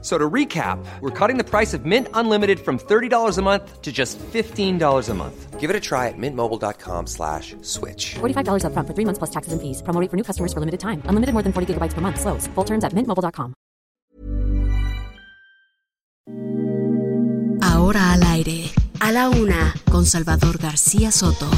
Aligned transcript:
So 0.00 0.16
to 0.16 0.30
recap, 0.30 0.78
we're 1.00 1.10
cutting 1.10 1.38
the 1.38 1.44
price 1.44 1.74
of 1.74 1.84
Mint 1.84 2.06
Unlimited 2.14 2.60
from 2.60 2.78
$30 2.78 3.36
a 3.36 3.42
month 3.42 3.82
to 3.82 3.90
just 3.90 4.16
$15 4.18 5.08
a 5.08 5.14
month. 5.14 5.58
Give 5.58 5.70
it 5.70 5.74
a 5.74 5.80
try 5.80 6.06
at 6.06 6.14
mintmobile.com 6.16 7.08
slash 7.08 7.56
switch. 7.62 8.14
$45 8.20 8.62
upfront 8.62 8.86
for 8.86 8.94
three 8.94 9.04
months 9.04 9.18
plus 9.18 9.30
taxes 9.30 9.52
and 9.52 9.60
fees. 9.60 9.82
Promo 9.82 10.00
rate 10.00 10.08
for 10.08 10.16
new 10.16 10.22
customers 10.22 10.52
for 10.52 10.60
limited 10.60 10.78
time. 10.78 11.02
Unlimited 11.10 11.34
more 11.34 11.42
than 11.42 11.52
40 11.52 11.74
gigabytes 11.74 11.94
per 11.94 12.00
month. 12.00 12.20
Slows. 12.20 12.46
Full 12.54 12.64
terms 12.64 12.84
at 12.84 12.92
mintmobile.com. 12.94 13.54
Ahora 17.60 18.12
al 18.12 18.22
aire. 18.22 18.70
A 19.00 19.12
la 19.12 19.28
una, 19.28 19.74
con 19.90 20.04
Salvador 20.06 20.58
García 20.58 21.10
Soto. 21.10 21.48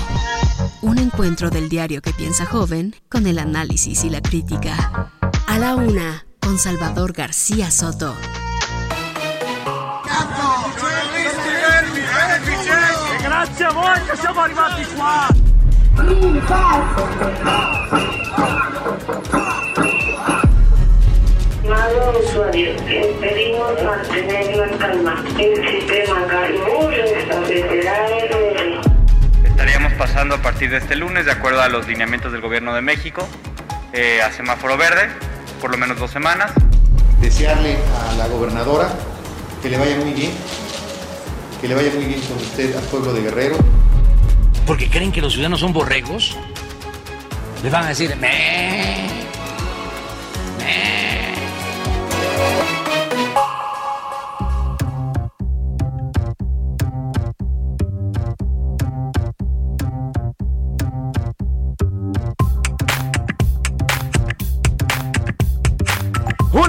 Un 0.83 0.99
encuentro 0.99 1.51
del 1.51 1.69
diario 1.69 2.01
que 2.01 2.13
piensa 2.13 2.47
joven 2.47 2.95
con 3.09 3.27
el 3.27 3.38
análisis 3.38 4.05
y 4.05 4.11
la 4.11 4.21
crítica. 4.21 5.11
A 5.47 5.59
la 5.59 5.75
una, 5.75 6.25
con 6.41 6.59
Salvador 6.59 7.12
García 7.12 7.71
Soto. 7.71 8.17
Estaríamos 29.45 29.93
pasando 29.95 30.35
a 30.35 30.38
partir 30.38 30.71
de 30.71 30.79
este 30.79 30.96
lunes, 30.96 31.27
de 31.27 31.33
acuerdo 31.33 31.63
a 31.63 31.68
los 31.68 31.87
lineamientos 31.87 32.33
del 32.33 32.41
Gobierno 32.41 32.74
de 32.74 32.80
México, 32.80 33.29
eh, 33.93 34.21
a 34.23 34.33
semáforo 34.33 34.77
verde, 34.77 35.09
por 35.61 35.71
lo 35.71 35.77
menos 35.77 35.99
dos 35.99 36.11
semanas. 36.11 36.53
desearle 37.21 37.77
a 38.09 38.15
la 38.15 38.27
gobernadora 38.29 38.89
que 39.63 39.69
le 39.69 39.77
vaya 39.77 39.97
muy 39.97 40.13
bien, 40.13 40.33
que 41.61 41.69
le 41.69 41.75
vaya 41.75 41.91
muy 41.95 42.07
bien 42.07 42.21
con 42.23 42.37
usted 42.39 42.75
al 42.77 42.85
pueblo 42.85 43.13
de 43.13 43.23
Guerrero. 43.23 43.57
porque 44.67 44.89
creen 44.89 45.13
que 45.13 45.21
los 45.21 45.33
ciudadanos 45.35 45.61
son 45.61 45.73
borregos, 45.73 46.37
les 47.63 47.71
van 47.71 47.85
a 47.85 47.89
decir, 47.89 48.17
me, 48.17 48.29
me. 50.59 51.35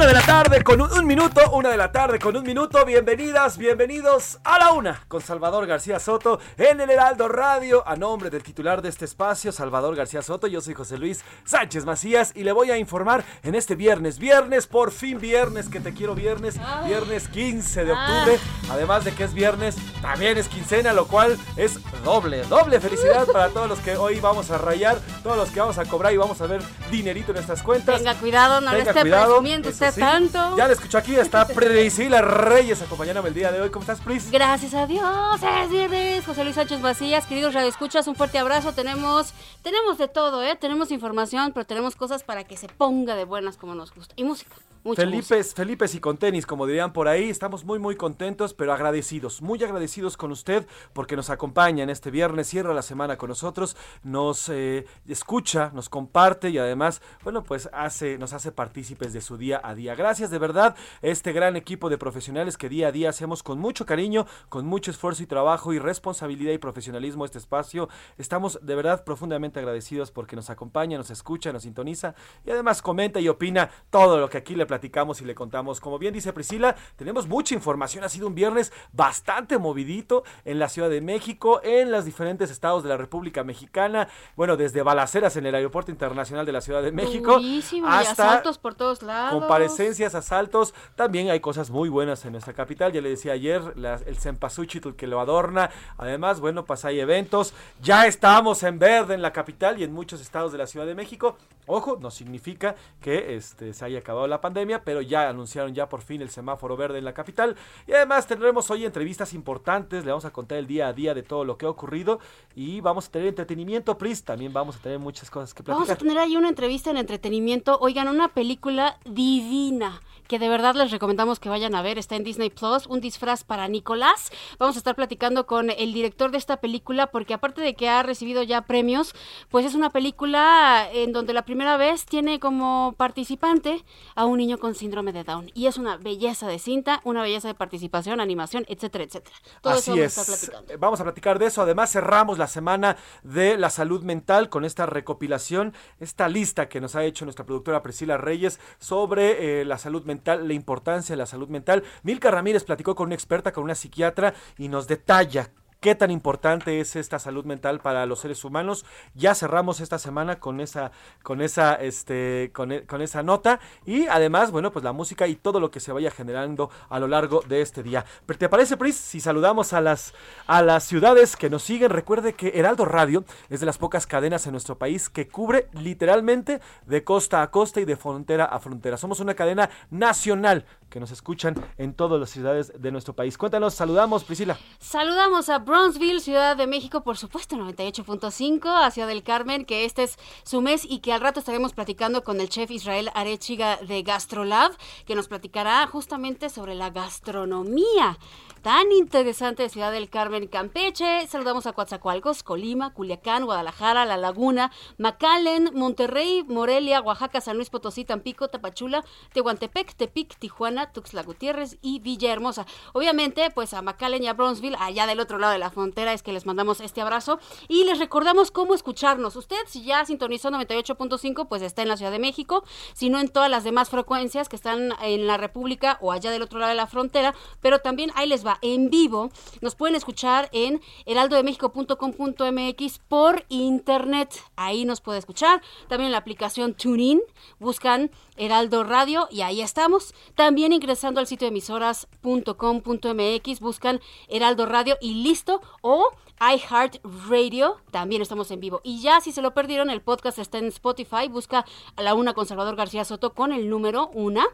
Una 0.01 0.07
de 0.07 0.13
la 0.15 0.25
tarde 0.25 0.63
con 0.63 0.81
un, 0.81 0.91
un 0.91 1.05
minuto, 1.05 1.51
una 1.51 1.69
de 1.69 1.77
la 1.77 1.91
tarde 1.91 2.17
con 2.17 2.35
un 2.35 2.41
minuto. 2.41 2.83
Bienvenidas, 2.85 3.55
bienvenidos 3.59 4.39
a 4.43 4.57
la 4.57 4.71
una 4.71 5.03
con 5.07 5.21
Salvador 5.21 5.67
García 5.67 5.99
Soto 5.99 6.39
en 6.57 6.81
el 6.81 6.89
Heraldo 6.89 7.27
Radio. 7.27 7.87
A 7.87 7.95
nombre 7.95 8.31
del 8.31 8.41
titular 8.41 8.81
de 8.81 8.89
este 8.89 9.05
espacio, 9.05 9.51
Salvador 9.51 9.95
García 9.95 10.23
Soto, 10.23 10.47
yo 10.47 10.59
soy 10.59 10.73
José 10.73 10.97
Luis 10.97 11.23
Sánchez 11.43 11.85
Macías 11.85 12.31
y 12.33 12.43
le 12.43 12.51
voy 12.51 12.71
a 12.71 12.79
informar 12.79 13.23
en 13.43 13.53
este 13.53 13.75
viernes. 13.75 14.17
Viernes, 14.17 14.65
por 14.65 14.89
fin 14.89 15.19
viernes, 15.19 15.69
que 15.69 15.79
te 15.79 15.93
quiero 15.93 16.15
viernes. 16.15 16.59
Viernes 16.83 17.27
15 17.27 17.85
de 17.85 17.91
octubre. 17.91 18.39
Además 18.71 19.05
de 19.05 19.13
que 19.13 19.25
es 19.25 19.35
viernes, 19.35 19.75
también 20.01 20.35
es 20.39 20.47
quincena, 20.47 20.93
lo 20.93 21.05
cual 21.05 21.37
es 21.57 21.79
doble, 22.03 22.41
doble 22.45 22.79
felicidad 22.79 23.27
para 23.27 23.49
todos 23.49 23.69
los 23.69 23.79
que 23.81 23.95
hoy 23.97 24.19
vamos 24.19 24.49
a 24.49 24.57
rayar, 24.57 24.97
todos 25.21 25.37
los 25.37 25.51
que 25.51 25.59
vamos 25.59 25.77
a 25.77 25.85
cobrar 25.85 26.11
y 26.11 26.17
vamos 26.17 26.41
a 26.41 26.47
ver 26.47 26.63
dinerito 26.89 27.29
en 27.29 27.35
nuestras 27.35 27.61
cuentas. 27.61 27.97
Tenga 27.97 28.15
cuidado, 28.15 28.61
no 28.61 28.71
le 28.71 28.79
esté 28.79 28.99
cuidado, 28.99 29.33
presumiendo 29.33 29.69
eso 29.69 29.90
sí. 29.91 29.99
tanto. 29.99 30.57
Ya 30.57 30.67
la 30.67 30.73
escucho 30.73 30.97
aquí, 30.97 31.15
está 31.15 31.47
Priscila 31.47 32.21
Reyes 32.21 32.81
acompañándome 32.81 33.29
el 33.29 33.35
día 33.35 33.51
de 33.51 33.61
hoy. 33.61 33.69
¿Cómo 33.69 33.81
estás, 33.81 34.01
Pris? 34.01 34.31
Gracias 34.31 34.73
a 34.73 34.87
Dios, 34.87 35.41
es 35.41 35.69
viernes. 35.69 36.25
José 36.25 36.43
Luis 36.43 36.55
Sánchez 36.55 36.79
Macías, 36.79 37.25
queridos 37.25 37.53
radioescuchas, 37.53 38.07
un 38.07 38.15
fuerte 38.15 38.39
abrazo. 38.39 38.73
Tenemos, 38.73 39.33
tenemos 39.61 39.97
de 39.97 40.07
todo, 40.07 40.43
¿eh? 40.43 40.55
Tenemos 40.55 40.91
información, 40.91 41.51
pero 41.53 41.65
tenemos 41.65 41.95
cosas 41.95 42.23
para 42.23 42.43
que 42.43 42.57
se 42.57 42.67
ponga 42.67 43.15
de 43.15 43.25
buenas 43.25 43.57
como 43.57 43.75
nos 43.75 43.93
gusta. 43.93 44.13
Y 44.17 44.23
música, 44.23 44.55
música. 44.83 45.03
Felipes, 45.03 45.53
Felipes 45.53 45.95
y 45.95 45.99
con 45.99 46.17
tenis, 46.17 46.45
como 46.45 46.65
dirían 46.65 46.93
por 46.93 47.07
ahí, 47.07 47.29
estamos 47.29 47.63
muy 47.65 47.79
muy 47.79 47.95
contentos, 47.95 48.53
pero 48.53 48.73
agradecidos, 48.73 49.41
muy 49.41 49.63
agradecidos 49.63 50.17
con 50.17 50.31
usted 50.31 50.67
porque 50.93 51.15
nos 51.15 51.29
acompaña 51.29 51.83
en 51.83 51.89
este 51.89 52.11
viernes, 52.11 52.47
cierra 52.47 52.73
la 52.73 52.81
semana 52.81 53.17
con 53.17 53.29
nosotros, 53.29 53.77
nos 54.03 54.49
eh, 54.49 54.85
escucha, 55.07 55.71
nos 55.73 55.89
comparte 55.89 56.49
y 56.49 56.57
además, 56.57 57.01
bueno, 57.23 57.43
pues 57.43 57.69
hace, 57.73 58.17
nos 58.17 58.33
hace 58.33 58.51
partícipes 58.51 59.13
de 59.13 59.21
su 59.21 59.37
día 59.37 59.61
a 59.63 59.75
día. 59.75 59.95
Gracias 59.95 60.29
de 60.29 60.39
verdad, 60.39 60.75
este 61.01 61.31
gran 61.31 61.55
equipo 61.55 61.89
de 61.89 61.97
profesionales 61.97 62.57
que 62.57 62.69
día 62.69 62.87
a 62.87 62.91
día 62.91 63.09
hacemos 63.09 63.43
con 63.43 63.59
mucho 63.59 63.85
cariño, 63.85 64.25
con 64.49 64.65
mucho 64.65 64.91
esfuerzo 64.91 65.23
y 65.23 65.27
trabajo 65.27 65.73
y 65.73 65.79
responsabilidad 65.79 66.53
y 66.53 66.57
profesionalismo 66.57 67.25
este 67.25 67.37
espacio. 67.37 67.89
Estamos 68.17 68.59
de 68.61 68.75
verdad 68.75 69.03
profundamente 69.03 69.59
agradecidos 69.59 70.11
porque 70.11 70.35
nos 70.35 70.49
acompaña, 70.49 70.97
nos 70.97 71.11
escucha, 71.11 71.51
nos 71.51 71.63
sintoniza 71.63 72.15
y 72.45 72.51
además 72.51 72.81
comenta 72.81 73.19
y 73.19 73.27
opina 73.27 73.69
todo 73.89 74.19
lo 74.19 74.29
que 74.29 74.37
aquí 74.37 74.55
le 74.55 74.65
platicamos 74.71 75.19
y 75.19 75.25
le 75.25 75.35
contamos. 75.35 75.81
Como 75.81 75.99
bien 75.99 76.13
dice 76.13 76.31
Priscila, 76.31 76.77
tenemos 76.95 77.27
mucha 77.27 77.53
información. 77.53 78.05
Ha 78.05 78.09
sido 78.09 78.25
un 78.27 78.35
viernes 78.35 78.71
bastante 78.93 79.57
movidito 79.57 80.23
en 80.45 80.59
la 80.59 80.69
Ciudad 80.69 80.89
de 80.89 81.01
México, 81.01 81.59
en 81.61 81.91
los 81.91 82.05
diferentes 82.05 82.49
estados 82.49 82.83
de 82.83 82.87
la 82.87 82.95
República 82.95 83.43
Mexicana. 83.43 84.07
Bueno, 84.37 84.55
desde 84.55 84.81
balaceras 84.81 85.35
en 85.35 85.45
el 85.45 85.55
Aeropuerto 85.55 85.91
Internacional 85.91 86.45
de 86.45 86.53
la 86.53 86.61
Ciudad 86.61 86.81
de 86.81 86.93
México 86.93 87.33
Durísimo, 87.33 87.85
y 87.85 87.89
hasta 87.91 88.11
asaltos 88.31 88.57
por 88.59 88.73
todos 88.75 89.01
lados. 89.03 89.37
comparecencias, 89.41 90.15
asaltos. 90.15 90.73
También 90.95 91.29
hay 91.31 91.41
cosas 91.41 91.69
muy 91.69 91.89
buenas 91.89 92.23
en 92.23 92.31
nuestra 92.31 92.53
capital. 92.53 92.93
Ya 92.93 93.01
le 93.01 93.09
decía 93.09 93.33
ayer, 93.33 93.77
la- 93.77 93.99
el 94.05 94.15
cempasúchil 94.15 94.95
que 94.95 95.05
lo 95.05 95.19
adorna. 95.19 95.69
Además, 95.97 96.39
bueno, 96.39 96.63
pues 96.63 96.85
hay 96.85 97.01
eventos. 97.01 97.53
Ya 97.81 98.07
estamos 98.07 98.63
en 98.63 98.79
verde 98.79 99.15
en 99.15 99.21
la 99.21 99.33
capital 99.33 99.81
y 99.81 99.83
en 99.83 99.91
muchos 99.91 100.21
estados 100.21 100.53
de 100.53 100.57
la 100.59 100.65
Ciudad 100.65 100.85
de 100.85 100.95
México. 100.95 101.35
Ojo, 101.67 101.97
no 102.01 102.09
significa 102.09 102.75
que 103.01 103.35
este, 103.35 103.73
se 103.73 103.85
haya 103.85 103.99
acabado 103.99 104.27
la 104.27 104.39
pandemia, 104.41 104.60
pero 104.83 105.01
ya 105.01 105.29
anunciaron 105.29 105.73
ya 105.73 105.89
por 105.89 106.01
fin 106.01 106.21
el 106.21 106.29
semáforo 106.29 106.77
verde 106.77 106.99
en 106.99 107.05
la 107.05 107.13
capital. 107.13 107.55
Y 107.87 107.93
además 107.93 108.27
tendremos 108.27 108.69
hoy 108.69 108.85
entrevistas 108.85 109.33
importantes. 109.33 110.05
Le 110.05 110.11
vamos 110.11 110.25
a 110.25 110.31
contar 110.31 110.57
el 110.57 110.67
día 110.67 110.87
a 110.87 110.93
día 110.93 111.13
de 111.13 111.23
todo 111.23 111.45
lo 111.45 111.57
que 111.57 111.65
ha 111.65 111.69
ocurrido. 111.69 112.19
Y 112.55 112.81
vamos 112.81 113.07
a 113.07 113.11
tener 113.11 113.27
entretenimiento, 113.27 113.97
Pris. 113.97 114.23
También 114.23 114.53
vamos 114.53 114.77
a 114.77 114.79
tener 114.79 114.99
muchas 114.99 115.29
cosas 115.29 115.53
que 115.53 115.63
platicar. 115.63 115.87
Vamos 115.87 115.89
a 115.89 115.95
tener 115.97 116.17
ahí 116.17 116.35
una 116.37 116.49
entrevista 116.49 116.89
en 116.91 116.97
entretenimiento. 116.97 117.77
Oigan, 117.79 118.07
una 118.07 118.29
película 118.29 118.97
divina 119.05 120.01
que 120.31 120.39
de 120.39 120.47
verdad 120.47 120.75
les 120.75 120.91
recomendamos 120.91 121.41
que 121.41 121.49
vayan 121.49 121.75
a 121.75 121.81
ver. 121.81 121.97
Está 121.97 122.15
en 122.15 122.23
Disney 122.23 122.49
Plus, 122.49 122.87
un 122.87 123.01
disfraz 123.01 123.43
para 123.43 123.67
Nicolás. 123.67 124.31
Vamos 124.57 124.77
a 124.77 124.79
estar 124.79 124.95
platicando 124.95 125.45
con 125.45 125.69
el 125.69 125.91
director 125.91 126.31
de 126.31 126.37
esta 126.37 126.61
película 126.61 127.07
porque 127.07 127.33
aparte 127.33 127.59
de 127.59 127.75
que 127.75 127.89
ha 127.89 128.01
recibido 128.01 128.41
ya 128.41 128.61
premios, 128.61 129.13
pues 129.49 129.65
es 129.65 129.75
una 129.75 129.89
película 129.89 130.87
en 130.93 131.11
donde 131.11 131.33
la 131.33 131.43
primera 131.43 131.75
vez 131.75 132.05
tiene 132.05 132.39
como 132.39 132.95
participante 132.95 133.83
a 134.15 134.23
un 134.23 134.37
niño 134.37 134.57
con 134.57 134.73
síndrome 134.73 135.11
de 135.11 135.25
Down. 135.25 135.51
Y 135.53 135.65
es 135.65 135.75
una 135.75 135.97
belleza 135.97 136.47
de 136.47 136.59
cinta, 136.59 137.01
una 137.03 137.23
belleza 137.23 137.49
de 137.49 137.53
participación, 137.53 138.21
animación, 138.21 138.63
etcétera, 138.69 139.03
etcétera. 139.03 139.35
Todo 139.59 139.73
Así 139.73 139.91
eso 139.91 139.91
vamos 139.91 140.05
es. 140.05 140.17
a 140.17 140.21
estar 140.21 140.39
platicando. 140.39 140.79
Vamos 140.79 141.01
a 141.01 141.03
platicar 141.03 141.39
de 141.39 141.47
eso. 141.47 141.61
Además, 141.61 141.91
cerramos 141.91 142.37
la 142.37 142.47
semana 142.47 142.95
de 143.23 143.57
la 143.57 143.69
salud 143.69 144.01
mental 144.03 144.47
con 144.47 144.63
esta 144.63 144.85
recopilación, 144.85 145.73
esta 145.99 146.29
lista 146.29 146.69
que 146.69 146.79
nos 146.79 146.95
ha 146.95 147.03
hecho 147.03 147.25
nuestra 147.25 147.45
productora 147.45 147.83
Priscila 147.83 148.15
Reyes 148.15 148.61
sobre 148.79 149.59
eh, 149.59 149.65
la 149.65 149.77
salud 149.77 150.05
mental, 150.05 150.20
la 150.25 150.53
importancia 150.53 151.13
de 151.13 151.17
la 151.17 151.25
salud 151.25 151.49
mental. 151.49 151.83
Milka 152.03 152.31
Ramírez 152.31 152.63
platicó 152.63 152.95
con 152.95 153.07
una 153.07 153.15
experta, 153.15 153.51
con 153.51 153.63
una 153.63 153.75
psiquiatra, 153.75 154.33
y 154.57 154.67
nos 154.67 154.87
detalla 154.87 155.51
qué 155.81 155.95
tan 155.95 156.11
importante 156.11 156.79
es 156.79 156.95
esta 156.95 157.17
salud 157.17 157.43
mental 157.43 157.79
para 157.79 158.05
los 158.05 158.19
seres 158.19 158.45
humanos. 158.45 158.85
Ya 159.15 159.33
cerramos 159.35 159.81
esta 159.81 159.97
semana 159.97 160.39
con 160.39 160.61
esa, 160.61 160.91
con 161.23 161.41
esa, 161.41 161.73
este, 161.73 162.51
con, 162.53 162.71
e- 162.71 162.85
con 162.85 163.01
esa 163.01 163.23
nota 163.23 163.59
y 163.85 164.05
además, 164.07 164.51
bueno, 164.51 164.71
pues 164.71 164.85
la 164.85 164.93
música 164.93 165.27
y 165.27 165.35
todo 165.35 165.59
lo 165.59 165.71
que 165.71 165.79
se 165.79 165.91
vaya 165.91 166.11
generando 166.11 166.69
a 166.87 166.99
lo 166.99 167.07
largo 167.07 167.41
de 167.47 167.61
este 167.61 167.81
día. 167.81 168.05
Pero 168.27 168.37
¿te 168.37 168.47
parece, 168.47 168.77
Pris? 168.77 168.95
Si 168.95 169.19
saludamos 169.19 169.73
a 169.73 169.81
las, 169.81 170.13
a 170.45 170.61
las 170.61 170.83
ciudades 170.83 171.35
que 171.35 171.49
nos 171.49 171.63
siguen, 171.63 171.89
recuerde 171.89 172.33
que 172.33 172.51
Heraldo 172.59 172.85
Radio 172.85 173.25
es 173.49 173.59
de 173.59 173.65
las 173.65 173.79
pocas 173.79 174.05
cadenas 174.05 174.45
en 174.45 174.51
nuestro 174.51 174.77
país 174.77 175.09
que 175.09 175.27
cubre 175.27 175.67
literalmente 175.73 176.61
de 176.85 177.03
costa 177.03 177.41
a 177.41 177.49
costa 177.49 177.81
y 177.81 177.85
de 177.85 177.95
frontera 177.95 178.45
a 178.45 178.59
frontera. 178.59 178.97
Somos 178.97 179.19
una 179.19 179.33
cadena 179.33 179.67
nacional 179.89 180.63
que 180.91 180.99
nos 180.99 181.09
escuchan 181.09 181.55
en 181.77 181.93
todas 181.93 182.19
las 182.19 182.29
ciudades 182.29 182.73
de 182.79 182.91
nuestro 182.91 183.15
país. 183.15 183.37
Cuéntanos, 183.37 183.73
saludamos, 183.73 184.25
Priscila. 184.25 184.57
Saludamos 184.77 185.49
a 185.49 185.63
Bronzeville, 185.71 186.19
Ciudad 186.19 186.57
de 186.57 186.67
México, 186.67 187.01
por 187.01 187.17
supuesto, 187.17 187.55
98.5, 187.55 188.67
a 188.67 188.91
Ciudad 188.91 189.07
del 189.07 189.23
Carmen, 189.23 189.63
que 189.63 189.85
este 189.85 190.03
es 190.03 190.17
su 190.43 190.59
mes 190.59 190.83
y 190.83 190.99
que 190.99 191.13
al 191.13 191.21
rato 191.21 191.39
estaremos 191.39 191.71
platicando 191.71 192.25
con 192.25 192.41
el 192.41 192.49
chef 192.49 192.71
Israel 192.71 193.09
Arechiga 193.15 193.77
de 193.77 194.03
Gastrolab, 194.03 194.73
que 195.05 195.15
nos 195.15 195.29
platicará 195.29 195.87
justamente 195.87 196.49
sobre 196.49 196.75
la 196.75 196.89
gastronomía 196.89 198.19
tan 198.61 198.91
interesante 198.91 199.63
de 199.63 199.69
Ciudad 199.69 199.91
del 199.91 200.09
Carmen 200.09 200.47
Campeche. 200.47 201.25
Saludamos 201.27 201.65
a 201.65 201.73
Coatzacoalcos, 201.73 202.43
Colima, 202.43 202.93
Culiacán, 202.93 203.45
Guadalajara, 203.45 204.05
La 204.05 204.17
Laguna, 204.17 204.71
McAllen, 204.97 205.71
Monterrey, 205.73 206.43
Morelia, 206.47 207.01
Oaxaca, 207.01 207.41
San 207.41 207.55
Luis 207.57 207.69
Potosí, 207.69 208.05
Tampico, 208.05 208.49
Tapachula, 208.49 209.03
Tehuantepec, 209.33 209.95
Tepic, 209.95 210.37
Tijuana, 210.37 210.91
Tuxtla 210.91 211.23
Gutiérrez 211.23 211.77
y 211.81 211.99
Villahermosa. 211.99 212.67
Obviamente, 212.93 213.49
pues 213.49 213.73
a 213.73 213.81
McAllen 213.81 214.23
y 214.23 214.27
a 214.27 214.33
Bronzeville, 214.33 214.77
allá 214.79 215.07
del 215.07 215.19
otro 215.19 215.39
lado 215.39 215.53
de 215.53 215.59
la 215.59 215.71
frontera, 215.71 216.13
es 216.13 216.21
que 216.21 216.33
les 216.33 216.45
mandamos 216.45 216.81
este 216.81 217.01
abrazo 217.01 217.39
y 217.67 217.83
les 217.85 217.97
recordamos 217.97 218.51
cómo 218.51 218.75
escucharnos. 218.75 219.35
Usted, 219.35 219.57
si 219.65 219.83
ya 219.83 220.05
sintonizó 220.05 220.51
98.5, 220.51 221.47
pues 221.47 221.63
está 221.63 221.81
en 221.81 221.87
la 221.87 221.97
Ciudad 221.97 222.11
de 222.11 222.19
México, 222.19 222.63
si 222.93 223.09
no 223.09 223.19
en 223.19 223.29
todas 223.29 223.49
las 223.49 223.63
demás 223.63 223.89
frecuencias 223.89 224.49
que 224.49 224.55
están 224.55 224.93
en 225.01 225.25
la 225.25 225.37
República 225.37 225.97
o 226.01 226.11
allá 226.11 226.29
del 226.29 226.43
otro 226.43 226.59
lado 226.59 226.69
de 226.69 226.75
la 226.75 226.87
frontera, 226.87 227.33
pero 227.59 227.79
también 227.79 228.11
ahí 228.15 228.27
les 228.27 228.45
va 228.45 228.50
en 228.61 228.89
vivo. 228.89 229.29
Nos 229.61 229.75
pueden 229.75 229.95
escuchar 229.95 230.49
en 230.51 230.81
heraldodemexico.com.mx 231.05 232.99
por 233.07 233.45
internet. 233.49 234.33
Ahí 234.55 234.85
nos 234.85 235.01
puede 235.01 235.19
escuchar. 235.19 235.61
También 235.87 236.07
en 236.07 236.13
la 236.13 236.17
aplicación 236.19 236.73
TuneIn. 236.73 237.21
Buscan 237.59 238.09
Heraldo 238.37 238.83
Radio 238.83 239.27
y 239.31 239.41
ahí 239.41 239.61
estamos. 239.61 240.15
También 240.35 240.73
ingresando 240.73 241.19
al 241.19 241.27
sitio 241.27 241.45
de 241.45 241.51
emisoras.com.mx 241.51 243.59
buscan 243.59 244.01
Heraldo 244.27 244.65
Radio 244.65 244.97
y 245.01 245.13
listo. 245.15 245.61
O 245.81 246.09
iHeart 246.41 246.97
Radio, 247.29 247.77
también 247.91 248.23
estamos 248.23 248.49
en 248.49 248.59
vivo. 248.59 248.81
Y 248.83 249.01
ya 249.01 249.21
si 249.21 249.31
se 249.31 249.43
lo 249.43 249.53
perdieron, 249.53 249.91
el 249.91 250.01
podcast 250.01 250.39
está 250.39 250.57
en 250.57 250.65
Spotify, 250.65 251.27
busca 251.29 251.65
a 251.95 252.01
la 252.01 252.15
una 252.15 252.33
con 252.33 252.47
Salvador 252.47 252.75
García 252.75 253.05
Soto 253.05 253.35
con 253.35 253.51
el 253.51 253.69
número 253.69 254.09
una 254.13 254.47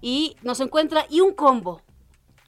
y 0.00 0.36
nos 0.42 0.60
encuentra 0.60 1.04
y 1.10 1.20
un 1.20 1.34
combo 1.34 1.82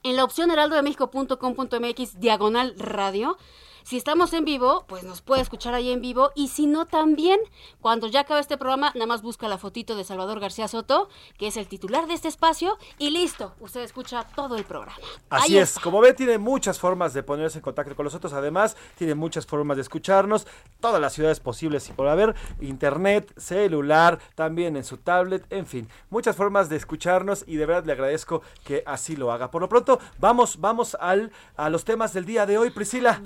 en 0.05 0.17
la 0.17 0.25
opción 0.25 0.51
heraldodemexico.com.mx 0.51 2.21
diagonal 2.21 2.75
radio. 2.79 3.37
Si 3.85 3.99
estamos 3.99 4.33
en 4.33 4.47
vivo, 4.47 4.87
pues 4.89 5.05
nos 5.05 5.21
puede 5.21 5.43
escuchar 5.43 5.75
ahí 5.75 5.91
en 5.93 6.01
vivo. 6.01 6.31
Y 6.35 6.49
si 6.49 6.67
no, 6.67 6.87
también, 6.87 7.39
cuando 7.83 8.07
ya 8.07 8.21
acabe 8.21 8.41
este 8.41 8.57
programa, 8.57 8.91
nada 8.95 9.05
más 9.05 9.21
busca 9.21 9.47
la 9.47 9.59
fotito 9.59 9.95
de 9.95 10.05
Salvador 10.05 10.41
García 10.41 10.69
Soto, 10.69 11.11
que 11.37 11.49
es 11.49 11.59
el 11.59 11.69
titular 11.69 12.07
de 12.07 12.15
este 12.15 12.29
espacio, 12.29 12.79
y 12.99 13.11
listo, 13.11 13.55
usted 13.61 13.83
escucha 13.83 14.25
todo 14.35 14.57
el 14.57 14.65
programa. 14.65 14.97
Así 15.29 15.59
es, 15.59 15.79
como 15.79 16.01
ve, 16.01 16.15
tiene 16.15 16.39
muchas 16.39 16.79
formas 16.79 17.13
de 17.13 17.23
ponerse 17.23 17.59
en 17.59 17.63
contacto 17.63 17.95
con 17.95 18.05
nosotros. 18.05 18.33
Además, 18.33 18.75
tiene 18.97 19.15
muchas 19.15 19.45
formas 19.45 19.77
de 19.77 19.83
escucharnos. 19.83 20.47
Todas 20.81 20.99
las 20.99 21.13
ciudades 21.13 21.41
posibles 21.41 21.87
y 21.91 21.93
por 21.93 22.09
haber. 22.09 22.35
Internet, 22.63 23.35
celular, 23.37 24.19
también 24.35 24.77
en 24.77 24.85
su 24.85 24.97
tablet, 24.97 25.45
en 25.51 25.67
fin. 25.67 25.89
Muchas 26.09 26.37
formas 26.37 26.71
de 26.71 26.77
escucharnos 26.77 27.45
y 27.47 27.57
de 27.57 27.67
verdad 27.67 27.85
le 27.85 27.93
agradezco 27.93 28.41
que 28.65 28.83
así 28.87 29.15
lo 29.15 29.31
haga. 29.31 29.51
Por 29.51 29.61
lo 29.61 29.69
pronto, 29.69 30.01
vamos, 30.19 30.59
vamos 30.59 30.97
al, 30.99 31.33
a 31.57 31.69
los 31.69 31.85
temas 31.85 32.15
del 32.15 32.25
día 32.25 32.47
de 32.47 32.57
hoy, 32.57 32.71
Priscila. 32.71 33.21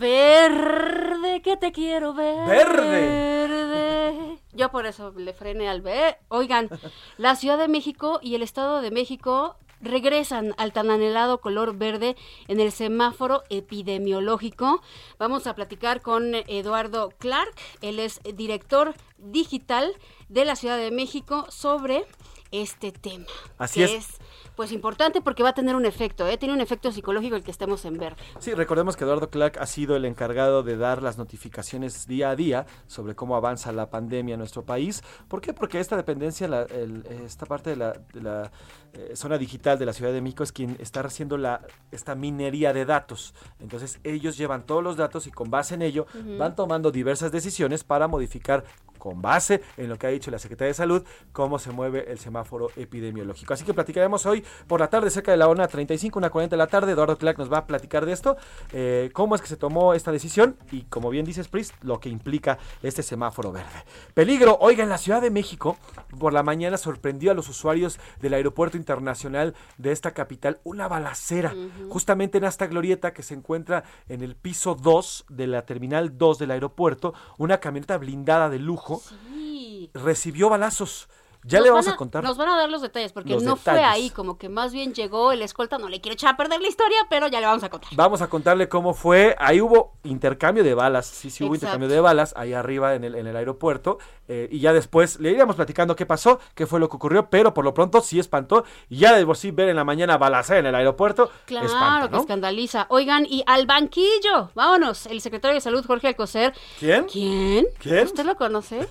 Verde, 0.48 1.42
que 1.42 1.56
te 1.56 1.72
quiero 1.72 2.14
ver. 2.14 2.46
Verde. 2.46 4.38
Yo 4.52 4.70
por 4.70 4.86
eso 4.86 5.12
le 5.16 5.32
frené 5.32 5.68
al 5.68 5.82
B. 5.82 6.16
Oigan, 6.28 6.68
la 7.16 7.36
Ciudad 7.36 7.58
de 7.58 7.68
México 7.68 8.18
y 8.22 8.34
el 8.34 8.42
Estado 8.42 8.80
de 8.80 8.90
México 8.90 9.56
regresan 9.80 10.54
al 10.58 10.72
tan 10.72 10.90
anhelado 10.90 11.40
color 11.40 11.76
verde 11.76 12.16
en 12.48 12.60
el 12.60 12.72
semáforo 12.72 13.44
epidemiológico. 13.50 14.82
Vamos 15.18 15.46
a 15.46 15.54
platicar 15.54 16.00
con 16.02 16.34
Eduardo 16.34 17.10
Clark, 17.18 17.54
él 17.80 18.00
es 18.00 18.20
director 18.34 18.94
digital 19.18 19.92
de 20.28 20.44
la 20.44 20.56
Ciudad 20.56 20.78
de 20.78 20.90
México 20.90 21.46
sobre 21.50 22.04
este 22.50 22.92
tema. 22.92 23.26
Así 23.58 23.80
que 23.80 23.96
es. 23.96 24.18
Pues 24.58 24.72
importante 24.72 25.20
porque 25.20 25.44
va 25.44 25.50
a 25.50 25.54
tener 25.54 25.76
un 25.76 25.86
efecto, 25.86 26.26
¿eh? 26.26 26.36
tiene 26.36 26.52
un 26.52 26.60
efecto 26.60 26.90
psicológico 26.90 27.36
el 27.36 27.44
que 27.44 27.52
estemos 27.52 27.84
en 27.84 27.96
verde. 27.96 28.16
Sí, 28.40 28.54
recordemos 28.54 28.96
que 28.96 29.04
Eduardo 29.04 29.30
Clark 29.30 29.56
ha 29.60 29.66
sido 29.66 29.94
el 29.94 30.04
encargado 30.04 30.64
de 30.64 30.76
dar 30.76 31.00
las 31.00 31.16
notificaciones 31.16 32.08
día 32.08 32.30
a 32.30 32.34
día 32.34 32.66
sobre 32.88 33.14
cómo 33.14 33.36
avanza 33.36 33.70
la 33.70 33.88
pandemia 33.88 34.34
en 34.34 34.40
nuestro 34.40 34.64
país. 34.64 35.04
¿Por 35.28 35.40
qué? 35.40 35.54
Porque 35.54 35.78
esta 35.78 35.96
dependencia, 35.96 36.48
la- 36.48 36.62
el- 36.64 37.06
esta 37.24 37.46
parte 37.46 37.70
de 37.70 37.76
la, 37.76 37.92
de 38.12 38.20
la, 38.20 38.50
eh, 38.94 39.12
zona 39.14 39.38
digital 39.38 39.78
de 39.78 39.86
la 39.86 39.92
Ciudad 39.92 40.12
de 40.12 40.20
México 40.20 40.42
es 40.42 40.50
quien 40.50 40.76
está 40.80 41.02
haciendo 41.02 41.36
la, 41.38 41.60
esta 41.92 42.16
minería 42.16 42.72
de 42.72 42.84
datos. 42.84 43.34
Entonces 43.60 44.00
ellos 44.02 44.36
llevan 44.36 44.66
todos 44.66 44.82
los 44.82 44.96
datos 44.96 45.28
y 45.28 45.30
con 45.30 45.50
base 45.52 45.74
en 45.76 45.82
ello 45.82 46.06
van 46.36 46.56
tomando 46.56 46.90
diversas 46.90 47.30
decisiones 47.30 47.84
para 47.84 48.08
modificar 48.08 48.64
con 48.98 49.22
base 49.22 49.62
en 49.76 49.88
lo 49.88 49.98
que 49.98 50.06
ha 50.06 50.10
dicho 50.10 50.30
la 50.30 50.38
Secretaría 50.38 50.68
de 50.68 50.74
Salud, 50.74 51.04
cómo 51.32 51.58
se 51.58 51.70
mueve 51.70 52.10
el 52.10 52.18
semáforo 52.18 52.70
epidemiológico. 52.76 53.54
Así 53.54 53.64
que 53.64 53.74
platicaremos 53.74 54.26
hoy 54.26 54.44
por 54.66 54.80
la 54.80 54.88
tarde, 54.88 55.10
cerca 55.10 55.30
de 55.30 55.38
la 55.38 55.48
1.35, 55.48 56.10
1.40 56.12 56.48
de 56.48 56.56
la 56.56 56.66
tarde. 56.66 56.92
Eduardo 56.92 57.16
Clark 57.16 57.38
nos 57.38 57.52
va 57.52 57.58
a 57.58 57.66
platicar 57.66 58.06
de 58.06 58.12
esto, 58.12 58.36
eh, 58.72 59.10
cómo 59.12 59.34
es 59.34 59.40
que 59.40 59.48
se 59.48 59.56
tomó 59.56 59.94
esta 59.94 60.12
decisión 60.12 60.56
y, 60.70 60.82
como 60.82 61.10
bien 61.10 61.24
dices, 61.24 61.48
Pris, 61.48 61.72
lo 61.82 62.00
que 62.00 62.08
implica 62.08 62.58
este 62.82 63.02
semáforo 63.02 63.52
verde. 63.52 63.84
Peligro, 64.14 64.58
oiga, 64.60 64.82
en 64.82 64.90
la 64.90 64.98
Ciudad 64.98 65.22
de 65.22 65.30
México, 65.30 65.76
por 66.18 66.32
la 66.32 66.42
mañana 66.42 66.76
sorprendió 66.76 67.30
a 67.30 67.34
los 67.34 67.48
usuarios 67.48 67.98
del 68.20 68.34
aeropuerto 68.34 68.76
internacional 68.76 69.54
de 69.76 69.92
esta 69.92 70.12
capital 70.12 70.60
una 70.64 70.88
balacera, 70.88 71.54
justamente 71.88 72.38
en 72.38 72.44
esta 72.44 72.66
glorieta 72.66 73.12
que 73.12 73.22
se 73.22 73.34
encuentra 73.34 73.84
en 74.08 74.22
el 74.22 74.34
piso 74.34 74.74
2 74.74 75.26
de 75.28 75.46
la 75.46 75.62
terminal 75.62 76.16
2 76.16 76.38
del 76.38 76.50
aeropuerto, 76.50 77.14
una 77.36 77.58
camioneta 77.58 77.98
blindada 77.98 78.48
de 78.48 78.58
lujo 78.58 78.87
Sí. 78.96 79.90
recibió 79.94 80.48
balazos. 80.48 81.08
Ya 81.48 81.58
Nos 81.60 81.64
le 81.64 81.70
vamos 81.70 81.88
a, 81.88 81.96
contar. 81.96 82.22
Nos 82.22 82.36
van 82.36 82.50
a 82.50 82.56
dar 82.58 82.68
los 82.68 82.82
detalles, 82.82 83.12
porque 83.12 83.30
Los 83.32 83.42
no 83.42 83.56
fue 83.56 83.82
ahí, 83.82 84.10
como 84.10 84.36
que 84.36 84.50
más 84.50 84.72
bien 84.72 84.92
llegó 84.92 85.32
el 85.32 85.40
escolta, 85.40 85.78
no 85.78 85.88
le 85.88 86.00
quiero 86.02 86.12
echar 86.12 86.34
a 86.34 86.36
perder 86.36 86.60
la 86.60 86.68
historia, 86.68 86.98
pero 87.08 87.26
ya 87.28 87.40
le 87.40 87.46
vamos 87.46 87.64
a 87.64 87.70
contar. 87.70 87.90
Vamos 87.96 88.20
a 88.20 88.28
contarle 88.28 88.68
cómo 88.68 88.92
fue. 88.92 89.34
Ahí 89.38 89.60
hubo 89.62 89.94
intercambio 90.04 90.62
de 90.62 90.74
balas. 90.74 91.06
Sí, 91.06 91.30
sí 91.30 91.44
hubo 91.44 91.54
Exacto. 91.54 91.66
intercambio 91.76 91.88
de 91.88 92.00
balas 92.02 92.34
ahí 92.36 92.52
arriba 92.52 92.94
en 92.94 93.04
el, 93.04 93.14
en 93.14 93.26
el 93.26 93.34
aeropuerto. 93.34 93.98
eh, 94.28 94.46
y 94.52 94.60
ya 94.60 94.74
después 94.74 95.18
le 95.20 95.30
iríamos 95.30 95.56
platicando 95.56 95.96
qué 95.96 96.04
pasó, 96.04 96.38
qué 96.54 96.66
fue 96.66 96.80
lo 96.80 96.90
que 96.90 96.96
ocurrió. 96.96 97.30
Pero 97.30 97.54
por 97.54 97.64
lo 97.64 97.72
pronto 97.72 98.02
sí 98.02 98.18
espantó. 98.18 98.64
Y 98.90 98.98
ya 98.98 99.16
de 99.16 99.24
por 99.24 99.38
sí 99.38 99.50
ver 99.50 99.70
en 99.70 99.76
la 99.76 99.84
mañana 99.84 100.18
balacera 100.18 100.58
en 100.58 100.66
el 100.66 100.74
aeropuerto. 100.74 101.30
Claro, 101.46 101.64
espanta, 101.64 102.10
que 102.10 102.16
escandaliza. 102.18 102.86
Oigan, 102.90 103.24
y 103.24 103.42
al 103.46 103.64
banquillo, 103.64 104.50
vámonos. 104.54 105.06
El 105.06 105.22
secretario 105.22 105.54
de 105.54 105.62
Salud, 105.62 105.82
Jorge 105.86 106.08
Alcocer. 106.08 106.52
¿Quién? 106.78 107.04
¿Quién? 107.04 107.66
¿Quién? 107.78 108.04
¿Usted 108.04 108.26
lo 108.26 108.36
conoce? 108.36 108.86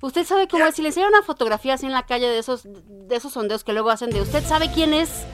¿Usted 0.00 0.24
sabe 0.24 0.46
cómo 0.46 0.64
es? 0.64 0.76
Si 0.76 0.82
le 0.82 0.88
enseñan 0.88 1.08
una 1.08 1.22
fotografía 1.22 1.74
así 1.74 1.87
en 1.88 1.94
la 1.94 2.06
calle 2.06 2.28
de 2.28 2.38
esos, 2.38 2.62
de 2.64 3.16
esos 3.16 3.32
sondeos 3.32 3.64
que 3.64 3.72
luego 3.72 3.90
hacen 3.90 4.10
de 4.10 4.20
usted 4.20 4.44
sabe 4.44 4.70
quién 4.72 4.94
es 4.94 5.24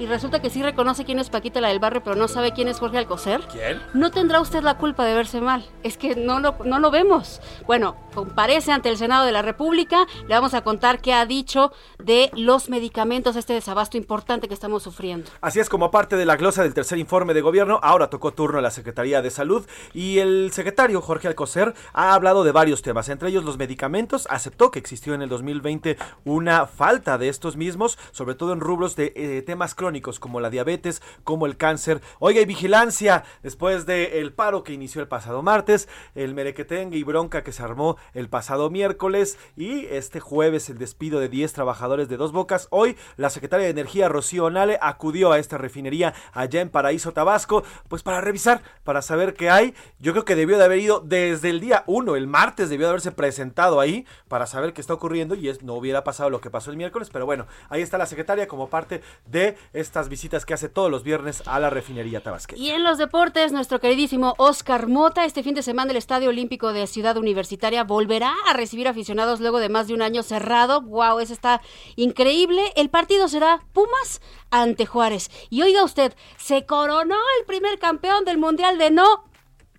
y 0.00 0.06
resulta 0.06 0.40
que 0.40 0.48
sí 0.48 0.62
reconoce 0.62 1.04
quién 1.04 1.18
es 1.18 1.28
Paquita 1.28 1.60
la 1.60 1.68
del 1.68 1.78
barrio, 1.78 2.02
pero 2.02 2.16
no 2.16 2.26
sabe 2.26 2.52
quién 2.52 2.68
es 2.68 2.78
Jorge 2.78 2.96
Alcocer. 2.96 3.42
¿Quién? 3.52 3.82
No 3.92 4.10
tendrá 4.10 4.40
usted 4.40 4.62
la 4.62 4.78
culpa 4.78 5.04
de 5.04 5.14
verse 5.14 5.42
mal. 5.42 5.68
Es 5.82 5.98
que 5.98 6.16
no 6.16 6.40
lo, 6.40 6.56
no 6.64 6.78
lo 6.78 6.90
vemos. 6.90 7.42
Bueno, 7.66 7.96
comparece 8.14 8.72
ante 8.72 8.88
el 8.88 8.96
Senado 8.96 9.26
de 9.26 9.32
la 9.32 9.42
República. 9.42 10.06
Le 10.26 10.34
vamos 10.34 10.54
a 10.54 10.62
contar 10.62 11.02
qué 11.02 11.12
ha 11.12 11.26
dicho 11.26 11.72
de 11.98 12.30
los 12.34 12.70
medicamentos, 12.70 13.36
este 13.36 13.52
desabasto 13.52 13.98
importante 13.98 14.48
que 14.48 14.54
estamos 14.54 14.82
sufriendo. 14.82 15.30
Así 15.42 15.60
es 15.60 15.68
como 15.68 15.90
parte 15.90 16.16
de 16.16 16.24
la 16.24 16.36
glosa 16.36 16.62
del 16.62 16.72
tercer 16.72 16.96
informe 16.96 17.34
de 17.34 17.42
gobierno, 17.42 17.78
ahora 17.82 18.08
tocó 18.08 18.32
turno 18.32 18.58
a 18.58 18.62
la 18.62 18.70
Secretaría 18.70 19.20
de 19.20 19.30
Salud 19.30 19.66
y 19.92 20.18
el 20.18 20.50
secretario 20.52 21.02
Jorge 21.02 21.28
Alcocer 21.28 21.74
ha 21.92 22.14
hablado 22.14 22.42
de 22.42 22.52
varios 22.52 22.80
temas, 22.80 23.10
entre 23.10 23.28
ellos 23.28 23.44
los 23.44 23.58
medicamentos, 23.58 24.26
aceptó 24.30 24.70
que 24.70 24.78
existió 24.78 25.12
en 25.12 25.20
el 25.20 25.28
2020 25.28 25.98
una 26.24 26.66
falta 26.66 27.18
de 27.18 27.28
estos 27.28 27.56
mismos, 27.56 27.98
sobre 28.12 28.34
todo 28.34 28.54
en 28.54 28.60
rubros 28.60 28.96
de 28.96 29.12
eh, 29.14 29.42
temas 29.42 29.74
crónicos 29.74 29.89
como 30.20 30.40
la 30.40 30.50
diabetes, 30.50 31.02
como 31.24 31.46
el 31.46 31.56
cáncer. 31.56 32.00
Oiga, 32.20 32.40
y 32.40 32.44
vigilancia, 32.44 33.24
después 33.42 33.86
del 33.86 34.32
paro 34.32 34.62
que 34.62 34.72
inició 34.72 35.00
el 35.00 35.08
pasado 35.08 35.42
martes, 35.42 35.88
el 36.14 36.34
merequetengue 36.34 36.96
y 36.96 37.02
bronca 37.02 37.42
que 37.42 37.52
se 37.52 37.62
armó 37.62 37.96
el 38.14 38.28
pasado 38.28 38.70
miércoles 38.70 39.36
y 39.56 39.86
este 39.86 40.20
jueves 40.20 40.70
el 40.70 40.78
despido 40.78 41.18
de 41.18 41.28
10 41.28 41.52
trabajadores 41.52 42.08
de 42.08 42.16
Dos 42.16 42.30
Bocas. 42.30 42.68
Hoy 42.70 42.96
la 43.16 43.30
secretaria 43.30 43.64
de 43.64 43.72
Energía 43.72 44.08
Rocío 44.08 44.48
Nale 44.48 44.78
acudió 44.80 45.32
a 45.32 45.38
esta 45.38 45.58
refinería 45.58 46.14
allá 46.32 46.60
en 46.60 46.70
Paraíso, 46.70 47.12
Tabasco, 47.12 47.64
pues 47.88 48.02
para 48.04 48.20
revisar, 48.20 48.62
para 48.84 49.02
saber 49.02 49.34
qué 49.34 49.50
hay. 49.50 49.74
Yo 49.98 50.12
creo 50.12 50.24
que 50.24 50.36
debió 50.36 50.56
de 50.56 50.64
haber 50.64 50.78
ido 50.78 51.00
desde 51.00 51.50
el 51.50 51.60
día 51.60 51.82
1, 51.86 52.14
el 52.14 52.28
martes 52.28 52.70
debió 52.70 52.86
de 52.86 52.90
haberse 52.90 53.10
presentado 53.10 53.80
ahí 53.80 54.06
para 54.28 54.46
saber 54.46 54.72
qué 54.72 54.80
está 54.80 54.94
ocurriendo 54.94 55.34
y 55.34 55.48
es, 55.48 55.62
no 55.62 55.74
hubiera 55.74 56.04
pasado 56.04 56.30
lo 56.30 56.40
que 56.40 56.50
pasó 56.50 56.70
el 56.70 56.76
miércoles, 56.76 57.10
pero 57.12 57.26
bueno, 57.26 57.46
ahí 57.68 57.82
está 57.82 57.98
la 57.98 58.06
secretaria 58.06 58.46
como 58.46 58.68
parte 58.68 59.02
de 59.26 59.56
estas 59.80 60.08
visitas 60.08 60.46
que 60.46 60.54
hace 60.54 60.68
todos 60.68 60.90
los 60.90 61.02
viernes 61.02 61.42
a 61.46 61.58
la 61.58 61.70
refinería 61.70 62.22
tabasqueña. 62.22 62.62
Y 62.62 62.70
en 62.70 62.84
los 62.84 62.98
deportes, 62.98 63.52
nuestro 63.52 63.80
queridísimo 63.80 64.34
Oscar 64.38 64.86
Mota, 64.86 65.24
este 65.24 65.42
fin 65.42 65.54
de 65.54 65.62
semana 65.62 65.90
el 65.90 65.96
Estadio 65.96 66.28
Olímpico 66.28 66.72
de 66.72 66.86
Ciudad 66.86 67.16
Universitaria 67.16 67.84
volverá 67.84 68.34
a 68.48 68.52
recibir 68.52 68.88
aficionados 68.88 69.40
luego 69.40 69.58
de 69.58 69.68
más 69.68 69.88
de 69.88 69.94
un 69.94 70.02
año 70.02 70.22
cerrado. 70.22 70.82
¡Wow! 70.82 71.20
Eso 71.20 71.32
está 71.32 71.60
increíble. 71.96 72.72
El 72.76 72.90
partido 72.90 73.28
será 73.28 73.64
Pumas 73.72 74.20
ante 74.50 74.86
Juárez. 74.86 75.30
Y 75.50 75.62
oiga 75.62 75.84
usted, 75.84 76.14
se 76.36 76.66
coronó 76.66 77.16
el 77.40 77.46
primer 77.46 77.78
campeón 77.78 78.24
del 78.24 78.38
Mundial 78.38 78.78
de 78.78 78.90
No 78.90 79.24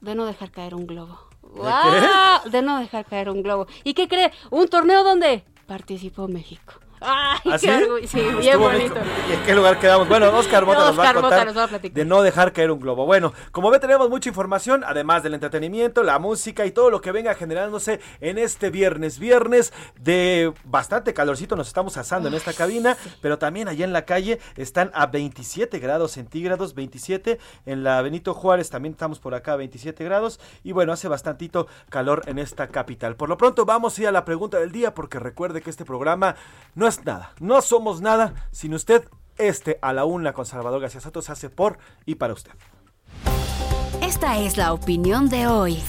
de 0.02 0.16
no 0.16 0.26
dejar 0.26 0.52
caer 0.52 0.76
un 0.76 0.88
globo. 0.88 1.20
¡Wow! 1.42 2.50
De 2.50 2.62
no 2.62 2.80
dejar 2.80 3.06
caer 3.06 3.30
un 3.30 3.44
globo. 3.44 3.68
¿Y 3.84 3.94
qué 3.94 4.08
cree? 4.08 4.32
¿Un 4.50 4.68
torneo 4.68 5.04
donde 5.04 5.46
participó 5.68 6.28
México? 6.28 6.74
¡Ay, 7.02 7.40
¿Ah, 7.46 7.58
qué 7.60 7.76
orgullo! 7.76 8.08
Sí, 8.08 8.22
bien 8.40 8.60
bonito. 8.60 8.96
¿Y 9.30 9.34
en 9.34 9.44
qué 9.44 9.56
lugar 9.56 9.80
quedamos? 9.80 10.08
Bueno, 10.08 10.30
Oscar 10.38 10.66
Mota 10.66 10.80
nos 10.86 11.00
va 11.00 11.10
a 11.10 11.14
Mota 11.14 11.22
contar 11.22 11.58
va 11.58 11.64
a 11.64 11.68
platicar. 11.68 11.96
de 11.96 12.06
no 12.06 12.22
dejar 12.22 12.54
caer 12.54 12.70
un 12.70 12.80
globo. 12.80 13.06
Bueno, 13.08 13.34
como 13.52 13.72
ve 13.72 13.80
tenemos 13.80 14.10
mucha 14.10 14.30
información, 14.30 14.84
además 14.86 15.24
del 15.24 15.34
entretenimiento, 15.34 16.04
la 16.04 16.20
música 16.20 16.66
y 16.68 16.72
todo 16.72 16.92
lo 16.92 17.02
que 17.02 17.12
venga 17.12 17.34
generándose 17.34 18.00
en 18.20 18.38
este 18.38 18.70
viernes. 18.70 19.18
Viernes 19.18 19.74
de 20.00 20.54
bastante 20.64 21.14
calorcito, 21.14 21.56
nos 21.56 21.68
estamos 21.68 21.98
asando 21.98 22.28
en 22.30 22.36
esta 22.36 22.54
cabina, 22.54 22.96
pero 23.22 23.40
también 23.40 23.68
allá 23.68 23.84
en 23.84 23.94
la 23.94 24.06
calle 24.06 24.40
están 24.56 24.92
a 24.94 25.08
27 25.08 25.80
grados 25.80 26.12
centígrados, 26.12 26.76
27 26.76 27.40
en 27.66 27.84
la 27.84 28.02
Benito 28.04 28.34
Juárez, 28.36 28.70
también 28.70 28.94
estamos 28.94 29.20
por 29.20 29.34
acá 29.34 29.54
a 29.54 29.56
27 29.56 30.04
grados 30.04 30.40
y 30.64 30.72
bueno, 30.72 30.94
hace 30.94 31.08
bastantito 31.08 31.68
calor 31.90 32.22
en 32.28 32.38
esta 32.38 32.68
capital. 32.68 33.16
Por 33.16 33.28
lo 33.30 33.38
pronto 33.38 33.66
vamos 33.66 33.98
a 33.98 34.02
ir 34.02 34.08
a 34.08 34.12
la 34.12 34.24
pregunta 34.24 34.60
del 34.60 34.72
día 34.72 34.94
porque 34.94 35.18
recuerde 35.20 35.62
que 35.62 35.70
este 35.72 35.84
programa 35.86 36.36
no 36.76 36.88
es 36.88 36.91
nada, 37.06 37.34
no 37.40 37.62
somos 37.62 38.02
nada 38.02 38.34
sin 38.52 38.74
usted. 38.74 39.08
Este 39.38 39.80
a 39.82 39.94
la 39.94 40.06
una 40.06 40.34
con 40.34 40.46
Salvador 40.46 40.82
García 40.82 41.02
Soto 41.02 41.22
se 41.22 41.32
hace 41.32 41.50
por 41.50 41.78
y 42.06 42.16
para 42.16 42.34
usted. 42.34 42.52
Esta 44.02 44.38
es 44.38 44.58
la 44.58 44.74
opinión 44.74 45.30
de 45.30 45.48
hoy. 45.48 45.82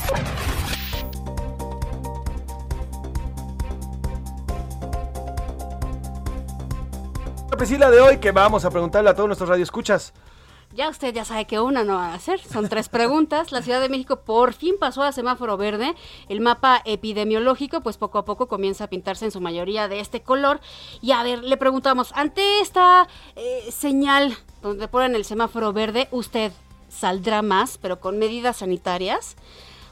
La 7.51 7.57
Priscila 7.57 7.91
de 7.91 8.01
hoy 8.01 8.19
que 8.19 8.31
vamos 8.31 8.65
a 8.65 8.71
preguntarle 8.71 9.11
a 9.11 9.15
todos 9.15 9.29
nuestros 9.29 9.49
radioescuchas. 9.49 10.15
Ya 10.75 10.89
usted 10.89 11.15
ya 11.15 11.25
sabe 11.25 11.45
que 11.45 11.61
una 11.61 11.85
no 11.85 11.97
va 11.97 12.09
a 12.09 12.15
hacer. 12.15 12.41
Son 12.41 12.69
tres 12.69 12.89
preguntas. 12.89 13.53
La 13.53 13.61
Ciudad 13.61 13.81
de 13.81 13.91
México 13.91 14.21
por 14.21 14.55
fin 14.55 14.77
pasó 14.81 15.03
a 15.03 15.13
semáforo 15.13 15.59
verde. 15.59 15.95
El 16.29 16.41
mapa 16.41 16.81
epidemiológico, 16.87 17.83
pues 17.83 17.99
poco 17.99 18.19
a 18.19 18.25
poco 18.25 18.49
comienza 18.49 18.85
a 18.85 18.87
pintarse 18.87 19.27
en 19.27 19.31
su 19.31 19.41
mayoría 19.41 19.89
de 19.89 20.01
este 20.01 20.23
color. 20.23 20.61
Y 21.03 21.13
a 21.13 21.23
ver, 21.23 21.43
le 21.43 21.57
preguntamos, 21.59 22.13
ante 22.15 22.61
esta 22.61 23.07
eh, 23.37 23.71
señal 23.71 24.37
donde 24.63 24.89
ponen 24.89 25.15
el 25.15 25.27
semáforo 25.27 25.75
verde, 25.75 26.09
¿usted 26.11 26.53
saldrá 26.89 27.43
más, 27.43 27.79
pero 27.79 28.01
con 28.01 28.19
medidas 28.19 28.59
sanitarias? 28.59 29.37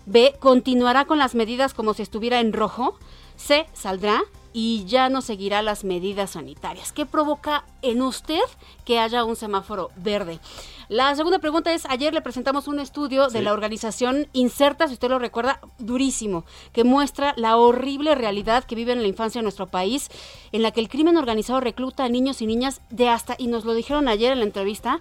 B, 0.07 0.35
continuará 0.41 1.05
con 1.05 1.19
las 1.19 1.35
medidas 1.35 1.75
como 1.75 1.93
si 1.93 2.03
estuviera 2.03 2.41
en 2.41 2.55
rojo. 2.55 2.99
C, 3.37 3.67
saldrá 3.75 4.23
y 4.53 4.85
ya 4.87 5.09
no 5.09 5.21
seguirá 5.23 5.63
las 5.63 5.85
medidas 5.85 6.31
sanitarias. 6.31 6.93
¿Qué 6.93 7.07
provoca 7.07 7.65
en 7.83 8.03
usted 8.03 8.41
que 8.85 8.99
haya 8.99 9.25
un 9.25 9.37
semáforo 9.37 9.91
verde? 9.97 10.41
La 10.89 11.15
segunda 11.15 11.39
pregunta 11.39 11.73
es, 11.73 11.87
ayer 11.87 12.13
le 12.13 12.21
presentamos 12.21 12.67
un 12.67 12.81
estudio 12.81 13.29
de 13.29 13.39
Sí. 13.39 13.45
la 13.45 13.53
organización 13.53 14.27
Inserta, 14.33 14.89
si 14.89 14.95
usted 14.95 15.09
lo 15.09 15.21
recuerda, 15.21 15.61
durísimo, 15.79 16.45
que 16.73 16.83
muestra 16.83 17.33
la 17.37 17.57
horrible 17.57 18.17
realidad 18.17 18.65
que 18.65 18.75
vive 18.75 18.93
en 18.93 19.03
la 19.03 19.09
infancia 19.09 19.39
en 19.39 19.45
nuestro 19.45 19.69
país, 19.69 20.09
en 20.51 20.63
la 20.63 20.73
que 20.73 20.81
el 20.81 20.89
crimen 20.89 21.17
organizado 21.17 21.61
recluta 21.61 22.05
a 22.05 22.09
niños 22.09 22.43
y 22.43 22.47
niñas 22.47 22.81
de 22.91 23.09
hasta, 23.09 23.37
y 23.39 23.47
nos 23.47 23.65
lo 23.65 23.75
dijeron 23.75 24.09
ayer 24.09 24.33
en 24.33 24.41
la 24.41 24.47
entrevista, 24.47 25.01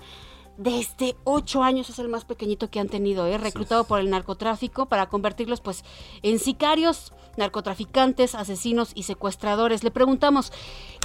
desde 0.60 1.16
ocho 1.24 1.63
años 1.63 1.89
es 1.89 2.00
el 2.00 2.10
más 2.10 2.25
pequeñito 2.25 2.70
que 2.70 2.82
han 2.82 2.89
tenido, 2.89 3.25
¿eh? 3.25 3.38
reclutado 3.38 3.86
por 3.86 4.01
el 4.01 4.10
narcotráfico 4.10 4.88
para 4.88 5.08
convertirlos 5.08 5.62
pues 5.62 5.86
en 6.22 6.38
sicarios, 6.38 7.13
narcotraficantes, 7.38 8.36
asesinos 8.36 8.92
y 8.94 9.04
secuestradores. 9.04 9.86
Le 9.86 9.92
preguntamos, 9.92 10.51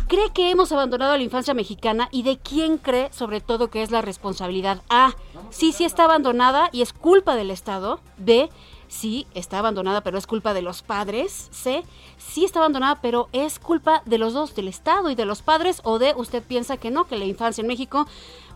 ¿cree 0.09 0.33
que 0.35 0.51
hemos 0.51 0.73
abandonado 0.73 1.13
a 1.13 1.19
la 1.19 1.23
infancia 1.23 1.55
mexicana 1.55 2.09
y 2.11 2.25
de 2.25 2.37
quién 2.37 2.79
cree 2.79 3.13
sobre 3.13 3.41
todo 3.41 3.71
que 3.71 3.83
es 3.83 3.93
la 3.93 4.03
responsabilidad? 4.03 4.83
A, 4.91 5.15
sí, 5.51 5.71
sí 5.71 5.85
está 5.85 6.05
abandonada 6.05 6.69
y 6.73 6.83
es 6.83 6.93
culpa 6.93 7.37
del 7.37 7.53
Estado. 7.53 8.01
B, 8.19 8.51
sí 8.89 9.29
está 9.35 9.61
abandonada 9.61 10.01
pero 10.01 10.19
es 10.19 10.27
culpa 10.27 10.53
de 10.53 10.63
los 10.63 10.83
padres. 10.83 11.49
C, 11.53 11.85
sí 12.19 12.45
está 12.45 12.59
abandonada 12.59 13.01
pero 13.01 13.29
es 13.31 13.61
culpa 13.61 14.03
de 14.05 14.19
los 14.19 14.33
dos, 14.33 14.57
del 14.57 14.67
Estado 14.67 15.11
y 15.11 15.15
de 15.15 15.27
los 15.27 15.43
padres. 15.43 15.81
O 15.85 16.01
D, 16.01 16.13
usted 16.17 16.43
piensa 16.43 16.77
que 16.77 16.91
no, 16.91 17.07
que 17.07 17.17
la 17.17 17.25
infancia 17.25 17.63
en 17.63 17.69
México 17.69 18.09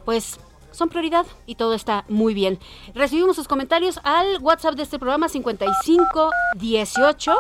pues 0.05 0.41
son 0.79 0.89
prioridad 0.89 1.27
y 1.45 1.57
todo 1.57 1.75
está 1.75 2.05
muy 2.09 2.33
bien. 2.33 2.59
Recibimos 2.95 3.37
sus 3.37 3.49
comentarios 3.49 4.01
al 4.05 4.39
WhatsApp 4.41 4.77
de 4.77 4.85
este 4.85 4.99
programa 4.99 5.29
55 5.29 6.31
18 6.55 7.37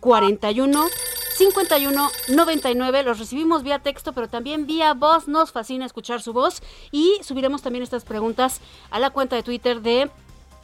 41 0.00 0.86
51 1.38 2.10
99. 2.28 3.02
Los 3.04 3.18
recibimos 3.18 3.62
vía 3.62 3.78
texto, 3.78 4.12
pero 4.12 4.28
también 4.28 4.66
vía 4.66 4.92
voz. 4.92 5.28
Nos 5.28 5.52
fascina 5.52 5.86
escuchar 5.86 6.20
su 6.20 6.32
voz 6.32 6.62
y 6.90 7.18
subiremos 7.22 7.62
también 7.62 7.84
estas 7.84 8.04
preguntas 8.04 8.60
a 8.90 8.98
la 8.98 9.10
cuenta 9.10 9.36
de 9.36 9.42
Twitter 9.42 9.80
de 9.80 10.10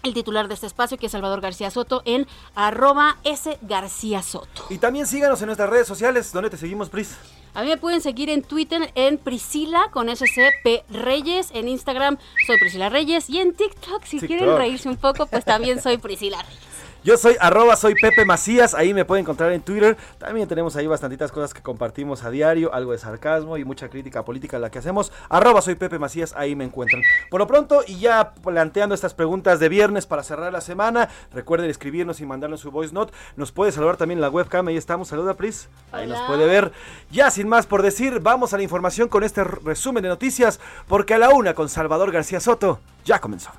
el 0.02 0.14
titular 0.14 0.48
de 0.48 0.54
este 0.54 0.66
espacio, 0.66 0.98
que 0.98 1.06
es 1.06 1.12
Salvador 1.12 1.40
García 1.40 1.70
Soto, 1.70 2.02
en 2.04 2.26
arroba 2.54 3.16
S 3.24 3.58
García 3.62 4.22
Soto. 4.22 4.64
Y 4.68 4.78
también 4.78 5.06
síganos 5.06 5.40
en 5.42 5.46
nuestras 5.46 5.70
redes 5.70 5.86
sociales, 5.86 6.32
donde 6.32 6.50
te 6.50 6.56
seguimos, 6.56 6.90
Pris. 6.90 7.16
A 7.56 7.62
mí 7.62 7.68
me 7.68 7.78
pueden 7.78 8.02
seguir 8.02 8.28
en 8.28 8.42
Twitter 8.42 8.92
en 8.94 9.16
Priscila 9.16 9.88
con 9.90 10.14
SCP 10.14 10.84
Reyes, 10.90 11.48
en 11.54 11.68
Instagram 11.68 12.18
soy 12.46 12.58
Priscila 12.58 12.90
Reyes 12.90 13.30
y 13.30 13.38
en 13.38 13.54
TikTok 13.54 14.04
si 14.04 14.18
TikTok. 14.20 14.26
quieren 14.26 14.56
reírse 14.58 14.90
un 14.90 14.98
poco 14.98 15.24
pues 15.24 15.42
también 15.46 15.80
soy 15.80 15.96
Priscila 15.96 16.42
Reyes. 16.42 16.60
Yo 17.06 17.16
soy 17.16 17.36
arroba, 17.38 17.76
soy 17.76 17.94
Pepe 17.94 18.24
Macías, 18.24 18.74
ahí 18.74 18.92
me 18.92 19.04
pueden 19.04 19.22
encontrar 19.22 19.52
en 19.52 19.60
Twitter. 19.60 19.96
También 20.18 20.48
tenemos 20.48 20.74
ahí 20.74 20.88
bastantitas 20.88 21.30
cosas 21.30 21.54
que 21.54 21.62
compartimos 21.62 22.24
a 22.24 22.30
diario, 22.30 22.74
algo 22.74 22.90
de 22.90 22.98
sarcasmo 22.98 23.56
y 23.58 23.64
mucha 23.64 23.88
crítica 23.88 24.24
política 24.24 24.58
la 24.58 24.72
que 24.72 24.80
hacemos. 24.80 25.12
Arroba, 25.28 25.62
soy 25.62 25.76
Pepe 25.76 26.00
Macías, 26.00 26.34
ahí 26.36 26.56
me 26.56 26.64
encuentran. 26.64 27.02
Por 27.30 27.38
lo 27.38 27.46
pronto, 27.46 27.84
y 27.86 28.00
ya 28.00 28.34
planteando 28.34 28.92
estas 28.92 29.14
preguntas 29.14 29.60
de 29.60 29.68
viernes 29.68 30.04
para 30.04 30.24
cerrar 30.24 30.52
la 30.52 30.60
semana, 30.60 31.08
recuerden 31.32 31.70
escribirnos 31.70 32.20
y 32.20 32.26
mandarnos 32.26 32.58
su 32.58 32.72
voice 32.72 32.92
note. 32.92 33.12
Nos 33.36 33.52
puede 33.52 33.70
saludar 33.70 33.96
también 33.96 34.18
en 34.18 34.22
la 34.22 34.28
webcam, 34.28 34.66
ahí 34.66 34.76
estamos. 34.76 35.06
Saluda, 35.06 35.34
Pris. 35.34 35.68
Ahí 35.92 36.08
nos 36.08 36.20
puede 36.22 36.44
ver. 36.44 36.72
Ya 37.12 37.30
sin 37.30 37.46
más 37.48 37.66
por 37.66 37.82
decir, 37.82 38.18
vamos 38.18 38.52
a 38.52 38.56
la 38.56 38.64
información 38.64 39.08
con 39.08 39.22
este 39.22 39.44
resumen 39.44 40.02
de 40.02 40.08
noticias, 40.08 40.58
porque 40.88 41.14
a 41.14 41.18
la 41.18 41.30
una 41.30 41.54
con 41.54 41.68
Salvador 41.68 42.10
García 42.10 42.40
Soto 42.40 42.80
ya 43.04 43.20
comenzó. 43.20 43.52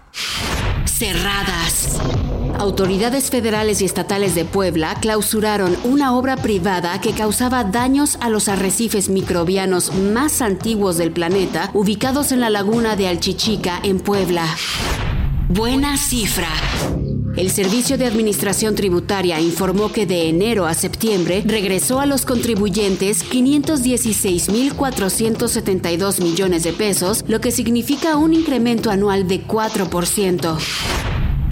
Cerradas. 0.97 1.99
Autoridades 2.57 3.29
federales 3.29 3.83
y 3.83 3.85
estatales 3.85 4.33
de 4.33 4.45
Puebla 4.45 4.95
clausuraron 4.99 5.77
una 5.83 6.17
obra 6.17 6.37
privada 6.37 6.99
que 7.01 7.11
causaba 7.11 7.63
daños 7.63 8.17
a 8.19 8.29
los 8.29 8.49
arrecifes 8.49 9.07
microbianos 9.07 9.93
más 9.93 10.41
antiguos 10.41 10.97
del 10.97 11.11
planeta, 11.11 11.69
ubicados 11.75 12.31
en 12.31 12.39
la 12.39 12.49
laguna 12.49 12.95
de 12.95 13.09
Alchichica, 13.09 13.79
en 13.83 13.99
Puebla. 13.99 14.47
Buena 15.49 15.97
cifra. 15.97 16.49
El 17.37 17.49
Servicio 17.51 17.97
de 17.99 18.07
Administración 18.07 18.73
Tributaria 18.73 19.39
informó 19.39 19.91
que 19.91 20.07
de 20.07 20.27
enero 20.27 20.65
a 20.65 20.73
septiembre 20.73 21.43
regresó 21.45 21.99
a 21.99 22.07
los 22.07 22.25
contribuyentes 22.25 23.23
516.472 23.29 26.23
millones 26.23 26.63
de 26.63 26.73
pesos, 26.73 27.23
lo 27.27 27.39
que 27.39 27.51
significa 27.51 28.17
un 28.17 28.33
incremento 28.33 28.89
anual 28.89 29.27
de 29.27 29.45
4%. 29.45 30.57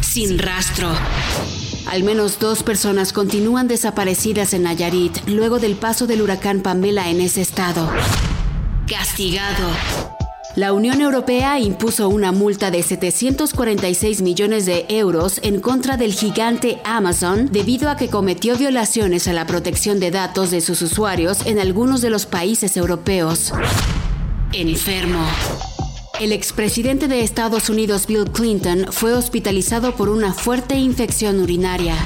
Sin 0.02 0.40
rastro. 0.40 0.90
Al 1.86 2.02
menos 2.02 2.40
dos 2.40 2.64
personas 2.64 3.14
continúan 3.14 3.68
desaparecidas 3.68 4.56
en 4.56 4.64
Nayarit 4.64 5.16
luego 5.28 5.60
del 5.60 5.76
paso 5.76 6.08
del 6.08 6.24
huracán 6.24 6.62
Pamela 6.62 7.12
en 7.12 7.22
ese 7.22 7.44
estado. 7.44 7.88
Castigado. 8.88 10.15
La 10.56 10.72
Unión 10.72 11.02
Europea 11.02 11.60
impuso 11.60 12.08
una 12.08 12.32
multa 12.32 12.72
de 12.72 12.82
746 12.82 14.22
millones 14.22 14.66
de 14.66 14.86
euros 14.88 15.42
en 15.44 15.60
contra 15.60 15.98
del 15.98 16.14
gigante 16.14 16.80
Amazon 16.86 17.50
debido 17.52 17.90
a 17.90 17.98
que 17.98 18.08
cometió 18.08 18.56
violaciones 18.56 19.28
a 19.28 19.34
la 19.34 19.46
protección 19.46 20.00
de 20.00 20.12
datos 20.12 20.52
de 20.52 20.62
sus 20.62 20.82
usuarios 20.82 21.46
en 21.46 21.60
algunos 21.60 22.02
de 22.02 22.10
los 22.10 22.26
países 22.26 22.78
europeos. 22.78 23.52
Enfermo. 24.54 25.28
El 26.22 26.32
expresidente 26.32 27.10
de 27.10 27.20
Estados 27.20 27.70
Unidos 27.70 28.08
Bill 28.08 28.32
Clinton 28.32 28.86
fue 28.92 29.12
hospitalizado 29.12 29.98
por 29.98 30.08
una 30.08 30.34
fuerte 30.34 30.76
infección 30.76 31.42
urinaria. 31.42 31.98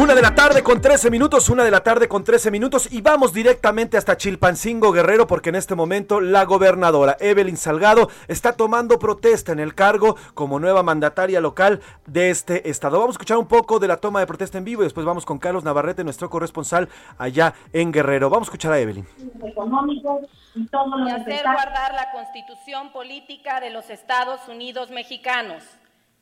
Una 0.00 0.14
de 0.14 0.22
la 0.22 0.34
tarde 0.34 0.62
con 0.62 0.80
13 0.80 1.10
minutos, 1.10 1.50
una 1.50 1.62
de 1.62 1.70
la 1.70 1.82
tarde 1.82 2.08
con 2.08 2.24
13 2.24 2.50
minutos 2.50 2.90
y 2.90 3.02
vamos 3.02 3.34
directamente 3.34 3.98
hasta 3.98 4.16
Chilpancingo 4.16 4.92
Guerrero 4.92 5.26
porque 5.26 5.50
en 5.50 5.56
este 5.56 5.74
momento 5.74 6.22
la 6.22 6.46
gobernadora 6.46 7.18
Evelyn 7.20 7.58
Salgado 7.58 8.08
está 8.26 8.54
tomando 8.54 8.98
protesta 8.98 9.52
en 9.52 9.60
el 9.60 9.74
cargo 9.74 10.16
como 10.32 10.58
nueva 10.58 10.82
mandataria 10.82 11.42
local 11.42 11.82
de 12.06 12.30
este 12.30 12.70
estado. 12.70 12.98
Vamos 12.98 13.12
a 13.12 13.16
escuchar 13.18 13.36
un 13.36 13.46
poco 13.46 13.78
de 13.78 13.88
la 13.88 13.98
toma 13.98 14.20
de 14.20 14.26
protesta 14.26 14.56
en 14.56 14.64
vivo 14.64 14.80
y 14.80 14.86
después 14.86 15.04
vamos 15.04 15.26
con 15.26 15.38
Carlos 15.38 15.64
Navarrete, 15.64 16.02
nuestro 16.02 16.30
corresponsal 16.30 16.88
allá 17.18 17.52
en 17.74 17.92
Guerrero. 17.92 18.30
Vamos 18.30 18.48
a 18.48 18.52
escuchar 18.52 18.72
a 18.72 18.78
Evelyn. 18.78 19.06
económicos 19.44 20.20
y 20.54 20.66
todo 20.68 20.96
lo 20.96 21.08
y 21.08 21.10
hacer 21.10 21.42
guardar 21.42 21.92
la 21.92 22.10
constitución 22.12 22.90
política 22.94 23.60
de 23.60 23.68
los 23.68 23.90
Estados 23.90 24.48
Unidos 24.48 24.88
mexicanos, 24.88 25.62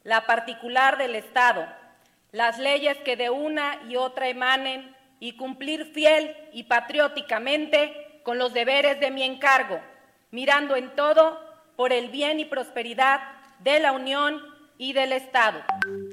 la 0.03 0.27
particular 0.27 0.99
del 0.99 1.15
Estado, 1.15 1.65
las 2.33 2.59
leyes 2.59 2.97
que 2.99 3.17
de 3.17 3.31
una 3.31 3.81
y 3.89 3.97
otra 3.97 4.29
emanen 4.29 4.95
y 5.21 5.37
cumplir 5.37 5.87
fiel 5.87 6.37
y 6.53 6.65
patrióticamente 6.65 8.21
con 8.23 8.39
los 8.39 8.53
deberes 8.53 9.01
de 9.01 9.11
mi 9.11 9.23
encargo, 9.23 9.81
mirando 10.31 10.77
en 10.77 10.95
todo 10.95 11.41
por 11.77 11.93
el 11.93 12.09
bien 12.11 12.41
y 12.41 12.45
prosperidad 12.45 13.21
de 13.61 13.81
la 13.81 13.93
Unión 13.93 14.43
y 14.77 14.93
del 14.93 15.13
Estado. 15.13 15.63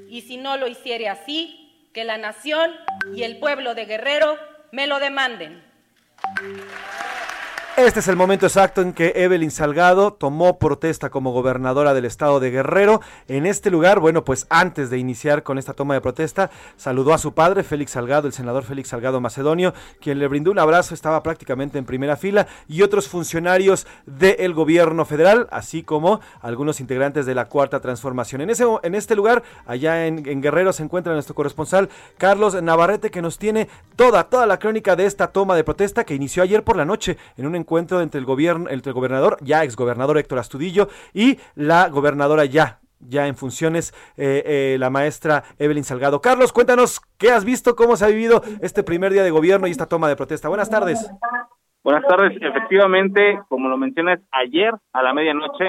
Y 0.09 0.21
si 0.21 0.37
no 0.37 0.57
lo 0.57 0.67
hiciere 0.67 1.09
así, 1.09 1.89
que 1.93 2.03
la 2.03 2.17
nación 2.17 2.75
y 3.15 3.23
el 3.23 3.39
pueblo 3.39 3.73
de 3.73 3.85
Guerrero 3.85 4.37
me 4.71 4.87
lo 4.87 4.99
demanden. 4.99 5.63
Este 7.77 7.99
es 7.99 8.07
el 8.07 8.15
momento 8.15 8.45
exacto 8.45 8.81
en 8.81 8.93
que 8.93 9.11
Evelyn 9.17 9.51
Salgado 9.51 10.13
tomó 10.13 10.59
protesta 10.59 11.09
como 11.09 11.33
gobernadora 11.33 11.93
del 11.93 12.05
estado 12.05 12.39
de 12.39 12.49
Guerrero. 12.49 13.01
En 13.27 13.45
este 13.45 13.69
lugar, 13.69 13.99
bueno, 13.99 14.23
pues 14.23 14.47
antes 14.49 14.89
de 14.89 14.97
iniciar 14.97 15.43
con 15.43 15.57
esta 15.57 15.73
toma 15.73 15.93
de 15.93 15.99
protesta, 15.99 16.49
saludó 16.77 17.13
a 17.13 17.17
su 17.17 17.33
padre, 17.33 17.63
Félix 17.63 17.91
Salgado, 17.91 18.27
el 18.27 18.33
senador 18.33 18.63
Félix 18.63 18.87
Salgado 18.87 19.19
Macedonio, 19.19 19.73
quien 19.99 20.19
le 20.19 20.29
brindó 20.29 20.51
un 20.51 20.59
abrazo, 20.59 20.93
estaba 20.93 21.21
prácticamente 21.21 21.77
en 21.77 21.83
primera 21.83 22.15
fila, 22.15 22.47
y 22.69 22.81
otros 22.81 23.09
funcionarios 23.09 23.85
del 24.05 24.53
gobierno 24.53 25.03
federal, 25.03 25.49
así 25.51 25.83
como 25.83 26.21
algunos 26.39 26.79
integrantes 26.79 27.25
de 27.25 27.35
la 27.35 27.49
Cuarta 27.49 27.81
Transformación. 27.81 28.39
En, 28.39 28.51
ese, 28.51 28.63
en 28.83 28.95
este 28.95 29.17
lugar, 29.17 29.43
allá 29.65 30.07
en, 30.07 30.23
Guerrero, 30.41 30.71
se 30.71 30.83
encuentra 30.83 31.11
nuestro 31.11 31.35
corresponsal, 31.35 31.89
Carlos 32.17 32.55
Navarrete, 32.63 33.11
que 33.11 33.21
nos 33.21 33.37
tiene 33.37 33.67
toda, 33.97 34.23
toda 34.29 34.45
la 34.45 34.59
crónica 34.59 34.95
de 34.95 35.05
esta 35.05 35.27
toma 35.27 35.57
de 35.57 35.65
protesta 35.65 36.05
que 36.05 36.15
inició 36.15 36.41
ayer 36.41 36.63
por 36.63 36.77
la 36.77 36.85
noche 36.85 37.17
en 37.35 37.47
un 37.47 37.64
encuentro 37.65 38.01
entre 38.01 38.19
el 38.19 38.25
gobierno, 38.25 38.69
entre 38.69 38.91
el 38.91 38.93
gobernador, 38.93 39.37
ya 39.41 39.63
exgobernador 39.63 40.19
Héctor 40.19 40.37
Astudillo, 40.37 40.87
y 41.13 41.39
la 41.55 41.89
gobernadora 41.89 42.45
ya 42.45 42.79
ya 43.07 43.27
en 43.27 43.35
funciones, 43.35 43.93
eh, 44.17 44.41
eh, 44.45 44.77
la 44.79 44.89
maestra 44.89 45.43
Evelyn 45.59 45.83
Salgado. 45.83 46.21
Carlos, 46.21 46.51
cuéntanos 46.51 47.01
qué 47.19 47.29
has 47.29 47.45
visto, 47.45 47.75
cómo 47.75 47.97
se 47.97 48.05
ha 48.05 48.07
vivido 48.07 48.41
este 48.61 48.83
primer 48.83 49.11
día 49.11 49.23
de 49.23 49.29
gobierno 49.29 49.67
y 49.67 49.71
esta 49.71 49.87
toma 49.87 50.07
de 50.07 50.15
protesta. 50.15 50.49
Buenas 50.49 50.69
tardes. 50.69 51.07
Buenas 51.83 52.07
tardes. 52.07 52.35
Efectivamente, 52.41 53.39
como 53.47 53.69
lo 53.69 53.77
mencionas, 53.77 54.19
ayer 54.31 54.73
a 54.91 55.03
la 55.03 55.13
medianoche 55.13 55.65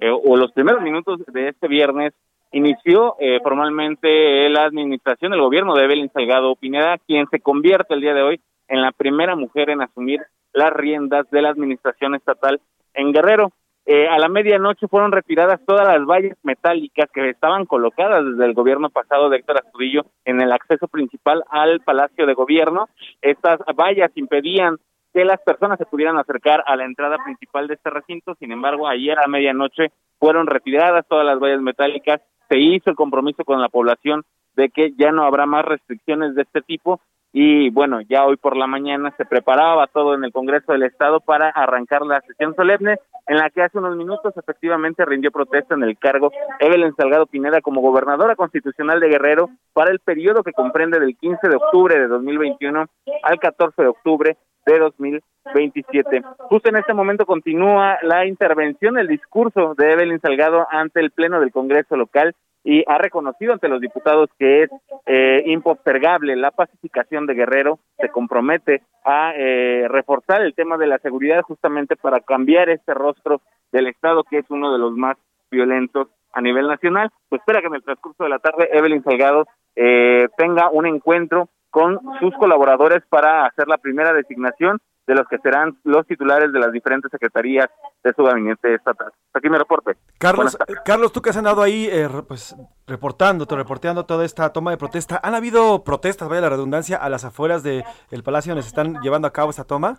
eh, 0.00 0.10
o 0.10 0.36
los 0.36 0.50
primeros 0.50 0.82
minutos 0.82 1.20
de 1.32 1.50
este 1.50 1.68
viernes 1.68 2.12
inició 2.52 3.16
eh, 3.20 3.38
formalmente 3.42 4.48
la 4.48 4.64
administración 4.64 5.30
del 5.30 5.40
gobierno 5.40 5.74
de 5.74 5.84
Evelyn 5.84 6.10
Salgado 6.12 6.56
Pineda, 6.56 6.98
quien 7.06 7.28
se 7.30 7.40
convierte 7.40 7.94
el 7.94 8.00
día 8.00 8.14
de 8.14 8.22
hoy 8.22 8.40
en 8.66 8.82
la 8.82 8.92
primera 8.92 9.36
mujer 9.36 9.70
en 9.70 9.82
asumir 9.82 10.20
las 10.52 10.72
riendas 10.72 11.28
de 11.30 11.42
la 11.42 11.50
administración 11.50 12.14
estatal 12.14 12.60
en 12.94 13.12
Guerrero. 13.12 13.52
Eh, 13.86 14.06
a 14.06 14.18
la 14.18 14.28
medianoche 14.28 14.86
fueron 14.88 15.10
retiradas 15.10 15.60
todas 15.66 15.88
las 15.88 16.04
vallas 16.06 16.36
metálicas 16.42 17.10
que 17.12 17.30
estaban 17.30 17.64
colocadas 17.64 18.24
desde 18.24 18.44
el 18.44 18.54
gobierno 18.54 18.90
pasado 18.90 19.28
de 19.28 19.38
Héctor 19.38 19.58
Astudillo 19.58 20.02
en 20.24 20.40
el 20.40 20.52
acceso 20.52 20.86
principal 20.86 21.42
al 21.50 21.80
Palacio 21.80 22.26
de 22.26 22.34
Gobierno. 22.34 22.88
Estas 23.22 23.58
vallas 23.74 24.10
impedían 24.14 24.76
que 25.12 25.24
las 25.24 25.40
personas 25.40 25.78
se 25.78 25.86
pudieran 25.86 26.18
acercar 26.18 26.62
a 26.66 26.76
la 26.76 26.84
entrada 26.84 27.16
principal 27.24 27.66
de 27.66 27.74
este 27.74 27.90
recinto. 27.90 28.34
Sin 28.36 28.52
embargo, 28.52 28.86
ayer 28.86 29.18
a 29.18 29.26
medianoche 29.26 29.88
fueron 30.18 30.46
retiradas 30.46 31.06
todas 31.08 31.26
las 31.26 31.40
vallas 31.40 31.60
metálicas. 31.60 32.20
Se 32.48 32.58
hizo 32.58 32.90
el 32.90 32.96
compromiso 32.96 33.44
con 33.44 33.60
la 33.60 33.68
población 33.68 34.24
de 34.54 34.68
que 34.68 34.92
ya 34.96 35.10
no 35.10 35.24
habrá 35.24 35.46
más 35.46 35.64
restricciones 35.64 36.34
de 36.34 36.42
este 36.42 36.60
tipo 36.62 37.00
y 37.32 37.70
bueno, 37.70 38.00
ya 38.00 38.24
hoy 38.26 38.36
por 38.36 38.56
la 38.56 38.66
mañana 38.66 39.14
se 39.16 39.24
preparaba 39.24 39.86
todo 39.86 40.14
en 40.14 40.24
el 40.24 40.32
Congreso 40.32 40.72
del 40.72 40.82
Estado 40.82 41.20
para 41.20 41.48
arrancar 41.48 42.02
la 42.02 42.20
sesión 42.22 42.54
solemne 42.56 42.96
en 43.28 43.36
la 43.36 43.50
que 43.50 43.62
hace 43.62 43.78
unos 43.78 43.96
minutos 43.96 44.36
efectivamente 44.36 45.04
rindió 45.04 45.30
protesta 45.30 45.74
en 45.74 45.84
el 45.84 45.96
cargo 45.96 46.32
Evelyn 46.58 46.94
Salgado 46.96 47.26
Pineda 47.26 47.60
como 47.60 47.80
gobernadora 47.80 48.34
constitucional 48.34 48.98
de 48.98 49.08
Guerrero 49.08 49.50
para 49.72 49.92
el 49.92 50.00
periodo 50.00 50.42
que 50.42 50.52
comprende 50.52 50.98
del 50.98 51.16
15 51.16 51.48
de 51.48 51.56
octubre 51.56 51.98
de 52.00 52.08
2021 52.08 52.86
al 53.22 53.38
14 53.38 53.80
de 53.80 53.88
octubre 53.88 54.36
de 54.66 54.78
2027. 54.78 56.22
Justo 56.48 56.68
en 56.68 56.76
este 56.76 56.94
momento 56.94 57.26
continúa 57.26 57.98
la 58.02 58.26
intervención, 58.26 58.98
el 58.98 59.06
discurso 59.06 59.74
de 59.76 59.92
Evelyn 59.92 60.20
Salgado 60.20 60.66
ante 60.68 61.00
el 61.00 61.12
Pleno 61.12 61.38
del 61.38 61.52
Congreso 61.52 61.96
local 61.96 62.34
y 62.62 62.84
ha 62.86 62.98
reconocido 62.98 63.52
ante 63.52 63.68
los 63.68 63.80
diputados 63.80 64.28
que 64.38 64.64
es 64.64 64.70
eh, 65.06 65.42
impostergable 65.46 66.36
la 66.36 66.50
pacificación 66.50 67.26
de 67.26 67.34
Guerrero, 67.34 67.78
se 67.98 68.08
compromete 68.08 68.82
a 69.04 69.32
eh, 69.34 69.86
reforzar 69.88 70.42
el 70.42 70.54
tema 70.54 70.76
de 70.76 70.86
la 70.86 70.98
seguridad 70.98 71.42
justamente 71.42 71.96
para 71.96 72.20
cambiar 72.20 72.68
este 72.68 72.92
rostro 72.94 73.40
del 73.72 73.86
Estado 73.86 74.24
que 74.24 74.38
es 74.38 74.50
uno 74.50 74.72
de 74.72 74.78
los 74.78 74.92
más 74.92 75.16
violentos 75.50 76.08
a 76.32 76.40
nivel 76.40 76.68
nacional. 76.68 77.10
Pues 77.28 77.40
espera 77.40 77.60
que 77.60 77.68
en 77.68 77.74
el 77.74 77.82
transcurso 77.82 78.24
de 78.24 78.30
la 78.30 78.38
tarde 78.38 78.68
Evelyn 78.72 79.02
Salgado 79.02 79.46
eh, 79.74 80.28
tenga 80.36 80.70
un 80.70 80.86
encuentro 80.86 81.48
con 81.70 81.98
sus 82.18 82.34
colaboradores 82.36 83.02
para 83.08 83.46
hacer 83.46 83.68
la 83.68 83.78
primera 83.78 84.12
designación 84.12 84.78
de 85.10 85.16
los 85.16 85.26
que 85.26 85.38
serán 85.38 85.76
los 85.82 86.06
titulares 86.06 86.52
de 86.52 86.60
las 86.60 86.70
diferentes 86.70 87.10
secretarías 87.10 87.68
de 88.04 88.12
su 88.12 88.22
gabinete 88.22 88.74
estatal. 88.74 89.10
Aquí 89.34 89.50
mi 89.50 89.58
reporte. 89.58 89.96
Carlos, 90.18 90.56
Carlos, 90.84 91.12
tú 91.12 91.20
que 91.20 91.30
has 91.30 91.36
andado 91.36 91.62
ahí 91.62 91.88
eh, 91.90 92.08
pues 92.28 92.54
reportando, 92.86 93.44
reporteando 93.44 94.06
toda 94.06 94.24
esta 94.24 94.52
toma 94.52 94.70
de 94.70 94.76
protesta, 94.76 95.18
¿han 95.20 95.34
habido 95.34 95.82
protestas, 95.82 96.28
vaya 96.28 96.42
la 96.42 96.50
redundancia, 96.50 96.96
a 96.96 97.08
las 97.08 97.24
afueras 97.24 97.64
del 97.64 97.82
el 98.12 98.22
palacio 98.22 98.52
donde 98.52 98.62
se 98.62 98.68
están 98.68 99.00
llevando 99.02 99.26
a 99.26 99.32
cabo 99.32 99.50
esta 99.50 99.64
toma? 99.64 99.98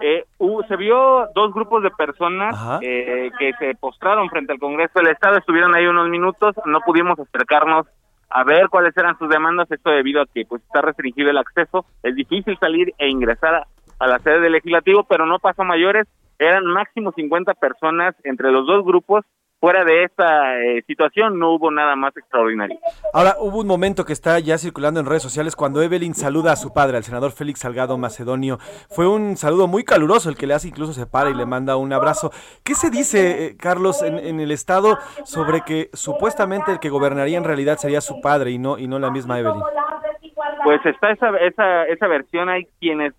Eh, 0.00 0.24
se 0.66 0.76
vio 0.76 1.28
dos 1.34 1.52
grupos 1.52 1.82
de 1.82 1.90
personas 1.90 2.80
eh, 2.80 3.30
que 3.38 3.52
se 3.58 3.74
postraron 3.74 4.30
frente 4.30 4.54
al 4.54 4.58
Congreso 4.58 4.92
del 4.94 5.08
Estado, 5.08 5.36
estuvieron 5.36 5.74
ahí 5.74 5.86
unos 5.86 6.08
minutos, 6.08 6.54
no 6.64 6.80
pudimos 6.80 7.18
acercarnos 7.18 7.86
a 8.30 8.44
ver 8.44 8.68
cuáles 8.68 8.96
eran 8.96 9.18
sus 9.18 9.28
demandas, 9.28 9.70
esto 9.70 9.90
debido 9.90 10.22
a 10.22 10.26
que 10.26 10.46
pues 10.46 10.62
está 10.62 10.80
restringido 10.80 11.30
el 11.30 11.38
acceso, 11.38 11.84
es 12.02 12.14
difícil 12.14 12.56
salir 12.58 12.94
e 12.96 13.08
ingresar 13.08 13.66
a 14.00 14.06
la 14.06 14.18
sede 14.18 14.40
del 14.40 14.52
legislativo, 14.52 15.04
pero 15.04 15.26
no 15.26 15.38
pasó 15.38 15.62
mayores, 15.62 16.08
eran 16.38 16.64
máximo 16.64 17.12
50 17.12 17.54
personas 17.54 18.16
entre 18.24 18.50
los 18.50 18.66
dos 18.66 18.84
grupos. 18.84 19.24
Fuera 19.60 19.84
de 19.84 20.04
esta 20.04 20.58
eh, 20.58 20.82
situación 20.86 21.38
no 21.38 21.52
hubo 21.52 21.70
nada 21.70 21.94
más 21.94 22.16
extraordinario. 22.16 22.78
Ahora, 23.12 23.36
hubo 23.38 23.60
un 23.60 23.66
momento 23.66 24.06
que 24.06 24.14
está 24.14 24.38
ya 24.38 24.56
circulando 24.56 25.00
en 25.00 25.06
redes 25.06 25.22
sociales 25.22 25.54
cuando 25.54 25.82
Evelyn 25.82 26.14
saluda 26.14 26.52
a 26.52 26.56
su 26.56 26.72
padre, 26.72 26.96
al 26.96 27.04
senador 27.04 27.32
Félix 27.32 27.60
Salgado 27.60 27.98
Macedonio. 27.98 28.56
Fue 28.88 29.06
un 29.06 29.36
saludo 29.36 29.66
muy 29.66 29.84
caluroso 29.84 30.30
el 30.30 30.36
que 30.38 30.46
le 30.46 30.54
hace, 30.54 30.68
incluso 30.68 30.94
se 30.94 31.04
para 31.04 31.28
y 31.28 31.34
le 31.34 31.44
manda 31.44 31.76
un 31.76 31.92
abrazo. 31.92 32.30
¿Qué 32.64 32.74
se 32.74 32.88
dice, 32.88 33.48
eh, 33.48 33.56
Carlos, 33.58 34.02
en, 34.02 34.18
en, 34.18 34.40
el 34.40 34.50
Estado 34.50 34.96
sobre 35.24 35.60
que 35.60 35.90
supuestamente 35.92 36.72
el 36.72 36.80
que 36.80 36.88
gobernaría 36.88 37.36
en 37.36 37.44
realidad 37.44 37.76
sería 37.76 38.00
su 38.00 38.22
padre 38.22 38.52
y 38.52 38.58
no, 38.58 38.78
y 38.78 38.88
no 38.88 38.98
la 38.98 39.10
misma 39.10 39.40
Evelyn? 39.40 39.60
Pues 40.64 40.80
está 40.86 41.10
esa, 41.10 41.36
esa, 41.36 41.84
esa 41.84 42.06
versión, 42.06 42.48
hay 42.48 42.64
quienes 42.80 43.12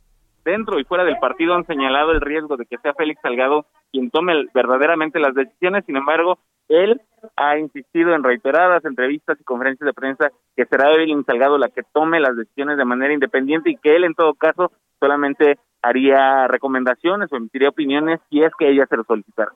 dentro 0.43 0.79
y 0.79 0.83
fuera 0.83 1.03
del 1.03 1.17
partido 1.17 1.53
han 1.53 1.65
señalado 1.65 2.11
el 2.11 2.21
riesgo 2.21 2.57
de 2.57 2.65
que 2.65 2.77
sea 2.77 2.93
Félix 2.93 3.21
Salgado 3.21 3.65
quien 3.91 4.09
tome 4.09 4.45
verdaderamente 4.53 5.19
las 5.19 5.35
decisiones, 5.35 5.85
sin 5.85 5.97
embargo, 5.97 6.39
él 6.69 7.01
ha 7.35 7.57
insistido 7.57 8.15
en 8.15 8.23
reiteradas 8.23 8.85
entrevistas 8.85 9.37
y 9.39 9.43
conferencias 9.43 9.85
de 9.85 9.93
prensa 9.93 10.31
que 10.55 10.65
será 10.65 10.93
Evelyn 10.93 11.25
Salgado 11.25 11.57
la 11.57 11.69
que 11.69 11.83
tome 11.93 12.19
las 12.19 12.35
decisiones 12.35 12.77
de 12.77 12.85
manera 12.85 13.13
independiente 13.13 13.69
y 13.69 13.77
que 13.77 13.95
él 13.95 14.05
en 14.05 14.15
todo 14.15 14.33
caso 14.33 14.71
solamente 14.99 15.59
haría 15.81 16.47
recomendaciones 16.47 17.31
o 17.31 17.35
emitiría 17.35 17.69
opiniones 17.69 18.19
si 18.29 18.41
es 18.41 18.51
que 18.57 18.69
ella 18.69 18.85
se 18.87 18.97
lo 18.97 19.03
solicitara. 19.03 19.51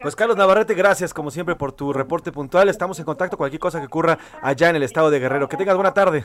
Pues 0.00 0.16
Carlos 0.16 0.36
Navarrete, 0.36 0.74
gracias 0.74 1.14
como 1.14 1.30
siempre 1.30 1.56
por 1.56 1.72
tu 1.72 1.92
reporte 1.92 2.32
puntual. 2.32 2.68
Estamos 2.68 2.98
en 2.98 3.04
contacto 3.04 3.36
cualquier 3.36 3.60
cosa 3.60 3.80
que 3.80 3.86
ocurra 3.86 4.18
allá 4.42 4.70
en 4.70 4.76
el 4.76 4.82
estado 4.82 5.10
de 5.10 5.18
Guerrero. 5.18 5.48
Que 5.48 5.56
tengas 5.56 5.76
buena 5.76 5.94
tarde. 5.94 6.24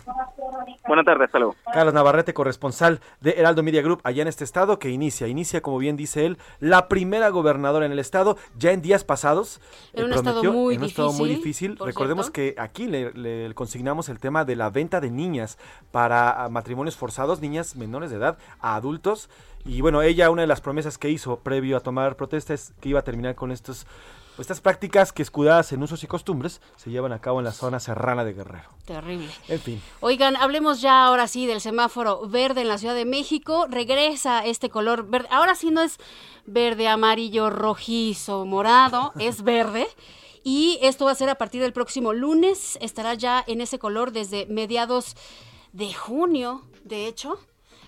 Buenas 0.88 1.05
tardes, 1.05 1.25
hasta 1.25 1.39
luego. 1.39 1.55
Carlos 1.73 1.93
Navarrete, 1.93 2.33
corresponsal 2.33 3.01
de 3.19 3.31
Heraldo 3.31 3.62
Media 3.63 3.81
Group 3.81 3.99
allá 4.03 4.21
en 4.21 4.27
este 4.27 4.43
estado, 4.43 4.79
que 4.79 4.89
inicia, 4.89 5.27
inicia, 5.27 5.62
como 5.62 5.77
bien 5.77 5.97
dice 5.97 6.25
él, 6.25 6.38
la 6.60 6.88
primera 6.88 7.29
gobernadora 7.29 7.86
en 7.86 7.91
el 7.91 7.99
estado, 7.99 8.38
ya 8.57 8.71
en 8.71 8.81
días 8.81 9.03
pasados. 9.03 9.62
En 9.93 10.05
un, 10.05 10.13
estado 10.13 10.43
muy, 10.43 10.75
en 10.75 10.81
un 10.81 10.88
difícil, 10.88 10.88
estado 10.88 11.13
muy 11.13 11.29
difícil. 11.29 11.77
Recordemos 11.77 12.29
que 12.31 12.55
aquí 12.57 12.88
le, 12.88 13.12
le, 13.13 13.53
consignamos 13.53 14.10
el 14.10 14.19
tema 14.19 14.45
de 14.45 14.55
la 14.55 14.69
venta 14.69 15.01
de 15.01 15.12
niñas 15.12 15.57
para 15.91 16.47
matrimonios 16.49 16.95
forzados, 16.95 17.41
niñas 17.41 17.75
menores 17.75 18.10
de 18.10 18.17
edad, 18.17 18.38
a 18.60 18.75
adultos. 18.75 19.29
Y 19.65 19.82
bueno, 19.82 20.02
ella, 20.02 20.30
una 20.30 20.43
de 20.43 20.47
las 20.47 20.62
promesas 20.62 20.97
que 20.97 21.10
hizo 21.10 21.39
previo 21.39 21.78
a 21.78 21.82
tomar 21.82 22.15
protesta 22.15 22.54
es 22.54 22.73
que 22.80 22.89
iba 22.89 23.00
a 23.00 23.04
terminar 23.04 23.36
con 23.36 23.52
estos 23.52 23.86
estas 24.39 24.62
prácticas 24.62 25.12
que 25.12 25.23
escudadas 25.23 25.71
en 25.71 25.82
usos 25.82 26.04
y 26.04 26.08
costumbres 26.08 26.62
se 26.76 26.91
llevan 26.91 27.12
a 27.12 27.19
cabo 27.19 27.39
en 27.39 27.45
la 27.45 27.52
zona 27.52 27.80
serrana 27.80 28.23
de 28.23 28.34
Guerrero. 28.34 28.69
Terrible. 28.86 29.30
En 29.47 29.60
fin. 29.60 29.82
Oigan, 30.00 30.36
hablemos 30.36 30.80
ya 30.80 31.06
ahora 31.06 31.28
sí 31.28 31.47
del 31.47 31.60
semáforo 31.60 32.28
verde 32.28 32.62
en 32.62 32.67
la 32.67 32.78
Ciudad 32.78 32.93
de 32.93 33.06
México. 33.06 33.65
Regresa 33.67 34.45
este 34.45 34.69
color 34.69 35.10
verde. 35.10 35.28
Ahora 35.32 35.56
sí 35.56 35.71
no 35.71 35.82
es 35.82 35.97
verde, 36.45 36.88
amarillo, 36.88 37.50
rojizo, 37.50 38.45
morado, 38.45 39.12
es 39.19 39.41
verde. 39.41 39.88
Y 40.43 40.78
esto 40.82 41.06
va 41.06 41.12
a 41.12 41.15
ser 41.15 41.30
a 41.30 41.36
partir 41.36 41.62
del 41.62 41.73
próximo 41.73 42.13
lunes. 42.13 42.78
Estará 42.80 43.15
ya 43.15 43.43
en 43.47 43.60
ese 43.60 43.80
color 43.80 44.12
desde 44.12 44.45
mediados 44.45 45.15
de 45.73 45.91
junio, 45.93 46.62
de 46.84 47.08
hecho. 47.08 47.39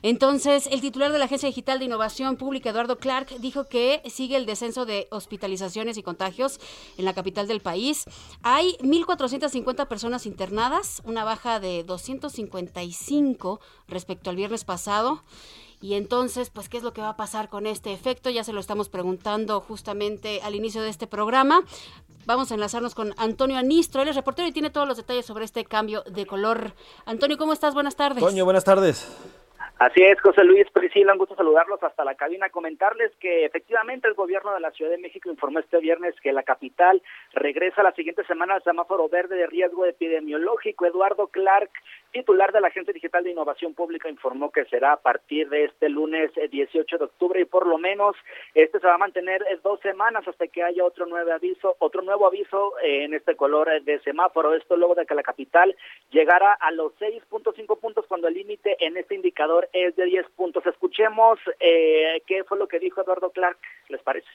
Entonces, 0.01 0.67
el 0.67 0.81
titular 0.81 1.11
de 1.11 1.19
la 1.19 1.25
Agencia 1.25 1.47
Digital 1.47 1.79
de 1.79 1.85
Innovación 1.85 2.37
Pública, 2.37 2.69
Eduardo 2.69 2.97
Clark, 2.97 3.29
dijo 3.39 3.65
que 3.65 4.01
sigue 4.09 4.35
el 4.35 4.45
descenso 4.45 4.85
de 4.85 5.07
hospitalizaciones 5.11 5.97
y 5.97 6.03
contagios 6.03 6.59
en 6.97 7.05
la 7.05 7.13
capital 7.13 7.47
del 7.47 7.61
país. 7.61 8.05
Hay 8.41 8.77
1.450 8.79 9.87
personas 9.87 10.25
internadas, 10.25 11.01
una 11.05 11.23
baja 11.23 11.59
de 11.59 11.83
255 11.83 13.59
respecto 13.87 14.29
al 14.29 14.35
viernes 14.35 14.63
pasado. 14.63 15.23
Y 15.81 15.93
entonces, 15.93 16.49
pues, 16.49 16.67
¿qué 16.67 16.77
es 16.77 16.83
lo 16.83 16.91
que 16.91 17.01
va 17.01 17.09
a 17.09 17.17
pasar 17.17 17.49
con 17.49 17.65
este 17.65 17.93
efecto? 17.93 18.29
Ya 18.29 18.43
se 18.43 18.51
lo 18.51 18.59
estamos 18.59 18.89
preguntando 18.89 19.61
justamente 19.61 20.41
al 20.43 20.55
inicio 20.55 20.81
de 20.81 20.89
este 20.89 21.07
programa. 21.07 21.63
Vamos 22.25 22.51
a 22.51 22.55
enlazarnos 22.55 22.95
con 22.95 23.13
Antonio 23.17 23.57
Anistro, 23.57 24.01
él 24.01 24.09
es 24.09 24.15
reportero 24.15 24.47
y 24.47 24.51
tiene 24.51 24.69
todos 24.69 24.87
los 24.87 24.97
detalles 24.97 25.25
sobre 25.25 25.45
este 25.45 25.63
cambio 25.65 26.03
de 26.03 26.25
color. 26.25 26.75
Antonio, 27.05 27.37
¿cómo 27.37 27.53
estás? 27.53 27.73
Buenas 27.73 27.95
tardes. 27.95 28.23
Toño, 28.23 28.43
buenas 28.43 28.65
tardes. 28.65 29.07
Así 29.79 30.01
es, 30.01 30.19
José 30.19 30.43
Luis 30.43 30.69
Priscila, 30.71 31.13
un 31.13 31.19
gusto 31.19 31.37
saludarlos 31.37 31.81
hasta 31.81 32.03
la 32.03 32.15
cabina. 32.15 32.49
Comentarles 32.49 33.15
que 33.15 33.45
efectivamente 33.45 34.09
el 34.09 34.13
gobierno 34.13 34.53
de 34.53 34.59
la 34.59 34.71
Ciudad 34.71 34.91
de 34.91 34.97
México 34.97 35.29
informó 35.29 35.59
este 35.59 35.79
viernes 35.79 36.15
que 36.21 36.33
la 36.33 36.43
capital 36.43 37.01
regresa 37.31 37.81
la 37.81 37.93
siguiente 37.93 38.25
semana 38.25 38.55
al 38.55 38.63
semáforo 38.63 39.07
verde 39.07 39.37
de 39.37 39.47
riesgo 39.47 39.85
epidemiológico. 39.85 40.85
Eduardo 40.85 41.27
Clark, 41.27 41.69
titular 42.11 42.51
de 42.51 42.61
la 42.61 42.67
Agencia 42.67 42.93
Digital 42.93 43.23
de 43.23 43.31
Innovación 43.31 43.73
Pública, 43.73 44.09
informó 44.09 44.51
que 44.51 44.65
será 44.65 44.93
a 44.93 44.97
partir 44.97 45.49
de 45.49 45.65
este 45.65 45.89
lunes 45.89 46.31
18 46.49 46.97
de 46.97 47.03
octubre 47.03 47.41
y 47.41 47.45
por 47.45 47.67
lo 47.67 47.77
menos 47.77 48.15
este 48.53 48.79
se 48.79 48.87
va 48.87 48.95
a 48.95 48.99
mantener 48.99 49.45
dos 49.63 49.79
semanas 49.81 50.27
hasta 50.27 50.47
que 50.47 50.63
haya 50.63 50.83
otro 50.83 51.05
nuevo 51.05 51.31
aviso, 51.31 51.75
otro 51.79 52.01
nuevo 52.01 52.25
aviso 52.25 52.73
en 52.83 53.13
este 53.13 53.35
color 53.35 53.81
de 53.83 53.99
semáforo. 53.99 54.53
Esto 54.53 54.77
luego 54.77 54.95
de 54.95 55.05
que 55.05 55.15
la 55.15 55.23
capital 55.23 55.75
llegara 56.11 56.53
a 56.53 56.71
los 56.71 56.93
6.5 56.99 57.79
puntos 57.79 58.05
cuando 58.07 58.27
el 58.27 58.33
límite 58.33 58.77
en 58.79 58.97
este 58.97 59.15
indicador 59.15 59.69
es 59.73 59.95
de 59.95 60.05
10 60.05 60.29
puntos. 60.35 60.65
Escuchemos 60.65 61.39
eh, 61.59 62.21
qué 62.25 62.43
fue 62.43 62.57
lo 62.57 62.67
que 62.67 62.79
dijo 62.79 63.01
Eduardo 63.01 63.31
Clark, 63.31 63.57
¿les 63.89 64.01
parece? 64.01 64.29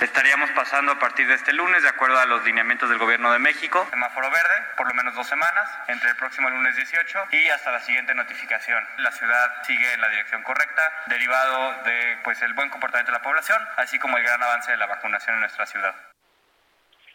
Estaríamos 0.00 0.50
pasando 0.52 0.92
a 0.92 0.98
partir 1.00 1.26
de 1.26 1.34
este 1.34 1.52
lunes, 1.52 1.82
de 1.82 1.88
acuerdo 1.88 2.18
a 2.18 2.26
los 2.26 2.44
lineamientos 2.44 2.88
del 2.88 2.98
Gobierno 2.98 3.32
de 3.32 3.40
México, 3.40 3.84
semáforo 3.90 4.30
verde, 4.30 4.66
por 4.76 4.86
lo 4.86 4.94
menos 4.94 5.14
dos 5.16 5.26
semanas, 5.26 5.68
entre 5.88 6.10
el 6.10 6.16
próximo 6.16 6.48
lunes 6.50 6.76
18 6.76 7.18
y 7.32 7.48
hasta 7.48 7.72
la 7.72 7.80
siguiente 7.80 8.14
notificación. 8.14 8.84
La 8.98 9.10
ciudad 9.10 9.62
sigue 9.64 9.92
en 9.92 10.00
la 10.00 10.08
dirección 10.10 10.44
correcta, 10.44 10.82
derivado 11.06 11.82
de 11.82 12.16
pues 12.22 12.40
el 12.42 12.54
buen 12.54 12.70
comportamiento 12.70 13.10
de 13.10 13.18
la 13.18 13.24
población, 13.24 13.60
así 13.76 13.98
como 13.98 14.16
el 14.16 14.22
gran 14.22 14.40
avance 14.40 14.70
de 14.70 14.76
la 14.76 14.86
vacunación 14.86 15.34
en 15.34 15.40
nuestra 15.40 15.66
ciudad. 15.66 15.94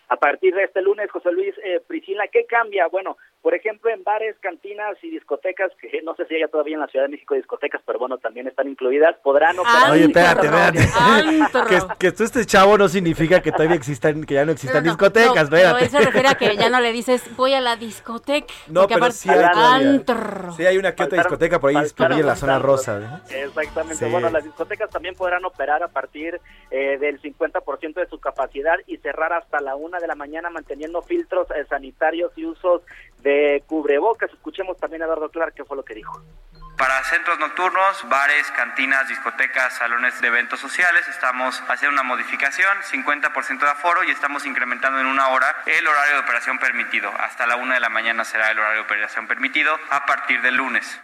A 0.09 0.17
partir 0.17 0.53
de 0.53 0.65
este 0.65 0.81
lunes, 0.81 1.09
José 1.09 1.31
Luis 1.31 1.55
eh, 1.63 1.79
Priscila, 1.87 2.27
¿qué 2.27 2.45
cambia? 2.45 2.87
Bueno, 2.87 3.17
por 3.43 3.53
ejemplo, 3.53 3.91
en 3.91 4.01
bares, 4.05 4.37
cantinas 4.39 4.95
y 5.01 5.11
discotecas, 5.11 5.69
que 5.81 6.01
no 6.01 6.15
sé 6.15 6.25
si 6.27 6.35
hay 6.35 6.49
todavía 6.49 6.75
en 6.75 6.79
la 6.79 6.87
Ciudad 6.87 7.07
de 7.07 7.11
México 7.11 7.35
discotecas, 7.35 7.81
pero 7.85 7.99
bueno, 7.99 8.17
también 8.17 8.47
están 8.47 8.69
incluidas, 8.69 9.17
podrán 9.21 9.59
operar. 9.59 9.91
Oye, 9.91 10.05
espérate, 10.05 10.45
espérate. 10.47 10.79
que, 11.67 11.81
que 11.99 12.11
tú 12.13 12.23
estés 12.23 12.47
chavo 12.47 12.77
no 12.77 12.87
significa 12.87 13.41
que 13.41 13.51
todavía 13.51 13.75
existan, 13.75 14.23
que 14.23 14.35
ya 14.35 14.45
no 14.45 14.53
existan 14.53 14.81
discotecas, 14.81 15.51
no, 15.51 15.57
espérate. 15.57 15.79
No, 15.81 15.85
eso 15.85 15.99
refiere 15.99 16.29
a 16.29 16.35
que 16.35 16.55
ya 16.55 16.69
no 16.69 16.79
le 16.79 16.93
dices, 16.93 17.35
voy 17.35 17.53
a 17.53 17.59
la 17.59 17.75
discoteca. 17.75 18.53
No, 18.69 18.87
pero 18.87 19.11
sí 19.11 19.29
hay, 19.29 19.43
antro. 19.43 20.53
sí 20.53 20.65
hay 20.65 20.77
una 20.77 20.95
que 20.95 21.03
otra 21.03 21.17
discoteca 21.17 21.59
por 21.59 21.71
ahí 21.71 21.83
distribuida 21.83 22.21
en 22.21 22.25
la 22.25 22.37
zona 22.37 22.59
rosa. 22.59 23.21
¿eh? 23.29 23.43
Exactamente. 23.43 24.05
Sí. 24.05 24.09
Bueno, 24.09 24.29
las 24.29 24.45
discotecas 24.45 24.89
también 24.89 25.15
podrán 25.15 25.43
operar 25.43 25.83
a 25.83 25.89
partir 25.89 26.39
eh, 26.71 26.97
del 26.97 27.21
50% 27.21 27.93
de 27.93 28.07
su 28.07 28.21
capacidad 28.21 28.77
y 28.87 28.99
cerrar 28.99 29.33
hasta 29.33 29.59
la 29.59 29.75
una 29.75 29.99
de 29.99 30.07
la 30.07 30.15
mañana 30.15 30.49
manteniendo 30.49 31.01
filtros 31.01 31.47
eh, 31.51 31.65
sanitarios 31.67 32.31
y 32.37 32.45
usos 32.45 32.83
de 33.23 33.63
cubrebocas. 33.65 34.31
Escuchemos 34.31 34.77
también 34.77 35.01
a 35.01 35.05
Eduardo 35.05 35.29
Clark 35.29 35.53
qué 35.55 35.65
fue 35.65 35.77
lo 35.77 35.83
que 35.83 35.95
dijo. 35.95 36.21
Para 36.77 37.03
centros 37.03 37.39
nocturnos, 37.39 38.09
bares, 38.09 38.49
cantinas, 38.51 39.07
discotecas, 39.07 39.77
salones 39.77 40.19
de 40.21 40.27
eventos 40.27 40.59
sociales, 40.59 41.07
estamos 41.07 41.61
haciendo 41.69 41.93
una 41.93 42.03
modificación, 42.03 42.77
50% 42.81 43.59
de 43.59 43.69
aforo 43.69 44.03
y 44.03 44.11
estamos 44.11 44.45
incrementando 44.45 44.99
en 44.99 45.05
una 45.05 45.29
hora 45.29 45.55
el 45.65 45.87
horario 45.87 46.15
de 46.15 46.19
operación 46.21 46.57
permitido. 46.57 47.11
Hasta 47.19 47.45
la 47.45 47.57
una 47.57 47.75
de 47.75 47.79
la 47.79 47.89
mañana 47.89 48.25
será 48.25 48.51
el 48.51 48.59
horario 48.59 48.81
de 48.81 48.85
operación 48.85 49.27
permitido 49.27 49.77
a 49.91 50.05
partir 50.05 50.41
del 50.41 50.55
lunes. 50.55 50.99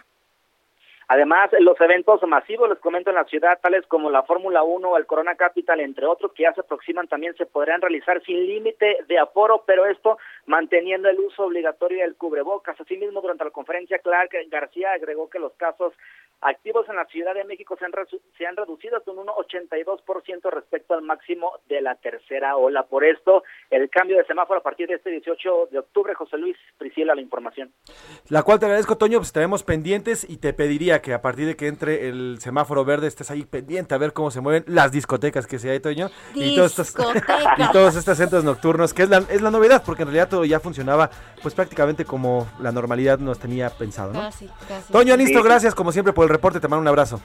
Además, 1.12 1.50
los 1.58 1.80
eventos 1.80 2.22
masivos, 2.22 2.68
les 2.68 2.78
comento 2.78 3.10
en 3.10 3.16
la 3.16 3.24
ciudad, 3.24 3.58
tales 3.60 3.84
como 3.88 4.10
la 4.10 4.22
Fórmula 4.22 4.62
1 4.62 4.90
o 4.90 4.96
el 4.96 5.06
Corona 5.06 5.34
Capital, 5.34 5.80
entre 5.80 6.06
otros, 6.06 6.32
que 6.32 6.44
ya 6.44 6.52
se 6.52 6.60
aproximan, 6.60 7.08
también 7.08 7.34
se 7.34 7.46
podrán 7.46 7.80
realizar 7.80 8.22
sin 8.22 8.46
límite 8.46 8.98
de 9.08 9.18
aforo, 9.18 9.64
pero 9.66 9.86
esto 9.86 10.18
manteniendo 10.46 11.08
el 11.08 11.18
uso 11.18 11.46
obligatorio 11.46 12.04
del 12.04 12.14
cubrebocas. 12.14 12.80
Asimismo, 12.80 13.20
durante 13.20 13.42
la 13.42 13.50
conferencia, 13.50 13.98
Clark 13.98 14.30
García 14.50 14.92
agregó 14.92 15.28
que 15.28 15.40
los 15.40 15.52
casos 15.54 15.94
activos 16.42 16.88
en 16.88 16.96
la 16.96 17.04
Ciudad 17.06 17.34
de 17.34 17.44
México 17.44 17.76
se 17.78 17.84
han, 17.84 17.92
se 18.38 18.46
han 18.46 18.56
reducido 18.56 18.96
hasta 18.96 19.10
un 19.10 19.26
82% 19.26 20.50
respecto 20.50 20.94
al 20.94 21.02
máximo 21.02 21.52
de 21.68 21.80
la 21.80 21.94
tercera 21.96 22.56
ola. 22.56 22.84
Por 22.84 23.04
esto, 23.04 23.44
el 23.70 23.90
cambio 23.90 24.16
de 24.16 24.24
semáforo 24.24 24.60
a 24.60 24.62
partir 24.62 24.88
de 24.88 24.94
este 24.94 25.10
18 25.10 25.68
de 25.70 25.78
octubre, 25.78 26.14
José 26.14 26.38
Luis 26.38 26.56
Priscila, 26.78 27.14
la 27.14 27.20
información. 27.20 27.72
La 28.28 28.42
cual 28.42 28.58
te 28.58 28.66
agradezco, 28.66 28.96
Toño, 28.96 29.18
pues 29.18 29.28
estaremos 29.28 29.62
pendientes 29.62 30.28
y 30.28 30.38
te 30.38 30.52
pediría 30.52 31.02
que 31.02 31.12
a 31.12 31.20
partir 31.22 31.46
de 31.46 31.56
que 31.56 31.66
entre 31.66 32.08
el 32.08 32.38
semáforo 32.40 32.84
verde 32.84 33.06
estés 33.06 33.30
ahí 33.30 33.44
pendiente 33.44 33.94
a 33.94 33.98
ver 33.98 34.12
cómo 34.12 34.30
se 34.30 34.40
mueven 34.40 34.64
las 34.66 34.92
discotecas 34.92 35.46
que 35.46 35.58
se 35.58 35.70
hay, 35.70 35.80
Toño. 35.80 36.08
Y 36.34 36.56
todos, 36.56 36.78
estos, 36.78 37.14
y 37.58 37.72
todos 37.72 37.96
estos 37.96 38.16
centros 38.16 38.44
nocturnos, 38.44 38.94
que 38.94 39.02
es 39.02 39.10
la, 39.10 39.18
es 39.18 39.42
la 39.42 39.50
novedad, 39.50 39.82
porque 39.84 40.02
en 40.02 40.08
realidad 40.08 40.28
todo 40.28 40.44
ya 40.44 40.60
funcionaba 40.60 41.10
pues 41.42 41.54
prácticamente 41.54 42.04
como 42.04 42.48
la 42.60 42.72
normalidad 42.72 43.18
nos 43.18 43.38
tenía 43.38 43.70
pensado, 43.70 44.12
¿no? 44.12 44.20
Casi, 44.20 44.48
casi. 44.68 44.92
Toño 44.92 45.14
Anisto, 45.14 45.40
Sí. 45.40 45.44
gracias 45.44 45.74
como 45.74 45.92
siempre 45.92 46.12
por 46.12 46.24
el 46.24 46.29
reporte, 46.30 46.60
te 46.60 46.68
mando 46.68 46.80
un 46.82 46.88
abrazo. 46.88 47.20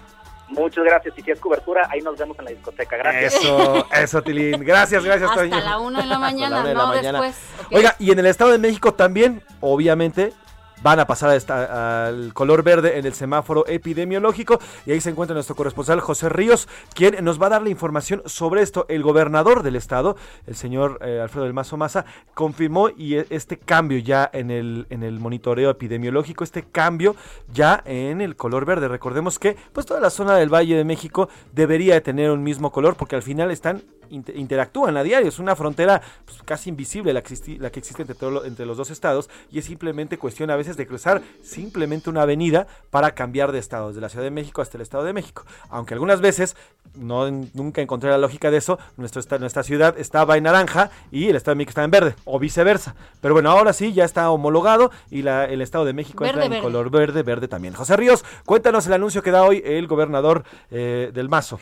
Muchas 0.49 0.83
gracias. 0.83 1.13
Si 1.15 1.31
es 1.31 1.39
cobertura, 1.39 1.87
ahí 1.89 2.01
nos 2.01 2.17
vemos 2.17 2.37
en 2.39 2.45
la 2.45 2.51
discoteca. 2.51 2.97
Gracias. 2.97 3.33
Eso, 3.35 3.87
eso, 3.91 4.21
Tilín. 4.21 4.63
Gracias, 4.63 5.03
gracias, 5.03 5.29
Hasta 5.29 5.41
Toño. 5.41 5.59
la 5.59 5.79
una 5.79 6.01
de 6.01 6.07
la 6.07 6.19
mañana, 6.19 6.63
la 6.63 6.73
no 6.73 6.87
mañana. 6.87 7.21
después. 7.21 7.35
Oiga, 7.71 7.95
y 7.97 8.11
en 8.11 8.19
el 8.19 8.27
Estado 8.27 8.51
de 8.51 8.59
México 8.59 8.93
también, 8.93 9.41
obviamente, 9.59 10.33
van 10.81 10.99
a 10.99 11.07
pasar 11.07 11.29
al 11.49 12.33
color 12.33 12.63
verde 12.63 12.97
en 12.99 13.05
el 13.05 13.13
semáforo 13.13 13.65
epidemiológico. 13.67 14.59
Y 14.85 14.91
ahí 14.91 15.01
se 15.01 15.09
encuentra 15.09 15.33
nuestro 15.33 15.55
corresponsal 15.55 15.99
José 15.99 16.29
Ríos, 16.29 16.67
quien 16.93 17.23
nos 17.23 17.41
va 17.41 17.47
a 17.47 17.49
dar 17.49 17.61
la 17.61 17.69
información 17.69 18.21
sobre 18.25 18.61
esto. 18.61 18.85
El 18.89 19.03
gobernador 19.03 19.63
del 19.63 19.75
estado, 19.75 20.15
el 20.47 20.55
señor 20.55 20.99
eh, 21.01 21.19
Alfredo 21.21 21.45
del 21.45 21.53
Mazo 21.53 21.77
Maza, 21.77 22.05
confirmó 22.33 22.89
y 22.89 23.15
e- 23.15 23.27
este 23.29 23.57
cambio 23.57 23.97
ya 23.99 24.29
en 24.31 24.51
el, 24.51 24.87
en 24.89 25.03
el 25.03 25.19
monitoreo 25.19 25.69
epidemiológico, 25.69 26.43
este 26.43 26.63
cambio 26.63 27.15
ya 27.53 27.81
en 27.85 28.21
el 28.21 28.35
color 28.35 28.65
verde. 28.65 28.87
Recordemos 28.87 29.39
que 29.39 29.55
pues 29.73 29.85
toda 29.85 29.99
la 29.99 30.09
zona 30.09 30.35
del 30.35 30.53
Valle 30.53 30.75
de 30.75 30.83
México 30.83 31.29
debería 31.53 31.95
de 31.95 32.01
tener 32.01 32.31
un 32.31 32.43
mismo 32.43 32.71
color 32.71 32.95
porque 32.95 33.15
al 33.15 33.23
final 33.23 33.51
están 33.51 33.83
inter- 34.09 34.35
interactúan 34.37 34.95
a 34.97 35.03
diario. 35.03 35.27
Es 35.29 35.39
una 35.39 35.55
frontera 35.55 36.01
pues, 36.25 36.41
casi 36.43 36.69
invisible 36.69 37.13
la, 37.13 37.23
la 37.59 37.69
que 37.69 37.79
existe 37.79 38.01
entre, 38.03 38.15
todo 38.15 38.31
lo- 38.31 38.45
entre 38.45 38.65
los 38.65 38.77
dos 38.77 38.89
estados 38.91 39.29
y 39.51 39.59
es 39.59 39.65
simplemente 39.65 40.17
cuestión 40.17 40.49
a 40.49 40.55
veces 40.55 40.77
de 40.77 40.87
cruzar 40.87 41.21
simplemente 41.43 42.09
una 42.09 42.23
avenida 42.23 42.67
para 42.89 43.11
cambiar 43.15 43.51
de 43.51 43.59
estado, 43.59 43.89
desde 43.89 44.01
la 44.01 44.09
Ciudad 44.09 44.23
de 44.23 44.31
México 44.31 44.61
hasta 44.61 44.77
el 44.77 44.81
Estado 44.81 45.03
de 45.03 45.13
México. 45.13 45.45
Aunque 45.69 45.93
algunas 45.93 46.21
veces, 46.21 46.55
no 46.95 47.29
nunca 47.53 47.81
encontré 47.81 48.09
la 48.09 48.17
lógica 48.17 48.51
de 48.51 48.57
eso, 48.57 48.79
nuestro, 48.97 49.21
nuestra 49.39 49.63
ciudad 49.63 49.97
estaba 49.97 50.37
en 50.37 50.43
naranja 50.43 50.91
y 51.11 51.27
el 51.29 51.35
Estado 51.35 51.53
de 51.53 51.57
México 51.57 51.69
estaba 51.71 51.85
en 51.85 51.91
verde, 51.91 52.15
o 52.25 52.39
viceversa. 52.39 52.95
Pero 53.21 53.33
bueno, 53.33 53.49
ahora 53.51 53.73
sí, 53.73 53.93
ya 53.93 54.05
está 54.05 54.29
homologado 54.31 54.91
y 55.09 55.21
la- 55.21 55.45
el 55.45 55.61
Estado 55.61 55.85
de 55.85 55.93
México 55.93 56.23
Verde, 56.23 56.33
entra 56.33 56.45
en 56.45 56.51
verde. 56.51 56.63
color 56.63 56.89
verde, 56.89 57.23
verde 57.23 57.47
también. 57.47 57.73
José 57.73 57.95
Ríos, 57.97 58.23
cuéntanos 58.45 58.85
el 58.87 58.93
anuncio 58.93 59.21
que 59.23 59.31
da 59.31 59.43
hoy 59.43 59.61
el 59.65 59.87
gobernador 59.87 60.43
eh, 60.71 61.11
del 61.13 61.29
Mazo. 61.29 61.59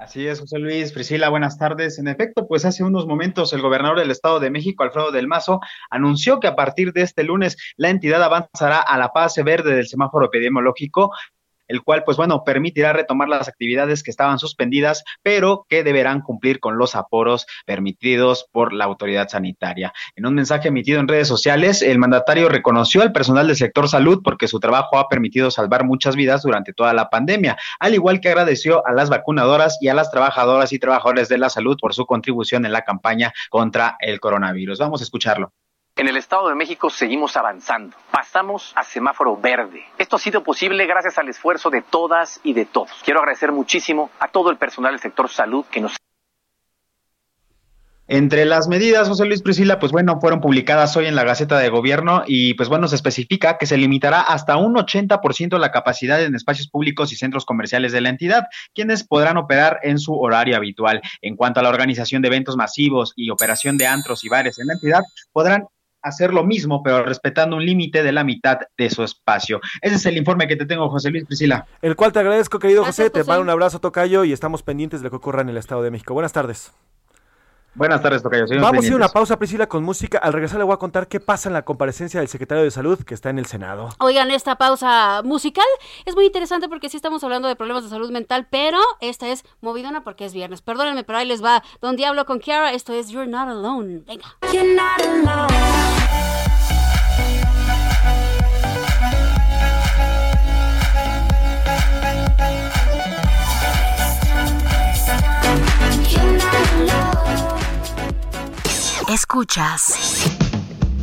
Así 0.00 0.26
es, 0.26 0.40
José 0.40 0.58
Luis, 0.58 0.92
Priscila, 0.92 1.28
buenas 1.28 1.58
tardes. 1.58 1.98
En 1.98 2.08
efecto, 2.08 2.48
pues 2.48 2.64
hace 2.64 2.82
unos 2.82 3.06
momentos 3.06 3.52
el 3.52 3.60
gobernador 3.60 3.98
del 3.98 4.10
Estado 4.10 4.40
de 4.40 4.50
México, 4.50 4.82
Alfredo 4.82 5.12
del 5.12 5.28
Mazo, 5.28 5.60
anunció 5.90 6.40
que 6.40 6.46
a 6.46 6.56
partir 6.56 6.94
de 6.94 7.02
este 7.02 7.22
lunes 7.22 7.58
la 7.76 7.90
entidad 7.90 8.22
avanzará 8.22 8.80
a 8.80 8.96
la 8.96 9.10
fase 9.10 9.42
verde 9.42 9.74
del 9.74 9.86
semáforo 9.86 10.24
epidemiológico, 10.24 11.12
el 11.70 11.82
cual, 11.82 12.02
pues 12.04 12.16
bueno, 12.16 12.42
permitirá 12.44 12.92
retomar 12.92 13.28
las 13.28 13.48
actividades 13.48 14.02
que 14.02 14.10
estaban 14.10 14.38
suspendidas, 14.40 15.04
pero 15.22 15.66
que 15.68 15.84
deberán 15.84 16.20
cumplir 16.20 16.58
con 16.58 16.78
los 16.78 16.96
aforos 16.96 17.46
permitidos 17.64 18.48
por 18.50 18.72
la 18.72 18.86
autoridad 18.86 19.28
sanitaria. 19.28 19.92
En 20.16 20.26
un 20.26 20.34
mensaje 20.34 20.68
emitido 20.68 20.98
en 20.98 21.06
redes 21.06 21.28
sociales, 21.28 21.80
el 21.82 21.98
mandatario 21.98 22.48
reconoció 22.48 23.02
al 23.02 23.12
personal 23.12 23.46
del 23.46 23.56
sector 23.56 23.88
salud 23.88 24.20
porque 24.24 24.48
su 24.48 24.58
trabajo 24.58 24.98
ha 24.98 25.08
permitido 25.08 25.50
salvar 25.52 25.84
muchas 25.84 26.16
vidas 26.16 26.42
durante 26.42 26.72
toda 26.72 26.92
la 26.92 27.08
pandemia, 27.08 27.56
al 27.78 27.94
igual 27.94 28.20
que 28.20 28.28
agradeció 28.28 28.84
a 28.84 28.92
las 28.92 29.08
vacunadoras 29.08 29.78
y 29.80 29.88
a 29.88 29.94
las 29.94 30.10
trabajadoras 30.10 30.72
y 30.72 30.80
trabajadores 30.80 31.28
de 31.28 31.38
la 31.38 31.50
salud 31.50 31.76
por 31.80 31.94
su 31.94 32.04
contribución 32.04 32.66
en 32.66 32.72
la 32.72 32.82
campaña 32.82 33.32
contra 33.48 33.96
el 34.00 34.18
coronavirus. 34.18 34.80
Vamos 34.80 35.02
a 35.02 35.04
escucharlo. 35.04 35.52
En 36.00 36.08
el 36.08 36.16
Estado 36.16 36.48
de 36.48 36.54
México 36.54 36.88
seguimos 36.88 37.36
avanzando. 37.36 37.94
Pasamos 38.10 38.72
a 38.74 38.84
semáforo 38.84 39.36
verde. 39.36 39.84
Esto 39.98 40.16
ha 40.16 40.18
sido 40.18 40.42
posible 40.42 40.86
gracias 40.86 41.18
al 41.18 41.28
esfuerzo 41.28 41.68
de 41.68 41.82
todas 41.82 42.40
y 42.42 42.54
de 42.54 42.64
todos. 42.64 43.02
Quiero 43.04 43.20
agradecer 43.20 43.52
muchísimo 43.52 44.08
a 44.18 44.28
todo 44.28 44.50
el 44.50 44.56
personal 44.56 44.92
del 44.92 45.00
sector 45.00 45.28
salud 45.28 45.66
que 45.70 45.82
nos 45.82 45.96
Entre 48.08 48.46
las 48.46 48.66
medidas, 48.66 49.08
José 49.08 49.26
Luis 49.26 49.42
Priscila, 49.42 49.78
pues 49.78 49.92
bueno, 49.92 50.18
fueron 50.22 50.40
publicadas 50.40 50.96
hoy 50.96 51.04
en 51.04 51.14
la 51.14 51.24
Gaceta 51.24 51.58
de 51.58 51.68
Gobierno 51.68 52.22
y 52.26 52.54
pues 52.54 52.70
bueno, 52.70 52.88
se 52.88 52.96
especifica 52.96 53.58
que 53.58 53.66
se 53.66 53.76
limitará 53.76 54.22
hasta 54.22 54.56
un 54.56 54.76
80% 54.76 55.58
la 55.58 55.70
capacidad 55.70 56.24
en 56.24 56.34
espacios 56.34 56.68
públicos 56.68 57.12
y 57.12 57.16
centros 57.16 57.44
comerciales 57.44 57.92
de 57.92 58.00
la 58.00 58.08
entidad, 58.08 58.44
quienes 58.74 59.06
podrán 59.06 59.36
operar 59.36 59.80
en 59.82 59.98
su 59.98 60.14
horario 60.14 60.56
habitual. 60.56 61.02
En 61.20 61.36
cuanto 61.36 61.60
a 61.60 61.62
la 61.62 61.68
organización 61.68 62.22
de 62.22 62.28
eventos 62.28 62.56
masivos 62.56 63.12
y 63.16 63.28
operación 63.28 63.76
de 63.76 63.86
antros 63.86 64.24
y 64.24 64.30
bares 64.30 64.58
en 64.58 64.68
la 64.68 64.72
entidad, 64.72 65.02
podrán 65.32 65.66
hacer 66.02 66.32
lo 66.32 66.44
mismo, 66.44 66.82
pero 66.82 67.04
respetando 67.04 67.56
un 67.56 67.64
límite 67.64 68.02
de 68.02 68.12
la 68.12 68.24
mitad 68.24 68.58
de 68.76 68.90
su 68.90 69.02
espacio. 69.02 69.60
Ese 69.80 69.96
es 69.96 70.06
el 70.06 70.16
informe 70.16 70.48
que 70.48 70.56
te 70.56 70.66
tengo, 70.66 70.88
José 70.88 71.10
Luis 71.10 71.24
Priscila. 71.24 71.66
El 71.82 71.96
cual 71.96 72.12
te 72.12 72.20
agradezco, 72.20 72.58
querido 72.58 72.84
José. 72.84 73.10
Te 73.10 73.24
mando 73.24 73.42
un 73.42 73.50
abrazo, 73.50 73.80
Tocayo, 73.80 74.24
y 74.24 74.32
estamos 74.32 74.62
pendientes 74.62 75.00
de 75.00 75.04
lo 75.04 75.10
que 75.10 75.16
ocurra 75.16 75.42
en 75.42 75.48
el 75.48 75.56
Estado 75.56 75.82
de 75.82 75.90
México. 75.90 76.14
Buenas 76.14 76.32
tardes. 76.32 76.72
Buenas 77.74 78.02
tardes, 78.02 78.22
Tocayo. 78.22 78.44
Vamos 78.60 78.84
a 78.84 78.86
ir 78.86 78.92
a 78.92 78.96
una 78.96 79.08
pausa, 79.08 79.38
Priscila, 79.38 79.68
con 79.68 79.84
música. 79.84 80.18
Al 80.18 80.32
regresar 80.32 80.58
le 80.58 80.64
voy 80.64 80.74
a 80.74 80.78
contar 80.78 81.08
qué 81.08 81.20
pasa 81.20 81.48
en 81.48 81.52
la 81.52 81.62
comparecencia 81.62 82.20
del 82.20 82.28
secretario 82.28 82.64
de 82.64 82.70
Salud 82.70 82.98
que 83.04 83.14
está 83.14 83.30
en 83.30 83.38
el 83.38 83.46
Senado. 83.46 83.90
Oigan, 84.00 84.30
esta 84.30 84.56
pausa 84.56 85.22
musical 85.22 85.66
es 86.04 86.14
muy 86.14 86.26
interesante 86.26 86.68
porque 86.68 86.88
sí 86.88 86.96
estamos 86.96 87.22
hablando 87.22 87.48
de 87.48 87.56
problemas 87.56 87.84
de 87.84 87.90
salud 87.90 88.10
mental, 88.10 88.48
pero 88.50 88.78
esta 89.00 89.28
es 89.28 89.44
movidona 89.60 90.02
porque 90.02 90.24
es 90.24 90.32
viernes. 90.34 90.62
Perdónenme, 90.62 91.04
pero 91.04 91.18
ahí 91.18 91.26
les 91.26 91.44
va 91.44 91.62
Don 91.80 91.96
Diablo 91.96 92.26
con 92.26 92.40
Kiara. 92.40 92.72
Esto 92.72 92.92
es 92.92 93.08
You're 93.10 93.30
Not 93.30 93.48
Alone. 93.48 94.02
Venga. 94.06 94.36
You're 94.52 94.74
not 94.74 95.00
alone. 95.00 96.29
Escuchas 109.40 110.36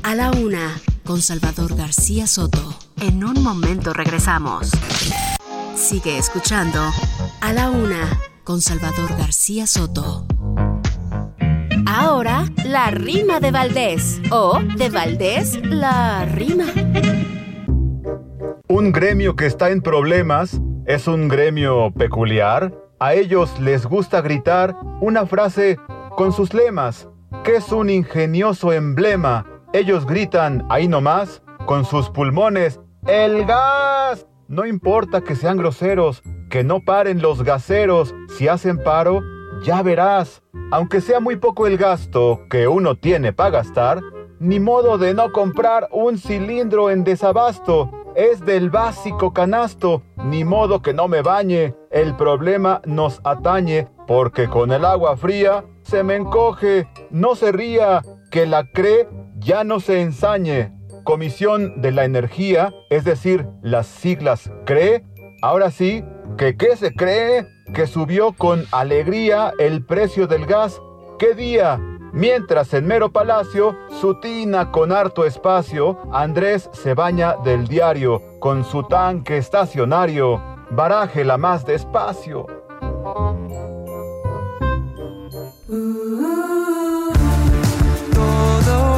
a 0.04 0.14
la 0.14 0.30
una 0.30 0.80
con 1.04 1.24
Salvador 1.24 1.76
García 1.76 2.28
Soto. 2.28 2.78
En 3.02 3.24
un 3.24 3.42
momento 3.42 3.94
regresamos. 3.94 4.70
Sigue 5.74 6.20
escuchando 6.20 6.80
a 7.42 7.54
la 7.54 7.72
una 7.72 8.20
con 8.44 8.62
Salvador 8.62 9.10
García 9.18 9.66
Soto. 9.66 10.28
Ahora, 11.88 12.46
la 12.64 12.92
rima 12.92 13.40
de 13.40 13.50
Valdés. 13.50 14.22
O 14.30 14.60
de 14.78 14.92
Valdés, 14.92 15.60
la 15.64 16.26
rima. 16.26 16.66
Un 18.68 18.92
gremio 18.92 19.36
que 19.36 19.48
está 19.48 19.72
en 19.72 19.82
problemas 19.82 20.62
es 20.86 21.08
un 21.08 21.28
gremio 21.28 21.92
peculiar. 21.92 22.72
A 23.00 23.16
ellos 23.16 23.60
les 23.60 23.88
gusta 23.88 24.22
gritar 24.22 24.78
una 25.02 25.26
frase 25.26 25.80
con 26.16 26.32
sus 26.32 26.54
lemas 26.54 27.08
que 27.48 27.56
es 27.56 27.72
un 27.72 27.90
ingenioso 27.90 28.74
emblema. 28.74 29.46
Ellos 29.72 30.06
gritan 30.06 30.66
ahí 30.70 30.90
nomás, 30.90 31.42
con 31.66 31.86
sus 31.86 32.10
pulmones, 32.10 32.82
¡El 33.08 33.46
gas! 33.46 34.28
No 34.50 34.66
importa 34.66 35.22
que 35.22 35.34
sean 35.34 35.56
groseros, 35.56 36.22
que 36.50 36.66
no 36.66 36.82
paren 36.82 37.22
los 37.22 37.44
gaseros, 37.44 38.14
si 38.38 38.50
hacen 38.50 38.84
paro, 38.84 39.22
ya 39.64 39.82
verás. 39.82 40.44
Aunque 40.72 41.00
sea 41.00 41.22
muy 41.22 41.38
poco 41.38 41.68
el 41.68 41.78
gasto 41.78 42.42
que 42.50 42.68
uno 42.68 42.98
tiene 42.98 43.32
para 43.32 43.52
gastar, 43.52 44.02
ni 44.42 44.60
modo 44.60 44.98
de 44.98 45.14
no 45.14 45.32
comprar 45.32 45.88
un 45.94 46.18
cilindro 46.18 46.90
en 46.90 47.06
desabasto. 47.06 47.90
Es 48.18 48.44
del 48.44 48.70
básico 48.70 49.32
canasto, 49.32 50.02
ni 50.18 50.44
modo 50.44 50.82
que 50.82 50.94
no 50.94 51.08
me 51.08 51.22
bañe. 51.22 51.76
El 51.92 52.14
problema 52.18 52.82
nos 52.84 53.22
atañe, 53.24 53.88
porque 54.06 54.50
con 54.50 54.74
el 54.74 54.84
agua 54.84 55.16
fría 55.16 55.64
se 55.88 56.04
me 56.04 56.16
encoge. 56.16 56.88
No 57.10 57.36
se 57.36 57.52
ría, 57.52 58.02
que 58.30 58.46
la 58.46 58.70
cree 58.72 59.08
ya 59.40 59.64
no 59.64 59.80
se 59.80 60.02
ensañe. 60.02 60.74
Comisión 61.04 61.82
de 61.82 61.92
la 61.92 62.04
Energía, 62.04 62.74
es 62.90 63.06
decir, 63.06 63.48
las 63.62 63.88
siglas 63.88 64.52
CRE. 64.66 65.06
Ahora 65.42 65.72
sí, 65.72 66.04
que 66.38 66.58
qué 66.58 66.76
se 66.76 66.94
cree 66.94 67.48
que 67.74 67.88
subió 67.88 68.34
con 68.34 68.66
alegría 68.72 69.54
el 69.60 69.86
precio 69.86 70.28
del 70.28 70.46
gas. 70.46 70.82
¿Qué 71.18 71.34
día? 71.34 71.80
Mientras 72.14 72.74
en 72.74 72.88
mero 72.88 73.12
palacio, 73.12 73.76
su 74.02 74.20
tina 74.20 74.72
con 74.72 74.92
harto 74.92 75.26
espacio, 75.26 76.00
Andrés 76.12 76.70
se 76.74 76.94
baña 76.94 77.36
del 77.44 77.68
diario 77.68 78.22
con 78.40 78.64
su 78.64 78.84
tanque 78.84 79.38
estacionario. 79.38 80.42
Barájela 80.72 81.38
más 81.38 81.66
despacio. 81.66 82.48
Todo 85.68 87.12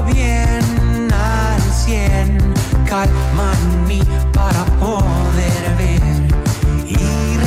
bien 0.04 0.62
al 1.12 1.60
cien, 1.72 2.38
calma 2.88 3.54
en 3.64 3.88
mí 3.88 4.04
para 4.32 4.64
poder 4.80 5.76
ver 5.80 6.04
y 6.86 7.38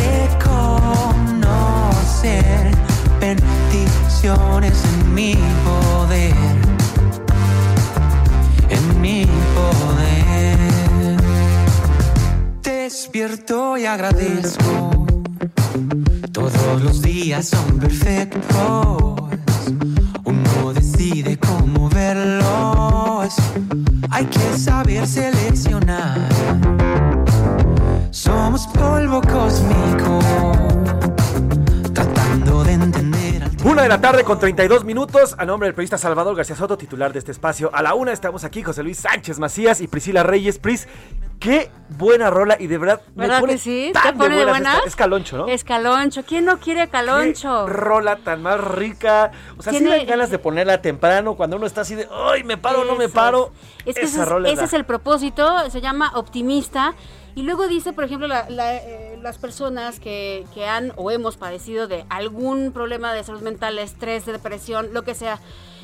reconocer 0.40 2.72
bendiciones 3.20 4.82
en 4.92 5.14
mi 5.14 5.36
poder, 5.64 6.34
en 8.70 9.00
mi 9.00 9.24
poder. 9.54 10.58
Despierto 12.60 13.78
y 13.78 13.86
agradezco. 13.86 14.90
Todos 16.50 16.82
los 16.82 17.02
días 17.02 17.50
son 17.50 17.78
perfectos. 17.78 19.22
Uno 20.24 20.72
decide 20.74 21.38
cómo 21.38 21.88
verlos. 21.88 23.34
Hay 24.10 24.24
que 24.26 24.58
saber 24.58 25.06
seleccionar. 25.06 26.18
Somos 28.10 28.66
polvo 28.66 29.20
cósmico. 29.20 30.18
Una 33.64 33.82
de 33.82 33.88
la 33.88 34.00
tarde 34.00 34.24
con 34.24 34.38
32 34.40 34.84
minutos. 34.84 35.34
A 35.38 35.44
nombre 35.44 35.68
del 35.68 35.74
periodista 35.74 35.96
Salvador 35.98 36.34
García 36.34 36.56
Soto, 36.56 36.76
titular 36.76 37.12
de 37.12 37.20
este 37.20 37.30
espacio. 37.30 37.70
A 37.72 37.82
la 37.82 37.94
una 37.94 38.12
estamos 38.12 38.42
aquí 38.44 38.62
José 38.62 38.82
Luis 38.82 38.98
Sánchez 38.98 39.38
Macías 39.38 39.80
y 39.80 39.86
Priscila 39.86 40.24
Reyes. 40.24 40.58
Pris, 40.58 40.88
qué 41.38 41.70
buena 41.90 42.28
rola 42.28 42.56
y 42.58 42.66
de 42.66 42.76
verdad 42.78 43.00
me 43.14 43.22
¿Verdad 43.26 43.40
pone 43.40 43.52
que 43.52 43.58
sí? 43.60 43.90
tan 43.92 44.02
¿Te 44.02 44.12
pone 44.14 44.30
de 44.30 44.34
buenas 44.44 44.50
buenas? 44.52 44.74
esta- 44.78 44.88
Es 44.88 44.96
Caloncho, 44.96 45.36
¿no? 45.38 45.46
Es 45.46 45.62
Caloncho. 45.62 46.24
¿Quién 46.24 46.44
no 46.44 46.58
quiere 46.58 46.88
Caloncho? 46.88 47.66
Qué 47.66 47.72
rola 47.72 48.16
tan 48.16 48.42
más 48.42 48.60
rica. 48.60 49.30
O 49.56 49.62
sea, 49.62 49.72
sí 49.72 49.78
Tiene- 49.78 49.96
dan 49.98 50.06
ganas 50.06 50.30
de 50.30 50.38
ponerla 50.40 50.82
temprano 50.82 51.36
cuando 51.36 51.56
uno 51.56 51.66
está 51.66 51.82
así 51.82 51.94
de, 51.94 52.08
¡ay, 52.10 52.42
me 52.42 52.56
paro, 52.56 52.84
no 52.84 52.96
me 52.96 53.04
Eso 53.04 53.14
paro! 53.14 53.52
Es 53.86 53.94
que 53.94 54.02
ese, 54.02 54.14
Esa 54.14 54.22
es, 54.24 54.28
rola 54.28 54.48
es 54.48 54.54
ese 54.54 54.64
es 54.64 54.72
el 54.72 54.84
propósito, 54.84 55.70
se 55.70 55.80
llama 55.80 56.10
optimista. 56.16 56.94
Y 57.34 57.44
luego 57.44 57.66
dice, 57.68 57.92
por 57.94 58.04
ejemplo, 58.04 58.26
la- 58.28 58.50
la, 58.50 58.74
eh, 58.76 59.11
las 59.22 59.38
personas 59.38 60.00
que, 60.00 60.46
que 60.54 60.66
han 60.66 60.92
o 60.96 61.10
hemos 61.10 61.36
padecido 61.36 61.86
de 61.86 62.04
algún 62.08 62.72
problema 62.72 63.12
de 63.12 63.24
salud 63.24 63.42
mental, 63.42 63.78
estrés, 63.78 64.26
de 64.26 64.32
depresión, 64.32 64.90
lo 64.92 65.02
que 65.02 65.14
sea, 65.14 65.40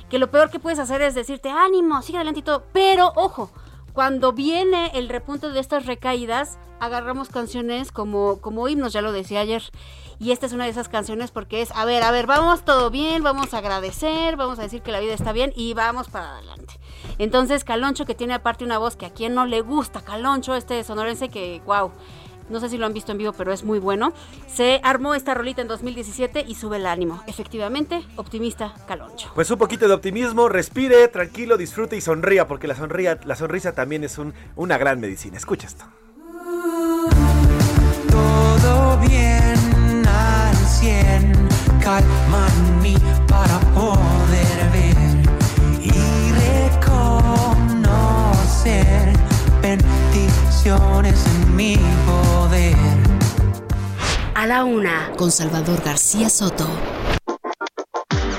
que 0.09 0.19
lo 0.19 0.31
peor 0.31 0.51
que 0.51 0.59
puedes 0.59 0.79
hacer 0.79 1.03
es 1.03 1.15
decirte, 1.15 1.51
ánimo, 1.51 2.03
sigue 2.03 2.19
adelante 2.19 2.41
y 2.41 2.43
todo. 2.43 2.65
Pero, 2.73 3.13
ojo, 3.17 3.51
cuando 3.93 4.33
viene 4.33 4.91
el 4.95 5.09
repunte 5.09 5.51
de 5.51 5.61
estas 5.61 5.87
recaídas, 5.87 6.59
agarramos 6.81 7.29
canciones 7.29 7.93
como, 7.93 8.41
como 8.41 8.69
himnos, 8.69 8.93
ya 8.93 9.03
lo 9.03 9.13
decía 9.13 9.41
ayer. 9.41 9.63
Y 10.21 10.33
esta 10.33 10.47
es 10.47 10.53
una 10.53 10.65
de 10.65 10.71
esas 10.71 10.89
canciones 10.89 11.31
porque 11.31 11.63
es, 11.63 11.71
a 11.73 11.85
ver, 11.85 12.03
a 12.03 12.11
ver, 12.11 12.27
vamos 12.27 12.65
todo 12.65 12.91
bien, 12.91 13.23
vamos 13.23 13.55
a 13.55 13.59
agradecer, 13.59 14.37
vamos 14.37 14.59
a 14.59 14.63
decir 14.63 14.83
que 14.83 14.91
la 14.91 15.01
vida 15.01 15.15
está 15.15 15.33
bien 15.33 15.53
y 15.55 15.75
vamos 15.75 16.09
para 16.09 16.33
adelante. 16.33 16.75
Entonces, 17.19 17.65
Caloncho, 17.65 18.05
que 18.05 18.15
tiene 18.15 18.35
aparte 18.35 18.65
una 18.65 18.79
voz 18.79 18.97
que 18.97 19.07
a 19.07 19.11
quien 19.13 19.35
no 19.35 19.47
le 19.47 19.61
gusta, 19.61 20.01
Caloncho, 20.01 20.55
este 20.55 20.83
sonorense 20.83 21.29
que, 21.29 21.63
wow, 21.67 21.93
no 22.51 22.61
sé 22.61 22.69
si 22.69 22.79
lo 22.79 22.87
han 22.87 22.93
visto 22.95 23.13
en 23.13 23.19
vivo, 23.19 23.33
pero 23.33 23.53
es 23.53 23.65
muy 23.65 23.79
bueno, 23.79 24.13
se 24.47 24.81
armó 24.83 25.15
esta 25.15 25.35
rolita 25.35 25.63
en 25.63 25.69
2017 25.69 26.45
y 26.47 26.55
sube 26.55 26.77
el 26.77 26.87
ánimo. 26.87 27.23
Efectivamente, 27.27 28.03
optimista 28.17 28.75
Caloncho. 28.87 29.31
Pues 29.35 29.51
un 29.51 29.59
poquito 29.59 29.89
de 29.89 29.95
optimismo, 29.95 30.49
respire, 30.49 31.09
tranquilo, 31.09 31.57
disfrute 31.57 31.97
y 31.97 32.01
sonría, 32.01 32.47
porque 32.49 32.67
la, 32.67 32.75
sonría, 32.75 33.19
la 33.25 33.37
sonrisa 33.37 33.73
también 33.73 34.05
es 34.05 34.19
un- 34.19 34.35
una 34.57 34.79
gran 34.79 35.01
medicina. 35.01 35.37
Escucha 35.37 35.67
esto. 35.67 35.85
Todo 38.11 38.99
bien 38.99 40.07
al 40.07 40.57
cien, 40.57 41.33
calma 41.83 42.47
en 42.57 42.83
mí 42.83 42.95
para 43.29 43.59
en 50.77 51.57
mi 51.57 51.77
poder. 52.07 52.77
A 54.35 54.47
la 54.47 54.65
una 54.65 55.13
con 55.17 55.33
Salvador 55.33 55.83
García 55.83 56.29
Soto. 56.29 56.69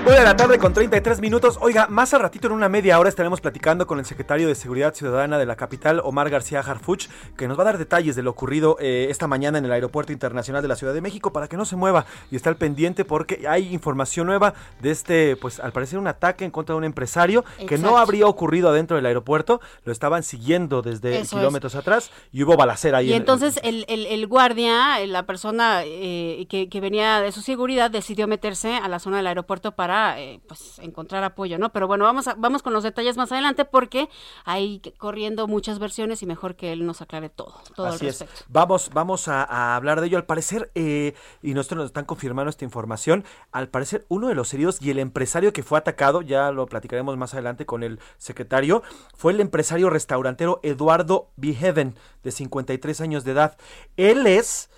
Una 0.06 0.18
de 0.20 0.24
la 0.24 0.36
tarde 0.36 0.58
con 0.58 0.74
33 0.74 1.20
minutos. 1.22 1.60
Oiga, 1.62 1.86
más 1.88 2.14
al 2.16 2.22
ratito 2.22 2.48
en 2.48 2.54
una 2.54 2.68
media 2.68 2.98
hora 3.00 3.10
estaremos 3.10 3.42
platicando 3.42 3.86
con 3.86 4.00
el 4.00 4.06
secretario 4.06 4.48
de 4.48 4.56
Seguridad 4.56 4.96
Ciudadana 4.96 5.38
de 5.38 5.46
la 5.46 5.56
capital, 5.56 6.02
Omar 6.04 6.32
García 6.32 6.62
Harfuch, 6.62 7.08
que 7.38 7.48
nos 7.48 7.60
va 7.60 7.62
a 7.62 7.66
dar 7.66 7.78
detalles 7.78 8.16
de 8.16 8.24
lo 8.24 8.32
ocurrido 8.32 8.78
eh, 8.80 9.08
esta 9.12 9.28
mañana 9.28 9.60
en 9.60 9.66
el 9.66 9.72
Aeropuerto 9.72 10.12
Internacional 10.12 10.64
de 10.64 10.68
la 10.68 10.76
Ciudad 10.78 10.96
de 10.96 11.02
México 11.02 11.32
para 11.32 11.48
que 11.48 11.58
no 11.58 11.66
se 11.66 11.76
mueva 11.76 12.06
y 12.32 12.38
estar 12.38 12.56
pendiente 12.56 13.06
porque 13.06 13.46
hay 13.48 13.72
información 13.72 14.26
nueva 14.26 14.56
de 14.82 14.90
este, 14.90 15.36
pues 15.36 15.60
al 15.60 15.74
parecer 15.74 16.00
un 16.00 16.08
ataque 16.08 16.44
en 16.44 16.50
contra 16.50 16.74
de 16.74 16.78
un 16.78 16.86
empresario 16.86 17.46
que 17.68 17.78
no 17.78 17.98
habría 17.98 18.26
ocurrido 18.26 18.70
adentro 18.70 18.96
del 18.96 19.06
aeropuerto. 19.06 19.62
Lo 19.86 19.92
estaban 19.92 20.24
siguiendo 20.24 20.82
desde 20.82 21.20
Eso 21.20 21.38
kilómetros 21.38 21.76
atrás 21.76 22.10
y 22.32 22.42
hubo 22.44 22.58
balacera 22.58 23.00
ahí. 23.00 23.10
Y 23.10 23.14
en- 23.14 23.18
entonces 23.18 23.60
el, 23.64 23.86
el, 23.88 24.08
el 24.08 24.26
guardia, 24.28 25.02
eh, 25.02 25.08
la 25.08 25.24
persona 25.28 25.82
eh, 25.84 26.48
que, 26.50 26.68
que 26.68 26.82
venía 26.82 27.22
de 27.22 27.32
su 27.32 27.42
seguridad, 27.42 27.92
decidió 27.92 28.28
meterse 28.28 28.76
a 28.76 28.88
la 28.88 28.98
zona 28.98 29.18
del 29.18 29.28
aeropuerto 29.28 29.74
para 29.74 29.89
eh, 29.90 30.40
pues 30.48 30.80
encontrar 30.80 31.24
apoyo, 31.24 31.58
¿no? 31.58 31.72
Pero 31.72 31.88
bueno, 31.88 32.06
vamos 32.06 32.28
a, 32.28 32.36
vamos 32.36 32.64
con 32.64 32.74
los 32.74 32.84
detalles 32.84 33.18
más 33.18 33.32
adelante 33.32 33.66
porque 33.66 34.10
hay 34.46 34.82
corriendo 34.98 35.48
muchas 35.48 35.80
versiones 35.80 36.22
y 36.22 36.26
mejor 36.26 36.56
que 36.56 36.72
él 36.72 36.86
nos 36.86 37.02
aclare 37.02 37.30
todo, 37.30 37.56
todo 37.76 37.88
Así 37.88 38.06
al 38.06 38.10
es. 38.10 38.20
respecto. 38.20 38.46
Vamos, 38.50 38.90
vamos 38.94 39.28
a, 39.28 39.44
a 39.44 39.76
hablar 39.76 40.02
de 40.02 40.08
ello. 40.08 40.18
Al 40.18 40.26
parecer, 40.26 40.72
eh, 40.76 41.14
y 41.42 41.54
nosotros 41.54 41.78
nos 41.80 41.86
están 41.88 42.06
confirmando 42.06 42.50
esta 42.50 42.66
información, 42.66 43.24
al 43.52 43.70
parecer 43.70 44.06
uno 44.10 44.28
de 44.28 44.36
los 44.36 44.54
heridos 44.54 44.82
y 44.82 44.90
el 44.92 45.00
empresario 45.00 45.54
que 45.54 45.64
fue 45.64 45.78
atacado, 45.78 46.22
ya 46.22 46.52
lo 46.52 46.66
platicaremos 46.68 47.18
más 47.18 47.34
adelante 47.34 47.66
con 47.66 47.84
el 47.84 48.00
secretario, 48.18 48.84
fue 49.16 49.34
el 49.34 49.40
empresario 49.40 49.90
restaurantero 49.90 50.60
Eduardo 50.64 51.30
Beheaven, 51.36 51.96
de 52.24 52.32
53 52.32 53.02
años 53.02 53.24
de 53.24 53.32
edad. 53.32 53.58
Él 53.98 54.28
es 54.28 54.70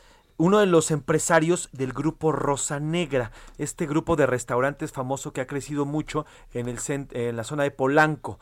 uno 0.42 0.58
de 0.58 0.66
los 0.66 0.90
empresarios 0.90 1.70
del 1.72 1.94
grupo 1.94 2.32
Rosa 2.32 2.80
Negra, 2.80 3.32
este 3.60 3.86
grupo 3.86 4.16
de 4.16 4.26
restaurantes 4.26 4.92
famoso 4.92 5.34
que 5.34 5.42
ha 5.42 5.46
crecido 5.46 5.86
mucho 5.86 6.26
en, 6.52 6.68
el 6.68 6.80
en 6.88 7.36
la 7.38 7.44
zona 7.44 7.62
de 7.62 7.70
Polanco. 7.70 8.40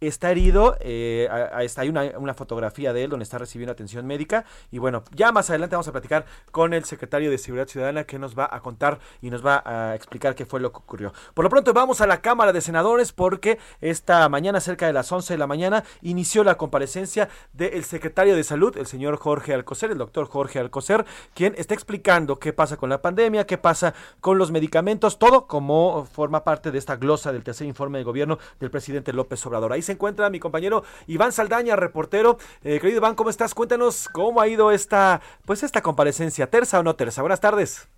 Está 0.00 0.30
herido, 0.30 0.76
eh, 0.80 1.28
está, 1.60 1.82
hay 1.82 1.88
una, 1.88 2.04
una 2.18 2.34
fotografía 2.34 2.92
de 2.92 3.04
él 3.04 3.10
donde 3.10 3.24
está 3.24 3.38
recibiendo 3.38 3.72
atención 3.72 4.06
médica 4.06 4.44
y 4.70 4.78
bueno, 4.78 5.04
ya 5.14 5.32
más 5.32 5.50
adelante 5.50 5.76
vamos 5.76 5.88
a 5.88 5.92
platicar 5.92 6.24
con 6.50 6.72
el 6.72 6.84
secretario 6.84 7.30
de 7.30 7.38
Seguridad 7.38 7.68
Ciudadana 7.68 8.04
que 8.04 8.18
nos 8.18 8.38
va 8.38 8.48
a 8.50 8.60
contar 8.60 8.98
y 9.20 9.30
nos 9.30 9.44
va 9.44 9.62
a 9.64 9.94
explicar 9.94 10.34
qué 10.34 10.46
fue 10.46 10.60
lo 10.60 10.72
que 10.72 10.78
ocurrió. 10.78 11.12
Por 11.34 11.44
lo 11.44 11.50
pronto 11.50 11.72
vamos 11.72 12.00
a 12.00 12.06
la 12.06 12.20
Cámara 12.20 12.52
de 12.52 12.60
Senadores 12.60 13.12
porque 13.12 13.58
esta 13.80 14.28
mañana, 14.28 14.60
cerca 14.60 14.86
de 14.86 14.92
las 14.92 15.10
11 15.10 15.34
de 15.34 15.38
la 15.38 15.46
mañana, 15.46 15.84
inició 16.02 16.44
la 16.44 16.56
comparecencia 16.56 17.28
del 17.52 17.84
secretario 17.84 18.36
de 18.36 18.44
Salud, 18.44 18.76
el 18.76 18.86
señor 18.86 19.16
Jorge 19.16 19.54
Alcocer, 19.54 19.90
el 19.90 19.98
doctor 19.98 20.26
Jorge 20.26 20.58
Alcocer, 20.58 21.04
quien 21.34 21.54
está 21.56 21.74
explicando 21.74 22.38
qué 22.38 22.52
pasa 22.52 22.76
con 22.76 22.90
la 22.90 23.02
pandemia, 23.02 23.46
qué 23.46 23.58
pasa 23.58 23.94
con 24.20 24.38
los 24.38 24.50
medicamentos, 24.50 25.18
todo 25.18 25.46
como 25.46 26.06
forma 26.06 26.44
parte 26.44 26.70
de 26.70 26.78
esta 26.78 26.96
glosa 26.96 27.32
del 27.32 27.44
tercer 27.44 27.66
informe 27.66 27.98
de 27.98 28.04
gobierno 28.04 28.38
del 28.58 28.70
presidente 28.70 29.12
López 29.12 29.44
Obrador. 29.46 29.72
Ahí 29.72 29.82
se 29.82 29.89
encuentra 29.92 30.30
mi 30.30 30.38
compañero 30.38 30.82
Iván 31.06 31.32
Saldaña, 31.32 31.76
reportero. 31.76 32.36
Eh, 32.62 32.78
querido 32.80 32.98
Iván, 32.98 33.14
¿cómo 33.14 33.30
estás? 33.30 33.54
Cuéntanos 33.54 34.08
cómo 34.08 34.40
ha 34.40 34.48
ido 34.48 34.70
esta, 34.70 35.20
pues 35.46 35.62
esta 35.62 35.82
comparecencia, 35.82 36.48
terza 36.48 36.80
o 36.80 36.82
no 36.82 36.94
terza. 36.94 37.22
Buenas 37.22 37.40
tardes. 37.40 37.88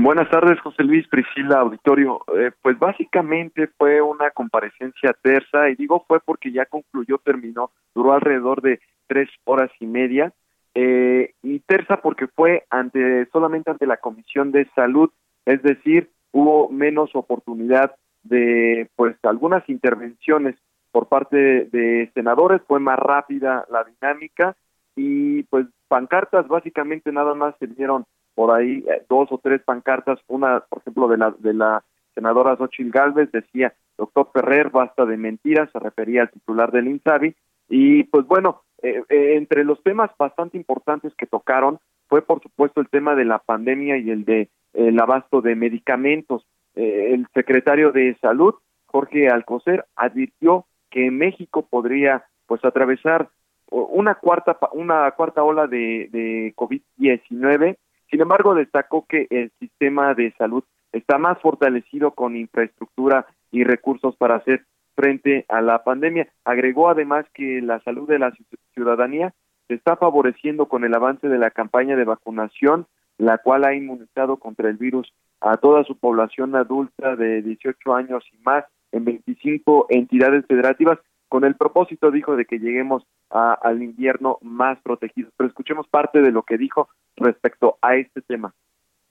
Buenas 0.00 0.30
tardes, 0.30 0.60
José 0.60 0.84
Luis, 0.84 1.08
Priscila, 1.08 1.58
auditorio. 1.58 2.20
Eh, 2.36 2.52
pues 2.62 2.78
básicamente 2.78 3.68
fue 3.76 4.00
una 4.00 4.30
comparecencia 4.30 5.16
tersa, 5.20 5.70
y 5.70 5.74
digo 5.74 6.04
fue 6.06 6.20
porque 6.20 6.52
ya 6.52 6.66
concluyó, 6.66 7.18
terminó, 7.18 7.72
duró 7.94 8.12
alrededor 8.12 8.62
de 8.62 8.80
tres 9.08 9.28
horas 9.44 9.70
y 9.80 9.86
media, 9.86 10.32
eh, 10.74 11.32
y 11.42 11.58
tersa 11.60 11.96
porque 11.96 12.28
fue 12.28 12.64
ante 12.70 13.26
solamente 13.32 13.72
ante 13.72 13.86
la 13.86 13.96
Comisión 13.96 14.52
de 14.52 14.68
Salud, 14.76 15.10
es 15.44 15.62
decir, 15.62 16.10
hubo 16.30 16.68
menos 16.68 17.10
oportunidad 17.14 17.96
de 18.22 18.88
pues 18.94 19.16
algunas 19.24 19.68
intervenciones 19.68 20.54
por 20.90 21.08
parte 21.08 21.36
de, 21.36 22.10
senadores, 22.14 22.60
fue 22.66 22.80
más 22.80 22.98
rápida 22.98 23.66
la 23.70 23.84
dinámica 23.84 24.56
y 24.96 25.42
pues 25.44 25.66
pancartas 25.88 26.48
básicamente 26.48 27.12
nada 27.12 27.34
más 27.34 27.54
se 27.58 27.66
vieron 27.66 28.04
por 28.34 28.54
ahí 28.54 28.84
eh, 28.88 29.04
dos 29.08 29.28
o 29.30 29.38
tres 29.38 29.62
pancartas, 29.62 30.18
una 30.28 30.60
por 30.60 30.80
ejemplo 30.80 31.08
de 31.08 31.18
la 31.18 31.34
de 31.38 31.54
la 31.54 31.84
senadora 32.14 32.56
Xochitl 32.56 32.90
Galvez 32.90 33.30
decía, 33.30 33.74
doctor 33.96 34.30
Ferrer, 34.32 34.70
basta 34.70 35.06
de 35.06 35.16
mentiras, 35.16 35.70
se 35.72 35.78
refería 35.78 36.22
al 36.22 36.30
titular 36.30 36.72
del 36.72 36.88
INSABI, 36.88 37.34
y 37.68 38.04
pues 38.04 38.26
bueno, 38.26 38.62
eh, 38.82 39.02
eh, 39.08 39.36
entre 39.36 39.64
los 39.64 39.82
temas 39.82 40.10
bastante 40.18 40.56
importantes 40.56 41.12
que 41.16 41.26
tocaron 41.26 41.78
fue 42.08 42.22
por 42.22 42.40
supuesto 42.42 42.80
el 42.80 42.88
tema 42.88 43.14
de 43.14 43.24
la 43.24 43.38
pandemia 43.38 43.98
y 43.98 44.10
el 44.10 44.24
de 44.24 44.48
el 44.72 44.98
abasto 45.00 45.40
de 45.40 45.54
medicamentos. 45.54 46.46
Eh, 46.74 47.12
el 47.12 47.26
secretario 47.34 47.90
de 47.92 48.16
Salud, 48.20 48.54
Jorge 48.86 49.28
Alcocer, 49.28 49.84
advirtió 49.96 50.66
que 50.98 51.12
México 51.12 51.64
podría 51.64 52.24
pues 52.46 52.64
atravesar 52.64 53.28
una 53.70 54.16
cuarta 54.16 54.58
una 54.72 55.08
cuarta 55.12 55.44
ola 55.44 55.68
de, 55.68 56.08
de 56.10 56.52
COVID-19. 56.56 57.76
Sin 58.10 58.20
embargo, 58.20 58.56
destacó 58.56 59.06
que 59.06 59.28
el 59.30 59.52
sistema 59.60 60.14
de 60.14 60.32
salud 60.38 60.64
está 60.92 61.16
más 61.18 61.38
fortalecido 61.40 62.12
con 62.12 62.34
infraestructura 62.36 63.26
y 63.52 63.62
recursos 63.62 64.16
para 64.16 64.36
hacer 64.36 64.64
frente 64.96 65.44
a 65.48 65.60
la 65.60 65.84
pandemia. 65.84 66.26
Agregó 66.44 66.88
además 66.88 67.26
que 67.32 67.60
la 67.62 67.78
salud 67.84 68.08
de 68.08 68.18
la 68.18 68.32
ci- 68.32 68.44
ciudadanía 68.74 69.32
se 69.68 69.74
está 69.74 69.94
favoreciendo 69.94 70.66
con 70.66 70.82
el 70.82 70.94
avance 70.94 71.28
de 71.28 71.38
la 71.38 71.52
campaña 71.52 71.94
de 71.94 72.04
vacunación, 72.04 72.86
la 73.18 73.38
cual 73.38 73.64
ha 73.64 73.74
inmunizado 73.74 74.38
contra 74.38 74.68
el 74.68 74.78
virus 74.78 75.12
a 75.40 75.58
toda 75.58 75.84
su 75.84 75.96
población 75.96 76.56
adulta 76.56 77.14
de 77.14 77.42
18 77.42 77.94
años 77.94 78.24
y 78.32 78.38
más 78.42 78.64
en 78.92 79.04
25 79.04 79.86
entidades 79.90 80.44
federativas, 80.46 80.98
con 81.28 81.44
el 81.44 81.56
propósito, 81.56 82.10
dijo, 82.10 82.36
de 82.36 82.46
que 82.46 82.58
lleguemos 82.58 83.02
a- 83.30 83.52
al 83.62 83.82
invierno 83.82 84.38
más 84.40 84.78
protegidos. 84.82 85.32
Pero 85.36 85.48
escuchemos 85.48 85.86
parte 85.88 86.20
de 86.22 86.32
lo 86.32 86.42
que 86.42 86.56
dijo 86.56 86.88
respecto 87.16 87.76
a 87.82 87.96
este 87.96 88.22
tema. 88.22 88.54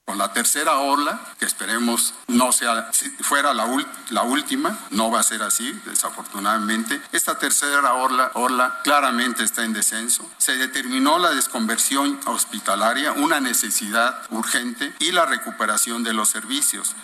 Con 0.06 0.18
la 0.18 0.32
tercera 0.32 0.80
ola, 0.80 1.20
que 1.38 1.44
esperemos 1.46 2.18
no 2.30 2.54
sea, 2.54 2.92
si 2.94 3.10
fuera 3.22 3.54
la, 3.54 3.68
la 4.12 4.24
última, 4.24 4.80
no 4.92 5.12
va 5.12 5.20
a 5.20 5.24
ser 5.24 5.42
así, 5.44 5.70
desafortunadamente. 5.86 7.00
Esta 7.12 7.38
tercera 7.38 7.94
ola, 7.94 8.32
ola 8.36 8.80
claramente 8.84 9.44
está 9.44 9.66
en 9.66 9.74
descenso. 9.74 10.24
Se 10.38 10.56
determinó 10.58 11.20
la 11.20 11.32
desconversión 11.32 12.20
hospitalaria, 12.26 13.12
una 13.12 13.40
necesidad 13.42 14.16
urgente, 14.32 14.94
y 15.00 15.12
la 15.12 15.26
recuperación 15.26 16.04
de 16.04 16.14
los 16.14 16.30
servicios. 16.30 16.96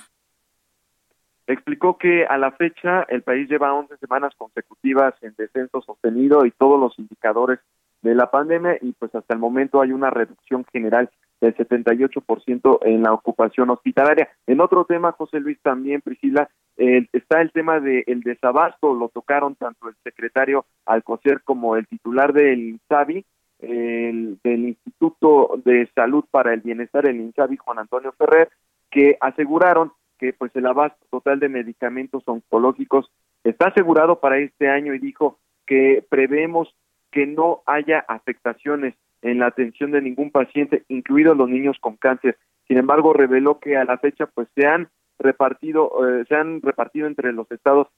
Explicó 1.46 1.98
que 1.98 2.26
a 2.26 2.38
la 2.38 2.52
fecha 2.52 3.04
el 3.10 3.22
país 3.22 3.50
lleva 3.50 3.74
11 3.74 3.98
semanas 3.98 4.34
consecutivas 4.38 5.14
en 5.22 5.34
descenso 5.38 5.82
sostenido 5.82 6.46
y 6.46 6.52
todos 6.52 6.80
los 6.80 6.98
indicadores 6.98 7.60
de 8.02 8.16
la 8.16 8.32
pandemia 8.32 8.78
y 8.82 8.94
pues 8.94 9.14
hasta 9.16 9.34
el 9.34 9.40
momento 9.40 9.82
hay 9.82 9.92
una 9.92 10.10
reducción 10.10 10.66
general 10.72 11.10
del 11.42 11.56
78% 11.56 12.80
en 12.84 13.04
la 13.04 13.14
ocupación 13.14 13.70
hospitalaria. 13.70 14.30
En 14.48 14.62
otro 14.62 14.86
tema, 14.86 15.12
José 15.12 15.40
Luis, 15.42 15.58
también, 15.62 16.02
Priscila, 16.02 16.50
eh, 16.78 17.08
está 17.12 17.42
el 17.42 17.52
tema 17.52 17.80
del 17.80 18.22
desabasto, 18.22 18.94
lo 18.94 19.10
tocaron 19.10 19.56
tanto 19.56 19.90
el 19.90 19.96
secretario 20.04 20.66
Alcocer 20.86 21.42
como 21.44 21.76
el 21.76 21.88
titular 21.88 22.32
del 22.32 22.60
INSABI, 22.60 23.26
el, 23.60 24.40
del 24.44 24.70
Instituto 24.70 25.62
de 25.64 25.90
Salud 25.94 26.24
para 26.32 26.54
el 26.54 26.62
Bienestar, 26.62 27.06
el 27.06 27.20
INSABI, 27.20 27.58
Juan 27.58 27.80
Antonio 27.80 28.14
Ferrer, 28.18 28.50
que 28.90 29.18
aseguraron 29.20 29.92
que 30.24 30.32
pues 30.32 30.56
el 30.56 30.66
abasto 30.66 31.06
total 31.10 31.42
de 31.42 31.50
medicamentos 31.50 32.24
oncológicos 32.26 33.12
está 33.44 33.68
asegurado 33.68 34.22
para 34.22 34.38
este 34.38 34.70
año 34.70 34.94
y 34.94 35.00
dijo 35.00 35.38
que 35.66 36.02
prevemos 36.08 36.74
que 37.12 37.28
no 37.28 37.62
haya 37.66 38.06
afectaciones 38.08 38.96
en 39.22 39.40
la 39.40 39.48
atención 39.48 39.92
de 39.92 40.02
ningún 40.02 40.32
paciente, 40.32 40.86
incluidos 40.88 41.36
los 41.36 41.50
niños 41.50 41.76
con 41.82 41.98
cáncer. 41.98 42.38
Sin 42.70 42.78
embargo, 42.78 43.12
reveló 43.12 43.60
que 43.60 43.76
a 43.76 43.84
la 43.84 43.98
fecha 43.98 44.28
pues 44.28 44.48
se 44.56 44.66
han 44.66 44.88
repartido 45.20 45.92
eh, 46.08 46.24
se 46.30 46.36
han 46.36 46.62
repartido 46.62 47.08
entre 47.08 47.34
los 47.34 47.52
estados. 47.52 47.90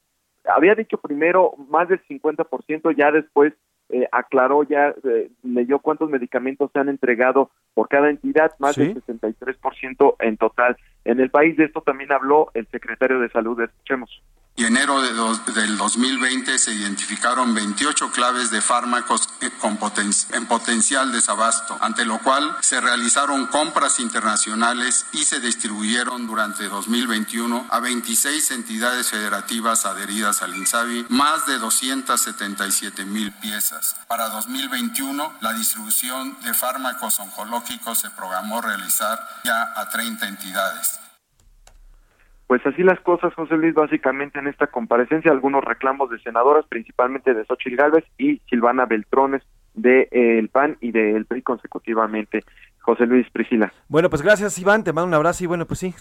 Había 0.45 0.73
dicho 0.73 0.97
primero 0.97 1.53
más 1.69 1.89
del 1.89 2.01
50%, 2.07 2.95
ya 2.97 3.11
después 3.11 3.53
eh, 3.89 4.07
aclaró, 4.11 4.63
ya 4.63 4.93
eh, 5.03 5.29
leyó 5.43 5.79
cuántos 5.79 6.09
medicamentos 6.09 6.71
se 6.71 6.79
han 6.79 6.89
entregado 6.89 7.51
por 7.73 7.87
cada 7.87 8.09
entidad, 8.09 8.51
más 8.59 8.75
Sí. 8.75 8.93
del 8.93 9.03
63% 9.03 10.15
en 10.19 10.37
total. 10.37 10.75
En 11.03 11.19
el 11.19 11.29
país 11.29 11.55
de 11.57 11.65
esto 11.65 11.81
también 11.81 12.11
habló 12.11 12.49
el 12.53 12.67
secretario 12.67 13.19
de 13.19 13.29
Salud. 13.29 13.61
Escuchemos. 13.61 14.23
Y 14.57 14.63
enero 14.63 15.01
de 15.01 15.11
del 15.53 15.77
2020 15.77 16.57
se 16.59 16.73
identificaron 16.73 17.53
28 17.53 18.11
claves 18.11 18.51
de 18.51 18.61
fármacos 18.61 19.27
con 19.59 19.77
en 20.31 20.45
potencial 20.45 21.11
desabasto, 21.11 21.77
ante 21.81 22.05
lo 22.05 22.19
cual 22.19 22.55
se 22.61 22.79
realizaron 22.79 23.47
compras 23.47 23.99
internacionales 23.99 25.07
y 25.11 25.25
se 25.25 25.41
distribuyeron 25.41 26.25
durante 26.25 26.69
2021 26.69 27.67
a 27.69 27.79
26 27.81 28.51
entidades 28.51 29.09
federativas 29.09 29.85
adheridas 29.85 30.41
al 30.41 30.55
INSABI 30.55 31.07
más 31.09 31.45
de 31.47 31.57
277 31.57 33.03
mil 33.03 33.33
piezas. 33.33 33.97
Para 34.07 34.29
2021, 34.29 35.33
la 35.41 35.51
distribución 35.51 36.37
de 36.43 36.53
fármacos 36.53 37.19
oncológicos 37.19 37.99
se 37.99 38.09
programó 38.11 38.61
realizar 38.61 39.19
ya 39.43 39.73
a 39.75 39.89
30 39.89 40.29
entidades. 40.29 40.99
Pues 42.47 42.65
así 42.65 42.83
las 42.83 42.99
cosas, 42.99 43.33
José 43.33 43.57
Luis, 43.57 43.73
básicamente 43.73 44.39
en 44.39 44.47
esta 44.47 44.67
comparecencia, 44.67 45.31
algunos 45.31 45.63
reclamos 45.63 46.09
de 46.09 46.19
senadoras, 46.19 46.65
principalmente 46.67 47.33
de 47.33 47.45
Xochitl 47.45 47.75
Gálvez 47.75 48.05
y 48.17 48.39
Silvana 48.49 48.85
Beltrones 48.85 49.41
del 49.73 50.07
de, 50.11 50.39
el 50.39 50.49
PAN 50.49 50.77
y 50.79 50.91
del 50.91 51.25
PRI 51.25 51.41
consecutivamente. 51.41 52.43
José 52.85 53.07
Luis 53.07 53.27
Priscila. 53.31 53.73
Bueno, 53.87 54.11
pues 54.11 54.21
gracias 54.21 54.59
Iván, 54.59 54.83
te 54.83 54.93
mando 54.93 55.07
un 55.07 55.13
abrazo 55.15 55.43
y 55.43 55.47
bueno, 55.47 55.65
pues 55.65 55.79
sí, 55.79 55.95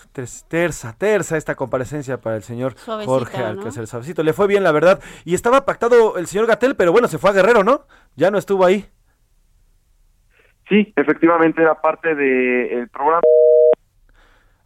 terza, 0.49 0.95
terza 0.99 1.39
esta 1.39 1.55
comparecencia 1.55 2.21
para 2.21 2.37
el 2.37 2.43
señor 2.43 2.75
Suavecita, 2.77 3.11
Jorge 3.11 3.39
¿no? 3.39 3.47
Alcácer 3.47 3.87
Suavecito. 3.87 4.23
Le 4.23 4.35
fue 4.35 4.47
bien, 4.47 4.63
la 4.63 4.71
verdad. 4.71 5.01
Y 5.25 5.35
estaba 5.35 5.65
pactado 5.65 6.19
el 6.19 6.27
señor 6.27 6.47
Gatel, 6.47 6.77
pero 6.77 6.93
bueno, 6.93 7.09
se 7.09 7.17
fue 7.17 7.31
a 7.31 7.33
Guerrero, 7.33 7.65
¿no? 7.65 7.87
Ya 8.17 8.31
no 8.31 8.37
estuvo 8.37 8.67
ahí. 8.67 8.85
Sí, 10.69 10.93
efectivamente 10.95 11.63
era 11.63 11.75
parte 11.75 12.15
del 12.15 12.89
programa. 12.91 13.23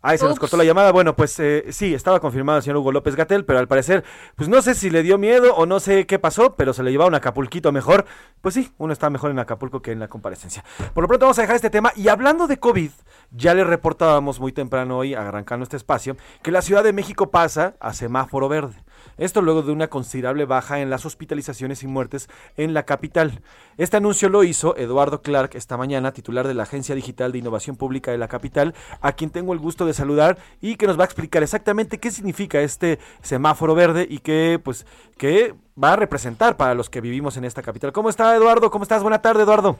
Ay, 0.00 0.16
se 0.16 0.26
nos 0.26 0.38
cortó 0.38 0.56
la 0.56 0.64
llamada. 0.64 0.92
Bueno, 0.92 1.16
pues 1.16 1.38
eh, 1.40 1.66
sí, 1.70 1.92
estaba 1.92 2.20
confirmado 2.20 2.58
el 2.58 2.62
señor 2.62 2.76
Hugo 2.76 2.92
López 2.92 3.16
Gatel, 3.16 3.44
pero 3.44 3.58
al 3.58 3.66
parecer, 3.66 4.04
pues 4.36 4.48
no 4.48 4.62
sé 4.62 4.76
si 4.76 4.90
le 4.90 5.02
dio 5.02 5.18
miedo 5.18 5.54
o 5.56 5.66
no 5.66 5.80
sé 5.80 6.06
qué 6.06 6.20
pasó, 6.20 6.54
pero 6.54 6.72
se 6.72 6.84
le 6.84 6.92
llevaron 6.92 7.14
a 7.14 7.18
Acapulquito 7.18 7.72
mejor. 7.72 8.06
Pues 8.40 8.54
sí, 8.54 8.70
uno 8.78 8.92
está 8.92 9.10
mejor 9.10 9.32
en 9.32 9.40
Acapulco 9.40 9.82
que 9.82 9.90
en 9.90 9.98
la 9.98 10.06
comparecencia. 10.06 10.64
Por 10.94 11.02
lo 11.02 11.08
pronto 11.08 11.26
vamos 11.26 11.38
a 11.38 11.42
dejar 11.42 11.56
este 11.56 11.70
tema. 11.70 11.92
Y 11.96 12.08
hablando 12.08 12.46
de 12.46 12.58
COVID, 12.58 12.90
ya 13.32 13.54
le 13.54 13.64
reportábamos 13.64 14.38
muy 14.38 14.52
temprano 14.52 14.98
hoy, 14.98 15.14
arrancando 15.14 15.64
este 15.64 15.76
espacio, 15.76 16.16
que 16.42 16.52
la 16.52 16.62
Ciudad 16.62 16.84
de 16.84 16.92
México 16.92 17.32
pasa 17.32 17.74
a 17.80 17.92
semáforo 17.92 18.48
verde. 18.48 18.84
Esto 19.16 19.42
luego 19.42 19.62
de 19.62 19.72
una 19.72 19.88
considerable 19.88 20.44
baja 20.44 20.80
en 20.80 20.90
las 20.90 21.06
hospitalizaciones 21.06 21.82
y 21.82 21.86
muertes 21.86 22.28
en 22.56 22.74
la 22.74 22.84
capital. 22.84 23.40
Este 23.76 23.96
anuncio 23.96 24.28
lo 24.28 24.44
hizo 24.44 24.76
Eduardo 24.76 25.22
Clark 25.22 25.54
esta 25.54 25.76
mañana, 25.76 26.12
titular 26.12 26.46
de 26.46 26.54
la 26.54 26.64
Agencia 26.64 26.94
Digital 26.94 27.32
de 27.32 27.38
Innovación 27.38 27.76
Pública 27.76 28.10
de 28.10 28.18
la 28.18 28.28
capital, 28.28 28.74
a 29.00 29.12
quien 29.12 29.30
tengo 29.30 29.52
el 29.52 29.58
gusto 29.58 29.86
de 29.86 29.94
saludar 29.94 30.38
y 30.60 30.76
que 30.76 30.86
nos 30.86 30.98
va 30.98 31.02
a 31.02 31.06
explicar 31.06 31.42
exactamente 31.42 31.98
qué 31.98 32.10
significa 32.10 32.60
este 32.60 32.98
semáforo 33.22 33.74
verde 33.74 34.06
y 34.08 34.18
qué 34.18 34.60
pues 34.62 34.86
qué 35.16 35.54
va 35.82 35.92
a 35.92 35.96
representar 35.96 36.56
para 36.56 36.74
los 36.74 36.90
que 36.90 37.00
vivimos 37.00 37.36
en 37.36 37.44
esta 37.44 37.62
capital. 37.62 37.92
¿Cómo 37.92 38.08
está 38.08 38.34
Eduardo? 38.34 38.70
¿Cómo 38.70 38.82
estás? 38.82 39.02
Buena 39.02 39.22
tarde, 39.22 39.42
Eduardo. 39.42 39.76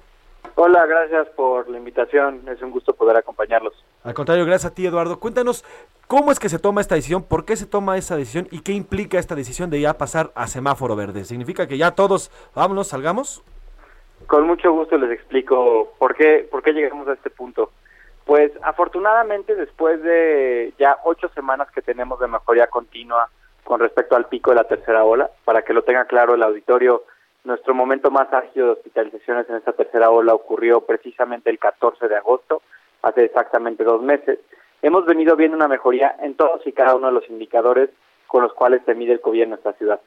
Hola, 0.54 0.86
gracias 0.86 1.28
por 1.36 1.68
la 1.68 1.78
invitación. 1.78 2.48
Es 2.48 2.60
un 2.62 2.70
gusto 2.70 2.92
poder 2.92 3.16
acompañarlos. 3.16 3.74
Al 4.08 4.14
contrario, 4.14 4.46
gracias 4.46 4.72
a 4.72 4.74
ti, 4.74 4.86
Eduardo. 4.86 5.20
Cuéntanos 5.20 5.66
cómo 6.06 6.32
es 6.32 6.38
que 6.38 6.48
se 6.48 6.58
toma 6.58 6.80
esta 6.80 6.94
decisión, 6.94 7.22
por 7.22 7.44
qué 7.44 7.56
se 7.56 7.66
toma 7.66 7.98
esa 7.98 8.16
decisión 8.16 8.48
y 8.50 8.62
qué 8.62 8.72
implica 8.72 9.18
esta 9.18 9.34
decisión 9.34 9.68
de 9.68 9.82
ya 9.82 9.98
pasar 9.98 10.30
a 10.34 10.46
semáforo 10.46 10.96
verde. 10.96 11.26
¿Significa 11.26 11.68
que 11.68 11.76
ya 11.76 11.90
todos, 11.90 12.30
vámonos, 12.54 12.88
salgamos? 12.88 13.44
Con 14.26 14.46
mucho 14.46 14.72
gusto 14.72 14.96
les 14.96 15.10
explico 15.10 15.92
por 15.98 16.14
qué, 16.14 16.48
por 16.50 16.62
qué 16.62 16.72
llegamos 16.72 17.06
a 17.06 17.12
este 17.12 17.28
punto. 17.28 17.70
Pues 18.24 18.50
afortunadamente 18.62 19.54
después 19.54 20.02
de 20.02 20.72
ya 20.78 20.96
ocho 21.04 21.28
semanas 21.34 21.70
que 21.70 21.82
tenemos 21.82 22.18
de 22.18 22.28
mejoría 22.28 22.68
continua 22.68 23.28
con 23.62 23.78
respecto 23.78 24.16
al 24.16 24.24
pico 24.28 24.52
de 24.52 24.56
la 24.56 24.64
tercera 24.64 25.04
ola, 25.04 25.28
para 25.44 25.60
que 25.60 25.74
lo 25.74 25.84
tenga 25.84 26.06
claro 26.06 26.34
el 26.34 26.42
auditorio, 26.42 27.04
nuestro 27.44 27.74
momento 27.74 28.10
más 28.10 28.32
ágil 28.32 28.62
de 28.62 28.70
hospitalizaciones 28.70 29.50
en 29.50 29.56
esta 29.56 29.74
tercera 29.74 30.08
ola 30.08 30.32
ocurrió 30.32 30.80
precisamente 30.80 31.50
el 31.50 31.58
14 31.58 32.08
de 32.08 32.16
agosto, 32.16 32.62
hace 33.02 33.24
exactamente 33.24 33.84
dos 33.84 34.02
meses. 34.02 34.38
Hemos 34.82 35.06
venido 35.06 35.36
viendo 35.36 35.56
una 35.56 35.68
mejoría 35.68 36.16
en 36.20 36.34
todos 36.34 36.66
y 36.66 36.72
cada 36.72 36.94
uno 36.94 37.08
de 37.08 37.14
los 37.14 37.28
indicadores 37.28 37.90
con 38.26 38.42
los 38.42 38.52
cuales 38.52 38.82
se 38.84 38.94
mide 38.94 39.12
el 39.12 39.20
COVID 39.20 39.42
en 39.42 39.48
nuestra 39.50 39.72
ciudad. 39.72 40.00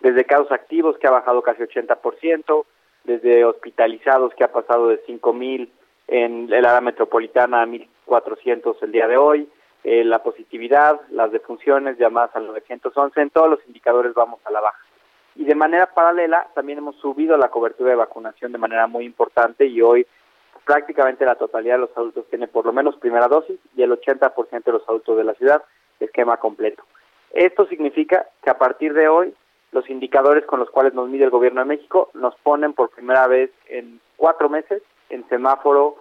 Desde 0.00 0.24
casos 0.24 0.50
activos, 0.50 0.98
que 0.98 1.06
ha 1.06 1.10
bajado 1.10 1.42
casi 1.42 1.62
80%, 1.62 2.64
desde 3.04 3.44
hospitalizados, 3.44 4.34
que 4.34 4.44
ha 4.44 4.52
pasado 4.52 4.88
de 4.88 5.04
5.000 5.06 5.68
en 6.08 6.52
el 6.52 6.64
área 6.64 6.80
metropolitana 6.80 7.62
a 7.62 7.66
1.400 7.66 8.76
el 8.82 8.92
día 8.92 9.06
de 9.06 9.16
hoy, 9.16 9.48
eh, 9.84 10.04
la 10.04 10.22
positividad, 10.22 11.00
las 11.10 11.32
defunciones 11.32 11.98
llamadas 11.98 12.34
al 12.34 12.46
911, 12.46 13.20
en 13.20 13.30
todos 13.30 13.48
los 13.48 13.66
indicadores 13.66 14.12
vamos 14.12 14.40
a 14.44 14.50
la 14.50 14.60
baja. 14.60 14.78
Y 15.36 15.44
de 15.44 15.54
manera 15.54 15.86
paralela 15.86 16.48
también 16.54 16.78
hemos 16.78 16.96
subido 16.96 17.36
la 17.36 17.48
cobertura 17.48 17.90
de 17.90 17.96
vacunación 17.96 18.52
de 18.52 18.58
manera 18.58 18.86
muy 18.88 19.04
importante 19.04 19.64
y 19.64 19.80
hoy 19.80 20.06
prácticamente 20.64 21.24
la 21.24 21.36
totalidad 21.36 21.74
de 21.74 21.80
los 21.80 21.96
adultos 21.96 22.26
tiene 22.28 22.48
por 22.48 22.66
lo 22.66 22.72
menos 22.72 22.96
primera 22.96 23.28
dosis 23.28 23.58
y 23.76 23.82
el 23.82 23.90
80% 23.92 24.64
de 24.64 24.72
los 24.72 24.88
adultos 24.88 25.16
de 25.16 25.24
la 25.24 25.34
ciudad 25.34 25.62
esquema 25.98 26.38
completo. 26.38 26.82
Esto 27.32 27.66
significa 27.66 28.26
que 28.42 28.50
a 28.50 28.58
partir 28.58 28.94
de 28.94 29.08
hoy 29.08 29.34
los 29.72 29.88
indicadores 29.88 30.44
con 30.46 30.58
los 30.58 30.70
cuales 30.70 30.94
nos 30.94 31.08
mide 31.08 31.24
el 31.24 31.30
gobierno 31.30 31.60
de 31.60 31.66
México 31.66 32.10
nos 32.14 32.34
ponen 32.36 32.72
por 32.72 32.90
primera 32.90 33.26
vez 33.26 33.50
en 33.68 34.00
cuatro 34.16 34.48
meses 34.48 34.82
en 35.10 35.28
semáforo 35.28 35.96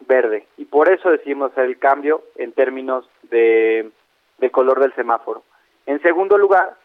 verde 0.00 0.46
y 0.56 0.66
por 0.66 0.90
eso 0.90 1.10
decidimos 1.10 1.52
hacer 1.52 1.64
el 1.64 1.78
cambio 1.78 2.22
en 2.36 2.52
términos 2.52 3.08
de, 3.24 3.90
de 4.38 4.50
color 4.50 4.80
del 4.80 4.94
semáforo. 4.94 5.42
En 5.86 6.02
segundo 6.02 6.36
lugar, 6.36 6.76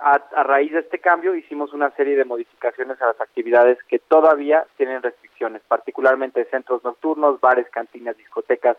a, 0.00 0.20
a, 0.34 0.42
raíz 0.42 0.72
de 0.72 0.80
este 0.80 0.98
cambio 0.98 1.34
hicimos 1.34 1.72
una 1.72 1.90
serie 1.90 2.16
de 2.16 2.24
modificaciones 2.24 3.00
a 3.02 3.08
las 3.08 3.20
actividades 3.20 3.78
que 3.88 3.98
todavía 3.98 4.66
tienen 4.76 5.02
restricciones, 5.02 5.62
particularmente 5.68 6.44
centros 6.46 6.82
nocturnos, 6.84 7.40
bares, 7.40 7.68
cantinas, 7.70 8.16
discotecas 8.16 8.76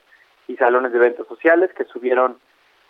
y 0.47 0.57
salones 0.57 0.91
de 0.91 0.97
eventos 0.97 1.27
sociales 1.27 1.71
que 1.73 1.85
subieron, 1.85 2.37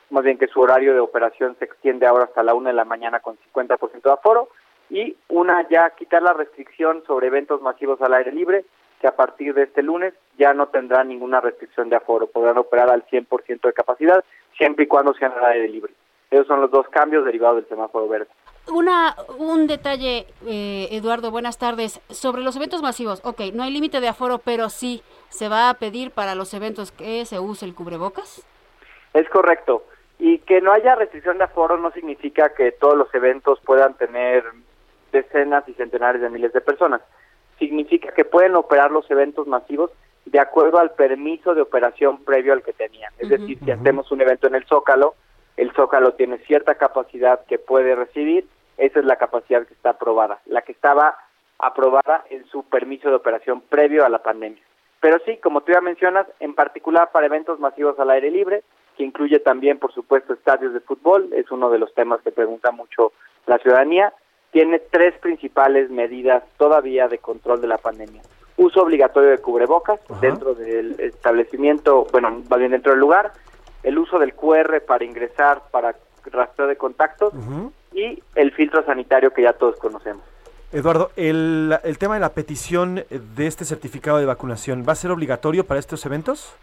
más 0.10 0.24
bien 0.24 0.38
que 0.38 0.48
su 0.48 0.62
horario 0.62 0.94
de 0.94 1.00
operación 1.00 1.56
se 1.60 1.66
extiende 1.66 2.08
ahora 2.08 2.26
hasta 2.26 2.44
la 2.44 2.54
una 2.54 2.70
de 2.70 2.76
la 2.76 2.86
mañana 2.86 3.20
con 3.20 3.38
50% 3.54 4.02
de 4.02 4.12
aforo 4.12 4.50
y 4.90 5.16
una 5.30 5.68
ya 5.70 5.90
quitar 5.92 6.22
la 6.22 6.34
restricción 6.34 7.04
sobre 7.06 7.28
eventos 7.28 7.62
masivos 7.62 8.02
al 8.02 8.14
aire 8.14 8.32
libre 8.32 8.66
que 9.00 9.08
a 9.08 9.16
partir 9.16 9.54
de 9.54 9.64
este 9.64 9.82
lunes 9.82 10.14
ya 10.38 10.54
no 10.54 10.68
tendrán 10.68 11.08
ninguna 11.08 11.42
restricción 11.42 11.90
de 11.90 11.96
aforo, 11.96 12.28
podrán 12.28 12.58
operar 12.58 12.90
al 12.90 13.06
100% 13.08 13.62
de 13.62 13.74
capacidad 13.74 14.24
siempre 14.58 14.86
y 14.86 14.88
cuando 14.88 15.14
sean 15.14 15.32
al 15.32 15.46
aire 15.46 15.68
libre. 15.68 15.94
Esos 16.32 16.48
son 16.48 16.62
los 16.62 16.72
dos 16.72 16.88
cambios 16.88 17.26
derivados 17.26 17.58
del 17.58 17.68
semáforo 17.68 18.08
verde. 18.08 18.28
Una, 18.72 19.16
un 19.38 19.68
detalle, 19.68 20.28
eh, 20.48 20.88
Eduardo, 20.92 21.30
buenas 21.30 21.58
tardes. 21.58 22.00
Sobre 22.10 22.42
los 22.42 22.56
eventos 22.56 22.82
masivos, 22.82 23.22
ok, 23.26 23.42
no 23.54 23.64
hay 23.64 23.72
límite 23.72 24.00
de 24.00 24.08
aforo, 24.08 24.38
pero 24.38 24.70
sí 24.70 25.04
se 25.28 25.50
va 25.50 25.70
a 25.70 25.74
pedir 25.74 26.12
para 26.12 26.34
los 26.36 26.54
eventos 26.54 26.94
que 26.94 27.26
se 27.26 27.40
use 27.40 27.66
el 27.66 27.76
cubrebocas. 27.76 28.46
Es 29.14 29.28
correcto. 29.30 29.84
Y 30.20 30.38
que 30.40 30.62
no 30.62 30.72
haya 30.72 30.96
restricción 30.96 31.38
de 31.38 31.44
aforo 31.44 31.78
no 31.78 31.92
significa 31.92 32.54
que 32.54 32.72
todos 32.72 32.96
los 32.96 33.14
eventos 33.14 33.60
puedan 33.66 33.96
tener 33.96 34.46
decenas 35.12 35.68
y 35.68 35.74
centenares 35.74 36.22
de 36.22 36.30
miles 36.30 36.54
de 36.54 36.62
personas. 36.62 37.02
Significa 37.60 38.14
que 38.14 38.24
pueden 38.24 38.56
operar 38.56 38.92
los 38.92 39.10
eventos 39.12 39.48
masivos 39.48 39.92
de 40.26 40.40
acuerdo 40.40 40.78
al 40.78 40.92
permiso 40.92 41.56
de 41.56 41.62
operación 41.62 42.24
previo 42.24 42.54
al 42.54 42.64
que 42.64 42.72
tenían. 42.72 43.12
Es 43.18 43.26
uh 43.26 43.34
-huh. 43.34 43.40
decir, 43.40 43.60
si 43.66 43.72
hacemos 43.72 44.10
un 44.12 44.22
evento 44.22 44.48
en 44.48 44.56
el 44.56 44.66
Zócalo, 44.66 45.16
el 45.62 45.72
Zócalo 45.74 46.14
tiene 46.14 46.40
cierta 46.40 46.74
capacidad 46.74 47.46
que 47.46 47.60
puede 47.60 47.94
recibir, 47.94 48.48
esa 48.78 48.98
es 48.98 49.06
la 49.06 49.18
capacidad 49.18 49.64
que 49.68 49.76
está 49.76 49.92
aprobada, 49.92 50.40
la 50.48 50.64
que 50.64 50.72
estaba 50.72 51.16
aprobada 51.60 52.26
en 52.32 52.48
su 52.48 52.64
permiso 52.64 53.10
de 53.10 53.16
operación 53.18 53.62
previo 53.62 54.04
a 54.04 54.10
la 54.10 54.24
pandemia. 54.24 54.64
Pero 55.00 55.20
sí, 55.24 55.38
como 55.38 55.62
tú 55.62 55.72
ya 55.72 55.80
mencionas, 55.80 56.26
en 56.40 56.56
particular 56.56 57.12
para 57.12 57.28
eventos 57.28 57.60
masivos 57.60 58.00
al 58.00 58.10
aire 58.10 58.32
libre, 58.32 58.64
que 58.98 59.04
incluye 59.04 59.38
también, 59.38 59.78
por 59.78 59.94
supuesto, 59.94 60.34
estadios 60.34 60.74
de 60.74 60.80
fútbol, 60.80 61.32
es 61.32 61.52
uno 61.52 61.70
de 61.70 61.78
los 61.78 61.94
temas 61.94 62.22
que 62.24 62.32
pregunta 62.32 62.72
mucho 62.72 63.14
la 63.46 63.60
ciudadanía, 63.60 64.14
tiene 64.50 64.80
tres 64.80 65.14
principales 65.20 65.92
medidas 65.92 66.42
todavía 66.58 67.08
de 67.08 67.20
control 67.20 67.62
de 67.62 67.68
la 67.68 67.78
pandemia. 67.78 68.24
Uso 68.58 68.82
obligatorio 68.82 69.30
de 69.30 69.38
cubrebocas 69.38 70.02
Ajá. 70.10 70.20
dentro 70.22 70.56
del 70.56 71.00
establecimiento, 71.00 72.08
bueno, 72.12 72.42
más 72.50 72.58
bien 72.58 72.72
dentro 72.72 72.94
del 72.94 73.00
lugar, 73.00 73.32
el 73.84 73.98
uso 73.98 74.20
del 74.20 74.34
QR 74.34 74.82
para 74.82 75.04
ingresar, 75.04 75.64
para 75.72 75.96
rastreo 76.26 76.68
de 76.68 76.78
contactos 76.78 77.34
uh 77.34 77.38
-huh. 77.38 77.72
y 77.94 78.22
el 78.36 78.52
filtro 78.52 78.84
sanitario 78.86 79.34
que 79.34 79.44
ya 79.44 79.54
todos 79.54 79.78
conocemos. 79.78 80.24
Eduardo, 80.72 81.12
el, 81.18 81.78
el, 81.84 81.98
tema 81.98 82.14
de 82.14 82.22
la 82.22 82.30
petición 82.30 83.04
de 83.10 83.48
este 83.48 83.66
certificado 83.66 84.20
de 84.20 84.26
vacunación, 84.26 84.86
¿va 84.88 84.94
a 84.94 84.96
ser 84.96 85.12
obligatorio 85.12 85.66
para 85.66 85.80
estos 85.80 86.06
eventos? 86.06 86.56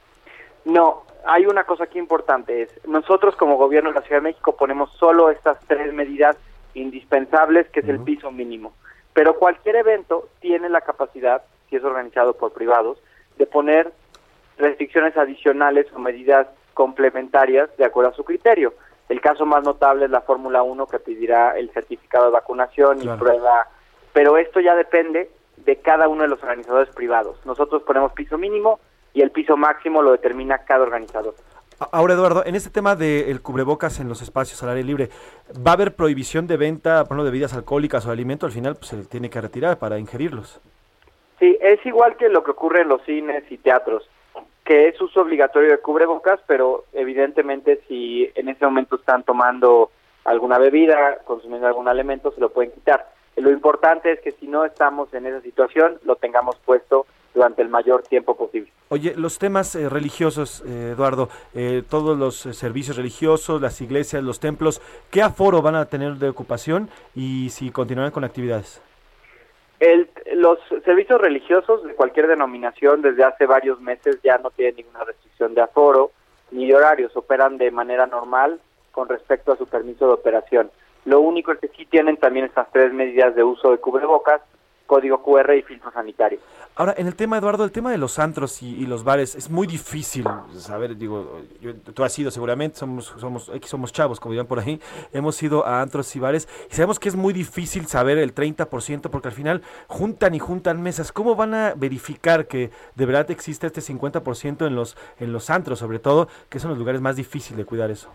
No, 0.64 1.02
hay 1.26 1.44
una 1.46 1.64
cosa 1.64 1.84
aquí 1.84 1.98
importante, 1.98 2.62
es 2.62 2.86
nosotros 2.86 3.36
como 3.36 3.56
gobierno 3.56 3.90
de 3.90 3.96
la 3.96 4.02
Ciudad 4.02 4.22
de 4.22 4.28
México 4.28 4.56
ponemos 4.56 4.90
solo 4.92 5.30
estas 5.30 5.58
tres 5.66 5.92
medidas 5.92 6.36
indispensables, 6.74 7.68
que 7.68 7.80
es 7.80 7.86
uh 7.86 7.88
-huh. 7.90 7.94
el 7.94 8.00
piso 8.00 8.30
mínimo. 8.30 8.72
Pero 9.12 9.34
cualquier 9.34 9.76
evento 9.76 10.28
tiene 10.40 10.68
la 10.68 10.80
capacidad, 10.80 11.42
si 11.68 11.76
es 11.76 11.84
organizado 11.84 12.34
por 12.34 12.52
privados, 12.52 12.98
de 13.36 13.46
poner 13.46 13.92
restricciones 14.56 15.16
adicionales 15.16 15.86
o 15.94 15.98
medidas 15.98 16.46
complementarias 16.78 17.76
de 17.76 17.84
acuerdo 17.84 18.12
a 18.12 18.14
su 18.14 18.22
criterio. 18.22 18.72
El 19.08 19.20
caso 19.20 19.44
más 19.44 19.64
notable 19.64 20.04
es 20.04 20.12
la 20.12 20.20
Fórmula 20.20 20.62
1 20.62 20.86
que 20.86 21.00
pedirá 21.00 21.58
el 21.58 21.70
certificado 21.72 22.26
de 22.26 22.30
vacunación 22.30 23.00
claro. 23.00 23.16
y 23.16 23.18
prueba, 23.18 23.66
pero 24.12 24.38
esto 24.38 24.60
ya 24.60 24.76
depende 24.76 25.28
de 25.56 25.76
cada 25.80 26.06
uno 26.06 26.22
de 26.22 26.28
los 26.28 26.40
organizadores 26.40 26.94
privados. 26.94 27.44
Nosotros 27.44 27.82
ponemos 27.82 28.12
piso 28.12 28.38
mínimo 28.38 28.78
y 29.12 29.22
el 29.22 29.32
piso 29.32 29.56
máximo 29.56 30.02
lo 30.02 30.12
determina 30.12 30.58
cada 30.58 30.84
organizador. 30.84 31.34
Ahora, 31.90 32.14
Eduardo, 32.14 32.44
en 32.46 32.54
este 32.54 32.70
tema 32.70 32.94
del 32.94 33.42
cubrebocas 33.42 33.98
en 33.98 34.08
los 34.08 34.22
espacios 34.22 34.62
al 34.62 34.68
aire 34.68 34.84
libre, 34.84 35.08
¿va 35.66 35.72
a 35.72 35.74
haber 35.74 35.96
prohibición 35.96 36.46
de 36.46 36.56
venta, 36.56 37.02
por 37.02 37.06
ejemplo, 37.06 37.24
de 37.24 37.30
bebidas 37.30 37.54
alcohólicas 37.54 38.04
o 38.04 38.08
de 38.08 38.12
alimento? 38.12 38.46
Al 38.46 38.52
final 38.52 38.76
pues, 38.76 38.90
se 38.90 39.04
tiene 39.06 39.30
que 39.30 39.40
retirar 39.40 39.80
para 39.80 39.98
ingerirlos. 39.98 40.60
Sí, 41.40 41.58
es 41.60 41.84
igual 41.84 42.16
que 42.16 42.28
lo 42.28 42.44
que 42.44 42.52
ocurre 42.52 42.82
en 42.82 42.88
los 42.88 43.02
cines 43.02 43.42
y 43.50 43.58
teatros 43.58 44.08
que 44.68 44.86
es 44.86 45.00
uso 45.00 45.22
obligatorio 45.22 45.70
de 45.70 45.78
cubrebocas, 45.78 46.40
pero 46.46 46.84
evidentemente 46.92 47.80
si 47.88 48.30
en 48.34 48.50
ese 48.50 48.66
momento 48.66 48.96
están 48.96 49.22
tomando 49.22 49.90
alguna 50.26 50.58
bebida, 50.58 51.20
consumiendo 51.24 51.66
algún 51.66 51.88
alimento, 51.88 52.32
se 52.32 52.40
lo 52.42 52.50
pueden 52.50 52.72
quitar. 52.72 53.10
Lo 53.36 53.50
importante 53.50 54.12
es 54.12 54.20
que 54.20 54.32
si 54.32 54.46
no 54.46 54.66
estamos 54.66 55.14
en 55.14 55.24
esa 55.24 55.40
situación, 55.40 55.98
lo 56.04 56.16
tengamos 56.16 56.56
puesto 56.66 57.06
durante 57.32 57.62
el 57.62 57.70
mayor 57.70 58.02
tiempo 58.02 58.36
posible. 58.36 58.70
Oye, 58.90 59.14
los 59.16 59.38
temas 59.38 59.74
eh, 59.74 59.88
religiosos, 59.88 60.62
eh, 60.66 60.90
Eduardo, 60.92 61.30
eh, 61.54 61.82
todos 61.88 62.18
los 62.18 62.44
eh, 62.44 62.52
servicios 62.52 62.98
religiosos, 62.98 63.62
las 63.62 63.80
iglesias, 63.80 64.22
los 64.22 64.38
templos, 64.38 64.82
¿qué 65.10 65.22
aforo 65.22 65.62
van 65.62 65.76
a 65.76 65.86
tener 65.86 66.16
de 66.16 66.28
ocupación 66.28 66.90
y 67.14 67.48
si 67.48 67.70
continuarán 67.70 68.12
con 68.12 68.24
actividades? 68.24 68.82
El, 69.80 70.08
los 70.34 70.58
servicios 70.84 71.20
religiosos 71.20 71.84
de 71.84 71.94
cualquier 71.94 72.26
denominación 72.26 73.00
desde 73.00 73.24
hace 73.24 73.46
varios 73.46 73.80
meses 73.80 74.18
ya 74.22 74.38
no 74.38 74.50
tienen 74.50 74.76
ninguna 74.76 75.04
restricción 75.04 75.54
de 75.54 75.62
aforo 75.62 76.10
ni 76.50 76.66
de 76.66 76.74
horarios, 76.74 77.16
operan 77.16 77.58
de 77.58 77.70
manera 77.70 78.06
normal 78.06 78.60
con 78.90 79.08
respecto 79.08 79.52
a 79.52 79.56
su 79.56 79.66
permiso 79.66 80.06
de 80.06 80.14
operación. 80.14 80.70
Lo 81.04 81.20
único 81.20 81.52
es 81.52 81.58
que 81.58 81.68
sí 81.68 81.86
tienen 81.86 82.16
también 82.16 82.46
estas 82.46 82.70
tres 82.72 82.92
medidas 82.92 83.34
de 83.34 83.44
uso 83.44 83.70
de 83.70 83.78
cubrebocas, 83.78 84.42
código 84.88 85.22
QR 85.22 85.54
y 85.54 85.62
filtro 85.62 85.92
sanitario. 85.92 86.40
Ahora, 86.74 86.94
en 86.96 87.06
el 87.06 87.14
tema, 87.14 87.36
Eduardo, 87.38 87.62
el 87.62 87.70
tema 87.70 87.90
de 87.92 87.98
los 87.98 88.18
antros 88.18 88.62
y, 88.62 88.86
los 88.86 89.04
bares 89.04 89.34
es 89.34 89.50
muy 89.50 89.66
difícil 89.66 90.24
saber, 90.56 90.96
digo, 90.96 91.42
yo- 91.60 91.74
tú 91.76 92.02
has 92.04 92.18
ido 92.18 92.30
seguramente, 92.30 92.78
somos, 92.78 93.14
somos, 93.18 93.52
somos 93.66 93.92
chavos, 93.92 94.18
como 94.18 94.32
dirán 94.32 94.46
por 94.46 94.58
ahí, 94.58 94.80
hemos 95.12 95.40
ido 95.42 95.66
a 95.66 95.82
antros 95.82 96.16
y 96.16 96.18
bares 96.18 96.48
y 96.70 96.74
sabemos 96.74 96.98
que 96.98 97.10
es 97.10 97.16
muy 97.16 97.34
difícil 97.34 97.86
saber 97.86 98.16
el 98.16 98.32
30% 98.34 99.10
porque 99.10 99.28
al 99.28 99.34
final 99.34 99.62
juntan 99.88 100.34
y 100.34 100.38
juntan 100.38 100.80
mesas. 100.82 101.12
¿Cómo 101.12 101.36
van 101.36 101.52
a 101.52 101.74
verificar 101.74 102.46
que 102.46 102.70
de 102.94 103.06
verdad 103.06 103.30
existe 103.30 103.66
este 103.66 103.82
50% 103.82 104.66
en 104.66 104.74
los, 104.74 104.96
en 105.20 105.32
los 105.32 105.50
antros, 105.50 105.78
sobre 105.78 105.98
todo, 105.98 106.28
que 106.48 106.58
son 106.60 106.70
los 106.70 106.78
lugares 106.78 107.00
más 107.02 107.14
difíciles 107.16 107.58
de 107.58 107.64
cuidar 107.66 107.90
eso? 107.90 108.08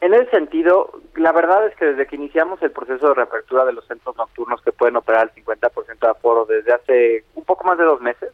En 0.00 0.14
ese 0.14 0.30
sentido, 0.30 0.90
la 1.16 1.32
verdad 1.32 1.66
es 1.66 1.74
que 1.74 1.86
desde 1.86 2.06
que 2.06 2.16
iniciamos 2.16 2.62
el 2.62 2.70
proceso 2.70 3.08
de 3.08 3.14
reapertura 3.14 3.64
de 3.64 3.72
los 3.72 3.84
centros 3.86 4.16
nocturnos 4.16 4.62
que 4.62 4.70
pueden 4.70 4.96
operar 4.96 5.22
al 5.22 5.34
50% 5.34 5.98
de 5.98 6.08
aforo 6.08 6.44
desde 6.44 6.72
hace 6.72 7.24
un 7.34 7.44
poco 7.44 7.64
más 7.64 7.78
de 7.78 7.84
dos 7.84 8.00
meses, 8.00 8.32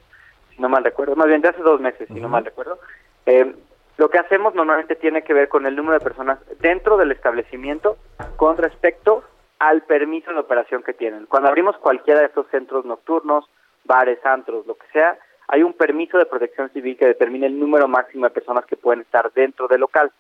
si 0.55 0.61
no 0.61 0.69
mal 0.69 0.85
recuerdo, 0.85 1.17
más 1.17 1.27
bien 1.27 1.41
de 1.41 1.49
hace 1.49 1.63
dos 1.63 1.81
meses, 1.81 2.07
si 2.09 2.21
no 2.21 2.29
mal 2.29 2.45
recuerdo, 2.45 2.79
eh, 3.25 3.55
lo 3.97 4.11
que 4.11 4.19
hacemos 4.19 4.55
normalmente 4.55 4.97
tiene 4.97 5.23
que 5.23 5.33
ver 5.33 5.49
con 5.49 5.67
el 5.67 5.75
número 5.75 5.99
de 5.99 6.05
personas 6.05 6.39
dentro 6.61 6.97
del 6.97 7.13
establecimiento 7.13 7.97
con 8.37 8.57
respecto 8.59 9.25
al 9.59 9.83
permiso 9.83 10.33
de 10.33 10.41
operación 10.41 10.83
que 10.83 10.93
tienen. 10.93 11.27
Cuando 11.27 11.49
abrimos 11.49 11.79
cualquiera 11.79 12.21
de 12.21 12.27
estos 12.27 12.47
centros 12.49 12.85
nocturnos, 12.85 13.49
bares, 13.85 14.19
antros, 14.27 14.67
lo 14.67 14.75
que 14.75 14.87
sea, 14.93 15.17
hay 15.49 15.63
un 15.63 15.73
permiso 15.75 16.19
de 16.19 16.27
protección 16.27 16.71
civil 16.71 16.97
que 16.97 17.07
determina 17.07 17.47
el 17.47 17.59
número 17.59 17.89
máximo 17.89 18.27
de 18.27 18.31
personas 18.31 18.67
que 18.67 18.77
pueden 18.77 19.03
estar 19.03 19.33
dentro 19.33 19.69
del 19.69 19.81
local. 19.81 20.11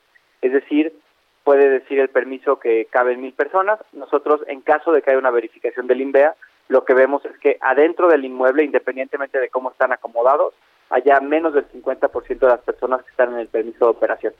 Es 0.40 0.52
decir, 0.52 0.92
puede 1.44 1.68
decir 1.68 2.00
el 2.00 2.08
permiso 2.08 2.58
que 2.58 2.86
caben 2.90 3.20
mil 3.20 3.34
personas. 3.34 3.78
Nosotros, 3.92 4.40
en 4.48 4.62
caso 4.62 4.92
de 4.92 5.02
que 5.02 5.10
haya 5.10 5.18
una 5.18 5.30
verificación 5.30 5.86
del 5.86 6.00
INVEA, 6.00 6.34
lo 6.68 6.84
que 6.84 6.94
vemos 6.94 7.24
es 7.26 7.38
que 7.38 7.58
adentro 7.60 8.08
del 8.08 8.24
inmueble, 8.24 8.64
independientemente 8.64 9.38
de 9.38 9.50
cómo 9.50 9.70
están 9.70 9.92
acomodados, 9.92 10.54
haya 10.90 11.20
menos 11.20 11.52
del 11.52 11.70
50% 11.70 12.38
de 12.38 12.46
las 12.46 12.60
personas 12.60 13.02
que 13.02 13.10
están 13.10 13.32
en 13.34 13.40
el 13.40 13.48
permiso 13.48 13.84
de 13.84 13.90
operación. 13.90 14.32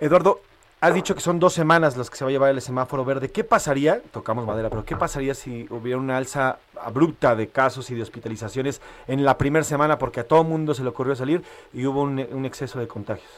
Eduardo, 0.00 0.40
has 0.80 0.94
dicho 0.94 1.14
que 1.14 1.20
son 1.20 1.38
dos 1.38 1.52
semanas 1.52 1.96
las 1.96 2.10
que 2.10 2.16
se 2.16 2.24
va 2.24 2.30
a 2.30 2.32
llevar 2.32 2.50
el 2.50 2.60
semáforo 2.60 3.04
verde. 3.04 3.30
¿Qué 3.30 3.44
pasaría, 3.44 4.00
tocamos 4.12 4.46
madera, 4.46 4.68
pero 4.68 4.84
qué 4.84 4.96
pasaría 4.96 5.34
si 5.34 5.66
hubiera 5.70 5.98
una 5.98 6.16
alza 6.16 6.58
abrupta 6.80 7.36
de 7.36 7.48
casos 7.48 7.90
y 7.90 7.94
de 7.94 8.02
hospitalizaciones 8.02 8.82
en 9.06 9.24
la 9.24 9.38
primera 9.38 9.64
semana 9.64 9.98
porque 9.98 10.20
a 10.20 10.24
todo 10.26 10.42
mundo 10.42 10.74
se 10.74 10.82
le 10.82 10.88
ocurrió 10.88 11.14
salir 11.14 11.42
y 11.72 11.86
hubo 11.86 12.02
un, 12.02 12.18
un 12.32 12.44
exceso 12.44 12.80
de 12.80 12.88
contagios? 12.88 13.30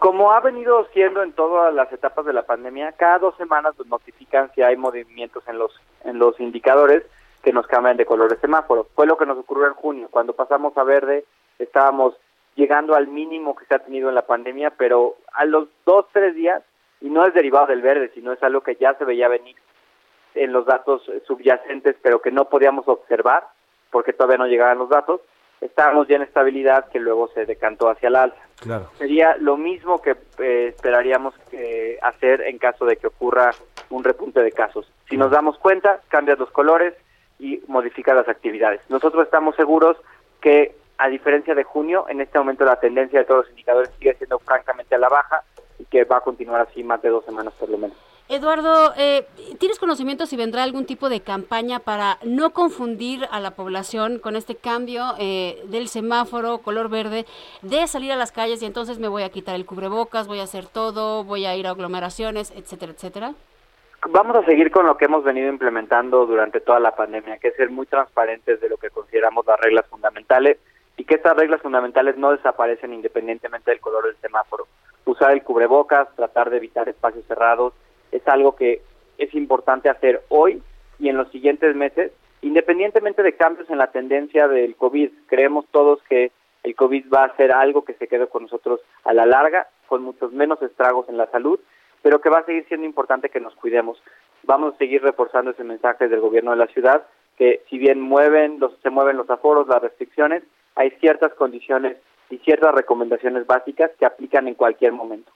Como 0.00 0.32
ha 0.32 0.40
venido 0.40 0.88
siendo 0.94 1.22
en 1.22 1.32
todas 1.34 1.74
las 1.74 1.92
etapas 1.92 2.24
de 2.24 2.32
la 2.32 2.46
pandemia, 2.46 2.92
cada 2.92 3.18
dos 3.18 3.36
semanas 3.36 3.74
nos 3.76 3.86
notifican 3.86 4.50
si 4.54 4.62
hay 4.62 4.74
movimientos 4.74 5.46
en 5.46 5.58
los 5.58 5.78
en 6.04 6.18
los 6.18 6.40
indicadores 6.40 7.04
que 7.42 7.52
nos 7.52 7.66
cambian 7.66 7.98
de 7.98 8.06
color 8.06 8.30
de 8.30 8.40
semáforo. 8.40 8.88
Fue 8.94 9.06
lo 9.06 9.18
que 9.18 9.26
nos 9.26 9.36
ocurrió 9.36 9.66
en 9.66 9.74
junio. 9.74 10.08
Cuando 10.10 10.32
pasamos 10.32 10.74
a 10.78 10.84
verde, 10.84 11.26
estábamos 11.58 12.14
llegando 12.54 12.94
al 12.94 13.08
mínimo 13.08 13.54
que 13.54 13.66
se 13.66 13.74
ha 13.74 13.80
tenido 13.80 14.08
en 14.08 14.14
la 14.14 14.26
pandemia, 14.26 14.70
pero 14.70 15.16
a 15.34 15.44
los 15.44 15.68
dos, 15.84 16.06
tres 16.14 16.34
días, 16.34 16.62
y 17.02 17.10
no 17.10 17.26
es 17.26 17.34
derivado 17.34 17.66
del 17.66 17.82
verde, 17.82 18.10
sino 18.14 18.32
es 18.32 18.42
algo 18.42 18.62
que 18.62 18.76
ya 18.76 18.94
se 18.94 19.04
veía 19.04 19.28
venir 19.28 19.56
en 20.34 20.50
los 20.54 20.64
datos 20.64 21.02
subyacentes, 21.26 21.96
pero 22.00 22.22
que 22.22 22.30
no 22.30 22.46
podíamos 22.46 22.88
observar 22.88 23.48
porque 23.90 24.14
todavía 24.14 24.38
no 24.38 24.46
llegaban 24.46 24.78
los 24.78 24.88
datos, 24.88 25.20
estábamos 25.60 26.08
ya 26.08 26.16
en 26.16 26.22
estabilidad 26.22 26.88
que 26.88 26.98
luego 26.98 27.28
se 27.28 27.46
decantó 27.46 27.88
hacia 27.88 28.08
el 28.08 28.16
alza. 28.16 28.40
Claro. 28.60 28.90
Sería 28.98 29.36
lo 29.36 29.56
mismo 29.56 30.00
que 30.00 30.16
eh, 30.38 30.68
esperaríamos 30.74 31.34
eh, 31.52 31.98
hacer 32.02 32.42
en 32.42 32.58
caso 32.58 32.84
de 32.84 32.96
que 32.96 33.06
ocurra 33.06 33.50
un 33.90 34.04
repunte 34.04 34.40
de 34.40 34.52
casos. 34.52 34.90
Si 35.08 35.16
nos 35.16 35.30
damos 35.30 35.58
cuenta, 35.58 36.00
cambias 36.08 36.38
los 36.38 36.50
colores 36.50 36.94
y 37.38 37.62
modificas 37.66 38.14
las 38.14 38.28
actividades. 38.28 38.80
Nosotros 38.88 39.24
estamos 39.24 39.56
seguros 39.56 39.96
que, 40.40 40.76
a 40.98 41.08
diferencia 41.08 41.54
de 41.54 41.64
junio, 41.64 42.06
en 42.08 42.20
este 42.20 42.38
momento 42.38 42.64
la 42.64 42.78
tendencia 42.78 43.18
de 43.18 43.24
todos 43.24 43.44
los 43.44 43.50
indicadores 43.50 43.90
sigue 43.98 44.14
siendo 44.14 44.38
francamente 44.38 44.94
a 44.94 44.98
la 44.98 45.08
baja 45.08 45.42
y 45.78 45.84
que 45.86 46.04
va 46.04 46.18
a 46.18 46.20
continuar 46.20 46.60
así 46.60 46.84
más 46.84 47.00
de 47.02 47.08
dos 47.08 47.24
semanas 47.24 47.54
por 47.58 47.68
lo 47.70 47.78
menos. 47.78 47.96
Eduardo, 48.30 48.92
eh, 48.96 49.26
¿tienes 49.58 49.80
conocimiento 49.80 50.24
si 50.24 50.36
vendrá 50.36 50.62
algún 50.62 50.86
tipo 50.86 51.08
de 51.08 51.20
campaña 51.20 51.80
para 51.80 52.16
no 52.22 52.50
confundir 52.50 53.26
a 53.32 53.40
la 53.40 53.50
población 53.56 54.20
con 54.20 54.36
este 54.36 54.54
cambio 54.54 55.02
eh, 55.18 55.60
del 55.64 55.88
semáforo 55.88 56.58
color 56.58 56.88
verde 56.88 57.26
de 57.62 57.88
salir 57.88 58.12
a 58.12 58.16
las 58.16 58.30
calles 58.30 58.62
y 58.62 58.66
entonces 58.66 59.00
me 59.00 59.08
voy 59.08 59.24
a 59.24 59.30
quitar 59.30 59.56
el 59.56 59.66
cubrebocas, 59.66 60.28
voy 60.28 60.38
a 60.38 60.44
hacer 60.44 60.66
todo, 60.66 61.24
voy 61.24 61.44
a 61.44 61.56
ir 61.56 61.66
a 61.66 61.70
aglomeraciones, 61.70 62.52
etcétera, 62.52 62.92
etcétera? 62.92 63.34
Vamos 64.08 64.36
a 64.36 64.44
seguir 64.44 64.70
con 64.70 64.86
lo 64.86 64.96
que 64.96 65.06
hemos 65.06 65.24
venido 65.24 65.48
implementando 65.48 66.24
durante 66.24 66.60
toda 66.60 66.78
la 66.78 66.94
pandemia, 66.94 67.38
que 67.38 67.48
es 67.48 67.56
ser 67.56 67.70
muy 67.70 67.86
transparentes 67.86 68.60
de 68.60 68.68
lo 68.68 68.76
que 68.76 68.90
consideramos 68.90 69.44
las 69.44 69.58
reglas 69.58 69.86
fundamentales 69.86 70.56
y 70.96 71.04
que 71.04 71.16
estas 71.16 71.36
reglas 71.36 71.62
fundamentales 71.62 72.16
no 72.16 72.30
desaparecen 72.30 72.94
independientemente 72.94 73.72
del 73.72 73.80
color 73.80 74.06
del 74.06 74.16
semáforo. 74.18 74.68
Usar 75.04 75.32
el 75.32 75.42
cubrebocas, 75.42 76.14
tratar 76.14 76.50
de 76.50 76.58
evitar 76.58 76.88
espacios 76.88 77.24
cerrados, 77.26 77.74
es 78.12 78.26
algo 78.28 78.56
que 78.56 78.82
es 79.18 79.34
importante 79.34 79.88
hacer 79.88 80.22
hoy 80.28 80.62
y 80.98 81.08
en 81.08 81.16
los 81.16 81.30
siguientes 81.30 81.74
meses, 81.74 82.12
independientemente 82.42 83.22
de 83.22 83.34
cambios 83.34 83.68
en 83.70 83.78
la 83.78 83.90
tendencia 83.90 84.48
del 84.48 84.76
COVID. 84.76 85.10
Creemos 85.26 85.66
todos 85.70 86.02
que 86.08 86.32
el 86.62 86.74
COVID 86.74 87.06
va 87.12 87.24
a 87.24 87.36
ser 87.36 87.52
algo 87.52 87.84
que 87.84 87.94
se 87.94 88.08
quede 88.08 88.26
con 88.26 88.42
nosotros 88.42 88.80
a 89.04 89.12
la 89.12 89.26
larga, 89.26 89.68
con 89.86 90.02
muchos 90.02 90.32
menos 90.32 90.60
estragos 90.62 91.08
en 91.08 91.16
la 91.16 91.30
salud, 91.30 91.58
pero 92.02 92.20
que 92.20 92.30
va 92.30 92.40
a 92.40 92.44
seguir 92.44 92.66
siendo 92.68 92.86
importante 92.86 93.28
que 93.28 93.40
nos 93.40 93.54
cuidemos. 93.54 94.02
Vamos 94.44 94.74
a 94.74 94.78
seguir 94.78 95.02
reforzando 95.02 95.50
ese 95.50 95.64
mensaje 95.64 96.08
del 96.08 96.20
gobierno 96.20 96.50
de 96.50 96.58
la 96.58 96.66
ciudad, 96.66 97.06
que 97.36 97.62
si 97.68 97.78
bien 97.78 98.00
mueven 98.00 98.58
los, 98.60 98.72
se 98.82 98.90
mueven 98.90 99.16
los 99.16 99.28
aforos, 99.30 99.68
las 99.68 99.82
restricciones, 99.82 100.42
hay 100.76 100.90
ciertas 101.00 101.32
condiciones 101.34 101.96
y 102.30 102.38
ciertas 102.38 102.74
recomendaciones 102.74 103.46
básicas 103.46 103.90
que 103.98 104.06
aplican 104.06 104.48
en 104.48 104.54
cualquier 104.54 104.92
momento. 104.92 105.30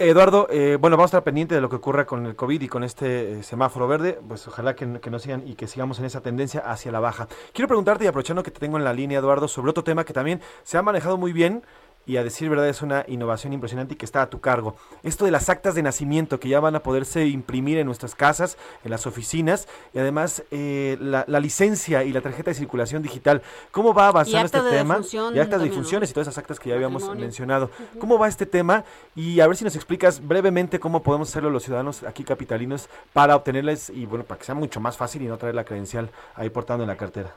Eduardo, 0.00 0.46
eh, 0.48 0.76
bueno, 0.80 0.96
vamos 0.96 1.08
a 1.08 1.18
estar 1.18 1.24
pendiente 1.24 1.56
de 1.56 1.60
lo 1.60 1.68
que 1.68 1.74
ocurra 1.74 2.06
con 2.06 2.24
el 2.24 2.36
COVID 2.36 2.62
y 2.62 2.68
con 2.68 2.84
este 2.84 3.40
eh, 3.40 3.42
semáforo 3.42 3.88
verde, 3.88 4.20
pues 4.28 4.46
ojalá 4.46 4.76
que, 4.76 5.00
que 5.00 5.10
no 5.10 5.18
sigan 5.18 5.42
y 5.44 5.56
que 5.56 5.66
sigamos 5.66 5.98
en 5.98 6.04
esa 6.04 6.20
tendencia 6.20 6.60
hacia 6.60 6.92
la 6.92 7.00
baja. 7.00 7.26
Quiero 7.52 7.66
preguntarte, 7.66 8.04
y 8.04 8.06
aprovechando 8.06 8.44
que 8.44 8.52
te 8.52 8.60
tengo 8.60 8.76
en 8.76 8.84
la 8.84 8.92
línea, 8.92 9.18
Eduardo, 9.18 9.48
sobre 9.48 9.70
otro 9.70 9.82
tema 9.82 10.04
que 10.04 10.12
también 10.12 10.40
se 10.62 10.78
ha 10.78 10.82
manejado 10.82 11.16
muy 11.16 11.32
bien 11.32 11.64
y 12.08 12.16
a 12.16 12.24
decir 12.24 12.48
verdad 12.48 12.68
es 12.68 12.80
una 12.80 13.04
innovación 13.06 13.52
impresionante 13.52 13.94
y 13.94 13.96
que 13.96 14.06
está 14.06 14.22
a 14.22 14.30
tu 14.30 14.40
cargo. 14.40 14.74
Esto 15.02 15.26
de 15.26 15.30
las 15.30 15.50
actas 15.50 15.74
de 15.74 15.82
nacimiento 15.82 16.40
que 16.40 16.48
ya 16.48 16.58
van 16.58 16.74
a 16.74 16.80
poderse 16.80 17.26
imprimir 17.26 17.76
en 17.78 17.86
nuestras 17.86 18.14
casas, 18.14 18.56
en 18.82 18.90
las 18.90 19.06
oficinas 19.06 19.68
y 19.92 19.98
además 19.98 20.42
eh, 20.50 20.96
la, 21.00 21.24
la 21.28 21.38
licencia 21.38 22.04
y 22.04 22.12
la 22.12 22.22
tarjeta 22.22 22.50
de 22.50 22.54
circulación 22.54 23.02
digital. 23.02 23.42
¿Cómo 23.70 23.92
va 23.92 24.08
avanzando 24.08 24.46
este 24.46 24.62
de 24.62 24.70
tema? 24.70 25.00
Y 25.34 25.38
actas 25.38 25.60
de 25.60 25.68
difunciones 25.68 26.10
y 26.10 26.14
todas 26.14 26.28
esas 26.28 26.38
actas 26.38 26.58
que 26.58 26.70
ya 26.70 26.76
habíamos 26.76 27.02
Matrimonio. 27.02 27.26
mencionado. 27.26 27.70
¿Cómo 28.00 28.18
va 28.18 28.26
este 28.26 28.46
tema? 28.46 28.84
Y 29.14 29.40
a 29.40 29.46
ver 29.46 29.56
si 29.56 29.64
nos 29.64 29.76
explicas 29.76 30.26
brevemente 30.26 30.80
cómo 30.80 31.02
podemos 31.02 31.28
hacerlo 31.28 31.50
los 31.50 31.62
ciudadanos 31.62 32.04
aquí 32.04 32.24
capitalinos 32.24 32.88
para 33.12 33.36
obtenerles 33.36 33.90
y 33.90 34.06
bueno, 34.06 34.24
para 34.24 34.38
que 34.38 34.46
sea 34.46 34.54
mucho 34.54 34.80
más 34.80 34.96
fácil 34.96 35.20
y 35.20 35.26
no 35.26 35.36
traer 35.36 35.54
la 35.54 35.64
credencial 35.64 36.08
ahí 36.36 36.48
portando 36.48 36.84
en 36.84 36.88
la 36.88 36.96
cartera. 36.96 37.34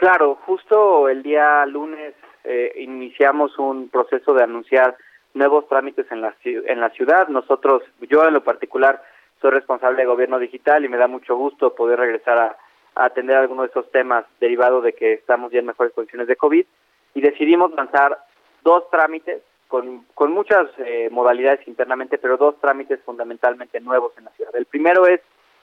Claro, 0.00 0.38
justo 0.46 1.08
el 1.08 1.22
día 1.22 1.64
lunes 1.66 2.14
eh, 2.44 2.72
iniciamos 2.76 3.58
un 3.58 3.88
proceso 3.88 4.34
de 4.34 4.42
anunciar 4.42 4.96
nuevos 5.34 5.68
trámites 5.68 6.10
en 6.10 6.20
la, 6.20 6.34
en 6.44 6.80
la 6.80 6.90
ciudad. 6.90 7.28
Nosotros, 7.28 7.82
yo 8.08 8.24
en 8.24 8.34
lo 8.34 8.42
particular, 8.42 9.02
soy 9.40 9.50
responsable 9.50 9.98
de 10.02 10.06
gobierno 10.06 10.38
digital 10.38 10.84
y 10.84 10.88
me 10.88 10.96
da 10.96 11.06
mucho 11.06 11.36
gusto 11.36 11.74
poder 11.74 11.98
regresar 11.98 12.38
a, 12.38 12.56
atender 12.96 13.36
algunos 13.36 13.62
de 13.62 13.68
estos 13.68 13.90
temas 13.92 14.24
derivados 14.40 14.82
de 14.82 14.92
que 14.92 15.12
estamos 15.14 15.52
ya 15.52 15.60
en 15.60 15.66
mejores 15.66 15.92
condiciones 15.92 16.26
de 16.26 16.36
COVID 16.36 16.66
y 17.14 17.20
decidimos 17.20 17.72
lanzar 17.72 18.18
dos 18.62 18.90
trámites 18.90 19.42
con, 19.68 20.04
con 20.12 20.32
muchas 20.32 20.66
eh, 20.78 21.08
modalidades 21.10 21.66
internamente, 21.68 22.18
pero 22.18 22.36
dos 22.36 22.60
trámites 22.60 23.00
fundamentalmente 23.04 23.80
nuevos 23.80 24.12
en 24.18 24.24
la 24.24 24.32
ciudad. 24.32 24.54
El 24.56 24.66
primero 24.66 25.06
es 25.06 25.20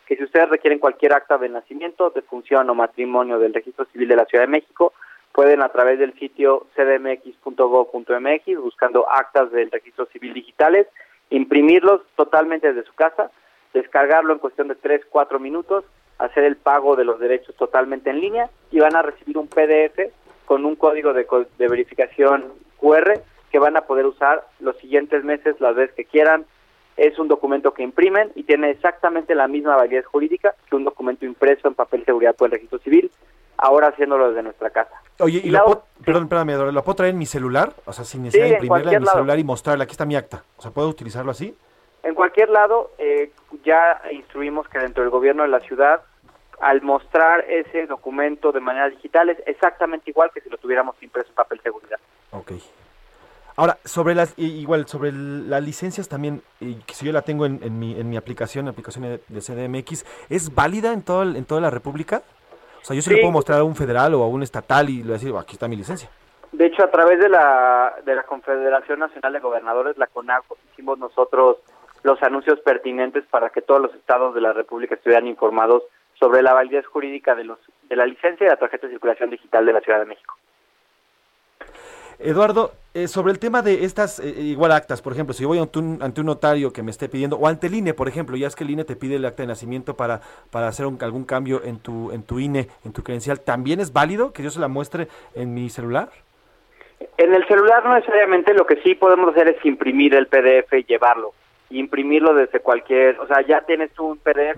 que 0.08 0.16
si 0.16 0.24
ustedes 0.24 0.50
requieren 0.50 0.80
cualquier 0.80 1.14
acta 1.14 1.38
de 1.38 1.50
nacimiento, 1.50 2.10
de 2.12 2.22
función 2.22 2.70
o 2.70 2.74
matrimonio 2.74 3.38
del 3.40 3.54
registro 3.54 3.86
civil 3.92 4.08
de 4.08 4.16
la 4.16 4.26
Ciudad 4.26 4.46
de 4.46 4.52
México, 4.52 4.94
pueden 5.38 5.62
a 5.62 5.70
través 5.70 6.00
del 6.00 6.18
sitio 6.18 6.66
cdmx.gov.mx, 6.76 8.60
buscando 8.60 9.08
actas 9.08 9.52
del 9.52 9.70
registro 9.70 10.08
civil 10.08 10.34
digitales, 10.34 10.88
imprimirlos 11.30 12.02
totalmente 12.16 12.74
desde 12.74 12.90
su 12.90 12.96
casa, 12.96 13.30
descargarlo 13.72 14.34
en 14.34 14.40
cuestión 14.40 14.68
de 14.68 14.74
3, 14.74 15.02
4 15.08 15.40
minutos, 15.40 15.86
hacer 16.18 16.44
el 16.44 16.56
pago 16.56 16.96
de 16.96 17.06
los 17.06 17.20
derechos 17.20 17.56
totalmente 17.56 18.10
en 18.10 18.20
línea 18.20 18.50
y 18.72 18.80
van 18.80 18.96
a 18.96 19.04
recibir 19.04 19.38
un 19.38 19.48
PDF 19.48 20.12
con 20.46 20.66
un 20.66 20.76
código 20.76 21.14
de, 21.14 21.28
de 21.60 21.68
verificación 21.68 22.46
QR 22.80 23.22
que 23.52 23.60
van 23.60 23.78
a 23.78 23.82
poder 23.82 24.08
usar 24.08 24.44
los 24.60 24.76
siguientes 24.78 25.24
meses 25.24 25.62
las 25.62 25.76
veces 25.76 25.96
que 25.96 26.06
quieran. 26.06 26.48
Es 26.96 27.20
un 27.20 27.28
documento 27.28 27.76
que 27.76 27.84
imprimen 27.84 28.32
y 28.34 28.42
tiene 28.42 28.72
exactamente 28.72 29.36
la 29.36 29.48
misma 29.48 29.76
validez 29.76 30.08
jurídica 30.08 30.56
que 30.68 30.76
un 30.76 30.84
documento 30.84 31.28
impreso 31.28 31.68
en 31.68 31.76
papel 31.76 32.00
de 32.00 32.06
seguridad 32.08 32.36
por 32.36 32.48
el 32.48 32.54
registro 32.54 32.80
civil, 32.80 33.12
ahora 33.58 33.88
haciéndolo 33.90 34.30
desde 34.30 34.44
nuestra 34.44 34.70
casa. 34.70 34.92
Oye, 35.20 35.42
¿y 35.44 35.50
la 35.50 35.64
puedo, 35.64 35.84
perdón, 36.06 36.24
espérame, 36.24 36.72
¿lo 36.74 36.84
puedo 36.84 36.96
traer 36.96 37.12
en 37.14 37.18
mi 37.20 37.26
celular? 37.26 37.74
O 37.86 37.94
sea, 37.94 38.06
sin 38.06 38.24
necesidad 38.24 38.46
Sí, 38.46 38.52
de 38.52 38.58
imprimirla 38.58 38.92
en 38.94 39.00
mi 39.00 39.06
lado. 39.06 39.18
celular 39.18 39.40
y 39.40 39.44
mostrarla. 39.44 39.84
Aquí 39.86 39.92
está 39.94 40.06
mi 40.06 40.16
acta. 40.16 40.44
O 40.58 40.62
sea, 40.62 40.72
¿puedo 40.72 40.88
utilizarlo 40.90 41.32
así? 41.32 41.56
En 42.04 42.14
cualquier 42.14 42.50
lado, 42.50 42.92
eh, 43.00 43.32
ya 43.66 44.02
instruimos 44.12 44.68
que 44.70 44.80
dentro 44.80 45.04
del 45.04 45.10
gobierno 45.10 45.44
de 45.44 45.50
la 45.50 45.60
ciudad, 45.62 46.02
al 46.62 46.82
mostrar 46.82 47.42
ese 47.50 47.86
documento 47.88 48.52
de 48.52 48.60
manera 48.60 48.90
digital, 48.90 49.30
es 49.30 49.38
exactamente 49.46 50.10
igual 50.12 50.32
que 50.34 50.42
si 50.42 50.50
lo 50.50 50.58
tuviéramos 50.58 50.96
impreso 51.02 51.30
en 51.30 51.36
papel 51.36 51.60
seguridad. 51.62 51.98
Ok. 52.32 52.52
Ahora, 53.56 53.80
sobre 53.86 54.14
las, 54.14 54.36
igual, 54.38 54.88
sobre 54.88 55.12
las 55.12 55.64
licencias 55.64 56.08
también, 56.08 56.44
y 56.60 56.76
que 56.76 56.94
si 56.94 57.08
yo 57.08 57.12
la 57.12 57.24
tengo 57.24 57.48
en, 57.48 57.60
en 57.64 57.80
mi, 57.80 58.00
en 58.00 58.08
mi 58.08 58.16
aplicación, 58.16 58.66
la 58.66 58.72
aplicación 58.72 59.04
de, 59.04 59.22
de 59.28 59.42
CDMX, 59.42 60.06
¿es 60.30 60.54
válida 60.54 60.94
en, 60.94 61.02
todo 61.02 61.24
el- 61.24 61.36
en 61.36 61.46
toda 61.46 61.60
la 61.60 61.72
República? 61.72 62.22
Sea, 62.88 62.96
yo 62.96 63.02
se 63.02 63.10
le 63.10 63.16
Sí. 63.18 63.22
puedo 63.22 63.34
mostrar 63.34 63.60
a 63.60 63.64
un 63.66 63.76
federal 63.76 64.14
o 64.16 64.24
a 64.24 64.28
un 64.30 64.44
estatal 64.44 64.90
y 64.90 65.00
le 65.00 65.04
voy 65.04 65.12
a 65.12 65.14
decir, 65.16 65.32
"Oh, 65.32 65.40
aquí 65.40 65.54
está 65.54 65.68
mi 65.68 65.76
licencia. 65.76 66.10
De 66.54 66.68
hecho, 66.68 66.84
a 66.86 66.90
través 66.90 67.20
de 67.20 67.28
la, 67.28 67.94
de 68.06 68.16
la 68.16 68.24
Confederación 68.24 69.00
Nacional 69.00 69.34
de 69.34 69.40
Gobernadores, 69.42 69.98
la 69.98 70.08
CONAGO, 70.08 70.56
hicimos 70.72 70.98
nosotros 70.98 71.58
los 72.04 72.24
anuncios 72.24 72.62
pertinentes 72.62 73.26
para 73.30 73.50
que 73.50 73.62
todos 73.62 73.82
los 73.82 73.94
estados 73.94 74.34
de 74.34 74.40
la 74.40 74.54
República 74.54 74.96
estuvieran 74.96 75.28
informados 75.28 75.84
sobre 76.18 76.42
la 76.42 76.54
validez 76.54 76.86
jurídica 76.88 77.36
de, 77.36 77.44
los, 77.44 77.60
de 77.90 77.96
la 77.98 78.06
licencia 78.06 78.46
y 78.46 78.50
la 78.50 78.56
tarjeta 78.56 78.88
de 78.88 78.94
circulación 78.94 79.30
digital 79.32 79.66
de 79.66 79.74
la 79.74 79.82
Ciudad 79.82 80.00
de 80.00 80.06
México. 80.06 80.36
Eduardo, 82.20 82.72
eh, 82.96 83.08
sobre 83.08 83.32
el 83.32 83.38
tema 83.40 83.62
de 83.62 83.84
estas 83.86 84.20
eh, 84.20 84.28
igual 84.28 84.72
actas, 84.72 85.02
por 85.04 85.14
ejemplo, 85.14 85.34
si 85.34 85.44
yo 85.44 85.50
voy 85.50 85.60
ante 85.60 85.78
un, 85.78 86.00
ante 86.02 86.22
un 86.22 86.28
notario 86.28 86.74
que 86.74 86.82
me 86.82 86.90
esté 86.90 87.08
pidiendo, 87.10 87.38
o 87.38 87.48
ante 87.48 87.68
el 87.68 87.76
INE, 87.76 87.94
por 87.94 88.08
ejemplo, 88.08 88.36
ya 88.36 88.48
es 88.48 88.56
que 88.56 88.64
el 88.64 88.72
INE 88.72 88.86
te 88.86 88.96
pide 88.96 89.16
el 89.18 89.26
acta 89.26 89.44
de 89.44 89.48
nacimiento 89.48 89.96
para, 89.96 90.22
para 90.50 90.68
hacer 90.68 90.88
un- 90.88 90.98
algún 91.02 91.26
cambio 91.26 91.62
en 91.64 91.78
tu, 91.80 92.12
en 92.12 92.24
tu 92.24 92.40
INE, 92.40 92.68
en 92.84 92.92
tu 92.94 93.04
credencial, 93.04 93.40
¿también 93.42 93.80
es 93.80 93.94
válido 93.94 94.34
que 94.34 94.42
yo 94.42 94.50
se 94.50 94.60
la 94.60 94.68
muestre 94.68 95.08
en 95.36 95.54
mi 95.54 95.70
celular? 95.70 96.10
En 97.20 97.36
el 97.36 97.46
celular 97.48 97.84
no 97.86 97.94
necesariamente, 97.94 98.56
lo 98.56 98.66
que 98.66 98.82
sí 98.82 98.96
podemos 98.96 99.30
hacer 99.30 99.50
es 99.50 99.64
imprimir 99.64 100.16
el 100.16 100.26
PDF 100.28 100.74
y 100.74 100.84
llevarlo. 100.86 101.34
Imprimirlo 101.70 102.34
desde 102.34 102.60
cualquier, 102.62 103.20
o 103.20 103.28
sea, 103.28 103.46
ya 103.46 103.62
tienes 103.62 103.92
un 104.00 104.18
PDF 104.18 104.58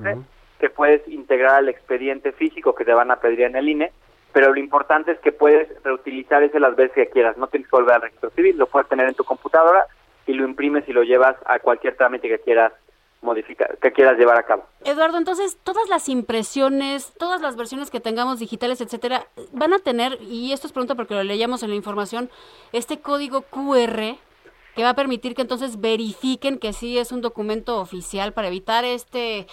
que 0.59 0.69
puedes 0.69 1.05
integrar 1.09 1.55
al 1.55 1.69
expediente 1.69 2.31
físico 2.31 2.73
que 2.75 2.85
te 2.85 2.93
van 2.93 3.11
a 3.11 3.17
pedir 3.17 3.41
en 3.41 3.55
el 3.57 3.67
INE, 3.67 3.91
pero 4.33 4.53
lo 4.53 4.59
importante 4.59 5.11
es 5.11 5.19
que 5.19 5.31
puedes 5.31 5.67
reutilizar 5.83 6.43
ese 6.43 6.59
las 6.59 6.75
veces 6.75 6.93
que 6.93 7.09
quieras, 7.09 7.37
no 7.37 7.47
tienes 7.47 7.69
que 7.69 7.75
volver 7.75 7.95
al 7.95 8.01
registro 8.03 8.29
civil, 8.31 8.57
lo 8.57 8.67
puedes 8.67 8.87
tener 8.87 9.07
en 9.07 9.15
tu 9.15 9.23
computadora 9.23 9.87
y 10.27 10.33
lo 10.33 10.45
imprimes 10.47 10.87
y 10.87 10.93
lo 10.93 11.03
llevas 11.03 11.35
a 11.45 11.59
cualquier 11.59 11.95
trámite 11.95 12.27
que 12.27 12.39
quieras 12.39 12.73
modificar, 13.21 13.77
que 13.79 13.91
quieras 13.91 14.17
llevar 14.17 14.37
a 14.37 14.43
cabo. 14.43 14.63
Eduardo, 14.85 15.17
entonces 15.17 15.57
todas 15.63 15.89
las 15.89 16.07
impresiones, 16.07 17.13
todas 17.17 17.41
las 17.41 17.57
versiones 17.57 17.89
que 17.89 17.99
tengamos 17.99 18.39
digitales, 18.39 18.79
etcétera, 18.79 19.25
van 19.51 19.73
a 19.73 19.79
tener, 19.79 20.17
y 20.21 20.53
esto 20.53 20.67
es 20.67 20.73
pronto 20.73 20.95
porque 20.95 21.15
lo 21.15 21.23
leíamos 21.23 21.63
en 21.63 21.69
la 21.69 21.75
información, 21.75 22.29
este 22.71 22.99
código 22.99 23.41
QR 23.41 24.17
que 24.75 24.83
va 24.83 24.91
a 24.91 24.95
permitir 24.95 25.35
que 25.35 25.41
entonces 25.41 25.81
verifiquen 25.81 26.57
que 26.57 26.71
sí 26.71 26.97
es 26.97 27.11
un 27.11 27.21
documento 27.21 27.81
oficial 27.81 28.31
para 28.31 28.47
evitar 28.47 28.85
este, 28.85 29.47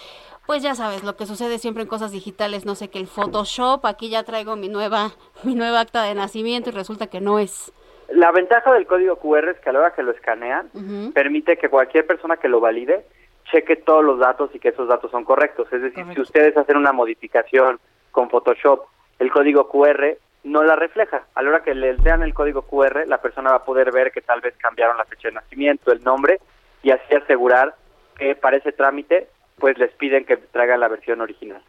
pues 0.47 0.63
ya 0.63 0.73
sabes, 0.73 1.03
lo 1.03 1.15
que 1.15 1.25
sucede 1.25 1.59
siempre 1.59 1.83
en 1.83 1.89
cosas 1.89 2.11
digitales, 2.11 2.65
no 2.65 2.73
sé, 2.73 2.89
que 2.89 2.99
el 2.99 3.07
Photoshop, 3.07 3.85
aquí 3.85 4.09
ya 4.09 4.23
traigo 4.23 4.55
mi 4.55 4.69
nueva, 4.69 5.11
mi 5.43 5.53
nueva 5.53 5.81
acta 5.81 6.03
de 6.03 6.15
nacimiento 6.15 6.69
y 6.69 6.73
resulta 6.73 7.07
que 7.07 7.21
no 7.21 7.37
es. 7.37 7.71
La 8.09 8.31
ventaja 8.31 8.73
del 8.73 8.87
código 8.87 9.17
QR 9.17 9.49
es 9.49 9.59
que 9.59 9.69
a 9.69 9.73
la 9.73 9.79
hora 9.79 9.93
que 9.93 10.01
lo 10.01 10.11
escanean, 10.11 10.69
permite 11.13 11.57
que 11.57 11.67
cualquier 11.67 12.07
persona 12.07 12.37
que 12.37 12.47
lo 12.47 12.61
valide 12.61 13.05
cheque 13.51 13.75
todos 13.75 14.03
los 14.03 14.19
datos 14.19 14.49
y 14.53 14.59
que 14.59 14.69
esos 14.69 14.87
datos 14.87 15.11
son 15.11 15.23
correctos. 15.23 15.67
Es 15.71 15.81
decir, 15.81 16.05
si 16.13 16.21
ustedes 16.21 16.55
hacen 16.55 16.77
una 16.77 16.93
modificación 16.93 17.79
con 18.11 18.29
Photoshop, 18.29 18.85
el 19.19 19.31
código 19.31 19.69
QR 19.69 20.17
no 20.43 20.63
la 20.63 20.75
refleja. 20.75 21.23
A 21.35 21.41
la 21.41 21.49
hora 21.49 21.63
que 21.63 21.73
le 21.73 21.97
lean 21.97 22.23
el 22.23 22.33
código 22.33 22.61
QR, 22.61 23.05
la 23.07 23.19
persona 23.19 23.51
va 23.51 23.57
a 23.57 23.65
poder 23.65 23.91
ver 23.91 24.11
que 24.11 24.21
tal 24.21 24.41
vez 24.41 24.55
cambiaron 24.57 24.97
la 24.97 25.05
fecha 25.05 25.27
de 25.27 25.35
nacimiento, 25.35 25.91
el 25.91 26.03
nombre, 26.03 26.39
y 26.83 26.91
así 26.91 27.15
asegurar 27.15 27.75
que 28.17 28.35
para 28.35 28.57
ese 28.57 28.71
trámite, 28.71 29.27
pues 29.59 29.77
les 29.77 29.91
piden 29.93 30.25
que 30.25 30.37
traigan 30.37 30.79
la 30.79 30.87
versión 30.87 31.21
original. 31.21 31.61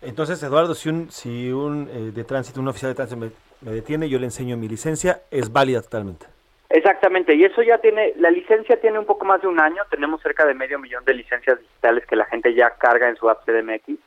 Entonces, 0.00 0.42
Eduardo, 0.42 0.74
si 0.74 0.88
un, 0.88 1.10
si 1.10 1.50
un 1.50 1.88
eh, 1.88 2.10
de 2.12 2.24
tránsito, 2.24 2.60
un 2.60 2.68
oficial 2.68 2.90
de 2.90 2.96
tránsito 2.96 3.20
me, 3.20 3.30
me 3.60 3.72
detiene, 3.72 4.08
yo 4.08 4.18
le 4.18 4.24
enseño 4.24 4.56
mi 4.56 4.68
licencia, 4.68 5.22
es 5.30 5.52
válida 5.52 5.82
totalmente. 5.82 6.26
Exactamente, 6.74 7.34
y 7.34 7.44
eso 7.44 7.62
ya 7.62 7.76
tiene, 7.78 8.14
la 8.16 8.30
licencia 8.30 8.80
tiene 8.80 8.98
un 8.98 9.04
poco 9.04 9.26
más 9.26 9.42
de 9.42 9.46
un 9.46 9.60
año, 9.60 9.82
tenemos 9.90 10.22
cerca 10.22 10.46
de 10.46 10.54
medio 10.54 10.78
millón 10.78 11.04
de 11.04 11.12
licencias 11.12 11.60
digitales 11.60 12.06
que 12.06 12.16
la 12.16 12.24
gente 12.24 12.54
ya 12.54 12.70
carga 12.70 13.10
en 13.10 13.16
su 13.16 13.28
app 13.28 13.44
CDMX 13.44 13.98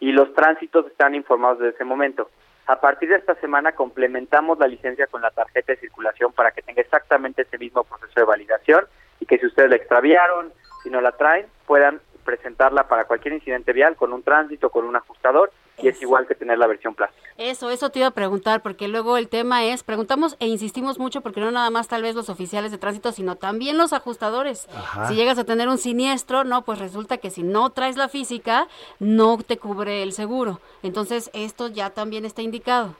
y 0.00 0.12
los 0.12 0.32
tránsitos 0.34 0.86
están 0.86 1.14
informados 1.14 1.58
desde 1.58 1.74
ese 1.74 1.84
momento. 1.84 2.30
A 2.66 2.80
partir 2.80 3.10
de 3.10 3.16
esta 3.16 3.34
semana 3.36 3.72
complementamos 3.72 4.58
la 4.58 4.66
licencia 4.66 5.06
con 5.08 5.20
la 5.20 5.30
tarjeta 5.30 5.72
de 5.72 5.78
circulación 5.78 6.32
para 6.32 6.52
que 6.52 6.62
tenga 6.62 6.80
exactamente 6.80 7.42
ese 7.42 7.58
mismo 7.58 7.84
proceso 7.84 8.18
de 8.18 8.24
validación 8.24 8.86
y 9.20 9.26
que 9.26 9.38
si 9.38 9.46
ustedes 9.46 9.68
la 9.68 9.76
extraviaron, 9.76 10.54
si 10.82 10.88
no 10.88 11.02
la 11.02 11.12
traen, 11.12 11.46
puedan 11.66 12.00
presentarla 12.26 12.86
para 12.88 13.06
cualquier 13.06 13.32
incidente 13.32 13.72
vial 13.72 13.96
con 13.96 14.12
un 14.12 14.22
tránsito, 14.22 14.68
con 14.68 14.84
un 14.84 14.96
ajustador 14.96 15.50
y 15.78 15.88
es 15.88 16.00
igual 16.02 16.26
que 16.26 16.34
tener 16.34 16.58
la 16.58 16.66
versión 16.66 16.94
plástica. 16.94 17.26
Eso, 17.38 17.70
eso 17.70 17.90
te 17.90 17.98
iba 17.98 18.08
a 18.08 18.12
preguntar, 18.12 18.62
porque 18.62 18.88
luego 18.88 19.16
el 19.16 19.28
tema 19.28 19.64
es, 19.64 19.82
preguntamos 19.82 20.36
e 20.40 20.46
insistimos 20.46 20.98
mucho, 20.98 21.20
porque 21.20 21.40
no 21.40 21.50
nada 21.50 21.70
más 21.70 21.88
tal 21.88 22.02
vez 22.02 22.14
los 22.14 22.30
oficiales 22.30 22.72
de 22.72 22.78
tránsito, 22.78 23.12
sino 23.12 23.36
también 23.36 23.76
los 23.76 23.92
ajustadores. 23.92 24.68
Ajá. 24.74 25.08
Si 25.08 25.14
llegas 25.14 25.38
a 25.38 25.44
tener 25.44 25.68
un 25.68 25.78
siniestro, 25.78 26.44
no, 26.44 26.62
pues 26.62 26.78
resulta 26.78 27.18
que 27.18 27.30
si 27.30 27.42
no 27.42 27.70
traes 27.70 27.96
la 27.96 28.08
física, 28.08 28.68
no 28.98 29.38
te 29.38 29.58
cubre 29.58 30.02
el 30.02 30.12
seguro. 30.12 30.60
Entonces, 30.82 31.30
esto 31.34 31.68
ya 31.68 31.90
también 31.90 32.24
está 32.24 32.42
indicado. 32.42 32.94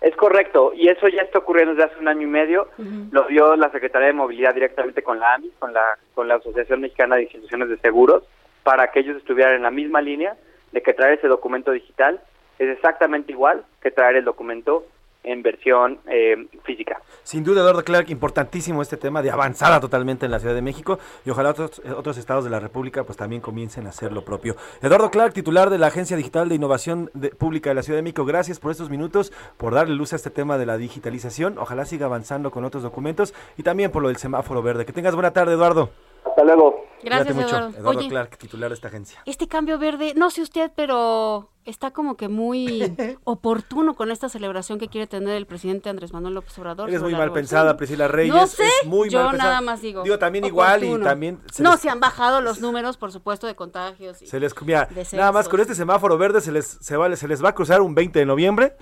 Es 0.00 0.16
correcto, 0.16 0.72
y 0.74 0.88
eso 0.88 1.08
ya 1.08 1.22
está 1.22 1.40
ocurriendo 1.40 1.74
desde 1.74 1.90
hace 1.90 2.00
un 2.00 2.08
año 2.08 2.22
y 2.22 2.30
medio. 2.30 2.68
Lo 3.10 3.24
dio 3.24 3.54
la 3.56 3.70
Secretaría 3.70 4.08
de 4.08 4.14
Movilidad 4.14 4.54
directamente 4.54 5.02
con 5.02 5.20
la 5.20 5.34
AMI, 5.34 5.50
con 5.58 5.74
la, 5.74 5.98
con 6.14 6.26
la 6.26 6.36
Asociación 6.36 6.80
Mexicana 6.80 7.16
de 7.16 7.24
Instituciones 7.24 7.68
de 7.68 7.78
Seguros, 7.78 8.24
para 8.62 8.90
que 8.90 9.00
ellos 9.00 9.18
estuvieran 9.18 9.54
en 9.54 9.62
la 9.62 9.70
misma 9.70 10.00
línea 10.00 10.36
de 10.72 10.82
que 10.82 10.94
traer 10.94 11.18
ese 11.18 11.28
documento 11.28 11.70
digital 11.70 12.20
es 12.60 12.68
exactamente 12.68 13.32
igual 13.32 13.64
que 13.80 13.90
traer 13.90 14.16
el 14.16 14.24
documento 14.24 14.84
en 15.22 15.42
versión 15.42 16.00
eh, 16.10 16.48
física. 16.64 17.00
Sin 17.22 17.44
duda, 17.44 17.60
Eduardo 17.60 17.84
Clark, 17.84 18.08
importantísimo 18.10 18.80
este 18.82 18.96
tema 18.96 19.20
de 19.22 19.30
avanzada 19.30 19.78
totalmente 19.80 20.24
en 20.26 20.32
la 20.32 20.40
Ciudad 20.40 20.54
de 20.54 20.62
México 20.62 20.98
y 21.26 21.30
ojalá 21.30 21.50
otros, 21.50 21.80
eh, 21.84 21.92
otros 21.92 22.16
estados 22.16 22.44
de 22.44 22.50
la 22.50 22.58
República 22.60 23.04
pues 23.04 23.18
también 23.18 23.42
comiencen 23.42 23.86
a 23.86 23.90
hacer 23.90 24.12
lo 24.12 24.24
propio. 24.24 24.56
Eduardo 24.82 25.10
Clark, 25.10 25.32
titular 25.34 25.68
de 25.70 25.78
la 25.78 25.88
Agencia 25.88 26.16
Digital 26.16 26.48
de 26.48 26.54
Innovación 26.54 27.10
de- 27.14 27.30
Pública 27.30 27.70
de 27.70 27.74
la 27.74 27.82
Ciudad 27.82 27.98
de 27.98 28.02
México, 28.02 28.24
gracias 28.24 28.58
por 28.58 28.70
estos 28.70 28.88
minutos, 28.90 29.32
por 29.56 29.74
darle 29.74 29.94
luz 29.94 30.12
a 30.12 30.16
este 30.16 30.30
tema 30.30 30.56
de 30.58 30.66
la 30.66 30.76
digitalización. 30.78 31.58
Ojalá 31.58 31.84
siga 31.84 32.06
avanzando 32.06 32.50
con 32.50 32.64
otros 32.64 32.82
documentos 32.82 33.34
y 33.56 33.62
también 33.62 33.90
por 33.90 34.02
lo 34.02 34.08
del 34.08 34.16
semáforo 34.16 34.62
verde. 34.62 34.86
Que 34.86 34.92
tengas 34.92 35.14
buena 35.14 35.32
tarde, 35.32 35.52
Eduardo. 35.54 35.90
Hasta 36.24 36.44
luego. 36.44 36.84
Gracias, 37.02 37.34
mucho. 37.34 37.48
Eduardo. 37.48 37.78
Eduardo 37.78 37.98
Oye. 38.00 38.08
Clark, 38.08 38.36
titular 38.38 38.68
de 38.70 38.74
esta 38.74 38.88
agencia. 38.88 39.22
Este 39.24 39.48
cambio 39.48 39.78
verde, 39.78 40.12
no 40.16 40.30
sé 40.30 40.42
usted, 40.42 40.70
pero 40.76 41.48
está 41.64 41.90
como 41.92 42.16
que 42.16 42.28
muy 42.28 42.94
oportuno 43.24 43.94
con 43.94 44.10
esta 44.10 44.28
celebración 44.28 44.78
que 44.78 44.88
quiere 44.88 45.06
tener 45.06 45.34
el 45.36 45.46
presidente 45.46 45.88
Andrés 45.88 46.12
Manuel 46.12 46.34
López 46.34 46.58
Obrador. 46.58 46.88
Eres 46.88 47.02
muy 47.02 47.12
mal 47.14 47.32
pensada, 47.32 47.76
Priscila 47.76 48.08
Reyes. 48.08 48.34
No 48.34 48.46
sé, 48.46 48.64
es 48.82 48.86
muy 48.88 49.08
yo 49.10 49.22
mal 49.24 49.36
nada 49.36 49.60
más 49.60 49.80
digo. 49.82 50.02
Digo, 50.02 50.18
también 50.18 50.44
igual 50.44 50.82
y 50.84 50.98
también 51.00 51.40
se 51.52 51.62
no, 51.62 51.72
les- 51.72 51.80
se 51.80 51.88
han 51.90 52.00
bajado 52.00 52.40
los 52.40 52.60
números, 52.62 52.96
por 52.96 53.12
supuesto, 53.12 53.46
de 53.46 53.54
contagios. 53.54 54.22
y 54.22 54.26
Se 54.26 54.40
les 54.40 54.54
mira, 54.62 54.88
nada 55.12 55.32
más 55.32 55.48
con 55.48 55.60
este 55.60 55.74
semáforo 55.74 56.16
verde 56.18 56.40
se 56.40 56.52
les 56.52 56.66
se, 56.66 56.96
va, 56.96 57.14
se 57.16 57.28
les 57.28 57.44
va 57.44 57.50
a 57.50 57.54
cruzar 57.54 57.80
un 57.82 57.94
20 57.94 58.18
de 58.18 58.26
noviembre, 58.26 58.76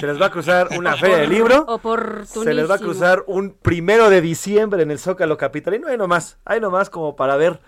se 0.00 0.06
les 0.06 0.20
va 0.20 0.26
a 0.26 0.30
cruzar 0.30 0.68
una 0.78 0.96
feria 0.98 1.18
de 1.18 1.26
libro, 1.28 1.66
se 2.24 2.52
les 2.54 2.70
va 2.70 2.74
a 2.74 2.78
cruzar 2.78 3.24
un 3.26 3.50
primero 3.52 4.10
de 4.10 4.20
diciembre 4.20 4.82
en 4.82 4.90
el 4.90 4.98
Zócalo 4.98 5.36
Capitalino, 5.36 5.88
ahí 5.88 5.96
nomás, 5.96 6.38
ahí 6.44 6.60
nomás 6.60 6.90
como 6.90 7.16
para 7.16 7.36
ver 7.36 7.60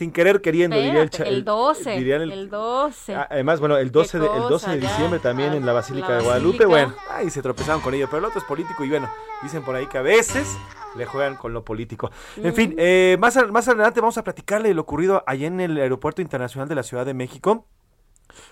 sin 0.00 0.12
querer 0.12 0.40
queriendo 0.40 0.76
diría 0.76 1.02
el, 1.02 1.10
el 1.26 1.44
12, 1.44 1.90
dirían 1.98 2.22
el- 2.22 2.32
el 2.32 2.48
12. 2.48 3.14
Ah, 3.14 3.28
Además, 3.30 3.60
bueno, 3.60 3.76
el 3.76 3.92
12 3.92 4.18
de, 4.18 4.24
el 4.24 4.32
12 4.32 4.48
cosa, 4.48 4.72
de 4.72 4.80
ya. 4.80 4.88
diciembre 4.88 5.20
también 5.20 5.52
en 5.52 5.66
la 5.66 5.74
Basílica 5.74 6.08
la 6.08 6.16
de 6.16 6.22
Guadalupe, 6.24 6.64
Basílica. 6.64 6.94
bueno, 6.94 6.94
ahí 7.10 7.28
se 7.28 7.42
tropezaron 7.42 7.82
con 7.82 7.92
ello, 7.92 8.06
pero 8.06 8.20
el 8.20 8.24
otro 8.24 8.38
es 8.38 8.44
político 8.46 8.82
y 8.82 8.88
bueno, 8.88 9.10
dicen 9.42 9.62
por 9.62 9.74
ahí 9.76 9.86
que 9.88 9.98
a 9.98 10.02
veces 10.02 10.48
le 10.96 11.04
juegan 11.04 11.36
con 11.36 11.52
lo 11.52 11.62
político. 11.66 12.10
En 12.38 12.54
fin, 12.54 12.74
eh, 12.78 13.18
más, 13.20 13.36
más 13.52 13.68
adelante 13.68 14.00
vamos 14.00 14.16
a 14.16 14.24
platicarle 14.24 14.68
de 14.70 14.74
lo 14.74 14.80
ocurrido 14.80 15.22
allá 15.26 15.46
en 15.46 15.60
el 15.60 15.76
Aeropuerto 15.76 16.22
Internacional 16.22 16.66
de 16.66 16.76
la 16.76 16.82
Ciudad 16.82 17.04
de 17.04 17.12
México. 17.12 17.66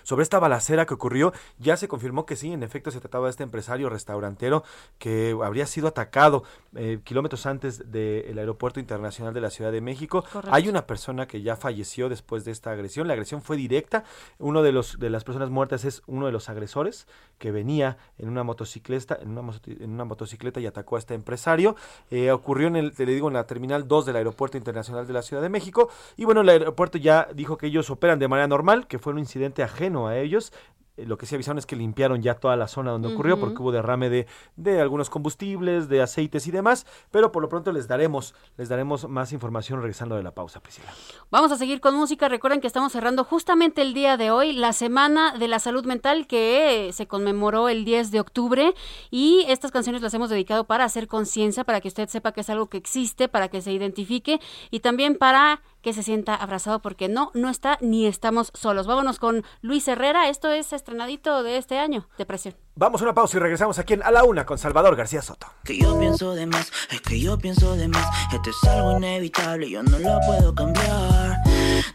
Sobre 0.03 0.23
esta 0.23 0.39
balacera 0.39 0.85
que 0.85 0.93
ocurrió, 0.93 1.33
ya 1.57 1.77
se 1.77 1.87
confirmó 1.87 2.25
que 2.25 2.35
sí, 2.35 2.51
en 2.51 2.63
efecto 2.63 2.91
se 2.91 2.99
trataba 2.99 3.25
de 3.25 3.31
este 3.31 3.43
empresario 3.43 3.89
restaurantero 3.89 4.63
que 4.97 5.35
habría 5.43 5.65
sido 5.65 5.87
atacado 5.87 6.43
eh, 6.75 6.99
kilómetros 7.03 7.45
antes 7.45 7.91
del 7.91 8.37
aeropuerto 8.37 8.79
internacional 8.79 9.33
de 9.33 9.41
la 9.41 9.49
Ciudad 9.49 9.71
de 9.71 9.81
México. 9.81 10.23
Correcto. 10.31 10.49
Hay 10.53 10.69
una 10.69 10.85
persona 10.85 11.27
que 11.27 11.41
ya 11.41 11.55
falleció 11.55 12.09
después 12.09 12.45
de 12.45 12.51
esta 12.51 12.71
agresión. 12.71 13.07
La 13.07 13.13
agresión 13.13 13.41
fue 13.41 13.57
directa. 13.57 14.03
Uno 14.37 14.61
de 14.61 14.71
los 14.71 14.99
de 14.99 15.09
las 15.09 15.23
personas 15.23 15.49
muertas 15.49 15.85
es 15.85 16.01
uno 16.07 16.25
de 16.25 16.31
los 16.31 16.49
agresores 16.49 17.07
que 17.37 17.51
venía 17.51 17.97
en 18.17 18.29
una 18.29 18.43
motocicleta, 18.43 19.17
en 19.21 19.37
una, 19.37 19.53
en 19.65 19.91
una 19.91 20.05
motocicleta 20.05 20.59
y 20.59 20.65
atacó 20.65 20.95
a 20.95 20.99
este 20.99 21.13
empresario. 21.13 21.75
Eh, 22.11 22.31
ocurrió 22.31 22.67
en 22.67 22.75
el, 22.75 22.93
te 22.93 23.05
le 23.05 23.13
digo, 23.13 23.27
en 23.27 23.33
la 23.35 23.45
terminal 23.45 23.87
2 23.87 24.05
del 24.05 24.17
aeropuerto 24.17 24.57
internacional 24.57 25.07
de 25.07 25.13
la 25.13 25.21
Ciudad 25.21 25.41
de 25.41 25.49
México. 25.49 25.89
Y 26.17 26.25
bueno, 26.25 26.41
el 26.41 26.49
aeropuerto 26.49 26.97
ya 26.97 27.27
dijo 27.33 27.57
que 27.57 27.67
ellos 27.67 27.89
operan 27.89 28.19
de 28.19 28.27
manera 28.27 28.47
normal, 28.47 28.87
que 28.87 28.99
fue 28.99 29.13
un 29.13 29.19
incidente 29.19 29.63
ajeno 29.69 30.07
a 30.07 30.17
ellos. 30.17 30.51
Eh, 30.97 31.05
Lo 31.05 31.17
que 31.17 31.25
sí 31.25 31.35
avisaron 31.35 31.57
es 31.57 31.65
que 31.65 31.77
limpiaron 31.77 32.21
ya 32.21 32.35
toda 32.35 32.57
la 32.57 32.67
zona 32.67 32.91
donde 32.91 33.13
ocurrió 33.13 33.39
porque 33.39 33.61
hubo 33.61 33.71
derrame 33.71 34.09
de, 34.09 34.27
de 34.57 34.81
algunos 34.81 35.09
combustibles, 35.09 35.87
de 35.87 36.01
aceites 36.01 36.45
y 36.47 36.51
demás, 36.51 36.85
pero 37.09 37.31
por 37.31 37.41
lo 37.41 37.47
pronto 37.47 37.71
les 37.71 37.87
daremos, 37.87 38.35
les 38.57 38.67
daremos 38.67 39.07
más 39.07 39.31
información 39.31 39.79
regresando 39.79 40.15
de 40.15 40.23
la 40.23 40.31
pausa, 40.31 40.59
Priscila. 40.59 40.89
Vamos 41.31 41.51
a 41.53 41.57
seguir 41.57 41.79
con 41.79 41.95
música. 41.95 42.27
Recuerden 42.27 42.59
que 42.59 42.67
estamos 42.67 42.91
cerrando 42.91 43.23
justamente 43.23 43.81
el 43.81 43.93
día 43.93 44.17
de 44.17 44.31
hoy 44.31 44.51
la 44.51 44.73
Semana 44.73 45.37
de 45.37 45.47
la 45.47 45.59
Salud 45.59 45.85
Mental 45.85 46.27
que 46.27 46.89
se 46.91 47.07
conmemoró 47.07 47.69
el 47.69 47.85
10 47.85 48.11
de 48.11 48.19
octubre 48.19 48.73
y 49.09 49.45
estas 49.47 49.71
canciones 49.71 50.01
las 50.01 50.13
hemos 50.13 50.29
dedicado 50.29 50.65
para 50.65 50.83
hacer 50.83 51.07
conciencia, 51.07 51.63
para 51.63 51.79
que 51.79 51.87
usted 51.87 52.09
sepa 52.09 52.33
que 52.33 52.41
es 52.41 52.49
algo 52.49 52.67
que 52.67 52.77
existe, 52.77 53.29
para 53.29 53.47
que 53.47 53.61
se 53.61 53.71
identifique 53.71 54.41
y 54.69 54.81
también 54.81 55.15
para 55.15 55.61
que 55.81 55.93
se 55.93 56.03
sienta 56.03 56.35
abrazado 56.35 56.81
porque 56.81 57.07
no, 57.09 57.31
no 57.33 57.49
está 57.49 57.77
ni 57.81 58.07
estamos 58.07 58.51
solos. 58.53 58.87
Vámonos 58.87 59.19
con 59.19 59.43
Luis 59.61 59.87
Herrera. 59.87 60.29
Esto 60.29 60.49
es 60.49 60.73
estrenadito 60.73 61.43
de 61.43 61.57
este 61.57 61.77
año, 61.77 62.07
Depresión. 62.17 62.55
Vamos 62.75 63.01
a 63.01 63.03
una 63.05 63.13
pausa 63.13 63.37
y 63.37 63.39
regresamos 63.41 63.77
aquí 63.77 63.93
en 63.93 64.03
A 64.03 64.11
la 64.11 64.23
Una 64.23 64.45
con 64.45 64.57
Salvador 64.57 64.95
García 64.95 65.21
Soto. 65.21 65.47
Que 65.65 65.77
yo 65.77 65.99
pienso 65.99 66.33
de 66.33 66.45
más, 66.45 66.71
es 66.91 67.01
que 67.01 67.19
yo 67.19 67.37
pienso 67.37 67.75
de 67.75 67.87
más. 67.87 68.07
Esto 68.33 68.49
es 68.49 68.69
algo 68.69 68.97
inevitable, 68.97 69.69
yo 69.69 69.83
no 69.83 69.99
lo 69.99 70.19
puedo 70.25 70.55
cambiar. 70.55 71.28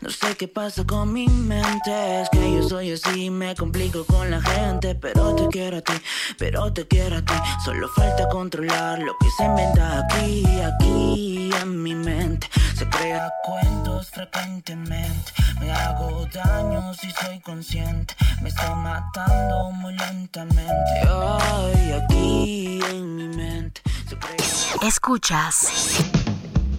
No 0.01 0.11
sé 0.11 0.37
qué 0.37 0.49
pasa 0.49 0.85
con 0.85 1.13
mi 1.13 1.27
mente, 1.29 2.23
es 2.23 2.29
que 2.31 2.53
yo 2.53 2.69
soy 2.69 2.93
así, 2.93 3.31
me 3.31 3.55
complico 3.55 4.05
con 4.05 4.31
la 4.31 4.41
gente. 4.41 4.95
Pero 4.95 5.35
te 5.35 5.49
quiero 5.49 5.79
a 5.79 5.81
ti, 5.83 5.95
pero 6.39 6.73
te 6.73 6.87
quiero 6.87 7.17
a 7.17 7.23
ti. 7.23 7.35
Solo 7.65 7.89
falta 7.89 8.29
controlar 8.29 8.99
lo 8.99 9.17
que 9.19 9.29
se 9.37 9.45
inventa 9.45 10.01
aquí, 10.01 10.45
aquí 10.61 11.51
en 11.63 11.83
mi 11.83 11.95
mente. 11.95 12.49
Se 12.77 12.89
crea 12.89 13.31
cuentos 13.45 14.11
frecuentemente. 14.11 15.33
Me 15.61 15.71
hago 15.73 16.27
daño 16.33 16.93
si 16.95 17.11
soy 17.13 17.41
consciente. 17.41 18.15
Me 18.43 18.49
estoy 18.49 18.75
matando 18.75 19.71
muy 19.71 19.97
lentamente. 19.97 20.93
Ay, 21.09 21.93
aquí 21.93 22.81
en 22.91 23.17
mi 23.17 23.29
mente. 23.37 23.81
Se 24.09 24.19
crea 24.19 24.89
Escuchas 24.89 25.69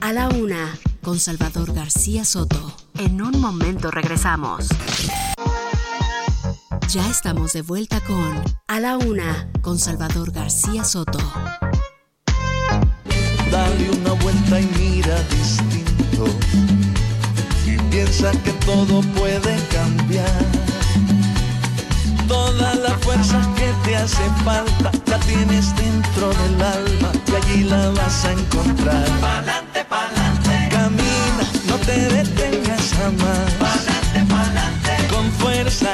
A 0.01 0.13
la 0.13 0.27
Una 0.29 0.77
con 1.01 1.19
Salvador 1.19 1.73
García 1.73 2.25
Soto. 2.25 2.74
En 2.97 3.21
un 3.21 3.41
momento 3.41 3.91
regresamos. 3.91 4.67
Ya 6.89 7.05
estamos 7.09 7.51
de 7.51 7.61
vuelta 7.61 7.99
con 8.01 8.41
A 8.67 8.79
la 8.79 8.97
Una 8.97 9.49
con 9.61 9.77
Salvador 9.79 10.31
García 10.31 10.85
Soto. 10.85 11.19
Dale 13.51 13.89
una 13.91 14.13
vuelta 14.13 14.61
y 14.61 14.69
mira 14.77 15.19
distinto. 15.29 16.25
Y 17.65 17.77
piensa 17.91 18.31
que 18.43 18.51
todo 18.65 19.01
puede 19.17 19.57
cambiar. 19.73 20.45
Toda 22.29 22.75
la 22.75 22.97
fuerza 22.99 23.41
que 23.55 23.73
te 23.83 23.97
hace 23.97 24.23
falta 24.45 24.91
la 25.07 25.19
tienes 25.19 25.75
dentro 25.75 26.29
del 26.29 26.61
alma 26.61 27.11
y 27.27 27.35
allí 27.35 27.63
la 27.65 27.89
vas 27.89 28.25
a 28.25 28.31
encontrar. 28.31 29.05
Pa'lante, 29.19 29.83
pa'lante. 29.85 30.69
Camina, 30.71 31.45
no 31.67 31.75
te 31.77 31.99
detengas 31.99 32.34
jamás. 32.97 33.51
Pa'lante, 33.59 34.19
pa'lante. 34.33 35.07
Con 35.09 35.31
fuerza 35.31 35.93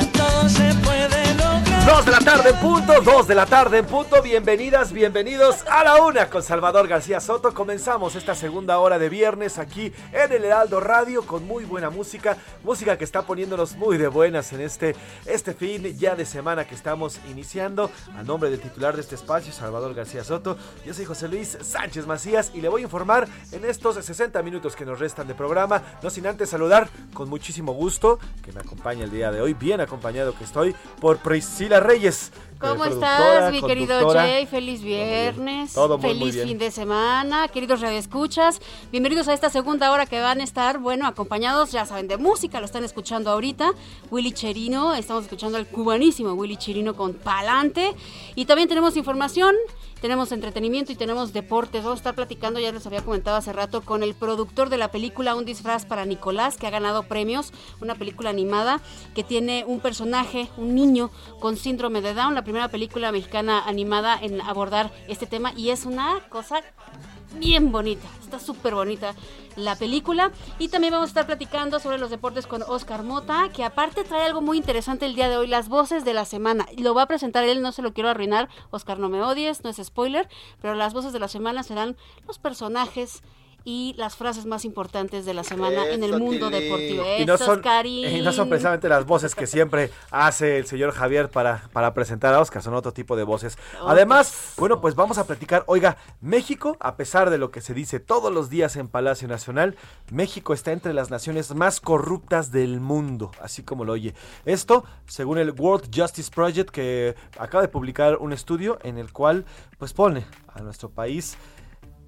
Dos 1.85 2.05
de 2.05 2.11
la 2.11 2.19
tarde 2.19 2.49
en 2.51 2.55
punto, 2.57 3.01
dos 3.01 3.27
de 3.27 3.33
la 3.33 3.47
tarde 3.47 3.79
en 3.79 3.85
punto. 3.87 4.21
Bienvenidas, 4.21 4.93
bienvenidos 4.93 5.65
a 5.67 5.83
la 5.83 5.95
una 5.95 6.29
con 6.29 6.43
Salvador 6.43 6.87
García 6.87 7.19
Soto. 7.19 7.55
Comenzamos 7.55 8.15
esta 8.15 8.35
segunda 8.35 8.77
hora 8.77 8.99
de 8.99 9.09
viernes 9.09 9.57
aquí 9.57 9.91
en 10.13 10.31
el 10.31 10.45
Heraldo 10.45 10.79
Radio 10.79 11.25
con 11.25 11.47
muy 11.47 11.65
buena 11.65 11.89
música, 11.89 12.37
música 12.63 12.99
que 12.99 13.03
está 13.03 13.23
poniéndonos 13.23 13.75
muy 13.77 13.97
de 13.97 14.09
buenas 14.09 14.53
en 14.53 14.61
este, 14.61 14.95
este 15.25 15.55
fin 15.55 15.97
ya 15.97 16.15
de 16.15 16.27
semana 16.27 16.67
que 16.67 16.75
estamos 16.75 17.19
iniciando. 17.31 17.89
A 18.15 18.21
nombre 18.21 18.51
del 18.51 18.61
titular 18.61 18.93
de 18.93 19.01
este 19.01 19.15
espacio, 19.15 19.51
Salvador 19.51 19.95
García 19.95 20.23
Soto, 20.23 20.57
yo 20.85 20.93
soy 20.93 21.05
José 21.05 21.29
Luis 21.29 21.57
Sánchez 21.61 22.05
Macías 22.05 22.51
y 22.53 22.61
le 22.61 22.69
voy 22.69 22.81
a 22.81 22.85
informar 22.85 23.27
en 23.51 23.65
estos 23.65 23.95
60 23.95 24.39
minutos 24.43 24.75
que 24.75 24.85
nos 24.85 24.99
restan 24.99 25.27
de 25.27 25.33
programa, 25.33 25.81
no 26.03 26.11
sin 26.11 26.27
antes 26.27 26.49
saludar 26.49 26.89
con 27.15 27.27
muchísimo 27.27 27.73
gusto 27.73 28.19
que 28.45 28.51
me 28.51 28.59
acompaña 28.59 29.03
el 29.03 29.11
día 29.11 29.31
de 29.31 29.41
hoy, 29.41 29.55
bien 29.55 29.81
acompañado 29.81 30.37
que 30.37 30.43
estoy 30.43 30.75
por 30.99 31.17
Priscila 31.17 31.70
Reyes. 31.79 32.31
¿Cómo 32.61 32.85
estás, 32.85 33.51
mi 33.51 33.61
querido. 33.61 34.09
Jay? 34.11 34.45
Feliz 34.45 34.83
viernes. 34.83 35.73
Todo 35.73 35.97
muy, 35.97 36.13
muy 36.13 36.19
Feliz 36.19 36.35
bien. 36.35 36.47
fin 36.47 36.57
de 36.59 36.69
semana. 36.69 37.47
Queridos 37.47 37.81
radioescuchas, 37.81 38.61
bienvenidos 38.91 39.27
a 39.27 39.33
esta 39.33 39.49
segunda 39.49 39.91
hora 39.91 40.05
que 40.05 40.21
van 40.21 40.41
a 40.41 40.43
estar, 40.43 40.77
bueno, 40.77 41.07
acompañados, 41.07 41.71
ya 41.71 41.87
saben, 41.87 42.07
de 42.07 42.17
música. 42.17 42.59
Lo 42.59 42.65
están 42.65 42.83
escuchando 42.83 43.31
ahorita. 43.31 43.73
Willy 44.11 44.31
Cherino, 44.31 44.93
estamos 44.93 45.23
escuchando 45.23 45.57
al 45.57 45.65
cubanísimo 45.65 46.33
Willy 46.33 46.57
Cherino 46.57 46.95
con 46.95 47.13
Palante. 47.13 47.95
Y 48.35 48.45
también 48.45 48.69
tenemos 48.69 48.95
información. 48.95 49.55
Tenemos 50.01 50.31
entretenimiento 50.31 50.91
y 50.91 50.95
tenemos 50.95 51.31
deportes. 51.31 51.83
Vamos 51.83 51.97
a 51.97 52.01
estar 52.01 52.15
platicando, 52.15 52.59
ya 52.59 52.71
les 52.71 52.87
había 52.87 53.03
comentado 53.03 53.37
hace 53.37 53.53
rato, 53.53 53.81
con 53.81 54.01
el 54.01 54.15
productor 54.15 54.69
de 54.69 54.77
la 54.77 54.89
película 54.89 55.35
Un 55.35 55.45
disfraz 55.45 55.85
para 55.85 56.05
Nicolás, 56.05 56.57
que 56.57 56.65
ha 56.65 56.71
ganado 56.71 57.03
premios. 57.03 57.53
Una 57.81 57.93
película 57.93 58.31
animada 58.31 58.81
que 59.13 59.23
tiene 59.23 59.63
un 59.67 59.79
personaje, 59.79 60.49
un 60.57 60.73
niño 60.73 61.11
con 61.39 61.55
síndrome 61.55 62.01
de 62.01 62.15
Down. 62.15 62.33
La 62.33 62.43
primera 62.51 62.67
película 62.67 63.13
mexicana 63.13 63.63
animada 63.65 64.19
en 64.21 64.41
abordar 64.41 64.91
este 65.07 65.25
tema. 65.25 65.53
Y 65.55 65.69
es 65.69 65.85
una 65.85 66.19
cosa 66.27 66.61
bien 67.39 67.71
bonita. 67.71 68.09
Está 68.21 68.39
súper 68.39 68.75
bonita 68.75 69.15
la 69.55 69.77
película. 69.77 70.33
Y 70.59 70.67
también 70.67 70.91
vamos 70.91 71.07
a 71.07 71.11
estar 71.11 71.25
platicando 71.25 71.79
sobre 71.79 71.97
los 71.97 72.09
deportes 72.09 72.47
con 72.47 72.61
Oscar 72.63 73.03
Mota, 73.03 73.47
que 73.55 73.63
aparte 73.63 74.03
trae 74.03 74.25
algo 74.25 74.41
muy 74.41 74.57
interesante 74.57 75.05
el 75.05 75.15
día 75.15 75.29
de 75.29 75.37
hoy, 75.37 75.47
las 75.47 75.69
voces 75.69 76.03
de 76.03 76.13
la 76.13 76.25
semana. 76.25 76.65
Lo 76.77 76.93
va 76.93 77.03
a 77.03 77.07
presentar 77.07 77.45
él, 77.45 77.61
no 77.61 77.71
se 77.71 77.81
lo 77.81 77.93
quiero 77.93 78.09
arruinar. 78.09 78.49
Oscar, 78.69 78.99
no 78.99 79.07
me 79.07 79.21
odies, 79.21 79.63
no 79.63 79.69
es 79.69 79.77
spoiler, 79.81 80.27
pero 80.61 80.75
las 80.75 80.93
voces 80.93 81.13
de 81.13 81.19
la 81.19 81.29
semana 81.29 81.63
serán 81.63 81.95
los 82.27 82.37
personajes 82.37 83.23
y 83.63 83.93
las 83.97 84.15
frases 84.15 84.45
más 84.45 84.65
importantes 84.65 85.25
de 85.25 85.33
la 85.33 85.43
semana 85.43 85.87
en 85.87 86.03
el 86.03 86.11
Eso, 86.11 86.19
mundo 86.19 86.49
Tilly. 86.49 86.63
deportivo. 86.63 87.03
Y 87.19 87.25
no 87.25 87.35
Eso, 87.35 87.45
son, 87.45 87.61
y 87.85 88.21
no 88.21 88.31
son 88.31 88.49
precisamente 88.49 88.89
las 88.89 89.05
voces 89.05 89.35
que 89.35 89.47
siempre 89.47 89.91
hace 90.09 90.57
el 90.57 90.65
señor 90.65 90.91
Javier 90.91 91.29
para, 91.29 91.69
para 91.73 91.93
presentar 91.93 92.33
a 92.33 92.39
Oscar, 92.39 92.61
son 92.63 92.73
otro 92.73 92.91
tipo 92.93 93.15
de 93.15 93.23
voces. 93.23 93.57
Además, 93.85 94.53
bueno, 94.57 94.81
pues 94.81 94.95
vamos 94.95 95.17
a 95.17 95.25
platicar. 95.25 95.63
Oiga, 95.67 95.97
México, 96.21 96.77
a 96.79 96.95
pesar 96.95 97.29
de 97.29 97.37
lo 97.37 97.51
que 97.51 97.61
se 97.61 97.73
dice 97.73 97.99
todos 97.99 98.33
los 98.33 98.49
días 98.49 98.75
en 98.75 98.87
Palacio 98.87 99.27
Nacional, 99.27 99.75
México 100.11 100.53
está 100.53 100.71
entre 100.71 100.93
las 100.93 101.11
naciones 101.11 101.53
más 101.53 101.79
corruptas 101.79 102.51
del 102.51 102.79
mundo, 102.79 103.31
así 103.41 103.63
como 103.63 103.85
lo 103.85 103.93
oye. 103.93 104.13
Esto, 104.45 104.85
según 105.07 105.37
el 105.37 105.51
World 105.51 105.89
Justice 105.95 106.31
Project, 106.33 106.69
que 106.69 107.15
acaba 107.37 107.61
de 107.61 107.67
publicar 107.67 108.17
un 108.17 108.33
estudio 108.33 108.79
en 108.83 108.97
el 108.97 109.11
cual, 109.11 109.45
pues 109.77 109.93
pone 109.93 110.25
a 110.53 110.61
nuestro 110.61 110.89
país 110.89 111.37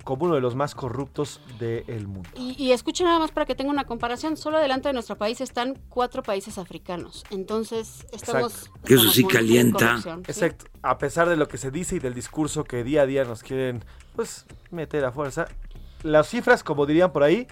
como 0.04 0.26
uno 0.26 0.36
de 0.36 0.42
los 0.42 0.56
más 0.56 0.76
corruptos 0.76 1.40
del 1.60 2.08
mundo. 2.08 2.30
Y, 2.36 2.56
y 2.62 2.72
escuchen 2.72 3.06
nada 3.06 3.20
más 3.20 3.32
para 3.32 3.46
que 3.46 3.56
tenga 3.56 3.72
una 3.72 3.86
comparación. 3.86 4.38
Solo 4.38 4.60
delante 4.60 4.90
de 4.90 4.94
nuestro 4.94 5.18
país 5.18 5.42
están 5.42 5.80
cuatro 5.90 6.24
países 6.24 6.58
africanos. 6.58 7.24
Entonces, 7.30 8.06
estamos. 8.12 8.54
Exacto. 8.54 8.80
Que 8.86 8.94
eso 8.96 9.10
sí 9.10 9.24
calienta. 9.26 10.00
Exacto. 10.28 10.66
A 10.82 10.98
pesar 10.98 11.30
de 11.30 11.38
lo 11.38 11.48
que 11.48 11.58
se 11.58 11.72
dice 11.72 11.96
y 11.96 12.00
del 12.00 12.14
discurso 12.14 12.64
que 12.64 12.84
día 12.84 13.04
a 13.04 13.06
día 13.06 13.24
nos 13.24 13.44
quieren, 13.44 13.84
pues, 14.16 14.46
meter 14.72 15.06
a 15.06 15.12
fuerza, 15.12 15.48
las 16.04 16.28
cifras, 16.28 16.64
como 16.64 16.86
dirían 16.86 17.14
por 17.14 17.24
ahí, 17.24 17.48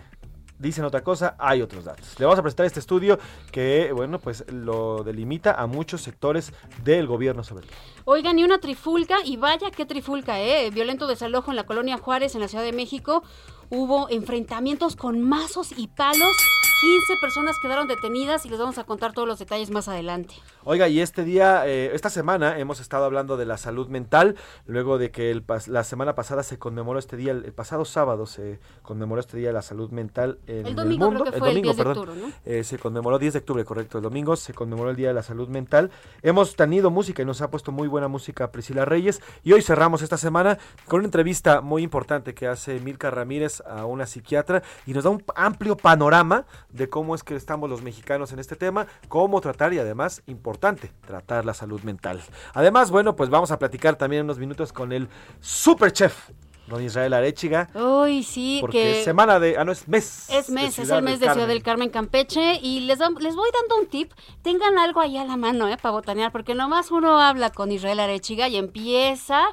dicen 0.62 0.86
otra 0.86 1.04
cosa, 1.04 1.36
hay 1.38 1.62
otros 1.62 1.86
datos. 1.86 2.16
Le 2.20 2.26
vamos 2.26 2.40
a 2.40 2.42
presentar 2.42 2.66
este 2.66 2.80
estudio 2.80 3.20
que, 3.52 3.92
bueno, 3.94 4.20
pues 4.20 4.46
lo 4.52 5.04
delimita 5.04 5.54
a 5.54 5.66
muchos 5.68 6.02
sectores 6.02 6.54
del 6.84 7.08
gobierno 7.08 7.44
sobre 7.44 7.66
todo. 7.66 7.76
Oigan, 8.06 8.40
y 8.40 8.44
una 8.44 8.60
trifulca, 8.60 9.18
y 9.26 9.38
vaya 9.38 9.72
qué 9.72 9.86
trifulca, 9.86 10.40
¿eh? 10.40 10.70
Violento 10.72 11.08
desalojo 11.08 11.52
en 11.52 11.58
la 11.58 11.66
colonia 11.66 11.98
Juárez, 11.98 12.36
en 12.36 12.42
la 12.42 12.48
Ciudad 12.48 12.64
de 12.64 12.74
México. 12.74 13.24
Hubo 13.70 14.10
enfrentamientos 14.10 14.96
con 14.96 15.22
mazos 15.22 15.72
y 15.78 15.88
palos 15.88 16.36
15 16.82 17.18
personas 17.22 17.60
quedaron 17.60 17.88
detenidas 17.88 18.44
y 18.46 18.50
les 18.50 18.58
vamos 18.58 18.80
a 18.80 18.84
contar 18.86 19.14
todos 19.14 19.28
los 19.28 19.38
detalles 19.38 19.70
más 19.70 19.88
adelante. 19.88 20.34
Oiga, 20.64 20.88
y 20.88 21.00
este 21.00 21.24
día, 21.24 21.68
eh, 21.68 21.92
esta 21.94 22.10
semana 22.10 22.58
hemos 22.58 22.80
estado 22.80 23.06
hablando 23.06 23.38
de 23.38 23.46
la 23.46 23.58
salud 23.58 23.88
mental, 23.88 24.36
luego 24.66 24.98
de 24.98 25.12
que 25.12 25.30
el, 25.30 25.46
pas- 25.46 25.68
la 25.68 25.84
semana 25.84 26.16
pasada 26.16 26.42
se 26.42 26.58
conmemoró 26.58 26.98
este 26.98 27.18
día, 27.18 27.34
el, 27.34 27.46
el 27.46 27.54
pasado 27.54 27.86
sábado 27.86 28.26
se 28.26 28.60
conmemoró 28.82 29.22
este 29.22 29.38
día 29.38 29.50
de 29.50 29.54
la 29.54 29.62
salud 29.62 29.92
mental 29.92 30.40
en 30.48 30.66
El 30.66 30.74
domingo 30.76 31.06
mundo. 31.06 31.22
creo 31.22 31.34
que 31.34 31.40
fue 31.40 31.50
el 31.50 31.56
domingo, 31.56 31.74
10 31.74 31.78
de 31.78 31.84
perdón. 31.84 32.10
octubre, 32.10 32.28
¿no? 32.28 32.34
Eh, 32.52 32.64
se 32.64 32.80
conmemoró 32.80 33.20
10 33.20 33.34
de 33.34 33.40
octubre, 33.40 33.64
correcto, 33.64 33.98
el 34.00 34.04
domingo 34.04 34.36
se 34.36 34.54
conmemoró 34.56 34.90
el 34.90 34.96
Día 34.96 35.10
de 35.10 35.14
la 35.14 35.24
Salud 35.24 35.50
Mental. 35.50 35.92
Hemos 36.24 36.56
tenido 36.56 36.90
música 36.90 37.22
y 37.22 37.26
nos 37.26 37.42
ha 37.44 37.52
puesto 37.52 37.72
muy 37.72 37.88
buena 37.88 38.08
música 38.08 38.52
Priscila 38.52 38.86
Reyes 38.86 39.22
y 39.44 39.54
hoy 39.54 39.62
cerramos 39.62 40.02
esta 40.02 40.18
semana 40.18 40.58
con 40.88 41.00
una 41.02 41.08
entrevista 41.08 41.62
muy 41.62 41.84
importante 41.84 42.34
que 42.34 42.48
hace 42.48 42.80
Milka 42.80 43.12
Ramírez 43.12 43.62
a 43.68 43.86
una 43.86 44.08
psiquiatra 44.08 44.64
y 44.88 44.94
nos 44.94 45.04
da 45.04 45.12
un 45.12 45.24
amplio 45.36 45.78
panorama 45.78 46.46
de 46.74 46.90
cómo 46.90 47.16
es 47.16 47.24
que 47.24 47.36
estamos 47.36 47.70
los 47.70 47.82
mexicanos 47.82 48.32
en 48.32 48.40
este 48.40 48.56
tema, 48.56 48.88
cómo 49.08 49.42
tratar 49.42 49.74
y 49.74 49.80
además, 49.80 50.24
importante, 50.28 50.92
tratar 51.06 51.46
la 51.46 51.54
salud 51.54 51.82
mental. 51.82 52.22
Además, 52.54 52.92
bueno, 52.92 53.16
pues 53.16 53.30
vamos 53.30 53.52
a 53.52 53.60
platicar 53.60 53.96
también 53.96 54.24
unos 54.24 54.40
minutos 54.40 54.74
con 54.74 54.92
el 54.92 55.08
super 55.40 55.92
chef, 55.92 56.30
don 56.68 56.84
Israel 56.84 57.14
Arechiga, 57.14 57.70
Uy, 57.74 58.24
sí, 58.24 58.60
porque 58.62 58.96
que 58.96 59.04
semana 59.04 59.40
de, 59.40 59.58
ah 59.58 59.66
no, 59.66 59.72
es 59.72 59.88
mes. 59.88 60.30
es 60.30 60.50
mes, 60.50 60.80
es 60.80 60.90
el 60.90 61.02
mes 61.02 61.20
de 61.20 61.30
Ciudad 61.30 61.48
del 61.48 61.64
Carmen 61.64 61.90
Campeche 61.90 62.60
y 62.62 62.82
les, 62.82 63.00
les 63.00 63.36
voy 63.36 63.50
dando 63.60 63.78
un 63.80 63.88
tip, 63.88 64.12
tengan 64.42 64.78
algo 64.80 65.02
ahí 65.02 65.18
a 65.18 65.26
la 65.26 65.38
mano, 65.38 65.68
eh, 65.68 65.78
para 65.82 65.92
botanear, 65.92 66.32
porque 66.32 66.56
nomás 66.56 66.92
uno 66.92 67.20
habla 67.20 67.50
con 67.50 67.72
Israel 67.72 68.00
Arechiga 68.00 68.48
y 68.48 68.58
empieza 68.58 69.44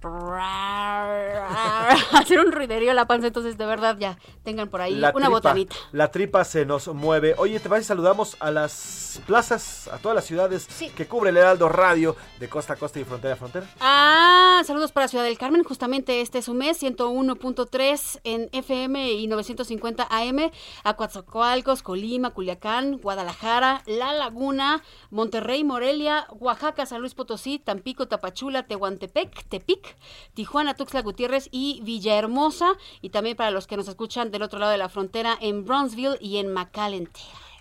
hacer 2.12 2.40
un 2.40 2.52
ruiderío 2.52 2.90
a 2.90 2.94
la 2.94 3.06
panza, 3.06 3.26
entonces 3.26 3.58
de 3.58 3.66
verdad 3.66 3.96
ya, 3.98 4.18
tengan 4.42 4.68
por 4.68 4.80
ahí 4.80 4.94
La 4.94 5.10
una 5.10 5.26
tripa, 5.26 5.28
botanita. 5.28 5.76
La 5.92 6.10
tripa 6.10 6.44
se 6.44 6.64
nos 6.64 6.88
mueve. 6.88 7.34
Oye, 7.38 7.60
te 7.60 7.68
parece 7.68 7.88
saludamos 7.88 8.36
a 8.40 8.50
las 8.50 9.20
plazas, 9.26 9.88
a 9.88 9.98
todas 9.98 10.14
las 10.14 10.24
ciudades 10.24 10.68
que 10.96 11.06
cubre 11.06 11.30
el 11.30 11.36
Heraldo 11.36 11.68
Radio 11.68 12.16
de 12.38 12.48
costa 12.48 12.74
a 12.74 12.76
costa 12.76 13.00
y 13.00 13.04
frontera 13.04 13.34
a 13.34 13.36
frontera. 13.36 13.66
Ah, 13.80 14.62
saludos 14.64 14.92
para 14.92 15.08
Ciudad 15.08 15.24
del 15.24 15.38
Carmen, 15.38 15.64
justamente 15.64 16.20
este 16.20 16.38
es 16.38 16.44
su 16.44 16.54
mes, 16.54 16.82
101.3 16.82 18.20
en 18.24 18.48
FM 18.52 19.12
y 19.12 19.26
950 19.26 20.06
AM, 20.08 20.50
a 20.84 20.94
Coatzacoalcos, 20.94 21.82
Colima, 21.82 22.30
Culiacán, 22.30 22.98
Guadalajara, 22.98 23.82
La 23.86 24.12
Laguna, 24.12 24.82
Monterrey, 25.10 25.64
Morelia, 25.64 26.26
Oaxaca, 26.38 26.86
San 26.86 27.00
Luis 27.00 27.14
Potosí, 27.14 27.58
Tampico, 27.58 28.08
Tapachula, 28.08 28.66
Tehuantepec, 28.66 29.44
Tepic, 29.48 29.89
Tijuana, 30.34 30.74
Tuxtla 30.74 31.02
Gutiérrez 31.02 31.48
y 31.50 31.80
Villahermosa, 31.82 32.72
y 33.00 33.10
también 33.10 33.36
para 33.36 33.50
los 33.50 33.66
que 33.66 33.76
nos 33.76 33.88
escuchan 33.88 34.30
del 34.30 34.42
otro 34.42 34.58
lado 34.58 34.72
de 34.72 34.78
la 34.78 34.88
frontera 34.88 35.36
en 35.40 35.64
Bronzeville 35.64 36.18
y 36.20 36.38
en 36.38 36.52
McAllen. 36.52 37.08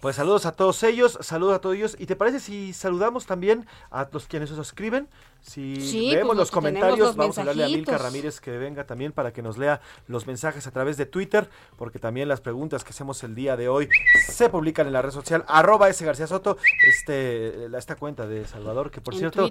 Pues 0.01 0.15
saludos 0.15 0.45
a 0.45 0.53
todos 0.53 0.81
ellos, 0.83 1.17
saludos 1.19 1.55
a 1.55 1.59
todos 1.59 1.75
ellos. 1.75 1.97
¿Y 1.99 2.05
te 2.05 2.15
parece 2.15 2.39
si 2.39 2.71
saludamos 2.71 3.25
también 3.25 3.67
a 3.91 4.07
los 4.09 4.27
quienes 4.27 4.49
nos 4.49 4.67
escriben? 4.67 5.09
Si 5.41 5.75
Sí, 5.75 6.11
leemos 6.11 6.27
pues, 6.27 6.37
los 6.37 6.51
comentarios, 6.51 6.99
los 6.99 7.15
vamos 7.17 7.37
a 7.37 7.43
darle 7.43 7.65
a 7.65 7.67
Milka. 7.67 7.97
Ramírez 7.97 8.39
que 8.39 8.51
venga 8.51 8.85
también 8.85 9.11
para 9.11 9.33
que 9.33 9.41
nos 9.41 9.57
lea 9.57 9.81
los 10.07 10.25
mensajes 10.25 10.67
a 10.67 10.71
través 10.71 10.95
de 10.95 11.05
Twitter, 11.05 11.49
porque 11.77 11.99
también 11.99 12.29
las 12.29 12.39
preguntas 12.39 12.85
que 12.85 12.91
hacemos 12.91 13.23
el 13.23 13.35
día 13.35 13.57
de 13.57 13.67
hoy 13.67 13.89
se 14.25 14.47
publican 14.49 14.87
en 14.87 14.93
la 14.93 15.01
red 15.01 15.11
social 15.11 15.43
arroba 15.49 15.89
S 15.89 16.05
García 16.05 16.27
Soto, 16.27 16.57
este, 16.87 17.65
esta 17.77 17.97
cuenta 17.97 18.25
de 18.25 18.45
Salvador, 18.47 18.91
que 18.91 19.01
por 19.01 19.13
En 19.15 19.19
cierto, 19.19 19.49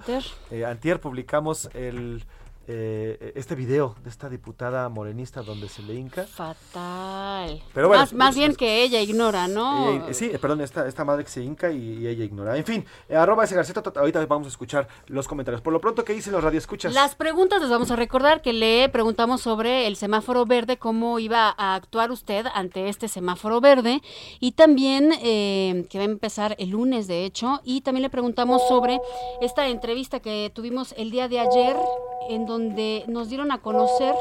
eh, 0.51 0.64
antier 0.64 0.99
publicamos 1.01 1.68
el 1.74 2.24
eh, 2.68 3.32
este 3.34 3.54
video 3.54 3.96
de 4.04 4.10
esta 4.10 4.28
diputada 4.28 4.88
morenista 4.90 5.42
donde 5.42 5.68
se 5.68 5.82
le 5.82 5.94
hinca. 5.94 6.24
Fatal. 6.24 7.62
Pero 7.72 7.88
bueno, 7.88 8.02
más, 8.02 8.12
más 8.12 8.36
bien 8.36 8.54
que 8.54 8.82
ella 8.82 9.00
ignora, 9.00 9.48
¿no? 9.48 10.06
Sí, 10.12 10.30
perdón, 10.40 10.60
esta, 10.60 10.86
esta 10.86 11.02
madre 11.04 11.24
que 11.24 11.30
se 11.30 11.42
hinca 11.42 11.72
y, 11.72 12.00
y 12.00 12.06
ella 12.06 12.24
ignora. 12.24 12.56
En 12.58 12.64
fin, 12.64 12.84
eh, 13.08 13.16
arroba 13.16 13.44
ese 13.44 13.54
García, 13.54 13.74
tot- 13.74 13.96
ahorita 13.96 14.24
vamos 14.26 14.46
a 14.46 14.50
escuchar 14.50 14.86
los 15.06 15.26
comentarios. 15.26 15.62
Por 15.62 15.72
lo 15.72 15.80
pronto, 15.80 16.04
¿qué 16.04 16.12
dicen 16.12 16.34
los 16.34 16.44
radioescuchas? 16.44 16.92
Las 16.92 17.14
preguntas 17.14 17.60
les 17.62 17.70
vamos 17.70 17.90
a 17.90 17.96
recordar 17.96 18.42
que 18.42 18.52
le 18.52 18.88
preguntamos 18.90 19.40
sobre 19.40 19.86
el 19.86 19.96
semáforo 19.96 20.44
verde, 20.44 20.76
cómo 20.76 21.18
iba 21.18 21.54
a 21.56 21.74
actuar 21.74 22.10
usted 22.10 22.44
ante 22.52 22.90
este 22.90 23.08
semáforo 23.08 23.62
verde 23.62 24.02
y 24.40 24.52
también 24.52 25.12
eh, 25.22 25.86
que 25.88 25.96
va 25.96 26.04
a 26.04 26.08
empezar 26.08 26.54
el 26.58 26.68
lunes, 26.70 27.06
de 27.06 27.24
hecho, 27.24 27.60
y 27.64 27.80
también 27.80 28.02
le 28.02 28.10
preguntamos 28.10 28.68
sobre 28.68 28.98
esta 29.40 29.68
entrevista 29.68 30.20
que 30.20 30.52
tuvimos 30.54 30.92
el 30.98 31.10
día 31.10 31.28
de 31.28 31.40
ayer 31.40 31.76
en 32.28 32.44
donde 32.44 32.57
nos 32.59 33.28
dieron 33.28 33.50
a 33.52 33.59
conocer 33.62 34.14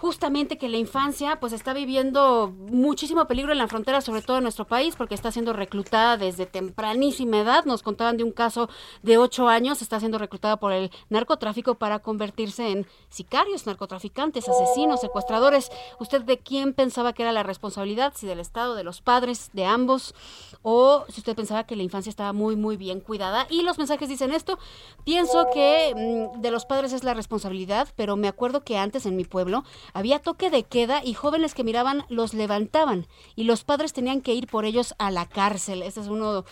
justamente 0.00 0.56
que 0.56 0.70
la 0.70 0.78
infancia 0.78 1.38
pues 1.40 1.52
está 1.52 1.74
viviendo 1.74 2.54
muchísimo 2.56 3.26
peligro 3.26 3.52
en 3.52 3.58
la 3.58 3.68
frontera, 3.68 4.00
sobre 4.00 4.22
todo 4.22 4.38
en 4.38 4.44
nuestro 4.44 4.66
país, 4.66 4.96
porque 4.96 5.14
está 5.14 5.30
siendo 5.30 5.52
reclutada 5.52 6.16
desde 6.16 6.46
tempranísima 6.46 7.40
edad. 7.40 7.66
Nos 7.66 7.82
contaban 7.82 8.16
de 8.16 8.24
un 8.24 8.32
caso 8.32 8.70
de 9.02 9.18
ocho 9.18 9.46
años, 9.48 9.82
está 9.82 10.00
siendo 10.00 10.16
reclutada 10.16 10.56
por 10.56 10.72
el 10.72 10.90
narcotráfico 11.10 11.74
para 11.74 11.98
convertirse 11.98 12.70
en 12.70 12.86
sicarios, 13.10 13.66
narcotraficantes, 13.66 14.48
asesinos, 14.48 15.02
secuestradores. 15.02 15.70
¿Usted 15.98 16.22
de 16.22 16.38
quién 16.38 16.72
pensaba 16.72 17.12
que 17.12 17.22
era 17.22 17.32
la 17.32 17.42
responsabilidad? 17.42 18.14
Si 18.16 18.26
del 18.26 18.40
Estado, 18.40 18.76
de 18.76 18.84
los 18.84 19.02
padres, 19.02 19.50
de 19.52 19.66
ambos, 19.66 20.14
o 20.62 21.04
si 21.10 21.20
usted 21.20 21.36
pensaba 21.36 21.64
que 21.64 21.76
la 21.76 21.82
infancia 21.82 22.08
estaba 22.08 22.32
muy, 22.32 22.56
muy 22.56 22.78
bien 22.78 23.00
cuidada. 23.00 23.46
Y 23.50 23.64
los 23.64 23.76
mensajes 23.76 24.08
dicen 24.08 24.32
esto. 24.32 24.58
Pienso 25.04 25.46
que 25.52 26.30
mm, 26.34 26.40
de 26.40 26.50
los 26.50 26.64
padres 26.64 26.94
es 26.94 27.04
la 27.04 27.12
responsabilidad, 27.12 27.88
pero 27.96 28.16
me 28.16 28.28
acuerdo 28.28 28.64
que 28.64 28.78
antes 28.78 29.04
en 29.04 29.14
mi 29.14 29.24
pueblo 29.24 29.62
había 29.92 30.18
toque 30.18 30.50
de 30.50 30.62
queda 30.64 31.02
y 31.04 31.14
jóvenes 31.14 31.54
que 31.54 31.64
miraban 31.64 32.04
los 32.08 32.34
levantaban 32.34 33.06
y 33.36 33.44
los 33.44 33.64
padres 33.64 33.92
tenían 33.92 34.20
que 34.20 34.34
ir 34.34 34.46
por 34.46 34.64
ellos 34.64 34.94
a 34.98 35.10
la 35.10 35.26
cárcel. 35.28 35.82
Este 35.82 36.00
es 36.00 36.06
uno 36.08 36.44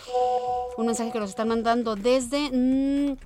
un 0.76 0.86
mensaje 0.86 1.10
que 1.12 1.20
nos 1.20 1.30
están 1.30 1.48
mandando 1.48 1.96
desde 1.96 2.50
mm, 2.52 3.16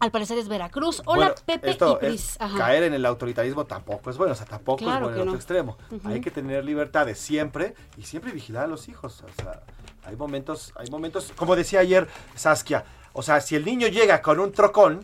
al 0.00 0.10
parecer 0.10 0.38
es 0.38 0.48
Veracruz. 0.48 1.02
Hola 1.04 1.26
Bueno, 1.26 1.34
Pepe 1.44 1.70
esto 1.70 1.98
y 2.02 2.06
Pris. 2.06 2.38
es- 2.40 2.56
caer 2.56 2.84
en 2.84 2.94
el 2.94 3.04
autoritarismo 3.04 3.66
tampoco 3.66 4.08
es 4.10 4.16
bueno, 4.16 4.32
o 4.32 4.36
sea, 4.36 4.46
tampoco 4.46 4.78
Claro 4.78 4.94
es 4.96 5.00
bueno 5.02 5.14
que 5.14 5.22
el 5.22 5.28
otro 5.28 5.36
extremo. 5.36 5.76
Hay 6.04 6.20
que 6.20 6.30
tener 6.30 6.64
libertades 6.64 7.18
siempre 7.18 7.74
y 7.98 8.02
siempre 8.04 8.32
vigilar 8.32 8.64
a 8.64 8.66
los 8.68 8.88
hijos. 8.88 9.22
O 9.22 9.42
sea, 9.42 9.62
hay 10.04 10.16
momentos, 10.16 10.72
hay 10.76 10.88
momentos, 10.90 11.32
como 11.36 11.54
decía 11.54 11.80
ayer 11.80 12.08
Saskia, 12.34 12.84
o 13.12 13.22
sea, 13.22 13.40
si 13.42 13.56
el 13.56 13.64
niño 13.64 13.88
llega 13.88 14.22
con 14.22 14.40
un 14.40 14.52
trocón 14.52 15.02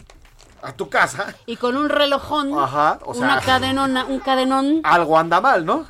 a 0.62 0.72
tu 0.72 0.88
casa, 0.88 1.34
Y 1.46 1.56
con 1.56 1.76
un 1.76 1.88
relojón, 1.88 2.58
Ajá, 2.58 2.98
o 3.04 3.12
una 3.12 3.40
cadenona, 3.40 4.04
un 4.06 4.18
cadenón. 4.20 4.80
algo 4.84 5.18
anda 5.18 5.40
mal, 5.40 5.64
¿no? 5.64 5.86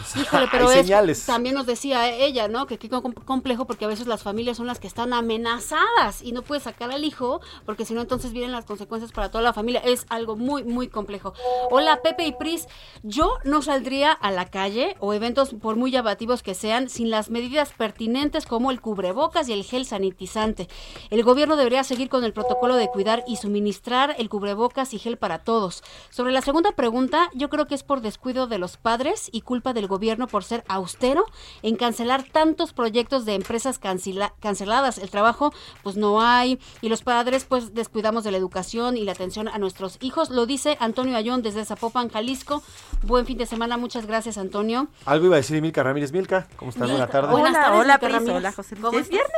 O 0.00 0.04
sea, 0.04 0.22
Híjole, 0.22 0.48
pero 0.50 0.68
hay 0.68 0.78
es, 0.80 0.86
señales. 0.86 1.26
también 1.26 1.54
nos 1.54 1.66
decía 1.66 2.08
ella, 2.10 2.46
¿no? 2.48 2.66
Que 2.66 2.78
qué 2.78 2.88
com- 2.88 3.12
complejo 3.12 3.64
porque 3.66 3.84
a 3.84 3.88
veces 3.88 4.06
las 4.06 4.22
familias 4.22 4.56
son 4.56 4.66
las 4.66 4.78
que 4.78 4.86
están 4.86 5.12
amenazadas 5.12 6.22
y 6.22 6.32
no 6.32 6.42
puedes 6.42 6.64
sacar 6.64 6.90
al 6.90 7.04
hijo 7.04 7.40
porque 7.66 7.84
si 7.84 7.94
no 7.94 8.00
entonces 8.00 8.32
vienen 8.32 8.52
las 8.52 8.64
consecuencias 8.64 9.12
para 9.12 9.30
toda 9.30 9.42
la 9.42 9.52
familia. 9.52 9.80
Es 9.84 10.06
algo 10.08 10.36
muy, 10.36 10.64
muy 10.64 10.88
complejo. 10.88 11.34
Hola, 11.70 12.00
Pepe 12.02 12.26
y 12.26 12.32
Pris. 12.32 12.66
Yo 13.02 13.34
no 13.44 13.62
saldría 13.62 14.12
a 14.12 14.30
la 14.30 14.46
calle 14.50 14.96
o 15.00 15.12
eventos 15.14 15.50
por 15.54 15.76
muy 15.76 15.90
llamativos 15.90 16.42
que 16.42 16.54
sean 16.54 16.88
sin 16.88 17.10
las 17.10 17.30
medidas 17.30 17.72
pertinentes 17.76 18.46
como 18.46 18.70
el 18.70 18.80
cubrebocas 18.80 19.48
y 19.48 19.52
el 19.52 19.64
gel 19.64 19.84
sanitizante. 19.86 20.68
El 21.10 21.22
gobierno 21.24 21.56
debería 21.56 21.84
seguir 21.84 22.08
con 22.08 22.24
el 22.24 22.32
protocolo 22.32 22.76
de 22.76 22.88
cuidar 22.88 23.24
y 23.26 23.36
suministrar 23.36 23.91
el 24.00 24.28
cubrebocas 24.28 24.94
y 24.94 24.98
gel 24.98 25.16
para 25.18 25.38
todos. 25.38 25.82
Sobre 26.10 26.32
la 26.32 26.40
segunda 26.40 26.72
pregunta, 26.72 27.28
yo 27.34 27.50
creo 27.50 27.66
que 27.66 27.74
es 27.74 27.82
por 27.82 28.00
descuido 28.00 28.46
de 28.46 28.58
los 28.58 28.76
padres 28.78 29.28
y 29.32 29.42
culpa 29.42 29.72
del 29.72 29.86
gobierno 29.86 30.26
por 30.26 30.44
ser 30.44 30.64
austero 30.68 31.26
en 31.62 31.76
cancelar 31.76 32.22
tantos 32.24 32.72
proyectos 32.72 33.24
de 33.24 33.34
empresas 33.34 33.78
cancela- 33.80 34.32
canceladas. 34.40 34.98
El 34.98 35.10
trabajo 35.10 35.52
pues 35.82 35.96
no 35.96 36.22
hay 36.22 36.58
y 36.80 36.88
los 36.88 37.02
padres 37.02 37.44
pues 37.44 37.74
descuidamos 37.74 38.24
de 38.24 38.30
la 38.30 38.38
educación 38.38 38.96
y 38.96 39.04
la 39.04 39.12
atención 39.12 39.48
a 39.48 39.58
nuestros 39.58 39.98
hijos. 40.00 40.30
Lo 40.30 40.46
dice 40.46 40.76
Antonio 40.80 41.16
Ayón 41.16 41.42
desde 41.42 41.64
Zapopan, 41.64 42.08
Jalisco. 42.08 42.62
Buen 43.02 43.26
fin 43.26 43.36
de 43.38 43.46
semana, 43.46 43.76
muchas 43.76 44.06
gracias 44.06 44.38
Antonio. 44.38 44.88
Algo 45.04 45.26
iba 45.26 45.34
a 45.36 45.38
decir 45.38 45.60
Milka 45.60 45.82
Ramírez. 45.82 46.12
Milka, 46.12 46.48
¿cómo 46.56 46.70
estás? 46.70 46.88
Buenas 46.88 47.10
tardes. 47.10 47.30
Hola, 47.34 47.52
tardes, 47.52 47.80
hola, 47.80 47.84
Milka 47.94 47.98
Pris, 47.98 48.12
Ramírez. 48.14 48.36
hola, 48.36 48.52
José 48.52 48.74
Luis. 48.76 48.84
¿Cómo 48.86 48.98
es 48.98 49.10
estás? 49.10 49.30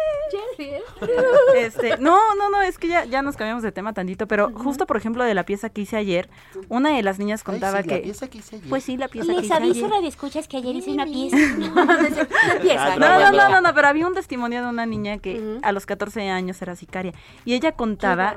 Este, 1.56 1.96
no, 1.98 2.34
no, 2.36 2.50
no, 2.50 2.60
es 2.62 2.78
que 2.78 2.88
ya, 2.88 3.04
ya 3.04 3.22
nos 3.22 3.36
cambiamos 3.36 3.62
de 3.62 3.72
tema 3.72 3.92
tantito, 3.92 4.26
pero 4.26 4.43
justo 4.52 4.86
por 4.86 4.96
ejemplo 4.96 5.24
de 5.24 5.34
la 5.34 5.44
pieza 5.44 5.70
que 5.70 5.82
hice 5.82 5.96
ayer, 5.96 6.28
una 6.68 6.90
de 6.90 7.02
las 7.02 7.18
niñas 7.18 7.42
contaba 7.44 7.82
sí, 7.82 7.88
la 7.88 7.94
que... 7.96 8.00
pieza 8.02 8.28
que 8.28 8.38
hice 8.38 8.56
ayer. 8.56 8.68
Pues 8.68 8.84
sí, 8.84 8.96
la 8.96 9.08
pieza 9.08 9.28
que 9.28 9.34
Les 9.34 9.44
hice 9.44 9.54
aviso, 9.54 9.86
ayer. 9.86 10.04
escuchas 10.04 10.48
que 10.48 10.56
ayer 10.56 10.74
hice 10.76 10.90
una 10.90 11.04
pieza. 11.04 11.36
una 11.72 11.86
pieza. 12.62 12.96
No, 12.96 13.20
no, 13.20 13.32
no, 13.32 13.48
no, 13.48 13.60
no, 13.60 13.74
pero 13.74 13.88
había 13.88 14.06
un 14.06 14.14
testimonio 14.14 14.62
de 14.62 14.68
una 14.68 14.86
niña 14.86 15.18
que 15.18 15.58
a 15.62 15.72
los 15.72 15.86
14 15.86 16.28
años 16.30 16.60
era 16.62 16.76
sicaria 16.76 17.12
y 17.44 17.54
ella 17.54 17.72
contaba 17.72 18.36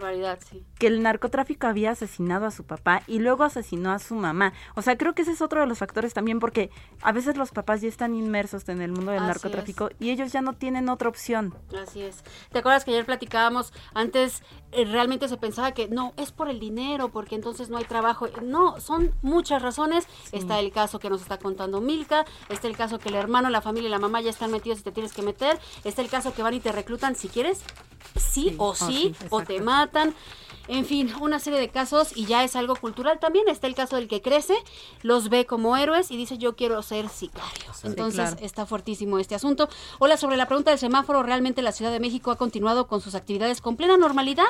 sí. 0.50 0.64
que 0.80 0.88
el 0.88 1.02
narcotráfico 1.02 1.68
había 1.68 1.92
asesinado 1.92 2.46
a 2.46 2.52
su 2.52 2.64
papá 2.64 3.04
y 3.08 3.20
luego 3.20 3.44
asesinó 3.44 3.92
a 3.92 4.00
su 4.00 4.16
mamá. 4.16 4.54
O 4.76 4.82
sea, 4.82 4.98
creo 4.98 5.14
que 5.14 5.24
ese 5.24 5.32
es 5.32 5.42
otro 5.42 5.62
de 5.62 5.68
los 5.68 5.80
factores 5.80 6.14
también 6.14 6.40
porque 6.40 6.70
a 7.02 7.12
veces 7.12 7.38
los 7.38 7.52
papás 7.52 7.82
ya 7.82 7.88
están 7.88 8.16
inmersos 8.16 8.68
en 8.70 8.82
el 8.82 8.92
mundo 8.92 9.12
del 9.12 9.22
Así 9.22 9.28
narcotráfico 9.28 9.90
y 10.00 10.12
ellos 10.12 10.32
ya 10.32 10.42
no 10.42 10.54
tienen 10.54 10.90
otra 10.90 11.10
opción. 11.10 11.54
Así 11.82 12.02
es. 12.02 12.24
¿Te 12.52 12.60
acuerdas 12.60 12.86
que 12.86 12.92
ayer 12.92 13.06
platicábamos? 13.06 13.74
Antes 13.94 14.44
eh, 14.72 14.86
realmente 14.86 15.28
se 15.28 15.38
pensaba 15.38 15.72
que 15.74 15.88
no, 15.98 16.14
es 16.16 16.32
por 16.32 16.48
el 16.48 16.60
dinero, 16.60 17.10
porque 17.10 17.34
entonces 17.34 17.70
no 17.70 17.78
hay 17.78 17.86
trabajo. 17.86 18.28
No, 18.44 18.80
son 18.80 19.16
muchas 19.24 19.64
razones. 19.64 20.06
Está 20.32 20.60
el 20.60 20.72
caso 20.72 21.00
que 21.00 21.10
nos 21.10 21.22
está 21.24 21.40
contando 21.40 21.82
Milka, 21.82 22.24
está 22.50 22.68
el 22.68 22.78
caso 22.78 23.00
que 23.00 23.10
el 23.10 23.16
hermano, 23.16 23.50
la 23.50 23.62
familia 23.62 23.88
y 23.88 23.92
la 23.92 23.98
mamá 23.98 24.22
ya 24.22 24.30
están 24.30 24.52
metidos 24.52 24.80
y 24.80 24.84
te 24.84 24.92
tienes 24.92 25.12
que 25.12 25.24
meter, 25.24 25.60
está 25.84 26.04
el 26.04 26.10
caso 26.10 26.36
que 26.36 26.44
van 26.44 26.54
y 26.54 26.60
te 26.60 26.72
reclutan 26.72 27.16
si 27.16 27.30
quieres, 27.30 27.62
sí, 28.16 28.54
o 28.60 28.76
sí, 28.76 29.16
o 29.32 29.42
te 29.42 29.60
matan. 29.60 30.14
En 30.68 30.86
fin, 30.86 31.12
una 31.22 31.40
serie 31.40 31.60
de 31.60 31.70
casos 31.70 32.16
y 32.16 32.26
ya 32.26 32.44
es 32.44 32.56
algo 32.56 32.76
cultural 32.76 33.20
también. 33.20 33.48
Está 33.48 33.68
el 33.68 33.76
caso 33.76 33.96
del 33.96 34.08
que 34.08 34.22
crece, 34.22 34.56
los 35.02 35.30
ve 35.30 35.46
como 35.46 35.78
héroes 35.78 36.12
y 36.12 36.18
dice 36.18 36.38
yo 36.38 36.56
quiero 36.56 36.82
ser 36.82 37.10
sicario. 37.10 37.72
Entonces 37.84 38.32
claro. 38.32 38.38
está 38.42 38.66
fuertísimo 38.66 39.20
este 39.20 39.36
asunto. 39.36 39.70
Hola, 40.00 40.18
sobre 40.18 40.38
la 40.38 40.48
pregunta 40.48 40.72
del 40.72 40.80
semáforo, 40.80 41.24
realmente 41.24 41.62
la 41.62 41.72
Ciudad 41.72 41.92
de 41.92 42.00
México 42.00 42.32
ha 42.32 42.38
continuado 42.38 42.88
con 42.88 43.02
sus 43.02 43.16
actividades 43.16 43.62
con 43.62 43.78
plena 43.78 43.98
normalidad. 43.98 44.46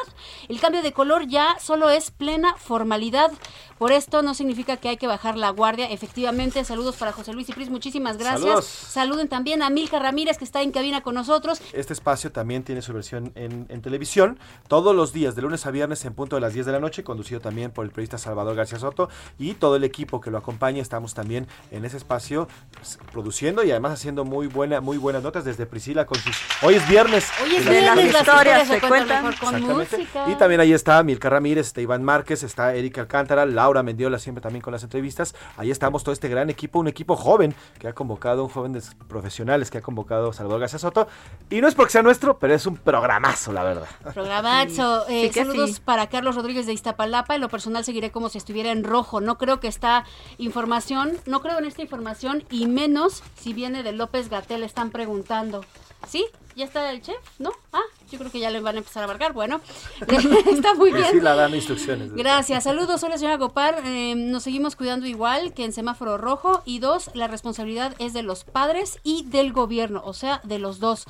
El 0.48 0.60
cambio 0.60 0.82
de 0.82 0.92
color 0.92 1.28
ya 1.28 1.58
solo 1.60 1.90
es 1.90 2.12
plena 2.12 2.56
formalidad. 2.56 3.32
Por 3.78 3.92
esto 3.92 4.24
no 4.24 4.34
significa 4.34 4.78
que 4.78 4.90
hay 4.90 4.98
que 4.98 5.06
bajar 5.06 5.38
la 5.38 5.52
guardia. 5.52 5.90
Efectivamente, 5.90 6.64
saludos 6.64 6.96
para 6.96 7.12
José 7.12 7.34
Luis 7.34 7.48
y 7.50 7.54
Pris, 7.54 7.70
muchísimas 7.70 8.18
gracias. 8.18 8.42
Saludos. 8.42 8.66
Saluden 8.66 9.28
también 9.28 9.62
a 9.62 9.70
Milka 9.70 10.00
Ramírez 10.00 10.38
que 10.40 10.46
está 10.46 10.64
en 10.64 10.72
cabina 10.72 11.02
con 11.02 11.14
nosotros. 11.14 11.62
Este 11.74 11.94
espacio 11.94 12.32
también 12.32 12.64
tiene 12.64 12.82
su 12.82 12.92
versión 12.92 13.32
en, 13.36 13.68
en 13.70 13.82
televisión 13.82 14.40
todos 14.68 14.96
los 14.96 15.14
días, 15.14 15.36
de 15.36 15.44
lunes 15.44 15.66
a 15.68 15.72
viernes 15.72 16.07
en 16.08 16.14
punto 16.14 16.36
de 16.36 16.42
las 16.42 16.54
10 16.54 16.66
de 16.66 16.72
la 16.72 16.80
noche, 16.80 17.04
conducido 17.04 17.40
también 17.40 17.72
por 17.72 17.86
el 17.86 17.92
periodista 17.92 18.18
Salvador 18.18 18.56
García 18.56 18.80
Soto 18.80 19.10
y 19.38 19.54
todo 19.54 19.76
el 19.76 19.84
equipo 19.84 20.20
que 20.22 20.32
lo 20.32 20.38
acompaña. 20.38 20.82
Estamos 20.82 21.14
también 21.14 21.48
en 21.72 21.86
ese 21.86 21.98
espacio 21.98 22.48
pues, 22.72 23.00
produciendo 23.12 23.64
y 23.64 23.72
además 23.72 23.94
haciendo 23.94 24.26
muy 24.26 24.48
buena, 24.48 24.82
muy 24.82 24.98
buenas 24.98 25.24
notas 25.24 25.46
desde 25.46 25.66
Priscila 25.66 26.06
con 26.06 26.18
sus. 26.20 26.36
Hoy 26.62 26.76
es 26.76 26.88
viernes. 26.88 27.30
Hoy 27.44 27.56
es 27.56 27.66
de 27.66 27.72
viernes, 27.72 28.14
las 28.14 28.22
historias 28.22 28.68
se 28.68 28.82
cuentan 28.82 29.34
con 29.36 29.62
música. 29.62 30.30
Y 30.30 30.36
también 30.36 30.62
ahí 30.62 30.74
está 30.74 31.02
Milka 31.04 31.30
Ramírez, 31.30 31.68
está 31.68 31.82
Iván 31.82 32.04
Márquez, 32.04 32.44
está 32.44 32.74
Erika 32.74 33.02
Alcántara, 33.02 33.46
Laura 33.46 33.84
Mendiola 33.84 34.20
siempre 34.20 34.42
también 34.42 34.62
con 34.62 34.74
las 34.74 34.84
entrevistas. 34.84 35.36
Ahí 35.58 35.72
estamos 35.72 36.04
todo 36.04 36.14
este 36.14 36.30
gran 36.30 36.50
equipo, 36.50 36.80
un 36.80 36.88
equipo 36.88 37.16
joven 37.16 37.54
que 37.80 37.88
ha 37.88 37.94
convocado, 37.94 38.44
un 38.44 38.50
joven 38.50 38.74
de 38.74 38.82
profesionales 39.08 39.70
que 39.70 39.78
ha 39.78 39.82
convocado 39.82 40.34
Salvador 40.34 40.62
García 40.62 40.80
Soto. 40.80 41.08
Y 41.50 41.62
no 41.62 41.68
es 41.68 41.76
porque 41.76 41.92
sea 41.92 42.02
nuestro, 42.02 42.38
pero 42.40 42.54
es 42.54 42.66
un 42.66 42.78
programazo, 42.78 43.52
la 43.52 43.64
verdad. 43.64 43.88
Programazo. 44.14 45.06
Sí. 45.08 45.14
Eh, 45.14 45.28
Sí 45.34 45.40
saludos 45.40 45.72
sí. 45.72 45.82
para 45.84 45.97
Carlos 46.06 46.36
Rodríguez 46.36 46.68
de 46.68 46.74
Iztapalapa. 46.74 47.34
En 47.34 47.42
lo 47.42 47.50
personal 47.50 47.84
seguiré 47.84 48.12
como 48.12 48.30
si 48.30 48.38
estuviera 48.38 48.72
en 48.72 48.84
rojo. 48.84 49.20
No 49.22 49.40
creo 49.40 49.60
que 49.60 49.68
esta 49.68 50.06
información, 50.38 51.18
no 51.26 51.42
creo 51.42 51.58
en 51.58 51.66
esta 51.66 51.82
información 51.82 52.44
y 52.52 52.68
menos 52.68 53.24
si 53.36 53.54
viene 53.54 53.82
de 53.82 53.94
López 53.94 54.30
Gatel. 54.30 54.62
Están 54.62 54.92
preguntando. 54.92 55.66
¿Sí? 56.08 56.28
¿Ya 56.56 56.66
está 56.66 56.92
el 56.92 57.02
chef? 57.02 57.18
¿No? 57.40 57.52
Ah, 57.74 57.82
yo 58.10 58.18
creo 58.18 58.32
que 58.32 58.40
ya 58.40 58.50
le 58.50 58.60
van 58.60 58.76
a 58.76 58.78
empezar 58.80 59.04
a 59.04 59.08
marcar. 59.08 59.34
Bueno, 59.34 59.62
está 60.48 60.74
muy 60.74 60.92
bien. 60.92 61.08
Sí, 61.12 61.20
la 61.20 61.36
dan 61.36 61.54
instrucciones. 61.54 62.14
Gracias. 62.14 62.64
Saludos, 62.64 63.04
hola 63.04 63.18
señora 63.18 63.38
Gopar. 63.38 63.82
Eh, 63.86 64.16
nos 64.16 64.44
seguimos 64.44 64.76
cuidando 64.76 65.06
igual 65.08 65.54
que 65.54 65.66
en 65.66 65.74
semáforo 65.74 66.18
rojo. 66.18 66.62
Y 66.66 66.80
dos, 66.80 67.12
la 67.14 67.28
responsabilidad 67.28 67.94
es 68.00 68.14
de 68.14 68.24
los 68.24 68.44
padres 68.44 69.00
y 69.04 69.26
del 69.26 69.54
gobierno, 69.54 70.02
o 70.06 70.14
sea, 70.14 70.42
de 70.44 70.60
los 70.60 70.80
dos. 70.80 71.06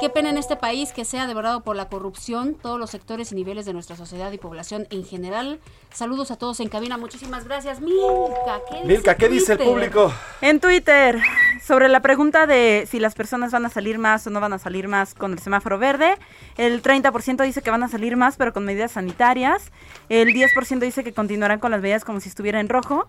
Qué 0.00 0.10
pena 0.10 0.30
en 0.30 0.38
este 0.38 0.56
país 0.56 0.92
que 0.92 1.04
sea 1.04 1.26
devorado 1.26 1.62
por 1.62 1.76
la 1.76 1.88
corrupción, 1.88 2.54
todos 2.54 2.78
los 2.78 2.90
sectores 2.90 3.32
y 3.32 3.34
niveles 3.34 3.66
de 3.66 3.72
nuestra 3.72 3.96
sociedad 3.96 4.32
y 4.32 4.38
población 4.38 4.86
en 4.90 5.04
general. 5.04 5.60
Saludos 5.92 6.30
a 6.30 6.36
todos 6.36 6.60
en 6.60 6.68
cabina. 6.68 6.96
Muchísimas 6.96 7.44
gracias. 7.44 7.80
Milka, 7.80 8.60
¿qué 8.68 8.76
dice, 8.76 8.86
Milka, 8.86 9.14
¿qué 9.16 9.28
dice 9.28 9.52
el 9.52 9.58
público? 9.58 10.12
En 10.40 10.60
Twitter, 10.60 11.20
sobre 11.62 11.88
la 11.88 12.00
pregunta 12.00 12.46
de 12.46 12.88
si 12.90 12.98
las 12.98 13.14
personas 13.14 13.52
van 13.52 13.66
a 13.66 13.68
salir 13.68 13.98
más 13.98 14.26
o 14.26 14.30
no 14.30 14.40
van 14.40 14.52
a 14.52 14.58
salir 14.58 14.88
más 14.88 15.14
con 15.14 15.32
el 15.32 15.38
semáforo 15.38 15.78
verde, 15.78 16.16
el 16.56 16.82
30% 16.82 17.42
dice 17.44 17.62
que 17.62 17.70
van 17.70 17.82
a 17.82 17.88
salir 17.88 18.16
más 18.16 18.36
pero 18.36 18.52
con 18.52 18.64
medidas 18.64 18.92
sanitarias, 18.92 19.72
el 20.08 20.28
10% 20.28 20.80
dice 20.80 21.04
que 21.04 21.12
continuarán 21.12 21.58
con 21.60 21.70
las 21.70 21.80
medidas 21.80 22.04
como 22.04 22.20
si 22.20 22.28
estuviera 22.28 22.60
en 22.60 22.68
rojo 22.68 23.08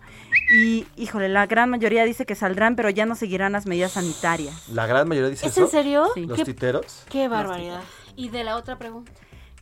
y, 0.51 0.85
híjole, 0.95 1.29
la 1.29 1.45
gran 1.45 1.69
mayoría 1.69 2.05
dice 2.05 2.25
que 2.25 2.35
saldrán 2.35 2.75
pero 2.75 2.89
ya 2.89 3.05
no 3.05 3.15
seguirán 3.15 3.51
las 3.53 3.65
medidas 3.65 3.93
sanitarias. 3.93 4.69
La 4.69 4.85
gran 4.87 5.07
mayoría 5.07 5.29
dice 5.29 5.45
¿Es 5.45 5.53
eso. 5.53 5.65
en 5.65 5.71
serio? 5.71 6.07
Los 6.15 6.37
¿Qué, 6.37 6.45
titeros. 6.45 7.05
qué 7.09 7.27
barbaridad. 7.27 7.81
Y 8.15 8.29
de 8.29 8.43
la 8.43 8.55
otra 8.55 8.77
pregunta. 8.77 9.11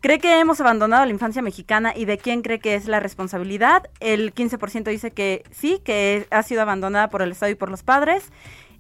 ¿Cree 0.02 0.18
que 0.18 0.40
hemos 0.40 0.60
abandonado 0.60 1.06
la 1.06 1.12
infancia 1.12 1.44
mexicana 1.44 1.94
y 1.96 2.06
de 2.06 2.18
quién 2.18 2.42
cree 2.42 2.58
que 2.58 2.74
es 2.74 2.88
la 2.88 3.00
responsabilidad? 3.00 3.84
El 4.00 4.34
15% 4.34 4.86
dice 4.90 5.12
que 5.12 5.44
sí, 5.52 5.80
que 5.86 6.26
ha 6.32 6.42
sido 6.42 6.64
abandonada 6.64 7.10
por 7.10 7.22
el 7.22 7.32
Estado 7.32 7.52
y 7.52 7.56
por 7.56 7.70
los 7.70 7.84
padres. 7.84 8.32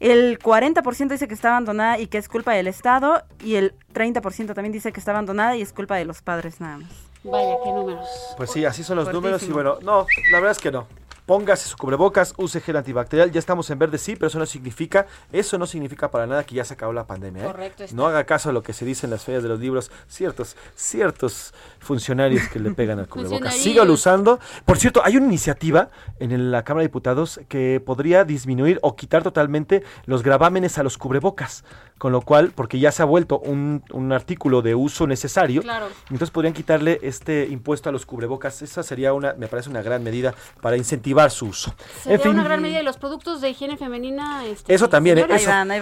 El 0.01 0.39
40% 0.39 1.09
dice 1.09 1.27
que 1.27 1.35
está 1.35 1.49
abandonada 1.49 1.99
y 1.99 2.07
que 2.07 2.17
es 2.17 2.27
culpa 2.27 2.53
del 2.53 2.65
Estado. 2.67 3.23
Y 3.43 3.55
el 3.55 3.75
30% 3.93 4.55
también 4.55 4.71
dice 4.73 4.91
que 4.91 4.99
está 4.99 5.11
abandonada 5.11 5.55
y 5.55 5.61
es 5.61 5.71
culpa 5.73 5.95
de 5.95 6.05
los 6.05 6.23
padres 6.23 6.59
nada 6.59 6.79
más. 6.79 6.89
Vaya, 7.23 7.53
qué 7.63 7.69
números. 7.71 8.09
Pues 8.35 8.49
sí, 8.49 8.65
así 8.65 8.83
son 8.83 8.95
los 8.95 9.05
Fuertísimo. 9.05 9.21
números 9.21 9.43
y 9.43 9.51
bueno, 9.51 9.77
no, 9.83 10.07
la 10.31 10.39
verdad 10.39 10.51
es 10.53 10.57
que 10.59 10.71
no. 10.71 10.87
Póngase 11.31 11.69
su 11.69 11.77
cubrebocas, 11.77 12.33
use 12.35 12.59
gel 12.59 12.75
antibacterial, 12.75 13.31
ya 13.31 13.39
estamos 13.39 13.69
en 13.69 13.79
verde, 13.79 13.97
sí, 13.97 14.17
pero 14.17 14.27
eso 14.27 14.37
no 14.37 14.45
significa, 14.45 15.07
eso 15.31 15.57
no 15.57 15.65
significa 15.65 16.11
para 16.11 16.27
nada 16.27 16.43
que 16.43 16.55
ya 16.55 16.65
se 16.65 16.73
acabó 16.73 16.91
la 16.91 17.07
pandemia. 17.07 17.43
¿eh? 17.43 17.45
Correcto 17.45 17.85
está. 17.85 17.95
No 17.95 18.05
haga 18.05 18.25
caso 18.25 18.49
a 18.49 18.51
lo 18.51 18.63
que 18.63 18.73
se 18.73 18.83
dice 18.83 19.05
en 19.05 19.11
las 19.11 19.23
ferias 19.23 19.41
de 19.41 19.47
los 19.47 19.57
libros, 19.57 19.91
ciertos, 20.09 20.57
ciertos 20.75 21.53
funcionarios 21.79 22.49
que 22.49 22.59
le 22.59 22.71
pegan 22.71 22.99
al 22.99 23.07
cubrebocas. 23.07 23.55
Sígalo 23.55 23.93
usando. 23.93 24.41
Por 24.65 24.77
cierto, 24.77 25.03
hay 25.05 25.15
una 25.15 25.27
iniciativa 25.27 25.89
en 26.19 26.51
la 26.51 26.65
Cámara 26.65 26.81
de 26.81 26.89
Diputados 26.89 27.39
que 27.47 27.79
podría 27.79 28.25
disminuir 28.25 28.79
o 28.81 28.97
quitar 28.97 29.23
totalmente 29.23 29.83
los 30.07 30.23
gravámenes 30.23 30.79
a 30.79 30.83
los 30.83 30.97
cubrebocas, 30.97 31.63
con 32.01 32.11
lo 32.11 32.21
cual, 32.21 32.51
porque 32.55 32.79
ya 32.79 32.91
se 32.91 33.03
ha 33.03 33.05
vuelto 33.05 33.37
un, 33.37 33.83
un 33.91 34.11
artículo 34.11 34.63
de 34.63 34.73
uso 34.73 35.05
necesario, 35.05 35.61
Claro. 35.61 35.85
entonces 36.05 36.31
podrían 36.31 36.55
quitarle 36.55 36.97
este 37.03 37.45
impuesto 37.47 37.89
a 37.89 37.91
los 37.91 38.07
cubrebocas. 38.07 38.63
Esa 38.63 38.81
sería 38.81 39.13
una, 39.13 39.33
me 39.35 39.47
parece 39.47 39.69
una 39.69 39.83
gran 39.83 40.01
medida 40.03 40.33
para 40.61 40.77
incentivar 40.77 41.29
su 41.29 41.45
uso. 41.45 41.75
Sería 42.01 42.15
en 42.15 42.21
fin, 42.23 42.31
una 42.31 42.43
gran 42.43 42.59
medida 42.59 42.79
de 42.79 42.83
los 42.83 42.97
productos 42.97 43.39
de 43.39 43.51
higiene 43.51 43.77
femenina. 43.77 44.43
este, 44.47 44.73
Eso 44.73 44.89
también, 44.89 45.15
señores, 45.17 45.35
Ahí 45.35 45.41
Eso. 45.43 45.51
van, 45.51 45.69
ahí 45.69 45.79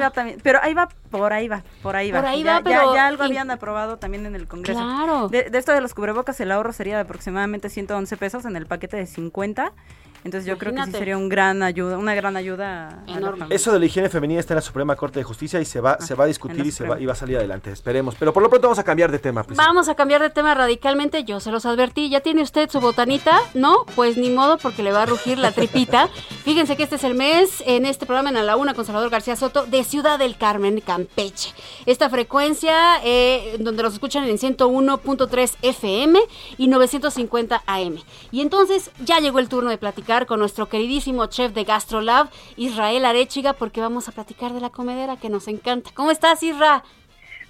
va, 0.00 0.10
también. 0.10 0.40
Pero 0.42 0.58
ahí 0.60 0.74
va, 0.74 0.88
por 1.08 1.32
ahí 1.32 1.46
va, 1.46 1.62
por 1.84 1.94
ahí 1.94 2.10
va. 2.10 2.18
Por 2.18 2.28
ahí 2.28 2.42
ya, 2.42 2.54
va, 2.54 2.58
ya- 2.58 2.64
pero 2.64 2.92
ya 2.94 3.06
algo 3.06 3.22
habían 3.22 3.52
aprobado 3.52 3.96
también 3.98 4.26
en 4.26 4.34
el 4.34 4.48
Congreso. 4.48 4.80
Claro. 4.80 5.28
De, 5.28 5.50
de 5.50 5.56
esto 5.58 5.70
de 5.70 5.80
los 5.80 5.94
cubrebocas, 5.94 6.40
el 6.40 6.50
ahorro 6.50 6.72
sería 6.72 6.96
de 6.96 7.02
aproximadamente 7.02 7.68
111 7.70 8.16
pesos 8.16 8.44
en 8.44 8.56
el 8.56 8.66
paquete 8.66 8.96
de 8.96 9.06
50. 9.06 9.72
Entonces 10.22 10.46
yo 10.46 10.58
creo 10.58 10.74
que 10.74 10.82
sí 10.84 10.92
sería 10.92 11.16
un 11.16 11.28
gran 11.28 11.62
ayuda, 11.62 11.96
una 11.96 12.14
gran 12.14 12.36
ayuda. 12.36 13.02
Enorme. 13.06 13.46
Eso 13.48 13.72
de 13.72 13.78
la 13.78 13.86
higiene 13.86 14.08
femenina 14.08 14.40
está 14.40 14.54
en 14.54 14.56
la 14.56 14.62
Suprema 14.62 14.94
Corte 14.96 15.18
de 15.18 15.24
Justicia 15.24 15.60
y 15.60 15.64
se 15.64 15.80
va, 15.80 15.98
se 16.00 16.14
va 16.14 16.24
a 16.24 16.26
discutir 16.26 16.66
y 16.66 16.70
se 16.70 16.86
va, 16.86 17.00
y 17.00 17.06
va 17.06 17.12
a 17.12 17.16
salir 17.16 17.38
adelante. 17.38 17.70
Esperemos. 17.70 18.14
Pero 18.18 18.32
por 18.32 18.42
lo 18.42 18.50
pronto 18.50 18.68
vamos 18.68 18.78
a 18.78 18.84
cambiar 18.84 19.10
de 19.10 19.18
tema. 19.18 19.42
Priscila. 19.44 19.66
Vamos 19.66 19.88
a 19.88 19.94
cambiar 19.94 20.20
de 20.20 20.30
tema 20.30 20.54
radicalmente, 20.54 21.24
yo 21.24 21.40
se 21.40 21.50
los 21.50 21.64
advertí. 21.64 22.10
¿Ya 22.10 22.20
tiene 22.20 22.42
usted 22.42 22.68
su 22.68 22.80
botanita? 22.80 23.40
¿No? 23.54 23.86
Pues 23.94 24.18
ni 24.18 24.30
modo 24.30 24.58
porque 24.58 24.82
le 24.82 24.92
va 24.92 25.04
a 25.04 25.06
rugir 25.06 25.38
la 25.38 25.52
tripita. 25.52 26.08
Fíjense 26.44 26.76
que 26.76 26.82
este 26.82 26.96
es 26.96 27.04
el 27.04 27.14
mes, 27.14 27.62
en 27.66 27.86
este 27.86 28.04
programa 28.04 28.30
en 28.30 28.36
A 28.36 28.42
la 28.42 28.56
Una 28.56 28.74
con 28.74 28.84
Salvador 28.84 29.08
García 29.10 29.36
Soto, 29.36 29.64
de 29.64 29.84
Ciudad 29.84 30.18
del 30.18 30.36
Carmen, 30.36 30.80
Campeche. 30.80 31.54
Esta 31.86 32.10
frecuencia, 32.10 33.00
eh, 33.04 33.56
donde 33.58 33.82
los 33.82 33.94
escuchan 33.94 34.24
en 34.24 34.36
101.3 34.36 35.56
FM 35.62 36.20
y 36.58 36.68
950 36.68 37.62
AM. 37.66 37.96
Y 38.30 38.42
entonces 38.42 38.90
ya 39.02 39.18
llegó 39.20 39.38
el 39.38 39.48
turno 39.48 39.70
de 39.70 39.78
platicar 39.78 40.09
con 40.10 40.40
nuestro 40.40 40.68
queridísimo 40.68 41.26
chef 41.26 41.52
de 41.52 41.62
GastroLab, 41.62 42.28
Israel 42.56 43.04
Arechiga, 43.04 43.52
porque 43.52 43.80
vamos 43.80 44.08
a 44.08 44.12
platicar 44.12 44.52
de 44.52 44.60
la 44.60 44.70
comedera 44.70 45.16
que 45.16 45.28
nos 45.28 45.46
encanta. 45.46 45.90
¿Cómo 45.94 46.10
estás, 46.10 46.42
Isra? 46.42 46.82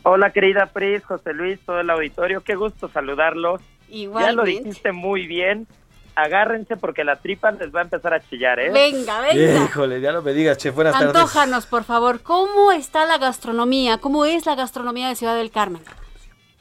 Hola 0.02 0.30
querida 0.30 0.66
Pris, 0.66 1.02
José 1.02 1.32
Luis, 1.32 1.58
todo 1.64 1.80
el 1.80 1.88
auditorio, 1.88 2.42
qué 2.42 2.56
gusto 2.56 2.88
saludarlos. 2.88 3.62
Ya 3.62 3.66
lo 3.88 3.96
Igualmente. 3.96 4.50
dijiste 4.50 4.92
muy 4.92 5.26
bien. 5.26 5.66
Agárrense 6.14 6.76
porque 6.76 7.02
la 7.02 7.16
tripa 7.16 7.50
les 7.52 7.74
va 7.74 7.80
a 7.80 7.84
empezar 7.84 8.12
a 8.12 8.20
chillar, 8.20 8.60
¿eh? 8.60 8.70
Venga, 8.70 9.20
venga. 9.22 9.64
Híjole, 9.64 10.02
ya 10.02 10.12
no 10.12 10.20
me 10.20 10.34
digas, 10.34 10.58
chef. 10.58 10.74
Buenas 10.74 10.92
tardes. 10.92 11.16
Antójanos, 11.16 11.64
por 11.64 11.84
favor, 11.84 12.20
¿cómo 12.20 12.72
está 12.72 13.06
la 13.06 13.16
gastronomía? 13.16 13.98
¿Cómo 13.98 14.26
es 14.26 14.44
la 14.44 14.54
gastronomía 14.54 15.08
de 15.08 15.14
Ciudad 15.14 15.34
del 15.34 15.50
Carmen? 15.50 15.82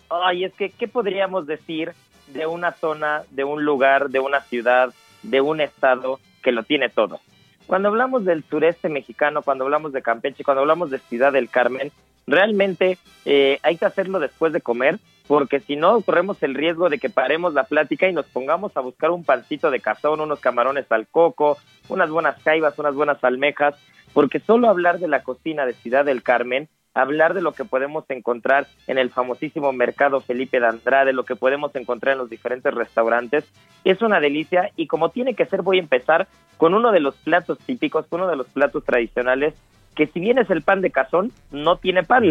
Ay, 0.09 0.45
es 0.45 0.53
que, 0.53 0.69
¿qué 0.69 0.87
podríamos 0.87 1.45
decir 1.45 1.93
de 2.27 2.45
una 2.45 2.71
zona, 2.71 3.23
de 3.31 3.43
un 3.43 3.65
lugar, 3.65 4.09
de 4.09 4.19
una 4.19 4.39
ciudad, 4.41 4.93
de 5.23 5.41
un 5.41 5.61
estado 5.61 6.19
que 6.41 6.51
lo 6.51 6.63
tiene 6.63 6.89
todo? 6.89 7.19
Cuando 7.67 7.89
hablamos 7.89 8.25
del 8.25 8.43
sureste 8.43 8.89
mexicano, 8.89 9.43
cuando 9.43 9.63
hablamos 9.63 9.93
de 9.93 10.01
Campeche, 10.01 10.43
cuando 10.43 10.61
hablamos 10.61 10.89
de 10.89 10.97
Ciudad 10.97 11.31
del 11.31 11.49
Carmen, 11.49 11.91
realmente 12.25 12.97
eh, 13.25 13.59
hay 13.61 13.77
que 13.77 13.85
hacerlo 13.85 14.19
después 14.19 14.53
de 14.53 14.61
comer, 14.61 14.97
porque 15.27 15.59
si 15.59 15.75
no 15.75 16.01
corremos 16.01 16.41
el 16.41 16.55
riesgo 16.55 16.89
de 16.89 16.97
que 16.97 17.11
paremos 17.11 17.53
la 17.53 17.65
plática 17.65 18.07
y 18.07 18.13
nos 18.13 18.25
pongamos 18.25 18.75
a 18.75 18.81
buscar 18.81 19.11
un 19.11 19.23
pancito 19.23 19.69
de 19.69 19.79
cazón, 19.79 20.19
unos 20.19 20.39
camarones 20.39 20.91
al 20.91 21.07
coco, 21.07 21.59
unas 21.89 22.09
buenas 22.09 22.41
caibas, 22.41 22.79
unas 22.79 22.95
buenas 22.95 23.23
almejas, 23.23 23.75
porque 24.13 24.39
solo 24.39 24.67
hablar 24.67 24.97
de 24.97 25.07
la 25.07 25.21
cocina 25.21 25.67
de 25.67 25.73
Ciudad 25.73 26.05
del 26.05 26.23
Carmen 26.23 26.67
hablar 26.93 27.33
de 27.33 27.41
lo 27.41 27.53
que 27.53 27.65
podemos 27.65 28.05
encontrar 28.09 28.67
en 28.87 28.97
el 28.97 29.09
famosísimo 29.09 29.71
mercado 29.71 30.21
Felipe 30.21 30.59
de 30.59 30.67
Andrade, 30.67 31.13
lo 31.13 31.23
que 31.23 31.35
podemos 31.35 31.75
encontrar 31.75 32.13
en 32.13 32.19
los 32.19 32.29
diferentes 32.29 32.73
restaurantes, 32.73 33.45
es 33.83 34.01
una 34.01 34.19
delicia 34.19 34.71
y 34.75 34.87
como 34.87 35.09
tiene 35.09 35.35
que 35.35 35.45
ser 35.45 35.61
voy 35.61 35.77
a 35.77 35.81
empezar 35.81 36.27
con 36.57 36.73
uno 36.73 36.91
de 36.91 36.99
los 36.99 37.15
platos 37.15 37.57
típicos, 37.59 38.05
con 38.07 38.21
uno 38.21 38.29
de 38.29 38.35
los 38.35 38.47
platos 38.47 38.83
tradicionales, 38.83 39.53
que 39.95 40.07
si 40.07 40.19
bien 40.19 40.37
es 40.37 40.49
el 40.49 40.61
pan 40.61 40.81
de 40.81 40.91
cazón, 40.91 41.31
no 41.51 41.77
tiene 41.77 42.03
pan, 42.03 42.23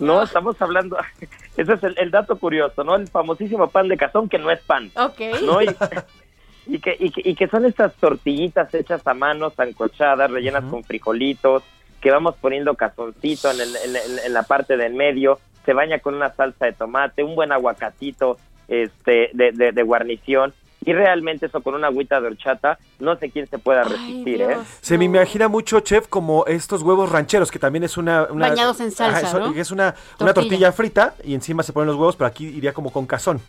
¿no? 0.00 0.22
Estamos 0.22 0.60
hablando, 0.60 0.96
ese 1.56 1.72
es 1.72 1.82
el, 1.82 1.94
el 1.98 2.10
dato 2.10 2.36
curioso, 2.36 2.84
¿no? 2.84 2.96
El 2.96 3.08
famosísimo 3.08 3.68
pan 3.68 3.88
de 3.88 3.96
cazón 3.96 4.28
que 4.28 4.38
no 4.38 4.50
es 4.50 4.60
pan, 4.62 4.90
Ok. 4.96 5.20
¿no? 5.44 5.62
Y, 5.62 5.66
y 6.66 6.78
que, 6.78 6.96
y 6.98 7.10
que, 7.10 7.22
y 7.24 7.34
que 7.34 7.48
son 7.48 7.64
estas 7.64 7.94
tortillitas 7.94 8.72
hechas 8.74 9.06
a 9.06 9.14
mano, 9.14 9.50
sancochadas, 9.50 10.30
rellenas 10.30 10.64
con 10.64 10.84
frijolitos, 10.84 11.62
que 12.02 12.10
vamos 12.10 12.34
poniendo 12.40 12.74
cazoncito 12.74 13.50
en, 13.50 13.60
el- 13.60 13.76
en- 13.76 13.96
en- 13.96 14.18
en 14.26 14.32
la 14.34 14.42
parte 14.42 14.76
del 14.76 14.92
medio, 14.94 15.38
se 15.64 15.72
baña 15.72 16.00
con 16.00 16.14
una 16.14 16.32
salsa 16.34 16.66
de 16.66 16.72
tomate, 16.72 17.22
un 17.22 17.34
buen 17.36 17.52
aguacatito 17.52 18.36
este, 18.68 19.30
de, 19.32 19.52
de- 19.52 19.72
de 19.72 19.82
guarnición, 19.82 20.52
y 20.84 20.92
realmente 20.92 21.46
eso 21.46 21.60
con 21.60 21.74
una 21.76 21.86
agüita 21.86 22.20
de 22.20 22.26
horchata, 22.26 22.76
no 22.98 23.14
sé 23.16 23.30
quién 23.30 23.46
se 23.46 23.58
pueda 23.58 23.84
resistir, 23.84 24.42
¿eh? 24.42 24.56
Se 24.80 24.98
me 24.98 25.04
imagina 25.04 25.46
mucho, 25.46 25.78
chef, 25.78 26.08
como 26.08 26.44
estos 26.46 26.82
huevos 26.82 27.12
rancheros, 27.12 27.52
que 27.52 27.60
también 27.60 27.84
es 27.84 27.96
una... 27.96 28.24
una 28.30 28.48
Bañados 28.48 28.80
en 28.80 28.90
salsa, 28.90 29.20
eso- 29.28 29.38
¿no? 29.38 29.54
es 29.54 29.70
una 29.70 29.94
una 30.18 30.34
Tortilla. 30.34 30.34
tortilla 30.34 30.72
frita 30.72 31.14
y 31.22 31.34
encima 31.34 31.62
se 31.62 31.72
ponen 31.72 31.86
los 31.86 31.96
huevos, 31.96 32.16
pero 32.16 32.26
aquí 32.26 32.46
iría 32.48 32.72
como 32.72 32.90
con 32.92 33.06
cazón, 33.06 33.40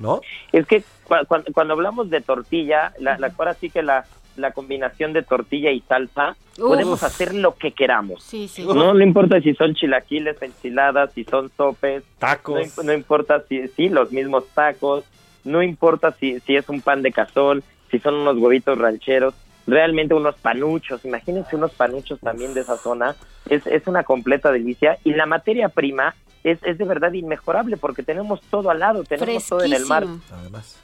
¿no? 0.00 0.20
Es 0.50 0.66
que 0.66 0.82
cua- 1.08 1.24
cuan- 1.28 1.44
cuando, 1.54 1.74
hablamos 1.74 2.10
de 2.10 2.22
tortilla, 2.22 2.92
la, 2.98 3.16
la, 3.18 3.32
ahora 3.38 3.54
sí 3.54 3.70
que 3.70 3.84
la, 3.84 4.04
la 4.40 4.52
combinación 4.52 5.12
de 5.12 5.22
tortilla 5.22 5.70
y 5.70 5.80
salsa, 5.80 6.36
Uf. 6.58 6.68
podemos 6.68 7.02
hacer 7.02 7.34
lo 7.34 7.54
que 7.54 7.72
queramos. 7.72 8.22
Sí, 8.22 8.48
sí. 8.48 8.64
No, 8.64 8.94
no 8.94 9.02
importa 9.02 9.40
si 9.40 9.54
son 9.54 9.74
chilaquiles, 9.74 10.40
enchiladas, 10.42 11.12
si 11.12 11.24
son 11.24 11.50
sopes, 11.56 12.02
tacos. 12.18 12.76
No, 12.76 12.84
no 12.84 12.92
importa 12.92 13.44
si, 13.48 13.68
sí, 13.68 13.88
los 13.88 14.12
mismos 14.12 14.46
tacos, 14.54 15.04
no 15.44 15.62
importa 15.62 16.12
si, 16.12 16.40
si 16.40 16.56
es 16.56 16.68
un 16.68 16.80
pan 16.80 17.02
de 17.02 17.12
cazón, 17.12 17.62
si 17.90 17.98
son 17.98 18.14
unos 18.14 18.36
huevitos 18.36 18.78
rancheros, 18.78 19.34
realmente 19.66 20.14
unos 20.14 20.36
panuchos, 20.36 21.04
imagínense 21.04 21.56
unos 21.56 21.72
panuchos 21.72 22.18
también 22.20 22.54
de 22.54 22.60
esa 22.60 22.76
zona, 22.76 23.16
es, 23.48 23.66
es 23.66 23.86
una 23.86 24.04
completa 24.04 24.50
delicia 24.50 24.98
y 25.04 25.12
la 25.14 25.26
materia 25.26 25.68
prima 25.68 26.14
es, 26.42 26.58
es 26.62 26.78
de 26.78 26.84
verdad 26.84 27.12
inmejorable 27.12 27.76
porque 27.76 28.02
tenemos 28.02 28.40
todo 28.50 28.70
al 28.70 28.78
lado, 28.80 29.04
tenemos 29.04 29.28
todo 29.48 29.62
en 29.62 29.72
el 29.72 29.86
mar. 29.86 30.04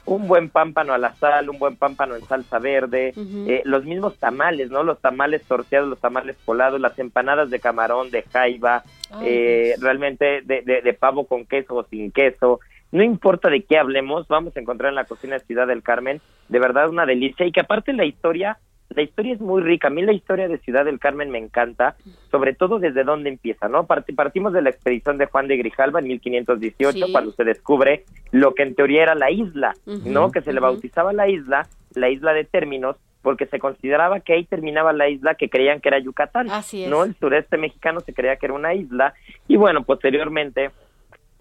Un 0.05 0.27
buen 0.27 0.49
pámpano 0.49 0.93
a 0.93 0.97
la 0.97 1.13
sal, 1.15 1.49
un 1.49 1.57
buen 1.59 1.75
pámpano 1.75 2.15
en 2.15 2.25
salsa 2.25 2.59
verde, 2.59 3.13
eh, 3.47 3.61
los 3.65 3.83
mismos 3.85 4.15
tamales, 4.17 4.69
¿no? 4.69 4.83
Los 4.83 4.99
tamales 4.99 5.43
torteados, 5.43 5.89
los 5.89 5.99
tamales 5.99 6.35
colados, 6.45 6.79
las 6.79 6.97
empanadas 6.99 7.49
de 7.49 7.59
camarón, 7.59 8.11
de 8.11 8.21
jaiba, 8.23 8.83
Ay, 9.11 9.25
eh, 9.25 9.75
realmente 9.79 10.41
de, 10.41 10.61
de- 10.61 10.81
de 10.81 10.93
pavo 10.93 11.25
con 11.27 11.45
queso 11.45 11.75
o 11.75 11.83
sin 11.85 12.11
queso. 12.11 12.59
No 12.91 13.03
importa 13.03 13.49
de 13.49 13.63
qué 13.63 13.77
hablemos, 13.77 14.27
vamos 14.27 14.55
a 14.55 14.59
encontrar 14.59 14.89
en 14.89 14.95
la 14.95 15.03
cocina 15.05 15.37
de 15.37 15.45
Ciudad 15.45 15.67
del 15.67 15.83
Carmen 15.83 16.21
de 16.49 16.59
verdad 16.59 16.87
una 16.89 17.05
delicia 17.05 17.45
y 17.45 17.51
que 17.51 17.59
aparte 17.59 17.91
la 17.91 18.05
historia, 18.05 18.57
la 18.89 19.01
historia 19.01 19.33
es 19.33 19.41
muy 19.41 19.61
rica. 19.61 19.87
A 19.87 19.91
mí 19.91 20.01
la 20.01 20.13
historia 20.13 20.47
de 20.47 20.57
Ciudad 20.59 20.85
del 20.85 20.99
Carmen 20.99 21.29
me 21.29 21.37
encanta, 21.37 21.95
sobre 22.31 22.53
todo 22.53 22.79
desde 22.79 23.03
dónde 23.03 23.29
empieza, 23.29 23.67
¿no? 23.67 23.85
Parti- 23.85 24.13
partimos 24.13 24.53
de 24.53 24.61
la 24.61 24.69
expedición 24.69 25.17
de 25.17 25.25
Juan 25.27 25.47
de 25.47 25.57
Grijalva 25.57 25.99
en 25.99 26.07
1518 26.07 27.05
Sí. 27.07 27.11
cuando 27.11 27.31
se 27.33 27.43
descubre 27.43 28.05
lo 28.31 28.53
que 28.53 28.63
en 28.63 28.75
teoría 28.75 29.03
era 29.03 29.15
la 29.15 29.29
isla, 29.29 29.73
¿no? 30.05 30.31
Que 30.31 30.41
se 30.41 30.53
le 30.53 30.59
bautizaba 30.59 31.11
la 31.13 31.27
isla, 31.27 31.67
la 31.95 32.09
isla 32.09 32.33
de 32.33 32.45
términos, 32.45 32.95
porque 33.21 33.45
se 33.45 33.59
consideraba 33.59 34.21
que 34.21 34.33
ahí 34.33 34.45
terminaba 34.45 34.93
la 34.93 35.09
isla 35.09 35.35
que 35.35 35.49
creían 35.49 35.81
que 35.81 35.89
era 35.89 35.99
Yucatán. 35.99 36.49
Así 36.49 36.83
es. 36.85 36.89
¿no? 36.89 37.03
El 37.03 37.13
sureste 37.15 37.57
mexicano 37.57 37.99
se 37.99 38.13
creía 38.13 38.37
que 38.37 38.45
era 38.45 38.55
una 38.55 38.73
isla 38.73 39.13
y 39.49 39.57
bueno, 39.57 39.83
posteriormente 39.83 40.71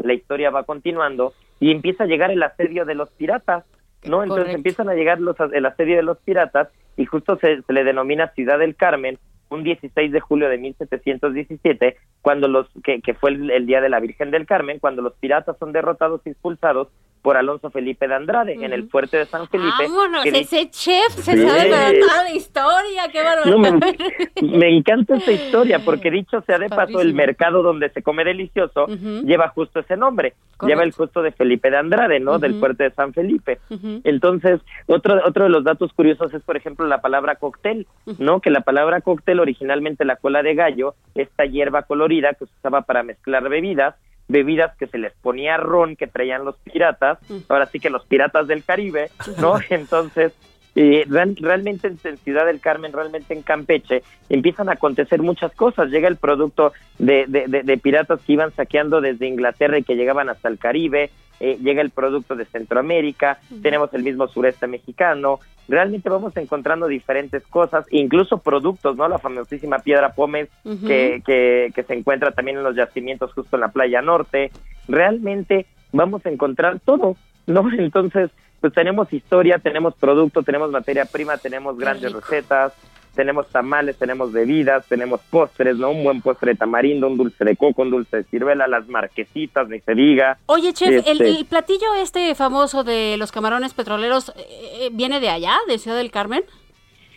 la 0.02 0.12
historia 0.12 0.50
va 0.50 0.64
continuando 0.64 1.32
y 1.60 1.70
empieza 1.70 2.04
a 2.04 2.06
llegar 2.06 2.30
el 2.32 2.42
asedio 2.42 2.84
de 2.84 2.94
los 2.96 3.10
piratas, 3.10 3.64
¿no? 4.04 4.22
Entonces 4.22 4.28
Correcto. 4.46 4.56
empiezan 4.56 4.88
a 4.88 4.94
llegar 4.94 5.20
los, 5.20 5.36
el 5.52 5.64
asedio 5.64 5.96
de 5.96 6.02
los 6.02 6.18
piratas 6.18 6.68
y 6.96 7.04
justo 7.04 7.38
se, 7.38 7.62
se 7.62 7.72
le 7.72 7.84
denomina 7.84 8.32
Ciudad 8.34 8.58
del 8.58 8.76
Carmen 8.76 9.18
un 9.48 9.62
16 9.62 10.12
de 10.12 10.20
julio 10.20 10.48
de 10.48 10.58
1717, 10.58 11.96
cuando 12.22 12.48
los 12.48 12.68
que, 12.82 13.14
fue 13.14 13.30
el, 13.30 13.50
el 13.50 13.66
día 13.66 13.80
de 13.80 13.88
la 13.88 14.00
Virgen 14.00 14.30
del 14.30 14.46
Carmen, 14.46 14.78
cuando 14.80 15.02
los 15.02 15.14
piratas 15.14 15.56
son 15.58 15.72
derrotados 15.72 16.20
y 16.24 16.30
expulsados 16.30 16.88
por 17.26 17.36
Alonso 17.36 17.70
Felipe 17.70 18.06
de 18.06 18.14
Andrade 18.14 18.52
en 18.54 18.72
el 18.72 18.88
fuerte 18.88 19.16
de 19.16 19.26
San 19.26 19.48
Felipe. 19.48 19.72
Vámonos, 19.80 20.22
que- 20.22 20.28
ese 20.28 20.70
chef 20.70 21.08
se 21.10 21.32
Sí. 21.36 21.42
sabe 21.44 21.98
toda 21.98 22.22
la 22.22 22.30
historia, 22.32 23.08
qué 23.10 23.20
no, 23.50 23.58
me, 24.56 24.68
encanta 24.76 25.16
esta 25.16 25.32
historia 25.32 25.80
porque 25.84 26.12
dicho 26.12 26.40
sea 26.42 26.60
de 26.60 26.68
paso, 26.68 27.00
el 27.00 27.14
mercado 27.14 27.64
donde 27.64 27.90
se 27.90 28.00
come 28.04 28.22
delicioso 28.24 28.86
lleva 29.24 29.48
justo 29.48 29.80
ese 29.80 29.96
nombre, 29.96 30.34
Correcto. 30.56 30.66
lleva 30.68 30.84
el 30.84 30.92
justo 30.92 31.20
de 31.20 31.32
Felipe 31.32 31.68
de 31.68 31.78
Andrade, 31.78 32.20
¿no? 32.20 32.38
Del 32.38 32.60
fuerte 32.60 32.84
de 32.84 32.90
San 32.92 33.12
Felipe. 33.12 33.58
Entonces, 34.04 34.60
otro, 34.86 35.20
otro 35.26 35.42
de 35.42 35.50
los 35.50 35.64
datos 35.64 35.92
curiosos 35.94 36.32
es, 36.32 36.42
por 36.44 36.56
ejemplo, 36.56 36.86
la 36.86 37.00
palabra 37.00 37.34
cóctel, 37.34 37.88
¿no? 38.20 38.40
Que 38.40 38.50
la 38.50 38.60
palabra 38.60 39.00
cóctel, 39.00 39.40
originalmente 39.40 40.04
la 40.04 40.14
cola 40.14 40.44
de 40.44 40.54
gallo, 40.54 40.94
esta 41.16 41.44
hierba 41.44 41.82
colorida 41.82 42.34
que 42.34 42.46
se 42.46 42.52
usaba 42.60 42.82
para 42.82 43.02
mezclar 43.02 43.48
bebidas, 43.48 43.96
bebidas 44.28 44.76
que 44.76 44.86
se 44.86 44.98
les 44.98 45.12
ponía 45.14 45.56
ron 45.56 45.96
que 45.96 46.06
traían 46.06 46.44
los 46.44 46.56
piratas, 46.56 47.18
ahora 47.48 47.66
sí 47.66 47.78
que 47.80 47.90
los 47.90 48.04
piratas 48.06 48.46
del 48.48 48.64
Caribe, 48.64 49.10
¿no? 49.40 49.54
Entonces, 49.70 50.32
eh, 50.74 51.04
real- 51.08 51.36
realmente 51.40 51.88
en, 51.88 51.98
en 52.04 52.16
Ciudad 52.18 52.44
del 52.44 52.60
Carmen, 52.60 52.92
realmente 52.92 53.32
en 53.32 53.42
Campeche, 53.42 54.02
empiezan 54.28 54.68
a 54.68 54.72
acontecer 54.72 55.22
muchas 55.22 55.52
cosas. 55.54 55.88
Llega 55.90 56.08
el 56.08 56.16
producto 56.16 56.72
de, 56.98 57.24
de- 57.28 57.46
de- 57.48 57.62
de 57.62 57.78
piratas 57.78 58.20
que 58.22 58.32
iban 58.34 58.52
saqueando 58.52 59.00
desde 59.00 59.26
Inglaterra 59.26 59.78
y 59.78 59.84
que 59.84 59.94
llegaban 59.96 60.28
hasta 60.28 60.48
el 60.48 60.58
Caribe, 60.58 61.10
eh, 61.40 61.58
llega 61.62 61.82
el 61.82 61.90
producto 61.90 62.34
de 62.34 62.44
Centroamérica, 62.46 63.38
tenemos 63.62 63.92
el 63.94 64.02
mismo 64.02 64.28
sureste 64.28 64.66
mexicano, 64.66 65.40
realmente 65.68 66.08
vamos 66.08 66.36
encontrando 66.36 66.86
diferentes 66.86 67.46
cosas, 67.46 67.86
incluso 67.90 68.38
productos, 68.38 68.96
¿no? 68.96 69.08
La 69.08 69.18
famosísima 69.18 69.78
piedra 69.80 70.12
pómez 70.14 70.48
que, 70.86 71.22
que, 71.24 71.72
que 71.74 71.82
se 71.82 71.94
encuentra 71.94 72.32
también 72.32 72.58
en 72.58 72.62
los 72.62 72.76
yacimientos 72.76 73.32
justo 73.32 73.56
en 73.56 73.60
la 73.60 73.68
playa 73.68 74.02
norte, 74.02 74.50
realmente 74.88 75.66
vamos 75.92 76.24
a 76.24 76.30
encontrar 76.30 76.80
todo, 76.80 77.16
¿no? 77.46 77.70
Entonces, 77.78 78.30
pues 78.60 78.72
tenemos 78.72 79.12
historia, 79.12 79.58
tenemos 79.58 79.94
producto, 79.94 80.42
tenemos 80.42 80.70
materia 80.70 81.04
prima, 81.04 81.36
tenemos 81.36 81.78
grandes 81.78 82.12
recetas, 82.12 82.72
tenemos 83.16 83.48
tamales, 83.48 83.96
tenemos 83.96 84.30
bebidas, 84.30 84.86
tenemos 84.86 85.20
postres, 85.30 85.76
¿no? 85.76 85.90
Un 85.90 86.04
buen 86.04 86.20
postre 86.22 86.52
de 86.52 86.58
tamarindo, 86.58 87.08
un 87.08 87.16
dulce 87.16 87.44
de 87.44 87.56
coco, 87.56 87.82
un 87.82 87.90
dulce 87.90 88.18
de 88.18 88.24
ciruela, 88.24 88.68
las 88.68 88.86
marquesitas, 88.88 89.68
ni 89.68 89.80
se 89.80 89.94
diga. 89.94 90.38
Oye, 90.46 90.72
chef, 90.72 90.88
el, 90.88 91.20
Este, 91.20 91.28
el 91.30 91.46
platillo 91.46 91.94
este 92.00 92.34
famoso 92.36 92.84
de 92.84 93.16
los 93.18 93.32
camarones 93.32 93.74
petroleros 93.74 94.28
eh, 94.28 94.32
eh, 94.82 94.90
viene 94.92 95.18
de 95.18 95.30
allá, 95.30 95.56
de 95.66 95.78
Ciudad 95.78 95.96
del 95.96 96.12
Carmen. 96.12 96.44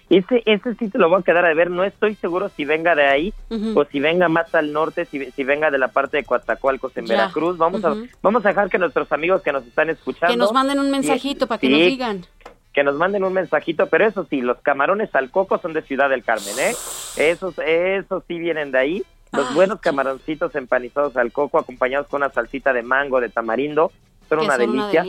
Ese, 0.09 0.41
ese 0.47 0.73
sí 0.73 0.89
te 0.89 0.97
lo 0.97 1.07
voy 1.07 1.19
a 1.19 1.23
quedar 1.23 1.45
a 1.45 1.53
ver, 1.53 1.69
no 1.69 1.83
estoy 1.83 2.15
seguro 2.15 2.49
si 2.49 2.65
venga 2.65 2.95
de 2.95 3.05
ahí 3.05 3.33
o 3.75 3.85
si 3.85 3.99
venga 3.99 4.27
más 4.27 4.55
al 4.55 4.73
norte, 4.73 5.05
si, 5.05 5.23
si 5.31 5.43
venga 5.43 5.69
de 5.69 5.77
la 5.77 5.89
parte 5.89 6.17
de 6.17 6.23
Coatzacoalcos 6.23 6.97
en 6.97 7.05
Ya. 7.05 7.13
Veracruz. 7.15 7.59
Vamos, 7.59 7.85
a, 7.85 7.93
vamos 8.23 8.43
a 8.43 8.49
dejar 8.49 8.71
que 8.71 8.79
nuestros 8.79 9.11
amigos 9.11 9.43
que 9.43 9.51
nos 9.51 9.63
están 9.67 9.91
escuchando... 9.91 10.33
Que 10.33 10.37
nos 10.37 10.51
manden 10.51 10.79
un 10.79 10.89
mensajito 10.89 11.45
para 11.45 11.59
que 11.59 11.67
sí, 11.67 11.73
nos 11.73 11.81
digan. 11.83 12.25
Que 12.73 12.83
nos 12.83 12.95
manden 12.95 13.23
un 13.23 13.33
mensajito, 13.33 13.87
pero 13.87 14.05
eso 14.05 14.25
sí, 14.29 14.41
los 14.41 14.57
camarones 14.59 15.13
al 15.15 15.31
coco 15.31 15.57
son 15.57 15.73
de 15.73 15.81
Ciudad 15.81 16.09
del 16.09 16.23
Carmen, 16.23 16.53
¿eh? 16.59 16.73
Esos, 17.17 17.57
esos 17.59 18.23
sí 18.27 18.37
vienen 18.39 18.71
de 18.71 18.77
ahí. 18.77 19.03
Los 19.31 19.47
Ay, 19.49 19.55
buenos 19.55 19.79
camaroncitos 19.79 20.55
empanizados 20.55 21.15
al 21.17 21.31
coco, 21.31 21.59
acompañados 21.59 22.07
con 22.07 22.21
una 22.21 22.31
salsita 22.31 22.73
de 22.73 22.81
mango, 22.83 23.21
de 23.21 23.29
tamarindo, 23.29 23.91
son, 24.27 24.39
una, 24.39 24.55
son 24.57 24.69
una 24.69 24.81
delicia. 24.81 25.05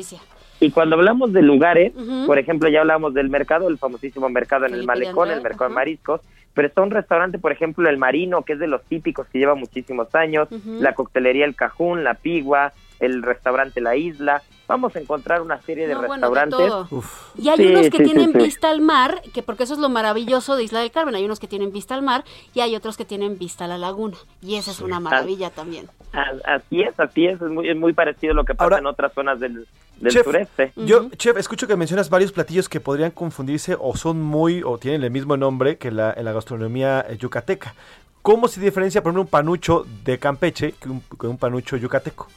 Y 0.60 0.70
cuando 0.70 0.96
hablamos 0.96 1.32
de 1.32 1.40
lugares, 1.40 1.92
por 2.26 2.38
ejemplo, 2.38 2.68
ya 2.68 2.80
hablamos 2.80 3.14
del 3.14 3.30
mercado, 3.30 3.68
el 3.68 3.78
famosísimo 3.78 4.28
mercado 4.28 4.66
en 4.66 4.74
el 4.74 4.84
Malecón, 4.84 5.30
el 5.30 5.40
mercado 5.40 5.70
de 5.70 5.74
mariscos, 5.74 6.20
pero 6.52 6.68
está 6.68 6.82
un 6.82 6.90
restaurante, 6.90 7.38
por 7.38 7.52
ejemplo, 7.52 7.88
el 7.88 7.96
Marino, 7.96 8.42
que 8.42 8.54
es 8.54 8.58
de 8.58 8.66
los 8.66 8.82
típicos 8.84 9.26
que 9.28 9.38
lleva 9.38 9.54
muchísimos 9.54 10.14
años, 10.14 10.48
la 10.66 10.94
coctelería 10.94 11.46
El 11.46 11.54
Cajún, 11.54 12.04
la 12.04 12.14
Pigua, 12.14 12.72
el 12.98 13.22
restaurante 13.22 13.80
La 13.80 13.96
Isla. 13.96 14.42
Vamos 14.70 14.94
a 14.94 15.00
encontrar 15.00 15.42
una 15.42 15.60
serie 15.62 15.88
de 15.88 15.94
No, 15.94 16.02
bueno, 16.06 16.30
de 16.30 16.40
restaurantes. 16.44 17.02
Y 17.36 17.48
hay 17.48 17.56
Sí, 17.56 17.66
unos 17.66 17.90
que 17.90 17.96
sí, 17.96 18.04
tienen 18.04 18.30
sí. 18.32 18.38
vista 18.38 18.70
al 18.70 18.80
mar, 18.80 19.20
que 19.34 19.42
porque 19.42 19.64
eso 19.64 19.74
es 19.74 19.80
lo 19.80 19.88
maravilloso 19.88 20.54
de 20.54 20.62
Isla 20.62 20.78
del 20.78 20.92
Carmen. 20.92 21.16
Hay 21.16 21.24
unos 21.24 21.40
que 21.40 21.48
tienen 21.48 21.72
vista 21.72 21.96
al 21.96 22.02
mar 22.02 22.22
y 22.54 22.60
hay 22.60 22.76
otros 22.76 22.96
que 22.96 23.04
tienen 23.04 23.36
vista 23.36 23.64
a 23.64 23.68
la 23.68 23.78
laguna. 23.78 24.16
Y 24.40 24.54
esa 24.54 24.70
es 24.70 24.78
una 24.80 25.00
maravilla 25.00 25.50
también. 25.50 25.88
A- 26.12 26.54
Así 26.54 26.82
es, 26.82 26.98
así 27.00 27.26
es, 27.26 27.42
es 27.42 27.50
muy, 27.50 27.68
es 27.68 27.76
muy 27.76 27.92
parecido 27.94 28.30
a 28.32 28.36
lo 28.36 28.44
que 28.44 28.54
pasa 28.54 28.62
Ahora- 28.64 28.78
en 28.78 28.86
otras 28.86 29.12
zonas 29.12 29.40
del, 29.40 29.66
del 29.98 30.12
Chef, 30.12 30.22
sureste. 30.24 30.72
Yo, 30.76 31.08
chef, 31.16 31.36
escucho 31.36 31.66
que 31.66 31.74
mencionas 31.74 32.08
varios 32.08 32.30
platillos 32.30 32.68
que 32.68 32.78
podrían 32.78 33.10
confundirse 33.10 33.76
o 33.76 33.96
son 33.96 34.22
muy 34.22 34.62
o 34.64 34.78
tienen 34.78 35.02
el 35.02 35.10
mismo 35.10 35.36
nombre 35.36 35.78
que 35.78 35.90
la, 35.90 36.12
en 36.16 36.24
la 36.24 36.32
gastronomía 36.32 37.04
eh, 37.08 37.16
yucateca. 37.16 37.74
¿Cómo 38.22 38.46
se 38.46 38.60
diferencia, 38.60 39.02
por 39.02 39.10
ejemplo, 39.10 39.22
un 39.22 39.28
panucho 39.28 39.84
de 40.04 40.18
Campeche 40.18 40.74
que 40.78 40.88
un, 40.90 41.00
que 41.18 41.26
un 41.26 41.38
panucho 41.38 41.76
yucateco? 41.76 42.28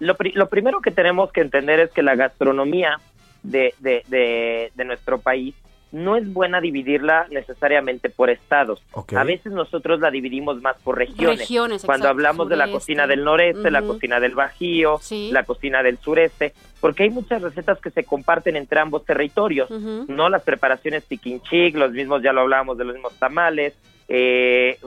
Lo, 0.00 0.16
pri- 0.16 0.32
lo 0.32 0.48
primero 0.48 0.80
que 0.80 0.90
tenemos 0.90 1.30
que 1.32 1.40
entender 1.42 1.78
es 1.80 1.90
que 1.92 2.02
la 2.02 2.16
gastronomía 2.16 2.98
de, 3.42 3.72
de, 3.78 4.02
de, 4.08 4.72
de 4.74 4.84
nuestro 4.84 5.18
país 5.18 5.54
no 5.92 6.14
es 6.16 6.32
buena 6.32 6.60
dividirla 6.60 7.26
necesariamente 7.30 8.10
por 8.10 8.30
estados. 8.30 8.80
A 9.16 9.24
veces 9.24 9.50
nosotros 9.52 9.98
la 9.98 10.10
dividimos 10.12 10.60
más 10.62 10.76
por 10.84 10.96
regiones. 10.96 11.40
Regiones, 11.40 11.82
Cuando 11.84 12.04
exacto, 12.06 12.08
hablamos 12.16 12.48
de 12.48 12.56
la 12.56 12.70
cocina 12.70 13.08
del 13.08 13.24
noreste, 13.24 13.72
la 13.72 13.82
cocina 13.82 14.20
del 14.20 14.36
bajío, 14.36 14.98
Sí. 15.02 15.30
la 15.32 15.42
cocina 15.42 15.82
del 15.82 15.98
sureste, 15.98 16.54
porque 16.80 17.02
hay 17.02 17.10
muchas 17.10 17.42
recetas 17.42 17.80
que 17.80 17.90
se 17.90 18.04
comparten 18.04 18.54
entre 18.56 18.78
ambos 18.78 19.04
territorios. 19.04 19.68
¿no? 19.70 20.28
Las 20.28 20.42
preparaciones 20.44 21.04
tiquinchic, 21.06 21.74
los 21.74 21.90
mismos, 21.90 22.22
ya 22.22 22.32
lo 22.32 22.42
hablábamos 22.42 22.78
de 22.78 22.84
los 22.84 22.94
mismos 22.94 23.14
tamales. 23.18 23.74
Eh, 24.12 24.78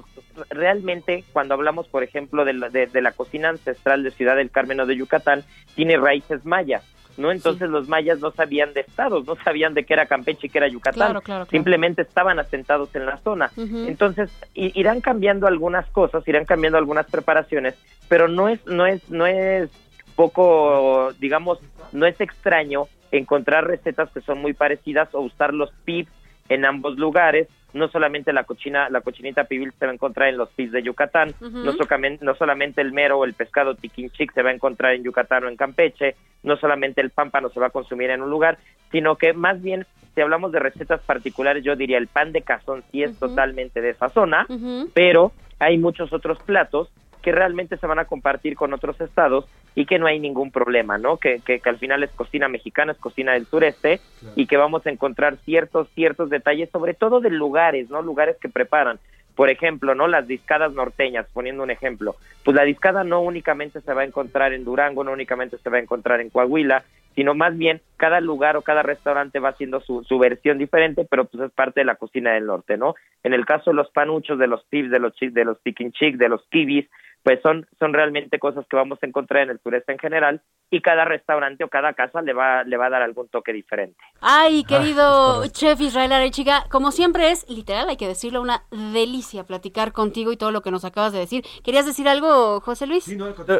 realmente, 0.49 1.23
cuando 1.33 1.53
hablamos, 1.53 1.87
por 1.87 2.03
ejemplo, 2.03 2.43
de 2.45 2.53
la, 2.53 2.69
de, 2.69 2.87
de 2.87 3.01
la 3.01 3.13
cocina 3.13 3.49
ancestral 3.49 4.03
de 4.03 4.11
Ciudad 4.11 4.35
del 4.35 4.51
Carmen 4.51 4.79
o 4.81 4.85
de 4.85 4.97
Yucatán, 4.97 5.43
tiene 5.75 5.97
raíces 5.97 6.45
mayas. 6.45 6.83
¿no? 7.15 7.31
Entonces 7.31 7.69
los 7.69 7.87
mayas 7.87 8.19
no 8.19 8.31
sabían 8.31 8.73
de 8.73 8.81
estados, 8.81 9.25
no 9.27 9.35
sabían 9.43 9.75
de 9.75 9.85
qué 9.85 9.93
era 9.93 10.07
Campeche 10.07 10.47
y 10.47 10.49
qué 10.49 10.57
era 10.57 10.67
Yucatán, 10.67 10.93
Claro, 10.95 11.21
claro, 11.21 11.45
claro. 11.45 11.49
simplemente 11.51 12.01
estaban 12.01 12.39
asentados 12.39 12.93
en 12.95 13.05
la 13.05 13.17
zona. 13.17 13.51
Ujú. 13.55 13.85
Entonces 13.87 14.31
i- 14.55 14.71
irán 14.79 14.99
cambiando 14.99 15.45
algunas 15.45 15.85
cosas, 15.91 16.27
irán 16.27 16.45
cambiando 16.45 16.79
algunas 16.79 17.05
preparaciones, 17.05 17.75
pero 18.09 18.27
no 18.27 18.49
es 18.49 18.65
no 18.65 18.87
es 18.87 19.07
no 19.11 19.27
es 19.27 19.69
poco, 20.15 21.11
digamos, 21.19 21.59
no 21.91 22.07
es 22.07 22.19
extraño 22.19 22.85
encontrar 23.11 23.67
recetas 23.67 24.09
que 24.11 24.21
son 24.21 24.39
muy 24.41 24.53
parecidas 24.53 25.13
o 25.13 25.21
usar 25.21 25.53
los 25.53 25.71
pips 25.85 26.11
en 26.49 26.65
ambos 26.65 26.97
lugares. 26.97 27.47
No 27.73 27.87
solamente 27.89 28.31
la 28.33 28.43
cochina, 28.43 28.89
la 28.89 29.01
cochinita 29.01 29.45
pibil 29.45 29.73
se 29.79 29.85
va 29.85 29.91
a 29.91 29.95
encontrar 29.95 30.29
en 30.29 30.37
los 30.37 30.49
pips 30.49 30.71
de 30.71 30.83
Yucatán, 30.83 31.33
Ujú. 31.41 31.57
no, 31.65 31.73
socamen- 31.73 32.19
no 32.21 32.35
solamente 32.35 32.81
el 32.81 32.91
mero 32.93 33.17
o 33.19 33.25
el 33.25 33.33
pescado 33.33 33.75
tiquinchic 33.75 34.31
se 34.33 34.43
va 34.43 34.51
a 34.51 34.53
encontrar 34.53 34.93
en 34.93 35.03
Yucatán 35.03 35.43
o 35.43 35.49
en 35.49 35.57
Campeche, 35.57 36.15
no 36.43 36.55
solamente 36.57 37.01
el 37.01 37.09
pámpano 37.09 37.49
se 37.49 37.59
va 37.59 37.67
a 37.67 37.71
consumir 37.71 38.09
en 38.11 38.21
un 38.21 38.29
lugar, 38.29 38.57
sino 38.91 39.15
que 39.15 39.33
más 39.33 39.61
bien, 39.61 39.85
si 40.13 40.21
hablamos 40.21 40.51
de 40.51 40.59
recetas 40.59 41.01
particulares, 41.01 41.63
yo 41.63 41.75
diría 41.75 41.97
el 41.97 42.07
pan 42.07 42.31
de 42.31 42.43
cazón 42.43 42.83
sí 42.91 43.01
es 43.01 43.17
totalmente 43.17 43.81
de 43.81 43.89
esa 43.91 44.09
zona, 44.09 44.45
pero 44.93 45.33
hay 45.59 45.77
muchos 45.79 46.13
otros 46.13 46.39
platos 46.41 46.89
que 47.23 47.31
realmente 47.31 47.77
se 47.77 47.87
van 47.87 47.99
a 47.99 48.05
compartir 48.05 48.55
con 48.55 48.73
otros 48.73 48.99
estados 49.01 49.45
y 49.75 49.85
que 49.85 49.97
no 49.97 50.05
hay 50.05 50.19
ningún 50.19 50.51
problema, 50.51 50.97
¿no? 50.97 51.17
Que, 51.17 51.39
que, 51.39 51.59
que 51.61 51.69
al 51.69 51.79
final 51.79 52.03
es 52.03 52.11
cocina 52.11 52.49
mexicana, 52.49 52.91
es 52.91 52.97
cocina 52.99 53.31
del 53.31 53.47
sureste 53.47 54.01
y 54.35 54.45
que 54.45 54.57
vamos 54.57 54.85
a 54.85 54.91
encontrar 54.91 55.37
ciertos, 55.37 55.87
ciertos 55.95 56.29
detalles, 56.29 56.69
sobre 56.69 56.93
todo 56.93 57.21
de 57.21 57.29
lugares, 57.29 57.89
¿no? 57.89 58.01
Lugares 58.01 58.35
que 58.39 58.49
preparan. 58.49 58.99
Por 59.35 59.49
ejemplo, 59.49 59.95
¿no? 59.95 60.07
Las 60.07 60.27
discadas 60.27 60.73
norteñas, 60.73 61.25
poniendo 61.33 61.63
un 61.63 61.71
ejemplo. 61.71 62.15
Pues 62.43 62.55
la 62.55 62.63
discada 62.63 63.03
no 63.03 63.21
únicamente 63.21 63.81
se 63.81 63.93
va 63.93 64.01
a 64.01 64.05
encontrar 64.05 64.53
en 64.53 64.65
Durango, 64.65 65.03
no 65.03 65.11
únicamente 65.11 65.57
se 65.57 65.69
va 65.69 65.77
a 65.77 65.81
encontrar 65.81 66.19
en 66.21 66.29
Coahuila, 66.29 66.83
sino 67.15 67.33
más 67.33 67.57
bien 67.57 67.81
cada 67.97 68.19
lugar 68.19 68.57
o 68.57 68.61
cada 68.61 68.83
restaurante 68.83 69.39
va 69.39 69.49
haciendo 69.49 69.79
su, 69.79 70.03
su 70.03 70.19
versión 70.19 70.57
diferente, 70.57 71.07
pero 71.09 71.25
pues 71.25 71.43
es 71.43 71.51
parte 71.51 71.79
de 71.79 71.85
la 71.85 71.95
cocina 71.95 72.33
del 72.33 72.45
norte, 72.45 72.77
¿no? 72.77 72.95
En 73.23 73.33
el 73.33 73.45
caso 73.45 73.71
de 73.71 73.77
los 73.77 73.89
panuchos, 73.91 74.37
de 74.37 74.47
los 74.47 74.67
tips, 74.69 74.91
de 74.91 74.99
los 74.99 75.13
de 75.19 75.45
los 75.45 75.63
chicken 75.63 75.91
chick, 75.93 76.17
de 76.17 76.29
los 76.29 76.43
kibis, 76.49 76.87
pues 77.23 77.41
son, 77.41 77.65
son 77.79 77.93
realmente 77.93 78.37
cosas 78.37 78.65
que 78.69 78.75
vamos 78.75 78.99
a 79.01 79.05
encontrar 79.05 79.43
en 79.43 79.51
el 79.51 79.59
sureste 79.61 79.93
en 79.93 79.99
general 79.99 80.41
y 80.69 80.81
cada 80.81 81.05
restaurante 81.05 81.63
o 81.63 81.69
cada 81.69 81.93
casa 81.93 82.21
le 82.21 82.33
va, 82.33 82.63
le 82.63 82.77
va 82.77 82.87
a 82.87 82.89
dar 82.89 83.01
algún 83.01 83.29
toque 83.29 83.53
diferente. 83.53 83.97
Ay, 84.19 84.63
querido 84.65 85.45
chef 85.47 85.79
Israel 85.79 86.11
Arechiga, 86.11 86.65
como 86.69 86.91
siempre 86.91 87.31
es, 87.31 87.47
literal, 87.49 87.87
hay 87.89 87.95
que 87.95 88.07
decirlo, 88.07 88.41
una 88.41 88.63
delicia 88.71 89.45
platicar 89.45 89.93
contigo 89.93 90.31
y 90.31 90.37
todo 90.37 90.51
lo 90.51 90.61
que 90.61 90.71
nos 90.71 90.83
acabas 90.83 91.13
de 91.13 91.19
decir. 91.19 91.45
¿Querías 91.63 91.85
decir 91.85 92.09
algo, 92.09 92.59
José 92.59 92.87
Luis? 92.87 93.05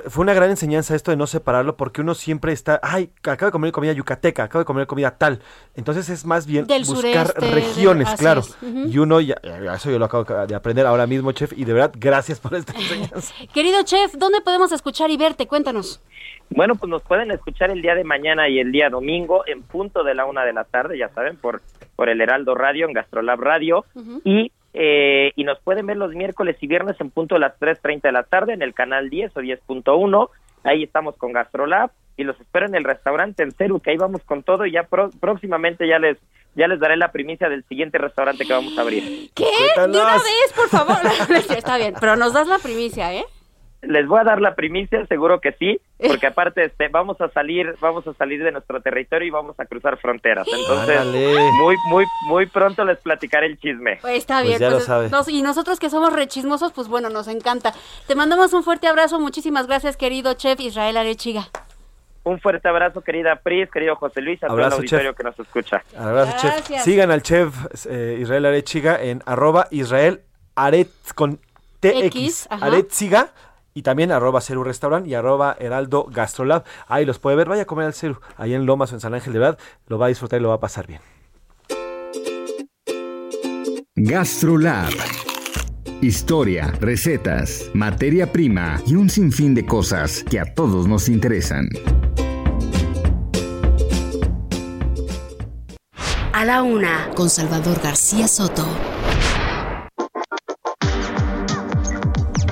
Fue 0.08 0.22
una 0.24 0.34
gran 0.34 0.50
enseñanza 0.50 0.96
esto 0.96 1.12
de 1.12 1.18
no 1.18 1.28
separarlo 1.28 1.78
porque 1.78 2.02
uno 2.02 2.16
siempre 2.16 2.52
está, 2.52 2.80
ay, 2.84 3.12
acabo 3.24 3.46
de 3.46 3.52
comer 3.52 3.72
comida 3.72 3.94
yucateca, 3.94 4.44
acabo 4.44 4.60
de 4.60 4.66
comer 4.66 4.88
comida 4.88 5.18
tal. 5.18 5.40
Entonces 5.76 6.10
es 6.10 6.26
más 6.26 6.46
bien 6.46 6.68
Del 6.68 6.84
buscar 6.84 7.28
sureste, 7.28 7.52
regiones, 7.52 8.10
claro. 8.18 8.42
Y 8.62 8.98
uno, 8.98 9.22
ya, 9.22 9.36
ya, 9.44 9.76
eso 9.76 9.90
yo 9.90 10.00
lo 10.00 10.06
acabo 10.06 10.24
de 10.46 10.56
aprender 10.56 10.86
ahora 10.86 11.08
mismo, 11.08 11.32
chef, 11.32 11.54
y 11.56 11.64
de 11.64 11.74
verdad, 11.74 11.94
gracias 11.96 12.40
por 12.40 12.56
esta 12.56 12.74
enseñanza. 12.78 13.34
Querido 13.54 13.84
chef, 13.84 14.14
¿dónde 14.14 14.42
podemos 14.42 14.72
escuchar 14.72 15.12
y 15.12 15.18
verte? 15.18 15.48
Cuéntanos. 15.48 16.02
Bueno, 16.50 16.76
pues 16.76 16.90
nos 16.90 17.02
pueden 17.04 17.32
escuchar 17.32 17.72
el 17.72 17.82
día 17.82 17.96
de 17.96 18.04
mañana 18.04 18.50
y 18.50 18.60
el 18.60 18.72
día 18.72 18.90
domingo 18.90 19.44
en 19.48 19.64
punto 19.64 20.04
de 20.04 20.14
la 20.16 20.26
una 20.26 20.44
de 20.44 20.54
la 20.54 20.64
tarde, 20.64 20.98
ya 20.98 21.10
saben, 21.10 21.38
por, 21.38 21.62
por 21.96 22.10
el 22.10 22.20
Heraldo 22.22 22.56
Radio, 22.56 22.86
en 22.88 22.94
Gastrolab 22.94 23.40
Radio, 23.40 23.86
y, 24.24 24.52
eh, 24.74 25.32
y 25.36 25.44
nos 25.44 25.60
pueden 25.62 25.86
ver 25.86 25.98
los 25.98 26.14
miércoles 26.14 26.58
y 26.62 26.68
viernes 26.68 26.96
en 27.00 27.10
punto 27.12 27.36
de 27.36 27.42
las 27.42 27.60
3.30 27.60 28.02
de 28.02 28.12
la 28.12 28.24
tarde 28.24 28.54
en 28.54 28.62
el 28.62 28.74
canal 28.74 29.10
10 29.10 29.36
o 29.38 29.42
10.1, 29.42 30.30
ahí 30.64 30.84
estamos 30.84 31.16
con 31.18 31.32
Gastrolab, 31.32 31.92
y 32.18 32.24
los 32.24 32.40
espero 32.40 32.68
en 32.68 32.76
el 32.76 32.84
restaurante 32.84 33.42
en 33.42 33.52
Ceru, 33.52 33.80
que 33.80 33.90
ahí 33.92 33.98
vamos 33.98 34.22
con 34.24 34.44
todo, 34.44 34.66
y 34.68 34.72
ya 34.74 34.84
pro- 34.84 35.10
próximamente 35.20 35.88
ya 35.88 35.98
les 36.00 36.18
ya 36.56 36.68
les 36.68 36.80
daré 36.80 36.98
la 36.98 37.12
primicia 37.12 37.50
del 37.50 37.64
siguiente 37.64 37.98
restaurante 37.98 38.46
que 38.46 38.54
vamos 38.54 38.78
a 38.78 38.82
abrir. 38.82 39.32
¿Qué? 39.34 39.44
De 39.76 39.88
una 39.88 40.14
vez, 40.14 40.54
por 40.56 40.70
favor. 40.70 40.98
Está 41.58 41.78
bien, 41.78 41.96
pero 42.00 42.16
nos 42.16 42.32
das 42.34 42.48
la 42.48 42.60
primicia, 42.60 43.12
¿eh? 43.12 43.26
Les 43.86 44.08
voy 44.08 44.20
a 44.20 44.24
dar 44.24 44.40
la 44.42 44.56
primicia, 44.56 45.06
seguro 45.08 45.40
que 45.42 45.52
sí, 45.54 45.80
porque 46.08 46.28
aparte 46.28 46.64
este, 46.66 46.88
vamos 46.88 47.20
a 47.22 47.30
salir, 47.30 47.76
vamos 47.82 48.08
a 48.08 48.14
salir 48.14 48.44
de 48.44 48.52
nuestro 48.52 48.82
territorio 48.82 49.28
y 49.28 49.32
vamos 49.32 49.60
a 49.60 49.66
cruzar 49.66 49.98
fronteras. 49.98 50.48
Entonces, 50.48 50.98
Ándale. 51.00 51.52
muy, 51.60 51.76
muy, 51.90 52.06
muy 52.28 52.46
pronto 52.46 52.86
les 52.86 52.98
platicaré 53.00 53.48
el 53.48 53.60
chisme. 53.60 53.98
Pues 54.02 54.18
está 54.18 54.36
Pues 54.38 54.48
bien. 54.48 54.60
ya 54.60 54.70
lo 54.70 54.80
sabe. 54.80 55.10
nos- 55.10 55.28
y 55.30 55.42
nosotros 55.42 55.80
que 55.80 55.90
somos 55.90 56.14
rechismosos, 56.14 56.72
pues 56.72 56.88
bueno, 56.88 57.10
nos 57.10 57.28
encanta. 57.28 57.74
Te 58.08 58.16
mandamos 58.16 58.54
un 58.54 58.64
fuerte 58.64 58.88
abrazo. 58.88 59.20
Muchísimas 59.20 59.68
gracias, 59.68 59.98
querido 59.98 60.34
chef 60.34 60.60
Israel 60.62 60.98
Arechiga. 60.98 61.48
Un 62.26 62.40
fuerte 62.40 62.70
abrazo, 62.70 63.02
querida 63.02 63.36
Pris, 63.36 63.70
querido 63.70 63.98
José 63.98 64.22
Luis, 64.22 64.42
a 64.44 64.48
todo 64.48 64.58
el 64.58 64.64
auditorio 64.72 65.10
chef. 65.12 65.18
que 65.18 65.24
nos 65.24 65.38
escucha. 65.40 65.84
Abrazo, 65.98 66.32
chef. 66.38 66.54
Gracias. 66.54 66.84
Sigan 66.86 67.12
al 67.12 67.22
chef 67.22 67.54
eh, 67.90 68.18
Israel 68.22 68.46
Arechiga 68.46 68.96
en 69.04 69.22
arroba 69.26 69.68
Israel 69.72 70.22
Aret 70.56 70.88
con 71.16 71.38
TX. 71.82 71.94
X. 72.06 72.48
Aretziga. 72.50 73.28
Y 73.74 73.82
también 73.82 74.12
arroba 74.12 74.42
Ceru 74.42 74.64
Restaurant 74.64 75.08
y 75.08 75.16
arroba 75.16 75.56
Heraldo 75.60 76.06
Gastrolab. 76.12 76.64
Ahí 76.88 77.06
los 77.06 77.20
puede 77.20 77.36
ver. 77.36 77.50
Vaya 77.50 77.64
a 77.64 77.66
comer 77.66 77.88
al 77.88 77.94
Ceru. 77.94 78.20
Ahí 78.38 78.54
en 78.54 78.66
Lomas 78.66 78.92
o 78.92 78.96
en 78.96 79.02
San 79.02 79.14
Ángel 79.14 79.34
de 79.34 79.40
verdad. 79.40 79.60
Lo 79.88 79.98
va 79.98 80.08
a 80.08 80.10
disfrutar 80.10 80.40
y 80.40 80.44
lo 80.44 80.50
va 80.50 80.56
a 80.56 80.60
pasar 80.60 80.88
bien. 80.88 81.02
GastroLab. 83.96 84.92
Historia, 86.02 86.74
recetas, 86.82 87.70
materia 87.74 88.32
prima 88.32 88.82
y 88.86 88.96
un 88.96 89.10
sinfín 89.10 89.56
de 89.56 89.66
cosas 89.66 90.24
que 90.30 90.40
a 90.40 90.54
todos 90.54 90.88
nos 90.88 91.08
interesan. 91.08 91.70
A 96.34 96.44
la 96.44 96.62
una, 96.62 97.10
con 97.16 97.30
Salvador 97.30 97.80
García 97.82 98.28
Soto. 98.28 98.66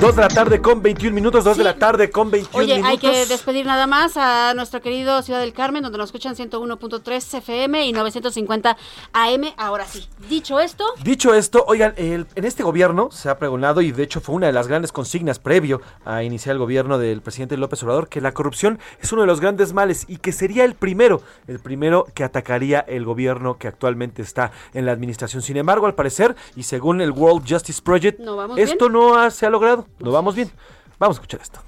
Dos 0.01 0.15
de 0.15 0.21
la 0.23 0.29
tarde 0.29 0.59
con 0.63 0.81
21 0.81 1.13
minutos. 1.13 1.43
Dos 1.43 1.57
de 1.57 1.63
la 1.63 1.75
tarde 1.75 2.09
con 2.09 2.31
21 2.31 2.57
Oye, 2.57 2.75
minutos. 2.77 2.89
hay 2.91 2.97
que 2.97 3.25
despedir 3.27 3.67
nada 3.67 3.85
más 3.85 4.17
a 4.17 4.51
nuestro 4.55 4.81
querido 4.81 5.21
Ciudad 5.21 5.39
del 5.39 5.53
Carmen, 5.53 5.83
donde 5.83 5.99
nos 5.99 6.07
escuchan 6.07 6.35
101.3 6.35 7.37
FM 7.37 7.85
y 7.85 7.93
950 7.93 8.77
AM. 9.13 9.53
Ahora 9.57 9.85
sí, 9.85 10.07
dicho 10.27 10.59
esto, 10.59 10.85
Dicho 11.03 11.35
esto, 11.35 11.63
oigan, 11.67 11.93
el- 11.97 12.25
en 12.33 12.45
este 12.45 12.63
gobierno 12.63 13.11
se 13.11 13.29
ha 13.29 13.37
pregonado 13.37 13.81
y 13.81 13.91
de 13.91 14.01
hecho 14.01 14.21
fue 14.21 14.33
una 14.33 14.47
de 14.47 14.53
las 14.53 14.67
grandes 14.67 14.91
consignas 14.91 15.37
previo 15.37 15.81
a 16.03 16.23
iniciar 16.23 16.53
el 16.53 16.59
gobierno 16.59 16.97
del 16.97 17.21
presidente 17.21 17.55
López 17.55 17.83
Obrador 17.83 18.09
que 18.09 18.21
la 18.21 18.31
corrupción 18.33 18.79
es 19.01 19.11
uno 19.11 19.21
de 19.21 19.27
los 19.27 19.39
grandes 19.39 19.71
males 19.73 20.05
y 20.07 20.17
que 20.17 20.31
sería 20.31 20.65
el 20.65 20.73
primero, 20.73 21.21
el 21.47 21.59
primero 21.59 22.07
que 22.15 22.23
atacaría 22.23 22.79
el 22.79 23.05
gobierno 23.05 23.59
que 23.59 23.67
actualmente 23.67 24.23
está 24.23 24.51
en 24.73 24.87
la 24.87 24.93
administración. 24.93 25.43
Sin 25.43 25.57
embargo, 25.57 25.85
al 25.85 25.93
parecer 25.93 26.35
y 26.55 26.63
según 26.63 27.01
el 27.01 27.11
World 27.11 27.47
Justice 27.47 27.83
Project, 27.83 28.19
No 28.19 28.57
esto 28.57 28.89
bien. 28.89 28.93
no 28.93 29.15
ha- 29.15 29.29
se 29.29 29.45
ha 29.45 29.49
logrado. 29.51 29.85
No 29.99 30.11
vamos 30.11 30.35
bien. 30.35 30.51
Vamos 30.99 31.17
a 31.17 31.21
escuchar 31.21 31.41
esto. 31.41 31.61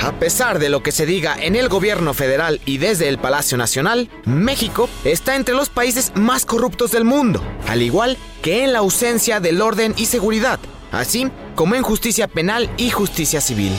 A 0.00 0.12
pesar 0.12 0.58
de 0.58 0.68
lo 0.68 0.82
que 0.82 0.92
se 0.92 1.06
diga 1.06 1.36
en 1.38 1.56
el 1.56 1.68
gobierno 1.68 2.14
federal 2.14 2.60
y 2.64 2.78
desde 2.78 3.08
el 3.08 3.18
Palacio 3.18 3.58
Nacional, 3.58 4.08
México 4.24 4.88
está 5.04 5.34
entre 5.34 5.54
los 5.54 5.70
países 5.70 6.12
más 6.14 6.46
corruptos 6.46 6.92
del 6.92 7.04
mundo, 7.04 7.42
al 7.66 7.82
igual 7.82 8.16
que 8.40 8.64
en 8.64 8.72
la 8.72 8.78
ausencia 8.78 9.40
del 9.40 9.60
orden 9.60 9.94
y 9.96 10.06
seguridad, 10.06 10.60
así 10.92 11.30
como 11.56 11.74
en 11.74 11.82
justicia 11.82 12.28
penal 12.28 12.70
y 12.76 12.90
justicia 12.90 13.40
civil. 13.40 13.72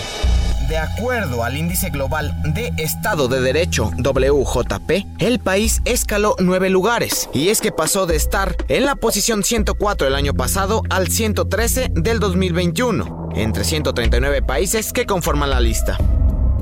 De 0.69 0.77
acuerdo 0.77 1.43
al 1.43 1.57
índice 1.57 1.89
global 1.89 2.31
de 2.43 2.71
Estado 2.77 3.27
de 3.27 3.41
Derecho 3.41 3.89
WJP, 3.97 5.07
el 5.17 5.39
país 5.39 5.81
escaló 5.83 6.35
nueve 6.37 6.69
lugares 6.69 7.27
y 7.33 7.49
es 7.49 7.59
que 7.59 7.71
pasó 7.71 8.05
de 8.05 8.15
estar 8.15 8.55
en 8.67 8.85
la 8.85 8.93
posición 8.95 9.43
104 9.43 10.07
el 10.07 10.13
año 10.13 10.35
pasado 10.35 10.83
al 10.91 11.07
113 11.07 11.87
del 11.95 12.19
2021, 12.19 13.29
entre 13.33 13.63
139 13.63 14.43
países 14.43 14.93
que 14.93 15.07
conforman 15.07 15.49
la 15.49 15.59
lista. 15.59 15.97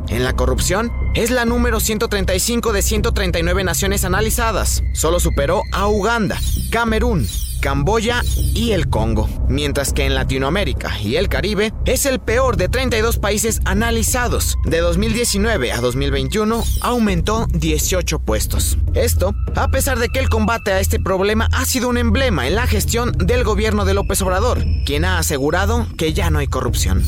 En 0.08 0.24
la 0.24 0.32
corrupción, 0.32 0.90
es 1.14 1.30
la 1.30 1.44
número 1.44 1.82
135 1.82 2.72
de 2.72 2.82
139 2.82 3.66
naciones 3.66 4.06
analizadas. 4.06 4.84
Solo 4.94 5.20
superó 5.20 5.64
a 5.74 5.90
Uganda, 5.90 6.40
Camerún, 6.72 7.28
Camboya 7.68 8.22
y 8.56 8.72
el 8.72 8.90
Congo. 8.90 9.28
Mientras 9.50 9.92
que 9.92 10.06
en 10.06 10.16
Latinoamérica 10.16 10.98
y 11.02 11.18
el 11.18 11.28
Caribe 11.28 11.74
es 11.84 12.06
el 12.06 12.20
peor 12.20 12.56
de 12.56 12.70
32 12.70 13.18
países 13.20 13.60
analizados. 13.66 14.56
De 14.64 14.80
2019 14.80 15.74
a 15.74 15.82
2021 15.82 16.64
aumentó 16.80 17.46
18 17.50 18.20
puestos. 18.20 18.78
Esto, 18.94 19.36
a 19.58 19.68
pesar 19.68 20.00
de 20.00 20.08
que 20.08 20.20
el 20.20 20.30
combate 20.30 20.72
a 20.72 20.80
este 20.80 20.98
problema 20.98 21.50
ha 21.52 21.66
sido 21.66 21.90
un 21.90 21.98
emblema 21.98 22.48
en 22.48 22.56
la 22.56 22.68
gestión 22.68 23.12
del 23.12 23.44
gobierno 23.44 23.84
de 23.84 23.96
López 23.96 24.22
Obrador, 24.22 24.64
quien 24.86 25.04
ha 25.04 25.18
asegurado 25.18 25.88
que 25.98 26.14
ya 26.14 26.30
no 26.30 26.40
hay 26.40 26.48
corrupción. 26.48 27.04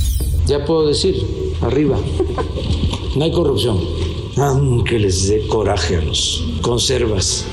Ya 0.46 0.66
puedo 0.66 0.90
decir, 0.90 1.16
arriba, 1.62 1.98
no 3.16 3.24
hay 3.24 3.32
corrupción. 3.32 3.80
Aunque 4.36 5.00
les 5.00 5.30
dé 5.30 5.48
coraje 5.48 5.96
a 5.96 6.02
los 6.02 6.44
conservas 6.62 7.46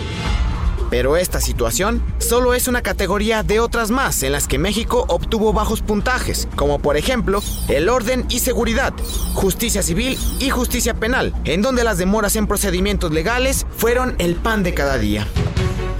Pero 0.90 1.16
esta 1.16 1.40
situación 1.40 2.02
solo 2.18 2.54
es 2.54 2.68
una 2.68 2.82
categoría 2.82 3.42
de 3.42 3.60
otras 3.60 3.90
más 3.90 4.22
en 4.22 4.32
las 4.32 4.46
que 4.46 4.58
México 4.58 5.04
obtuvo 5.08 5.52
bajos 5.52 5.82
puntajes, 5.82 6.48
como 6.56 6.78
por 6.78 6.96
ejemplo 6.96 7.42
el 7.68 7.88
orden 7.88 8.24
y 8.28 8.40
seguridad, 8.40 8.94
justicia 9.34 9.82
civil 9.82 10.18
y 10.38 10.50
justicia 10.50 10.94
penal, 10.94 11.34
en 11.44 11.62
donde 11.62 11.84
las 11.84 11.98
demoras 11.98 12.36
en 12.36 12.46
procedimientos 12.46 13.12
legales 13.12 13.66
fueron 13.76 14.14
el 14.18 14.36
pan 14.36 14.62
de 14.62 14.74
cada 14.74 14.98
día. 14.98 15.26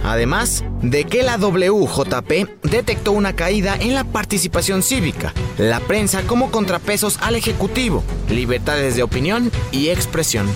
Además 0.04 0.62
de 0.82 1.04
que 1.04 1.24
la 1.24 1.36
WJP 1.36 2.62
detectó 2.62 3.10
una 3.10 3.34
caída 3.34 3.74
en 3.74 3.94
la 3.94 4.04
participación 4.04 4.84
cívica, 4.84 5.34
la 5.58 5.80
prensa 5.80 6.22
como 6.22 6.52
contrapesos 6.52 7.18
al 7.22 7.34
Ejecutivo, 7.34 8.04
libertades 8.30 8.94
de 8.94 9.02
opinión 9.02 9.50
y 9.72 9.88
expresión. 9.88 10.46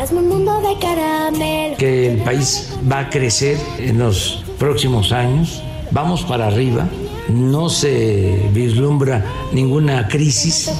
Hazme 0.00 0.20
un 0.20 0.28
mundo 0.30 0.62
de 0.62 0.78
caramelo. 0.78 1.76
Que 1.76 2.12
el 2.12 2.22
país 2.22 2.72
va 2.90 3.00
a 3.00 3.10
crecer 3.10 3.58
en 3.78 3.98
los 3.98 4.42
próximos 4.58 5.12
años. 5.12 5.62
Vamos 5.90 6.22
para 6.22 6.46
arriba. 6.46 6.88
No 7.28 7.68
se 7.68 8.48
vislumbra 8.54 9.22
ninguna 9.52 10.08
crisis. 10.08 10.72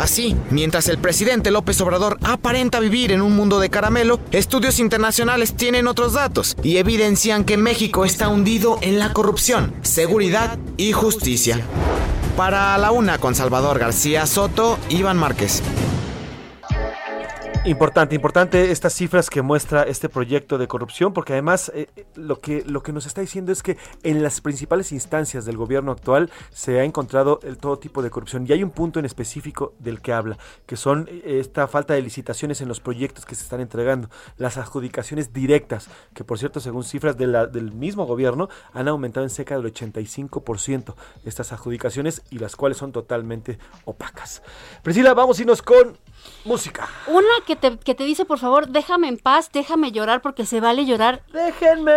Así, 0.00 0.36
mientras 0.50 0.86
el 0.86 0.98
presidente 0.98 1.50
López 1.50 1.80
Obrador 1.80 2.18
aparenta 2.22 2.78
vivir 2.78 3.10
en 3.10 3.20
un 3.20 3.34
mundo 3.34 3.58
de 3.58 3.68
caramelo, 3.68 4.20
estudios 4.30 4.78
internacionales 4.78 5.54
tienen 5.56 5.88
otros 5.88 6.12
datos 6.12 6.56
y 6.62 6.76
evidencian 6.76 7.42
que 7.42 7.56
México 7.56 8.04
está 8.04 8.28
hundido 8.28 8.78
en 8.80 9.00
la 9.00 9.12
corrupción, 9.12 9.74
seguridad 9.82 10.56
y 10.76 10.92
justicia. 10.92 11.60
Para 12.36 12.78
la 12.78 12.92
una 12.92 13.18
con 13.18 13.34
Salvador 13.34 13.80
García 13.80 14.24
Soto, 14.26 14.78
Iván 14.88 15.16
Márquez. 15.16 15.62
Importante, 17.66 18.14
importante 18.14 18.72
estas 18.72 18.92
cifras 18.92 19.30
que 19.30 19.40
muestra 19.40 19.84
este 19.84 20.10
proyecto 20.10 20.58
de 20.58 20.68
corrupción, 20.68 21.14
porque 21.14 21.32
además 21.32 21.72
eh, 21.74 21.88
lo, 22.14 22.38
que, 22.38 22.62
lo 22.66 22.82
que 22.82 22.92
nos 22.92 23.06
está 23.06 23.22
diciendo 23.22 23.52
es 23.52 23.62
que 23.62 23.78
en 24.02 24.22
las 24.22 24.42
principales 24.42 24.92
instancias 24.92 25.46
del 25.46 25.56
gobierno 25.56 25.90
actual 25.90 26.30
se 26.50 26.78
ha 26.78 26.84
encontrado 26.84 27.40
el 27.42 27.56
todo 27.56 27.78
tipo 27.78 28.02
de 28.02 28.10
corrupción. 28.10 28.44
Y 28.46 28.52
hay 28.52 28.62
un 28.62 28.70
punto 28.70 28.98
en 28.98 29.06
específico 29.06 29.72
del 29.78 30.02
que 30.02 30.12
habla, 30.12 30.36
que 30.66 30.76
son 30.76 31.08
eh, 31.10 31.38
esta 31.40 31.66
falta 31.66 31.94
de 31.94 32.02
licitaciones 32.02 32.60
en 32.60 32.68
los 32.68 32.80
proyectos 32.80 33.24
que 33.24 33.34
se 33.34 33.44
están 33.44 33.62
entregando, 33.62 34.10
las 34.36 34.58
adjudicaciones 34.58 35.32
directas, 35.32 35.88
que 36.12 36.22
por 36.22 36.38
cierto, 36.38 36.60
según 36.60 36.84
cifras 36.84 37.16
del 37.16 37.72
mismo 37.72 38.04
gobierno, 38.04 38.50
han 38.74 38.88
aumentado 38.88 39.24
en 39.24 39.30
cerca 39.30 39.56
del 39.56 39.72
85% 39.72 40.94
estas 41.24 41.50
adjudicaciones 41.50 42.20
y 42.28 42.40
las 42.40 42.56
cuales 42.56 42.76
son 42.76 42.92
totalmente 42.92 43.58
opacas. 43.86 44.42
Priscila, 44.82 45.14
vamos 45.14 45.38
a 45.38 45.42
irnos 45.42 45.62
con 45.62 45.96
música. 46.44 46.88
Una 47.06 47.26
que 47.46 47.56
te, 47.56 47.78
que 47.78 47.94
te 47.94 48.04
dice, 48.04 48.24
por 48.24 48.38
favor, 48.38 48.68
déjame 48.68 49.08
en 49.08 49.18
paz, 49.18 49.50
déjame 49.52 49.92
llorar 49.92 50.20
porque 50.22 50.44
se 50.46 50.60
vale 50.60 50.84
llorar. 50.86 51.22
Déjenme. 51.32 51.92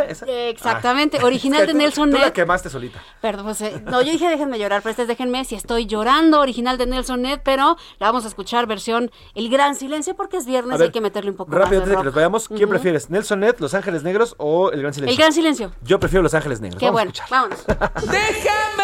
Exactamente, 0.49 1.17
Ah. 1.21 1.25
original 1.25 1.61
Es 1.61 1.67
que 1.67 1.73
de 1.73 1.73
tú- 1.73 1.77
Nelson 1.79 2.11
Tú 2.11 2.17
la 2.17 2.25
Ned. 2.25 2.33
quemaste 2.33 2.69
solita. 2.69 3.01
Perdón, 3.21 3.45
pues, 3.45 3.61
eh, 3.61 3.81
no, 3.85 4.01
yo 4.01 4.11
dije 4.11 4.29
déjenme 4.29 4.57
llorar, 4.59 4.81
pero 4.81 4.91
este 4.91 5.01
es 5.03 5.07
déjenme 5.07 5.43
si 5.45 5.55
estoy 5.55 5.85
llorando, 5.85 6.39
original 6.39 6.77
de 6.77 6.85
Nelson 6.85 7.21
Ned, 7.21 7.39
pero 7.43 7.77
la 7.99 8.07
vamos 8.07 8.25
a 8.25 8.27
escuchar 8.27 8.65
versión 8.67 9.11
El 9.35 9.49
Gran 9.49 9.75
Silencio 9.75 10.15
porque 10.15 10.37
es 10.37 10.45
viernes 10.45 10.79
A 10.79 10.83
y 10.83 10.87
hay 10.87 10.91
que 10.91 11.01
meterle 11.01 11.31
un 11.31 11.37
poco 11.37 11.51
Rápido, 11.51 11.65
más 11.65 11.73
antes 11.77 11.89
de 11.89 11.95
de 11.95 11.97
que 12.01 12.05
nos 12.05 12.13
vayamos, 12.13 12.47
¿quién 12.47 12.69
prefieres? 12.69 13.09
¿Nelson 13.09 13.39
Ned, 13.41 13.55
Los 13.59 13.73
Ángeles 13.73 14.03
Negros 14.03 14.35
o 14.37 14.71
El 14.71 14.81
Gran 14.81 14.93
Silencio? 14.93 15.11
El 15.11 15.17
Gran 15.17 15.33
Silencio. 15.33 15.71
Yo 15.83 15.99
prefiero 15.99 16.23
Los 16.23 16.33
Ángeles 16.33 16.61
Negros. 16.61 16.79
Qué 16.79 16.89
Vamos 16.89 17.01
bueno, 17.01 17.11
vámonos. 17.29 17.65
Déjame 18.09 18.83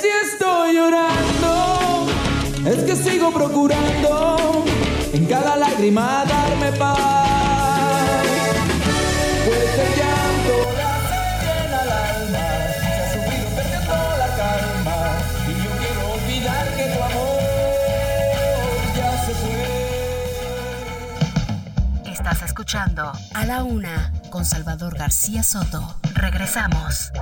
si 0.00 0.08
estoy 0.08 0.74
llorando. 0.74 1.57
Es 2.64 2.82
que 2.84 2.96
sigo 2.96 3.32
procurando 3.32 4.64
en 5.12 5.26
cada 5.26 5.56
lágrima 5.56 6.24
darme 6.26 6.72
paz. 6.72 6.98
Pues 9.46 9.78
el 9.78 9.94
llanto 9.96 10.54
hace 10.84 11.20
bien 11.44 11.72
al 11.74 11.90
alma. 11.90 12.46
Se 12.80 12.88
ha 12.92 13.06
subido 13.12 13.48
perdiendo 13.56 13.94
la 14.18 14.28
calma. 14.36 14.98
Y 15.46 15.50
yo 15.64 15.70
quiero 15.78 16.02
olvidar 16.12 16.66
que 16.76 16.84
tu 16.94 17.00
amor 17.02 17.40
ya 18.96 19.10
se 19.24 19.32
fue. 22.02 22.12
Estás 22.12 22.42
escuchando 22.42 23.12
A 23.34 23.46
la 23.46 23.62
Una 23.62 24.12
con 24.30 24.44
Salvador 24.44 24.96
García 24.98 25.42
Soto. 25.42 25.96
Regresamos. 26.14 27.12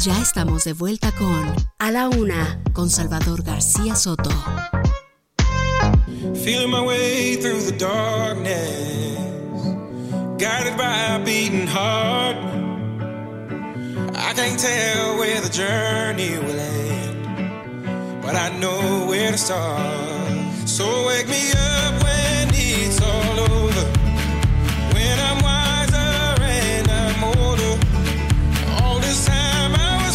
Ya 0.00 0.18
estamos 0.18 0.64
de 0.64 0.72
vuelta 0.72 1.12
con 1.12 1.54
A 1.78 1.90
la 1.90 2.08
Una 2.08 2.62
con 2.72 2.88
Salvador 2.88 3.42
García 3.42 3.94
Soto. 3.94 4.30
Feeling 6.42 6.70
my 6.70 6.80
way 6.80 7.36
through 7.36 7.60
the 7.60 7.76
darkness, 7.76 9.18
guided 10.38 10.78
by 10.78 11.16
a 11.16 11.18
beating 11.22 11.66
heart. 11.66 12.38
I 14.16 14.32
can't 14.32 14.58
tell 14.58 15.18
where 15.18 15.42
the 15.42 15.50
journey 15.50 16.38
will 16.38 16.58
end, 16.58 18.22
but 18.22 18.34
I 18.34 18.48
know 18.58 19.06
where 19.06 19.32
to 19.32 19.36
start. 19.36 20.66
So 20.66 20.86
wake 21.08 21.28
me 21.28 21.52
up 21.52 21.89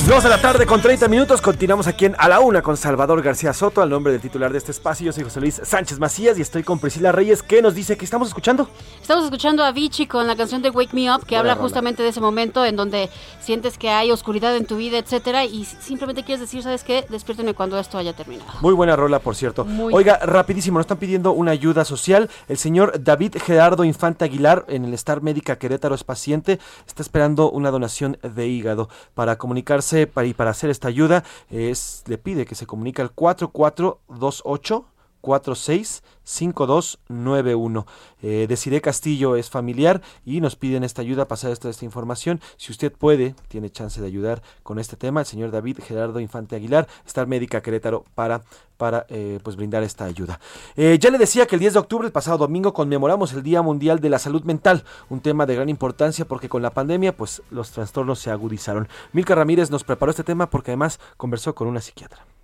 2 0.07 0.23
de 0.23 0.29
la 0.29 0.39
tarde 0.39 0.67
con 0.67 0.83
30 0.83 1.07
minutos. 1.07 1.41
Continuamos 1.41 1.87
aquí 1.87 2.05
en 2.05 2.15
A 2.19 2.29
la 2.29 2.39
Una 2.39 2.61
con 2.61 2.77
Salvador 2.77 3.23
García 3.23 3.53
Soto, 3.53 3.81
al 3.81 3.89
nombre 3.89 4.13
del 4.13 4.21
titular 4.21 4.51
de 4.51 4.59
este 4.59 4.69
espacio. 4.69 5.07
Yo 5.07 5.11
soy 5.11 5.23
José 5.23 5.41
Luis 5.41 5.59
Sánchez 5.63 5.97
Macías 5.97 6.37
y 6.37 6.43
estoy 6.43 6.61
con 6.61 6.77
Priscila 6.77 7.11
Reyes, 7.11 7.41
que 7.41 7.59
nos 7.63 7.73
dice 7.73 7.97
que 7.97 8.05
estamos 8.05 8.27
escuchando. 8.27 8.69
Estamos 9.01 9.23
escuchando 9.23 9.63
a 9.63 9.71
Vichy 9.71 10.05
con 10.05 10.27
la 10.27 10.35
canción 10.35 10.61
de 10.61 10.69
Wake 10.69 10.93
Me 10.93 11.11
Up, 11.11 11.25
que 11.25 11.35
habla 11.35 11.55
justamente 11.55 12.03
de 12.03 12.09
ese 12.09 12.21
momento 12.21 12.63
en 12.63 12.75
donde 12.75 13.09
sientes 13.39 13.79
que 13.79 13.89
hay 13.89 14.11
oscuridad 14.11 14.55
en 14.55 14.67
tu 14.67 14.77
vida, 14.77 14.99
etcétera, 14.99 15.43
y 15.43 15.65
simplemente 15.65 16.23
quieres 16.23 16.39
decir, 16.39 16.61
¿sabes 16.61 16.83
qué? 16.83 17.03
Despiérteme 17.09 17.55
cuando 17.55 17.79
esto 17.79 17.97
haya 17.97 18.13
terminado. 18.13 18.51
Muy 18.61 18.75
buena 18.75 18.95
rola, 18.95 19.17
por 19.17 19.35
cierto. 19.35 19.65
Muy 19.65 19.91
Oiga, 19.91 20.19
rapidísimo, 20.21 20.77
nos 20.77 20.83
están 20.83 20.99
pidiendo 20.99 21.31
una 21.31 21.49
ayuda 21.49 21.83
social. 21.83 22.29
El 22.47 22.59
señor 22.59 23.03
David 23.03 23.37
Gerardo 23.43 23.83
Infante 23.83 24.23
Aguilar, 24.23 24.65
en 24.67 24.85
el 24.85 24.93
Star 24.93 25.23
Médica 25.23 25.57
Querétaro, 25.57 25.95
es 25.95 26.03
paciente. 26.03 26.59
Está 26.85 27.01
esperando 27.01 27.49
una 27.49 27.71
donación 27.71 28.19
de 28.21 28.47
hígado 28.47 28.87
para 29.15 29.39
comunicarse 29.39 29.94
para, 30.05 30.27
y 30.27 30.33
para 30.33 30.51
hacer 30.51 30.69
esta 30.69 30.89
ayuda, 30.89 31.23
es, 31.49 32.03
le 32.07 32.17
pide 32.17 32.45
que 32.45 32.55
se 32.55 32.67
comunique 32.67 33.01
al 33.01 33.11
4428 33.11 34.85
46 35.25 36.03
5291. 36.23 37.85
Eh, 38.21 38.45
Desiree 38.47 38.81
Castillo 38.81 39.35
es 39.35 39.49
familiar 39.49 40.01
y 40.23 40.39
nos 40.39 40.55
piden 40.55 40.83
esta 40.83 41.01
ayuda, 41.01 41.27
pasar 41.27 41.51
esta, 41.51 41.67
esta 41.67 41.83
información. 41.83 42.41
Si 42.57 42.71
usted 42.71 42.91
puede, 42.91 43.35
tiene 43.47 43.71
chance 43.71 43.99
de 43.99 44.07
ayudar 44.07 44.43
con 44.61 44.77
este 44.77 44.95
tema, 44.95 45.21
el 45.21 45.25
señor 45.25 45.49
David 45.49 45.79
Gerardo 45.83 46.19
Infante 46.19 46.55
Aguilar, 46.55 46.87
Star 47.07 47.25
Médica 47.25 47.61
Querétaro, 47.61 48.05
para, 48.13 48.43
para 48.77 49.07
eh, 49.09 49.39
pues 49.43 49.55
brindar 49.55 49.81
esta 49.81 50.05
ayuda. 50.05 50.39
Eh, 50.75 50.99
ya 50.99 51.09
le 51.09 51.17
decía 51.17 51.47
que 51.47 51.55
el 51.55 51.59
10 51.61 51.73
de 51.73 51.79
octubre, 51.79 52.05
el 52.05 52.13
pasado 52.13 52.37
domingo, 52.37 52.73
conmemoramos 52.73 53.33
el 53.33 53.41
Día 53.41 53.63
Mundial 53.63 53.99
de 53.99 54.09
la 54.09 54.19
Salud 54.19 54.43
Mental, 54.43 54.83
un 55.09 55.21
tema 55.21 55.47
de 55.47 55.55
gran 55.55 55.69
importancia 55.69 56.25
porque 56.25 56.49
con 56.49 56.61
la 56.61 56.69
pandemia, 56.69 57.17
pues 57.17 57.41
los 57.49 57.71
trastornos 57.71 58.19
se 58.19 58.29
agudizaron. 58.29 58.87
Milka 59.11 59.33
Ramírez 59.33 59.71
nos 59.71 59.83
preparó 59.83 60.11
este 60.11 60.23
tema 60.23 60.51
porque 60.51 60.71
además 60.71 60.99
conversó 61.17 61.55
con 61.55 61.67
una 61.67 61.81
psiquiatra. 61.81 62.34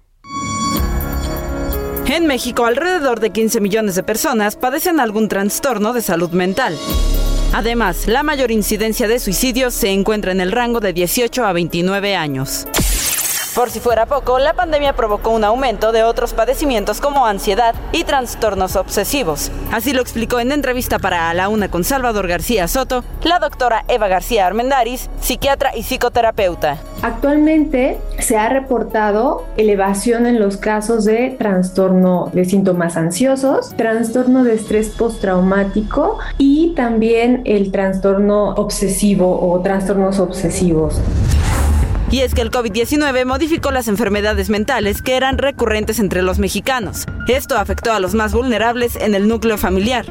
En 2.11 2.27
México, 2.27 2.65
alrededor 2.65 3.21
de 3.21 3.29
15 3.29 3.61
millones 3.61 3.95
de 3.95 4.03
personas 4.03 4.57
padecen 4.57 4.99
algún 4.99 5.29
trastorno 5.29 5.93
de 5.93 6.01
salud 6.01 6.31
mental. 6.31 6.77
Además, 7.53 8.05
la 8.05 8.21
mayor 8.21 8.51
incidencia 8.51 9.07
de 9.07 9.17
suicidios 9.17 9.73
se 9.73 9.91
encuentra 9.91 10.33
en 10.33 10.41
el 10.41 10.51
rango 10.51 10.81
de 10.81 10.91
18 10.91 11.45
a 11.45 11.53
29 11.53 12.17
años. 12.17 12.67
Por 13.55 13.69
si 13.69 13.81
fuera 13.81 14.05
poco, 14.05 14.39
la 14.39 14.53
pandemia 14.53 14.93
provocó 14.93 15.31
un 15.31 15.43
aumento 15.43 15.91
de 15.91 16.03
otros 16.03 16.33
padecimientos 16.33 17.01
como 17.01 17.25
ansiedad 17.25 17.75
y 17.91 18.05
trastornos 18.05 18.77
obsesivos. 18.77 19.51
Así 19.73 19.91
lo 19.91 20.01
explicó 20.01 20.39
en 20.39 20.53
entrevista 20.53 20.99
para 20.99 21.29
A 21.29 21.33
la 21.33 21.49
Una 21.49 21.69
con 21.69 21.83
Salvador 21.83 22.29
García 22.29 22.69
Soto, 22.69 23.03
la 23.23 23.39
doctora 23.39 23.83
Eva 23.89 24.07
García 24.07 24.47
Armendaris, 24.47 25.09
psiquiatra 25.19 25.75
y 25.75 25.83
psicoterapeuta. 25.83 26.77
Actualmente 27.01 27.97
se 28.19 28.37
ha 28.37 28.47
reportado 28.47 29.43
elevación 29.57 30.27
en 30.27 30.39
los 30.39 30.55
casos 30.55 31.03
de 31.03 31.35
trastorno 31.37 32.29
de 32.31 32.45
síntomas 32.45 32.95
ansiosos, 32.95 33.75
trastorno 33.75 34.45
de 34.45 34.53
estrés 34.53 34.89
postraumático 34.91 36.19
y 36.37 36.73
también 36.75 37.41
el 37.43 37.73
trastorno 37.73 38.51
obsesivo 38.51 39.41
o 39.51 39.59
trastornos 39.59 40.19
obsesivos. 40.19 41.01
Y 42.11 42.19
es 42.19 42.35
que 42.35 42.41
el 42.41 42.51
COVID-19 42.51 43.23
modificó 43.25 43.71
las 43.71 43.87
enfermedades 43.87 44.49
mentales 44.49 45.01
que 45.01 45.15
eran 45.15 45.37
recurrentes 45.37 45.97
entre 45.97 46.21
los 46.21 46.39
mexicanos. 46.39 47.05
Esto 47.27 47.57
afectó 47.57 47.93
a 47.93 48.01
los 48.01 48.13
más 48.13 48.33
vulnerables 48.33 48.97
en 48.97 49.15
el 49.15 49.29
núcleo 49.29 49.57
familiar. 49.57 50.05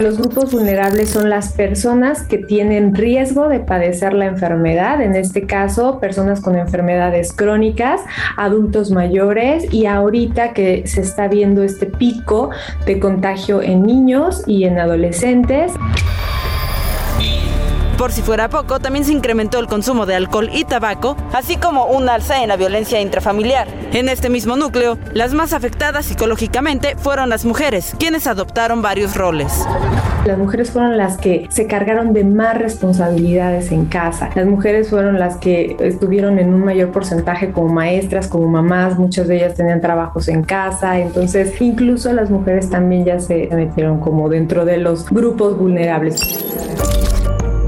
Los 0.00 0.18
grupos 0.18 0.52
vulnerables 0.52 1.08
son 1.08 1.30
las 1.30 1.52
personas 1.52 2.22
que 2.22 2.36
tienen 2.36 2.94
riesgo 2.94 3.48
de 3.48 3.60
padecer 3.60 4.12
la 4.12 4.26
enfermedad, 4.26 5.00
en 5.00 5.14
este 5.14 5.46
caso 5.46 6.00
personas 6.00 6.40
con 6.40 6.56
enfermedades 6.56 7.32
crónicas, 7.32 8.00
adultos 8.36 8.90
mayores 8.90 9.72
y 9.72 9.86
ahorita 9.86 10.52
que 10.52 10.86
se 10.86 11.00
está 11.00 11.28
viendo 11.28 11.62
este 11.62 11.86
pico 11.86 12.50
de 12.84 12.98
contagio 12.98 13.62
en 13.62 13.84
niños 13.84 14.42
y 14.46 14.64
en 14.64 14.78
adolescentes. 14.78 15.72
Por 17.98 18.12
si 18.12 18.20
fuera 18.20 18.50
poco, 18.50 18.78
también 18.78 19.06
se 19.06 19.12
incrementó 19.12 19.58
el 19.58 19.68
consumo 19.68 20.04
de 20.04 20.14
alcohol 20.14 20.50
y 20.52 20.64
tabaco, 20.64 21.16
así 21.32 21.56
como 21.56 21.86
un 21.86 22.10
alza 22.10 22.42
en 22.42 22.48
la 22.50 22.56
violencia 22.56 23.00
intrafamiliar. 23.00 23.66
En 23.92 24.10
este 24.10 24.28
mismo 24.28 24.54
núcleo, 24.54 24.98
las 25.14 25.32
más 25.32 25.54
afectadas 25.54 26.04
psicológicamente 26.04 26.94
fueron 26.96 27.30
las 27.30 27.46
mujeres, 27.46 27.94
quienes 27.98 28.26
adoptaron 28.26 28.82
varios 28.82 29.16
roles. 29.16 29.66
Las 30.26 30.36
mujeres 30.36 30.72
fueron 30.72 30.98
las 30.98 31.16
que 31.16 31.46
se 31.48 31.66
cargaron 31.66 32.12
de 32.12 32.24
más 32.24 32.58
responsabilidades 32.58 33.72
en 33.72 33.86
casa. 33.86 34.28
Las 34.34 34.46
mujeres 34.46 34.90
fueron 34.90 35.18
las 35.18 35.36
que 35.36 35.76
estuvieron 35.80 36.38
en 36.38 36.52
un 36.52 36.64
mayor 36.64 36.90
porcentaje 36.90 37.50
como 37.50 37.68
maestras, 37.68 38.28
como 38.28 38.46
mamás. 38.48 38.98
Muchas 38.98 39.26
de 39.26 39.36
ellas 39.36 39.54
tenían 39.54 39.80
trabajos 39.80 40.28
en 40.28 40.42
casa. 40.42 40.98
Entonces, 40.98 41.58
incluso 41.62 42.12
las 42.12 42.28
mujeres 42.28 42.68
también 42.68 43.06
ya 43.06 43.20
se 43.20 43.48
metieron 43.52 44.00
como 44.00 44.28
dentro 44.28 44.66
de 44.66 44.76
los 44.76 45.08
grupos 45.08 45.56
vulnerables. 45.56 46.20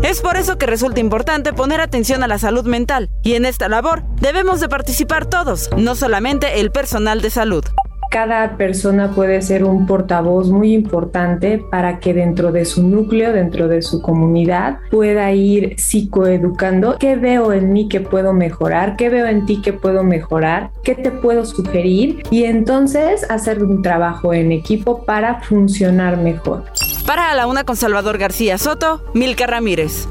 Es 0.02 0.20
por 0.20 0.36
eso 0.36 0.58
que 0.58 0.66
resulta 0.66 1.00
importante 1.00 1.52
poner 1.52 1.80
atención 1.80 2.22
a 2.22 2.28
la 2.28 2.38
salud 2.38 2.64
mental 2.64 3.10
y 3.24 3.34
en 3.34 3.44
esta 3.44 3.68
labor 3.68 4.04
debemos 4.20 4.60
de 4.60 4.68
participar 4.68 5.26
todos, 5.26 5.70
no 5.76 5.96
solamente 5.96 6.60
el 6.60 6.70
personal 6.70 7.20
de 7.20 7.30
salud. 7.30 7.64
Cada 8.10 8.56
persona 8.56 9.10
puede 9.10 9.42
ser 9.42 9.64
un 9.64 9.86
portavoz 9.86 10.48
muy 10.48 10.72
importante 10.72 11.62
para 11.70 11.98
que 11.98 12.14
dentro 12.14 12.52
de 12.52 12.64
su 12.64 12.86
núcleo, 12.86 13.34
dentro 13.34 13.68
de 13.68 13.82
su 13.82 14.00
comunidad, 14.00 14.78
pueda 14.90 15.30
ir 15.32 15.74
psicoeducando. 15.78 16.96
¿Qué 16.98 17.16
veo 17.16 17.52
en 17.52 17.72
mí 17.72 17.88
que 17.88 18.00
puedo 18.00 18.32
mejorar? 18.32 18.96
¿Qué 18.96 19.10
veo 19.10 19.26
en 19.26 19.44
ti 19.44 19.60
que 19.60 19.74
puedo 19.74 20.04
mejorar? 20.04 20.70
¿Qué 20.84 20.94
te 20.94 21.10
puedo 21.10 21.44
sugerir? 21.44 22.22
Y 22.30 22.44
entonces 22.44 23.28
hacer 23.30 23.62
un 23.62 23.82
trabajo 23.82 24.32
en 24.32 24.52
equipo 24.52 25.04
para 25.04 25.42
funcionar 25.42 26.16
mejor. 26.16 26.64
Para 27.08 27.32
la 27.32 27.46
una 27.46 27.64
con 27.64 27.74
Salvador 27.74 28.18
García 28.18 28.58
Soto, 28.58 29.02
Milka 29.14 29.46
Ramírez. 29.46 30.06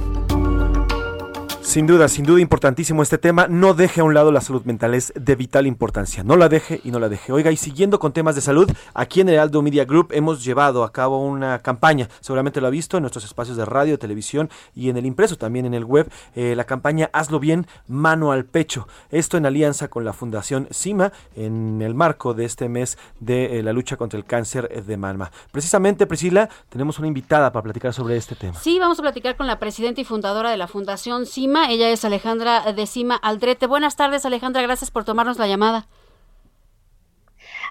Sin 1.77 1.85
duda, 1.85 2.07
sin 2.07 2.25
duda 2.25 2.41
importantísimo 2.41 3.03
este 3.03 3.19
tema. 3.19 3.45
No 3.47 3.75
deje 3.75 4.01
a 4.01 4.03
un 4.03 4.15
lado 4.15 4.31
la 4.31 4.41
salud 4.41 4.63
mental, 4.65 4.95
es 4.95 5.13
de 5.15 5.35
vital 5.35 5.67
importancia. 5.67 6.23
No 6.23 6.35
la 6.35 6.49
deje 6.49 6.81
y 6.83 6.89
no 6.89 6.97
la 6.99 7.07
deje. 7.07 7.31
Oiga, 7.31 7.51
y 7.51 7.55
siguiendo 7.55 7.99
con 7.99 8.13
temas 8.13 8.33
de 8.33 8.41
salud, 8.41 8.67
aquí 8.95 9.21
en 9.21 9.29
el 9.29 9.37
Aldo 9.37 9.61
Media 9.61 9.85
Group 9.85 10.07
hemos 10.11 10.43
llevado 10.43 10.83
a 10.83 10.91
cabo 10.91 11.23
una 11.23 11.59
campaña. 11.59 12.09
Seguramente 12.19 12.61
lo 12.61 12.65
ha 12.65 12.71
visto 12.71 12.97
en 12.97 13.03
nuestros 13.03 13.25
espacios 13.25 13.57
de 13.57 13.65
radio, 13.65 13.99
televisión 13.99 14.49
y 14.73 14.89
en 14.89 14.97
el 14.97 15.05
impreso, 15.05 15.35
también 15.37 15.67
en 15.67 15.75
el 15.75 15.85
web. 15.85 16.09
eh, 16.35 16.55
la 16.55 16.63
campaña 16.63 17.11
Hazlo 17.13 17.39
bien, 17.39 17.67
mano 17.87 18.31
al 18.31 18.45
pecho. 18.45 18.87
Esto 19.11 19.37
en 19.37 19.45
alianza 19.45 19.87
con 19.87 20.03
la 20.03 20.13
Fundación 20.13 20.67
CIMA 20.73 21.11
en 21.35 21.83
el 21.83 21.93
marco 21.93 22.33
de 22.33 22.45
este 22.45 22.69
mes 22.69 22.97
de 23.19 23.59
eh, 23.59 23.61
la 23.61 23.71
lucha 23.71 23.97
contra 23.97 24.17
el 24.17 24.25
cáncer 24.25 24.83
de 24.83 24.97
mama. 24.97 25.31
Precisamente, 25.51 26.07
Priscila, 26.07 26.49
tenemos 26.69 26.97
una 26.97 27.07
invitada 27.07 27.51
para 27.51 27.61
platicar 27.61 27.93
sobre 27.93 28.17
este 28.17 28.33
tema. 28.33 28.55
Sí, 28.55 28.79
vamos 28.79 28.97
a 28.97 29.03
platicar 29.03 29.37
con 29.37 29.45
la 29.45 29.59
presidenta 29.59 30.01
y 30.01 30.05
fundadora 30.05 30.49
de 30.49 30.57
la 30.57 30.67
Fundación 30.67 31.27
CIMA. 31.27 31.66
Ella 31.69 31.89
es 31.89 32.05
Alejandra 32.05 32.71
de 32.71 32.87
CIMA 32.87 33.15
Aldrete. 33.15 33.67
Buenas 33.67 33.97
tardes, 33.97 34.25
Alejandra. 34.25 34.61
Gracias 34.61 34.89
por 34.89 35.03
tomarnos 35.03 35.37
la 35.37 35.47
llamada. 35.47 35.87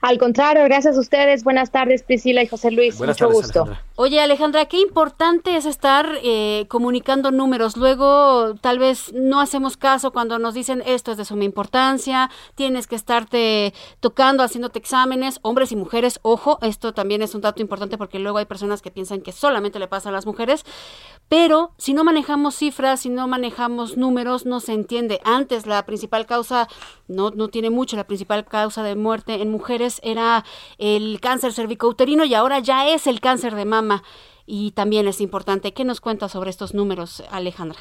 Al 0.02 0.18
contrario, 0.18 0.64
gracias 0.64 0.96
a 0.96 1.00
ustedes. 1.00 1.44
Buenas 1.44 1.70
tardes, 1.70 2.02
Priscila 2.02 2.42
y 2.42 2.46
José 2.46 2.70
Luis. 2.70 2.98
Buenas 2.98 3.16
Mucho 3.16 3.26
tardes, 3.26 3.42
gusto. 3.42 3.62
Alejandra. 3.62 3.86
Oye, 3.96 4.20
Alejandra, 4.20 4.64
qué 4.66 4.78
importante 4.80 5.56
es 5.56 5.64
estar 5.64 6.06
eh, 6.22 6.66
comunicando 6.68 7.30
números. 7.30 7.76
Luego, 7.76 8.54
tal 8.60 8.78
vez 8.78 9.12
no 9.14 9.40
hacemos 9.40 9.76
caso 9.76 10.12
cuando 10.12 10.38
nos 10.38 10.54
dicen 10.54 10.82
esto 10.84 11.12
es 11.12 11.16
de 11.16 11.24
suma 11.24 11.44
importancia, 11.44 12.30
tienes 12.54 12.86
que 12.86 12.94
estarte 12.94 13.72
tocando, 14.00 14.42
haciéndote 14.42 14.78
exámenes, 14.78 15.38
hombres 15.42 15.72
y 15.72 15.76
mujeres. 15.76 16.20
Ojo, 16.22 16.58
esto 16.62 16.92
también 16.92 17.22
es 17.22 17.34
un 17.34 17.40
dato 17.40 17.62
importante 17.62 17.96
porque 17.96 18.18
luego 18.18 18.38
hay 18.38 18.44
personas 18.44 18.82
que 18.82 18.90
piensan 18.90 19.22
que 19.22 19.32
solamente 19.32 19.78
le 19.78 19.88
pasa 19.88 20.10
a 20.10 20.12
las 20.12 20.26
mujeres. 20.26 20.64
Pero 21.28 21.72
si 21.78 21.94
no 21.94 22.04
manejamos 22.04 22.54
cifras, 22.54 23.00
si 23.00 23.08
no 23.08 23.26
manejamos 23.26 23.96
números, 23.96 24.46
no 24.46 24.60
se 24.60 24.72
entiende. 24.72 25.20
Antes 25.24 25.66
la 25.66 25.84
principal 25.86 26.26
causa, 26.26 26.68
no, 27.08 27.30
no 27.30 27.48
tiene 27.48 27.70
mucho, 27.70 27.96
la 27.96 28.06
principal 28.06 28.44
causa 28.44 28.82
de 28.82 28.94
muerte 28.94 29.42
en 29.42 29.50
mujeres 29.50 29.85
era 30.02 30.44
el 30.78 31.20
cáncer 31.20 31.52
cervicouterino 31.52 32.24
y 32.24 32.34
ahora 32.34 32.58
ya 32.60 32.88
es 32.88 33.06
el 33.06 33.20
cáncer 33.20 33.54
de 33.54 33.64
mama. 33.64 34.02
Y 34.46 34.70
también 34.72 35.08
es 35.08 35.20
importante. 35.20 35.72
¿Qué 35.72 35.84
nos 35.84 36.00
cuenta 36.00 36.28
sobre 36.28 36.50
estos 36.50 36.72
números, 36.72 37.24
Alejandra? 37.30 37.78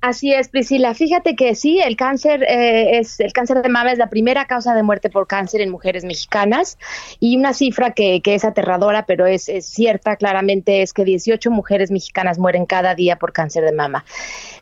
Así 0.00 0.32
es, 0.32 0.48
Priscila. 0.48 0.94
Fíjate 0.94 1.36
que 1.36 1.54
sí, 1.54 1.78
el 1.78 1.94
cáncer 1.94 2.42
eh, 2.44 2.98
es 2.98 3.20
el 3.20 3.34
cáncer 3.34 3.60
de 3.60 3.68
mama 3.68 3.92
es 3.92 3.98
la 3.98 4.08
primera 4.08 4.46
causa 4.46 4.74
de 4.74 4.82
muerte 4.82 5.10
por 5.10 5.26
cáncer 5.26 5.60
en 5.60 5.70
mujeres 5.70 6.04
mexicanas 6.04 6.78
y 7.18 7.36
una 7.36 7.52
cifra 7.52 7.92
que, 7.92 8.22
es 8.24 8.44
aterradora, 8.46 9.04
pero 9.04 9.26
es, 9.26 9.50
cierta 9.60 10.16
claramente 10.16 10.80
es 10.80 10.94
que 10.94 11.04
18 11.04 11.50
mujeres 11.50 11.90
mexicanas 11.90 12.38
mueren 12.38 12.64
cada 12.64 12.94
día 12.94 13.16
por 13.16 13.34
cáncer 13.34 13.62
de 13.64 13.72
mama. 13.72 14.06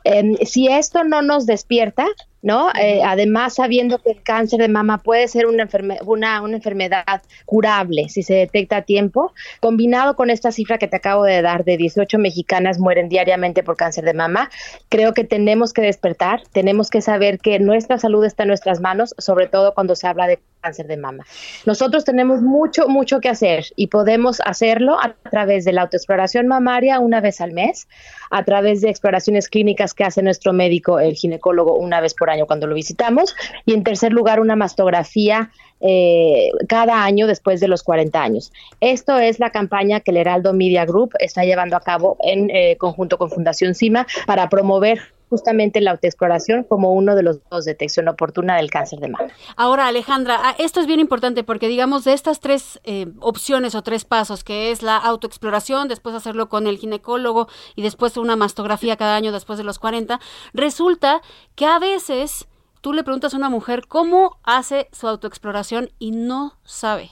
Eh, 0.03 0.45
si 0.45 0.67
esto 0.67 1.05
no 1.05 1.23
nos 1.23 1.47
despierta, 1.47 2.07
¿no? 2.43 2.70
Eh, 2.81 3.01
además, 3.05 3.55
sabiendo 3.55 3.98
que 3.98 4.12
el 4.12 4.23
cáncer 4.23 4.60
de 4.60 4.69
mama 4.69 4.98
puede 4.98 5.27
ser 5.28 5.47
una, 5.47 5.65
enferme 5.65 5.98
una, 6.05 6.40
una, 6.43 6.56
enfermedad 6.56 7.23
curable 7.44 8.09
si 8.09 8.23
se 8.23 8.35
detecta 8.35 8.78
a 8.78 8.82
tiempo, 8.82 9.32
combinado 9.60 10.15
con 10.15 10.31
esta 10.31 10.52
cifra 10.52 10.78
que 10.78 10.89
te 10.89 10.97
acabo 10.97 11.24
de 11.24 11.43
dar 11.43 11.65
de 11.65 11.77
18 11.77 12.19
mexicanas 12.19 12.78
mueren 12.78 13.09
diariamente 13.09 13.62
por 13.62 13.77
cáncer 13.77 14.05
de 14.05 14.15
mama, 14.15 14.51
creo 14.89 15.15
que 15.15 15.24
tenemos 15.24 15.73
que 15.73 15.82
despertar, 15.82 16.43
tenemos 16.52 16.90
que 16.90 17.01
saber 17.01 17.39
que 17.39 17.59
nuestra 17.59 17.98
salud 17.98 18.24
está 18.24 18.44
en 18.44 18.48
nuestras 18.48 18.81
manos, 18.81 19.15
sobre 19.19 19.47
todo 19.47 19.74
cuando 19.74 19.97
se 19.97 20.06
habla 20.06 20.27
de 20.27 20.39
cáncer 20.60 20.86
de 20.86 20.97
mama. 20.97 21.24
Nosotros 21.66 22.05
tenemos 22.05 22.43
mucho, 22.43 22.89
mucho 22.89 23.20
que 23.20 23.28
hacer 23.28 23.66
y 23.77 23.89
podemos 23.89 24.40
hacerlo 24.44 24.98
a 25.01 25.15
través 25.31 25.65
de 25.65 25.73
la 25.73 25.82
autoexploración 25.82 26.47
mamaria 26.47 26.98
una 27.01 27.20
vez 27.20 27.40
al 27.40 27.52
mes, 27.52 27.89
a 28.31 28.44
través 28.44 28.81
de 28.81 28.90
exploraciones 28.90 29.48
clínicas 29.48 29.94
que 29.94 30.05
hace 30.05 30.23
nuestro 30.23 30.52
médico, 30.52 31.01
el 31.01 31.15
ginecólogo, 31.15 31.77
una 31.77 32.01
vez 32.01 32.15
por 32.15 32.28
año 32.31 32.47
cuando 32.47 32.67
lo 32.67 32.75
visitamos, 32.75 33.35
y 33.65 33.75
en 33.75 33.85
tercer 33.85 34.13
lugar, 34.13 34.41
una 34.41 34.57
mastografía 34.57 35.51
eh, 35.81 36.51
cada 36.69 37.05
año 37.05 37.27
después 37.27 37.61
de 37.61 37.69
los 37.69 37.83
40 37.83 38.21
años. 38.21 38.53
Esto 38.81 39.19
es 39.19 39.39
la 39.39 39.51
campaña 39.51 40.01
que 40.01 40.11
el 40.11 40.17
Heraldo 40.17 40.53
Media 40.53 40.85
Group 40.85 41.13
está 41.21 41.45
llevando 41.45 41.77
a 41.77 41.81
cabo 41.81 42.17
en 42.21 42.51
eh, 42.51 42.77
conjunto 42.79 43.17
con 43.17 43.31
Fundación 43.31 43.75
CIMA 43.75 44.07
para 44.27 44.49
promover 44.49 45.01
justamente 45.29 45.81
la 45.81 45.93
autoexploración 45.93 46.65
como 46.65 46.93
uno 46.93 47.15
de 47.15 47.23
los 47.23 47.41
dos 47.51 47.65
detección 47.65 48.09
oportuna 48.09 48.57
del 48.57 48.71
cáncer 48.71 49.01
de 49.01 49.09
mama. 49.09 49.29
Ahora, 49.57 49.87
Alejandra, 49.87 50.55
esto 50.59 50.81
es 50.81 50.87
bien 50.87 51.01
importante 51.01 51.45
porque 51.45 51.69
digamos 51.69 52.05
de 52.05 52.13
estas 52.13 52.41
tres 52.41 52.81
eh, 52.85 53.07
opciones 53.21 53.75
o 53.75 53.83
tres 53.83 54.05
pasos, 54.05 54.45
que 54.45 54.71
es 54.71 54.83
la 54.83 54.97
autoexploración, 54.97 55.89
después 55.89 56.15
hacerlo 56.15 56.49
con 56.49 56.67
el 56.67 56.79
ginecólogo 56.79 57.49
y 57.77 57.83
después 57.83 58.17
una 58.17 58.37
mastografía 58.37 58.97
cada 58.97 59.17
año 59.17 59.33
después 59.33 59.59
de 59.59 59.65
los 59.65 59.79
40, 59.79 60.21
resulta 60.53 61.21
que 61.55 61.67
a 61.67 61.79
veces 61.79 62.49
tú 62.81 62.93
le 62.93 63.05
preguntas 63.05 63.35
a 63.35 63.37
una 63.37 63.51
mujer 63.51 63.87
cómo 63.87 64.39
hace 64.43 64.89
su 64.93 65.09
autoexploración 65.09 65.91
y 65.99 66.13
no 66.13 66.59
sabe. 66.65 67.11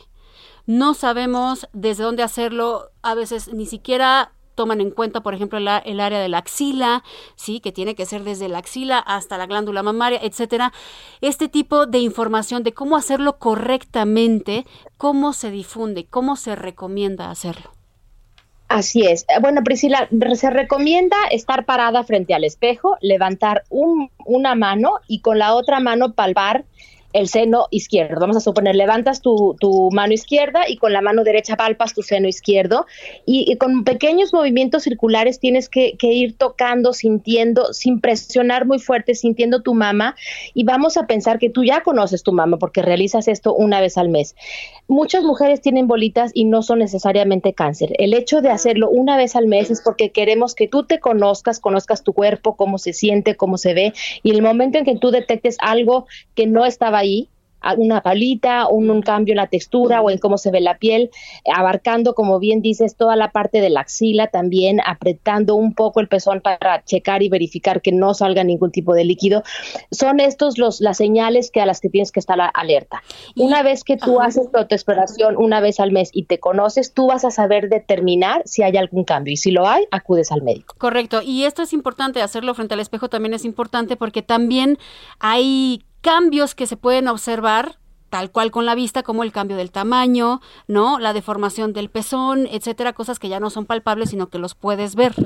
No 0.66 0.94
sabemos 0.94 1.68
desde 1.72 2.02
dónde 2.02 2.24
hacerlo, 2.24 2.90
a 3.02 3.14
veces 3.14 3.52
ni 3.52 3.66
siquiera 3.66 4.32
toman 4.56 4.80
en 4.80 4.90
cuenta, 4.90 5.20
por 5.20 5.34
ejemplo, 5.34 5.58
el, 5.58 5.68
área 5.68 6.18
de 6.18 6.28
la 6.28 6.38
axila, 6.38 7.04
sí, 7.36 7.60
que 7.60 7.70
tiene 7.70 7.94
que 7.94 8.06
ser 8.06 8.24
desde 8.24 8.48
la 8.48 8.58
axila 8.58 8.98
hasta 8.98 9.38
la 9.38 9.46
glándula 9.46 9.84
mamaria, 9.84 10.18
etcétera. 10.20 10.72
Este 11.20 11.48
tipo 11.48 11.86
de 11.86 11.98
información 11.98 12.64
de 12.64 12.72
cómo 12.72 12.96
hacerlo 12.96 13.38
correctamente, 13.38 14.66
cómo 14.96 15.32
se 15.32 15.52
difunde, 15.52 16.06
cómo 16.06 16.34
se 16.34 16.56
recomienda 16.56 17.30
hacerlo. 17.30 17.70
Así 18.68 19.06
es. 19.06 19.24
Bueno, 19.40 19.62
Priscila, 19.62 20.08
se 20.34 20.50
recomienda 20.50 21.16
estar 21.30 21.64
parada 21.64 22.02
frente 22.02 22.34
al 22.34 22.42
espejo, 22.42 22.96
levantar 23.00 23.62
un, 23.68 24.10
una 24.24 24.56
mano 24.56 24.94
y 25.06 25.20
con 25.20 25.38
la 25.38 25.54
otra 25.54 25.78
mano 25.78 26.14
palpar 26.14 26.64
el 27.12 27.28
seno 27.28 27.66
izquierdo. 27.70 28.20
Vamos 28.20 28.36
a 28.36 28.40
suponer, 28.40 28.76
levantas 28.76 29.20
tu, 29.20 29.56
tu, 29.60 29.90
mano 29.90 30.12
izquierda 30.12 30.68
y 30.68 30.76
con 30.76 30.92
la 30.92 31.00
mano 31.00 31.24
derecha 31.24 31.56
palpas 31.56 31.94
tu 31.94 32.02
seno 32.02 32.28
izquierdo 32.28 32.86
y, 33.24 33.50
y 33.50 33.56
con 33.56 33.84
pequeños 33.84 34.32
movimientos 34.32 34.82
circulares 34.82 35.40
tienes 35.40 35.68
que, 35.68 35.96
que, 35.96 36.08
ir 36.08 36.36
tocando, 36.36 36.92
sintiendo, 36.92 37.72
sin 37.72 38.00
presionar 38.00 38.66
muy 38.66 38.78
fuerte, 38.78 39.14
sintiendo 39.14 39.62
tu 39.62 39.74
mama 39.74 40.14
y 40.54 40.64
vamos 40.64 40.96
a 40.96 41.06
pensar 41.06 41.38
que 41.38 41.50
tú 41.50 41.64
ya 41.64 41.82
conoces 41.82 42.22
tu 42.22 42.32
mama 42.32 42.58
porque 42.58 42.82
realizas 42.82 43.28
esto 43.28 43.54
una 43.54 43.80
vez 43.80 43.96
al 43.96 44.08
mes. 44.08 44.34
Muchas 44.88 45.24
mujeres 45.24 45.60
tienen 45.60 45.88
bolitas 45.88 46.30
y 46.34 46.44
no 46.44 46.62
son 46.62 46.78
necesariamente 46.78 47.54
cáncer. 47.54 47.92
El 47.98 48.14
hecho 48.14 48.40
de 48.40 48.50
hacerlo 48.50 48.88
una 48.88 49.16
vez 49.16 49.36
al 49.36 49.46
mes 49.46 49.70
es 49.70 49.80
porque 49.82 50.10
queremos 50.10 50.54
que 50.54 50.68
tú 50.68 50.84
te 50.84 51.00
conozcas, 51.00 51.60
conozcas 51.60 52.02
tu 52.02 52.12
cuerpo, 52.12 52.56
cómo 52.56 52.78
se 52.78 52.92
siente, 52.92 53.36
cómo 53.36 53.58
se 53.58 53.74
ve 53.74 53.92
y 54.22 54.30
el 54.30 54.42
momento 54.42 54.78
en 54.78 54.84
que 54.84 54.96
tú 54.96 55.10
detectes 55.10 55.56
algo 55.60 56.06
que 56.34 56.46
no 56.46 56.66
estaba 56.66 56.95
ahí, 56.98 57.28
una 57.76 58.00
palita, 58.00 58.68
un, 58.68 58.90
un 58.90 59.02
cambio 59.02 59.32
en 59.32 59.38
la 59.38 59.48
textura 59.48 60.00
o 60.02 60.10
en 60.10 60.18
cómo 60.18 60.38
se 60.38 60.50
ve 60.50 60.60
la 60.60 60.78
piel, 60.78 61.10
abarcando, 61.52 62.14
como 62.14 62.38
bien 62.38 62.62
dices, 62.62 62.96
toda 62.96 63.16
la 63.16 63.32
parte 63.32 63.60
de 63.60 63.70
la 63.70 63.80
axila, 63.80 64.28
también 64.28 64.80
apretando 64.84 65.56
un 65.56 65.74
poco 65.74 66.00
el 66.00 66.08
pezón 66.08 66.40
para 66.40 66.84
checar 66.84 67.22
y 67.22 67.28
verificar 67.28 67.82
que 67.82 67.92
no 67.92 68.14
salga 68.14 68.44
ningún 68.44 68.70
tipo 68.70 68.94
de 68.94 69.04
líquido. 69.04 69.42
Son 69.90 70.20
estos 70.20 70.58
los 70.58 70.80
las 70.80 70.98
señales 70.98 71.50
que 71.50 71.60
a 71.60 71.66
las 71.66 71.80
que 71.80 71.88
tienes 71.88 72.12
que 72.12 72.20
estar 72.20 72.38
alerta. 72.54 73.02
Una 73.34 73.62
vez 73.62 73.82
que 73.82 73.96
tú 73.96 74.20
haces 74.20 74.50
tu 74.50 74.58
autoexploración 74.58 75.36
una 75.36 75.60
vez 75.60 75.80
al 75.80 75.90
mes 75.90 76.10
y 76.12 76.24
te 76.24 76.38
conoces, 76.38 76.92
tú 76.92 77.08
vas 77.08 77.24
a 77.24 77.30
saber 77.30 77.68
determinar 77.68 78.42
si 78.44 78.62
hay 78.62 78.76
algún 78.76 79.04
cambio 79.04 79.32
y 79.32 79.36
si 79.36 79.50
lo 79.50 79.66
hay, 79.66 79.84
acudes 79.90 80.30
al 80.32 80.42
médico. 80.42 80.74
Correcto, 80.78 81.22
y 81.22 81.44
esto 81.44 81.62
es 81.62 81.72
importante, 81.72 82.20
hacerlo 82.22 82.54
frente 82.54 82.74
al 82.74 82.80
espejo 82.80 83.08
también 83.08 83.34
es 83.34 83.44
importante 83.44 83.96
porque 83.96 84.22
también 84.22 84.78
hay 85.18 85.82
cambios 86.06 86.54
que 86.54 86.68
se 86.68 86.76
pueden 86.76 87.08
observar 87.08 87.80
tal 88.10 88.30
cual 88.30 88.52
con 88.52 88.64
la 88.64 88.76
vista, 88.76 89.02
como 89.02 89.24
el 89.24 89.32
cambio 89.32 89.56
del 89.56 89.72
tamaño, 89.72 90.40
¿no? 90.68 91.00
La 91.00 91.12
deformación 91.12 91.72
del 91.72 91.90
pezón, 91.90 92.46
etcétera, 92.46 92.92
cosas 92.92 93.18
que 93.18 93.28
ya 93.28 93.40
no 93.40 93.50
son 93.50 93.66
palpables, 93.66 94.10
sino 94.10 94.28
que 94.28 94.38
los 94.38 94.54
puedes 94.54 94.94
ver. 94.94 95.16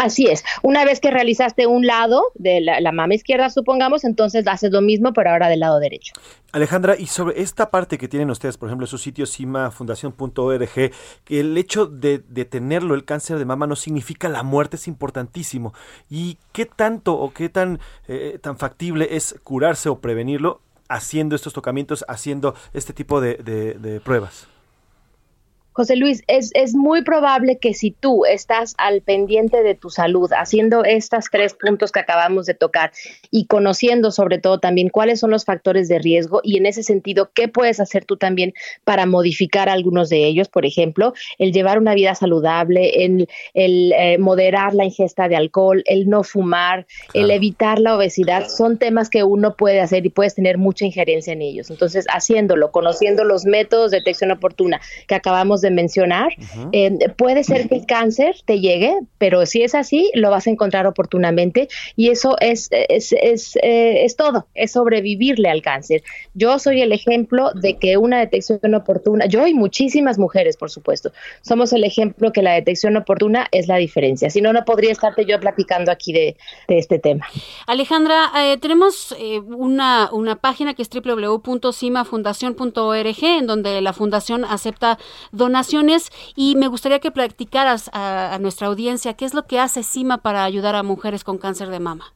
Así 0.00 0.28
es. 0.28 0.44
Una 0.62 0.86
vez 0.86 0.98
que 0.98 1.10
realizaste 1.10 1.66
un 1.66 1.86
lado 1.86 2.22
de 2.34 2.62
la, 2.62 2.90
mama 2.90 3.12
izquierda, 3.12 3.50
supongamos, 3.50 4.02
entonces 4.04 4.46
haces 4.48 4.72
lo 4.72 4.80
mismo, 4.80 5.12
pero 5.12 5.28
ahora 5.28 5.50
del 5.50 5.60
lado 5.60 5.78
derecho. 5.78 6.14
Alejandra, 6.52 6.96
y 6.98 7.04
sobre 7.04 7.42
esta 7.42 7.70
parte 7.70 7.98
que 7.98 8.08
tienen 8.08 8.30
ustedes, 8.30 8.56
por 8.56 8.70
ejemplo, 8.70 8.86
su 8.86 8.96
sitio 8.96 9.26
cimafundación.org, 9.26 10.70
que 11.24 11.40
el 11.40 11.54
hecho 11.58 11.84
de, 11.84 12.18
tenerlo, 12.18 12.94
el 12.94 13.04
cáncer 13.04 13.38
de 13.38 13.44
mama, 13.44 13.66
no 13.66 13.76
significa 13.76 14.30
la 14.30 14.42
muerte, 14.42 14.76
es 14.76 14.88
importantísimo. 14.88 15.74
¿Y 16.08 16.38
qué 16.52 16.64
tanto 16.64 17.12
o 17.18 17.34
qué 17.34 17.50
tan, 17.50 17.78
eh, 18.08 18.38
tan 18.40 18.56
factible 18.56 19.06
es 19.10 19.38
curarse 19.44 19.90
o 19.90 20.00
prevenirlo 20.00 20.62
haciendo 20.88 21.36
estos 21.36 21.52
tocamientos, 21.52 22.06
haciendo 22.08 22.54
este 22.72 22.94
tipo 22.94 23.20
de 23.20 24.00
pruebas? 24.02 24.48
José 25.72 25.96
Luis, 25.96 26.22
es, 26.26 26.50
es 26.54 26.74
muy 26.74 27.02
probable 27.02 27.58
que 27.58 27.74
si 27.74 27.92
tú 27.92 28.24
estás 28.24 28.74
al 28.78 29.02
pendiente 29.02 29.62
de 29.62 29.74
tu 29.74 29.88
salud, 29.88 30.30
haciendo 30.32 30.84
estos 30.84 31.26
tres 31.30 31.54
puntos 31.54 31.92
que 31.92 32.00
acabamos 32.00 32.46
de 32.46 32.54
tocar 32.54 32.90
y 33.30 33.46
conociendo 33.46 34.10
sobre 34.10 34.38
todo 34.38 34.58
también 34.58 34.88
cuáles 34.88 35.20
son 35.20 35.30
los 35.30 35.44
factores 35.44 35.88
de 35.88 35.98
riesgo 35.98 36.40
y 36.42 36.58
en 36.58 36.66
ese 36.66 36.82
sentido, 36.82 37.30
qué 37.34 37.48
puedes 37.48 37.78
hacer 37.78 38.04
tú 38.04 38.16
también 38.16 38.52
para 38.84 39.06
modificar 39.06 39.68
algunos 39.68 40.08
de 40.08 40.24
ellos, 40.26 40.48
por 40.48 40.66
ejemplo, 40.66 41.14
el 41.38 41.52
llevar 41.52 41.78
una 41.78 41.94
vida 41.94 42.14
saludable, 42.14 43.04
el, 43.04 43.28
el 43.54 43.92
eh, 43.92 44.18
moderar 44.18 44.74
la 44.74 44.84
ingesta 44.84 45.28
de 45.28 45.36
alcohol, 45.36 45.82
el 45.86 46.08
no 46.08 46.24
fumar, 46.24 46.86
el 47.14 47.30
evitar 47.30 47.78
la 47.78 47.96
obesidad, 47.96 48.48
son 48.48 48.78
temas 48.78 49.08
que 49.08 49.22
uno 49.22 49.54
puede 49.56 49.80
hacer 49.80 50.04
y 50.04 50.10
puedes 50.10 50.34
tener 50.34 50.58
mucha 50.58 50.84
injerencia 50.84 51.32
en 51.32 51.42
ellos. 51.42 51.70
Entonces, 51.70 52.06
haciéndolo, 52.12 52.72
conociendo 52.72 53.24
los 53.24 53.44
métodos 53.44 53.92
de 53.92 53.98
detección 53.98 54.30
oportuna 54.30 54.80
que 55.06 55.14
acabamos 55.14 55.59
de 55.60 55.70
mencionar, 55.70 56.32
eh, 56.72 56.98
puede 57.16 57.44
ser 57.44 57.68
que 57.68 57.76
el 57.76 57.86
cáncer 57.86 58.36
te 58.44 58.58
llegue, 58.60 58.98
pero 59.18 59.46
si 59.46 59.62
es 59.62 59.74
así, 59.74 60.10
lo 60.14 60.30
vas 60.30 60.46
a 60.46 60.50
encontrar 60.50 60.86
oportunamente 60.86 61.68
y 61.96 62.08
eso 62.08 62.36
es, 62.40 62.68
es, 62.70 63.12
es, 63.12 63.56
eh, 63.62 64.04
es 64.04 64.16
todo, 64.16 64.46
es 64.54 64.72
sobrevivirle 64.72 65.48
al 65.48 65.62
cáncer. 65.62 66.02
Yo 66.34 66.58
soy 66.58 66.82
el 66.82 66.92
ejemplo 66.92 67.52
de 67.54 67.78
que 67.78 67.96
una 67.96 68.18
detección 68.18 68.74
oportuna, 68.74 69.26
yo 69.26 69.46
y 69.46 69.54
muchísimas 69.54 70.18
mujeres, 70.18 70.56
por 70.56 70.70
supuesto, 70.70 71.12
somos 71.42 71.72
el 71.72 71.84
ejemplo 71.84 72.32
que 72.32 72.42
la 72.42 72.54
detección 72.54 72.96
oportuna 72.96 73.46
es 73.52 73.68
la 73.68 73.76
diferencia. 73.76 74.30
Si 74.30 74.40
no, 74.40 74.52
no 74.52 74.64
podría 74.64 74.90
estarte 74.92 75.24
yo 75.24 75.38
platicando 75.40 75.92
aquí 75.92 76.12
de, 76.12 76.36
este 76.68 76.98
tema. 76.98 77.26
Alejandra, 77.66 78.30
eh, 78.36 78.58
tenemos 78.58 79.14
una, 79.46 80.10
una 80.12 80.36
página 80.36 80.74
que 80.74 80.82
es 80.82 80.90
www.cimafundación.org, 80.90 83.22
en 83.22 83.46
donde 83.46 83.80
la 83.80 83.92
fundación 83.92 84.44
acepta 84.44 84.98
donaciones 85.32 85.49
naciones 85.50 86.10
y 86.34 86.56
me 86.56 86.68
gustaría 86.68 87.00
que 87.00 87.10
platicaras 87.10 87.90
a, 87.92 88.34
a 88.34 88.38
nuestra 88.38 88.68
audiencia 88.68 89.14
qué 89.14 89.24
es 89.24 89.34
lo 89.34 89.46
que 89.46 89.60
hace 89.60 89.82
CIMA 89.82 90.18
para 90.18 90.44
ayudar 90.44 90.74
a 90.74 90.82
mujeres 90.82 91.24
con 91.24 91.38
cáncer 91.38 91.68
de 91.70 91.80
mama. 91.80 92.12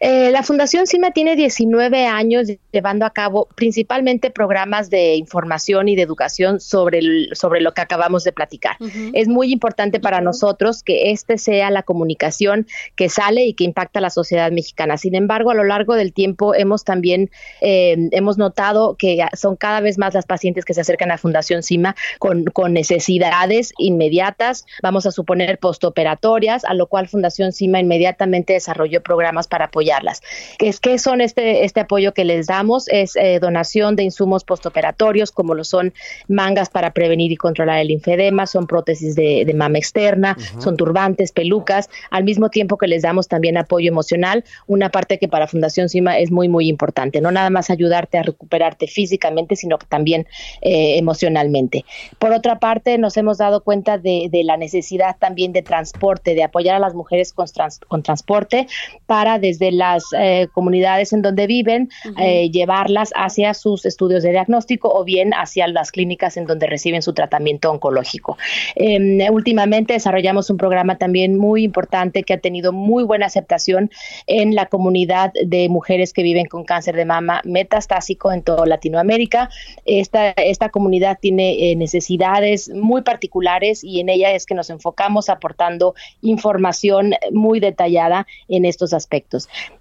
Eh, 0.00 0.30
la 0.30 0.42
Fundación 0.42 0.86
CIMA 0.86 1.12
tiene 1.12 1.36
19 1.36 2.06
años 2.06 2.48
llevando 2.72 3.06
a 3.06 3.10
cabo 3.10 3.48
principalmente 3.54 4.30
programas 4.30 4.90
de 4.90 5.14
información 5.16 5.88
y 5.88 5.96
de 5.96 6.02
educación 6.02 6.60
sobre, 6.60 7.00
sobre 7.32 7.60
lo 7.60 7.72
que 7.72 7.80
acabamos 7.80 8.24
de 8.24 8.32
platicar. 8.32 8.76
Es 9.12 9.28
muy 9.28 9.52
importante 9.52 10.00
para 10.00 10.20
nosotros 10.20 10.82
que 10.82 11.10
este 11.10 11.38
sea 11.38 11.70
la 11.70 11.82
comunicación 11.82 12.66
que 12.96 13.08
sale 13.08 13.44
y 13.44 13.54
que 13.54 13.64
impacta 13.64 13.98
a 13.98 14.02
la 14.02 14.10
sociedad 14.10 14.50
mexicana. 14.50 14.96
Sin 14.96 15.14
embargo, 15.14 15.50
a 15.50 15.54
lo 15.54 15.64
largo 15.64 15.94
del 15.94 16.12
tiempo 16.12 16.54
hemos 16.54 16.84
también 16.84 17.30
eh, 17.60 17.96
hemos 18.12 18.38
notado 18.38 18.96
que 18.96 19.24
son 19.34 19.56
cada 19.56 19.80
vez 19.80 19.98
más 19.98 20.14
las 20.14 20.26
pacientes 20.26 20.64
que 20.64 20.74
se 20.74 20.80
acercan 20.80 21.10
a 21.10 21.18
Fundación 21.18 21.62
CIMA 21.62 21.94
con, 22.18 22.44
con 22.44 22.72
necesidades 22.72 23.72
inmediatas, 23.78 24.66
vamos 24.82 25.06
a 25.06 25.10
suponer 25.10 25.58
postoperatorias, 25.58 26.64
a 26.64 26.74
lo 26.74 26.86
cual 26.86 27.08
Fundación 27.08 27.52
CIMA 27.52 27.80
inmediatamente 27.80 28.54
desarrolló 28.54 29.02
programas 29.02 29.43
para 29.46 29.66
apoyarlas. 29.66 30.22
¿Qué, 30.58 30.68
es, 30.68 30.80
qué 30.80 30.98
son 30.98 31.20
este, 31.20 31.64
este 31.64 31.80
apoyo 31.80 32.12
que 32.12 32.24
les 32.24 32.46
damos? 32.46 32.88
Es 32.88 33.16
eh, 33.16 33.38
donación 33.40 33.96
de 33.96 34.02
insumos 34.02 34.44
postoperatorios, 34.44 35.32
como 35.32 35.54
lo 35.54 35.64
son 35.64 35.92
mangas 36.28 36.70
para 36.70 36.92
prevenir 36.92 37.32
y 37.32 37.36
controlar 37.36 37.78
el 37.78 37.88
linfedema, 37.88 38.46
son 38.46 38.66
prótesis 38.66 39.14
de, 39.14 39.52
mama 39.54 39.78
externa, 39.78 40.36
son 40.58 40.76
turbantes, 40.76 41.30
pelucas, 41.30 41.88
al 42.10 42.24
mismo 42.24 42.48
tiempo 42.50 42.76
que 42.76 42.88
les 42.88 43.02
damos 43.02 43.28
también 43.28 43.56
apoyo 43.56 43.88
emocional, 43.88 44.44
una 44.66 44.90
parte 44.90 45.18
que 45.18 45.28
para 45.28 45.46
Fundación 45.46 45.88
CIMA 45.88 46.18
es 46.18 46.30
muy, 46.30 46.48
muy 46.48 46.68
importante. 46.68 47.20
No 47.20 47.30
nada 47.30 47.50
más 47.50 47.70
ayudarte 47.70 48.18
a 48.18 48.22
recuperarte 48.22 48.86
físicamente, 48.86 49.56
sino 49.56 49.78
que 49.78 49.86
también 49.86 50.26
eh, 50.62 50.98
emocionalmente. 50.98 51.84
Por 52.18 52.32
otra 52.32 52.58
parte, 52.58 52.98
nos 52.98 53.16
hemos 53.16 53.38
dado 53.38 53.62
cuenta 53.62 53.98
de, 53.98 54.30
la 54.44 54.56
necesidad 54.56 55.16
también 55.18 55.52
de 55.52 55.62
transporte, 55.62 56.34
de 56.34 56.42
apoyar 56.42 56.74
a 56.74 56.78
las 56.78 56.94
mujeres 56.94 57.32
con, 57.32 57.46
con 57.88 58.02
transporte 58.02 58.66
para 59.06 59.33
desde 59.38 59.72
las 59.72 60.04
eh, 60.16 60.48
comunidades 60.52 61.12
en 61.12 61.22
donde 61.22 61.46
viven, 61.46 61.90
eh, 62.18 62.50
llevarlas 62.50 63.12
hacia 63.14 63.54
sus 63.54 63.86
estudios 63.86 64.22
de 64.22 64.30
diagnóstico 64.30 64.92
o 64.92 65.04
bien 65.04 65.32
hacia 65.32 65.66
las 65.68 65.90
clínicas 65.90 66.36
en 66.36 66.46
donde 66.46 66.66
reciben 66.66 67.02
su 67.02 67.12
tratamiento 67.12 67.70
oncológico. 67.70 68.36
Em, 68.74 69.18
últimamente 69.32 69.94
desarrollamos 69.94 70.50
un 70.50 70.56
programa 70.56 70.98
también 70.98 71.36
muy 71.36 71.64
importante 71.64 72.22
que 72.22 72.34
ha 72.34 72.38
tenido 72.38 72.72
muy 72.72 73.04
buena 73.04 73.26
aceptación 73.26 73.90
en 74.26 74.54
la 74.54 74.66
comunidad 74.66 75.32
de 75.44 75.68
mujeres 75.68 76.12
que 76.12 76.22
viven 76.22 76.46
con 76.46 76.64
cáncer 76.64 76.96
de 76.96 77.04
mama 77.04 77.40
metastásico 77.44 78.32
en 78.32 78.42
toda 78.42 78.66
Latinoamérica. 78.66 79.50
Esta, 79.84 80.30
esta 80.30 80.68
comunidad 80.68 81.18
tiene 81.20 81.70
eh, 81.70 81.76
necesidades 81.76 82.70
muy 82.70 83.02
particulares 83.02 83.84
y 83.84 84.00
en 84.00 84.08
ella 84.08 84.32
es 84.32 84.46
que 84.46 84.54
nos 84.54 84.70
enfocamos 84.70 85.28
aportando 85.28 85.94
información 86.22 87.14
muy 87.32 87.60
detallada 87.60 88.26
en 88.48 88.64
estos 88.64 88.92
aspectos. 88.92 89.23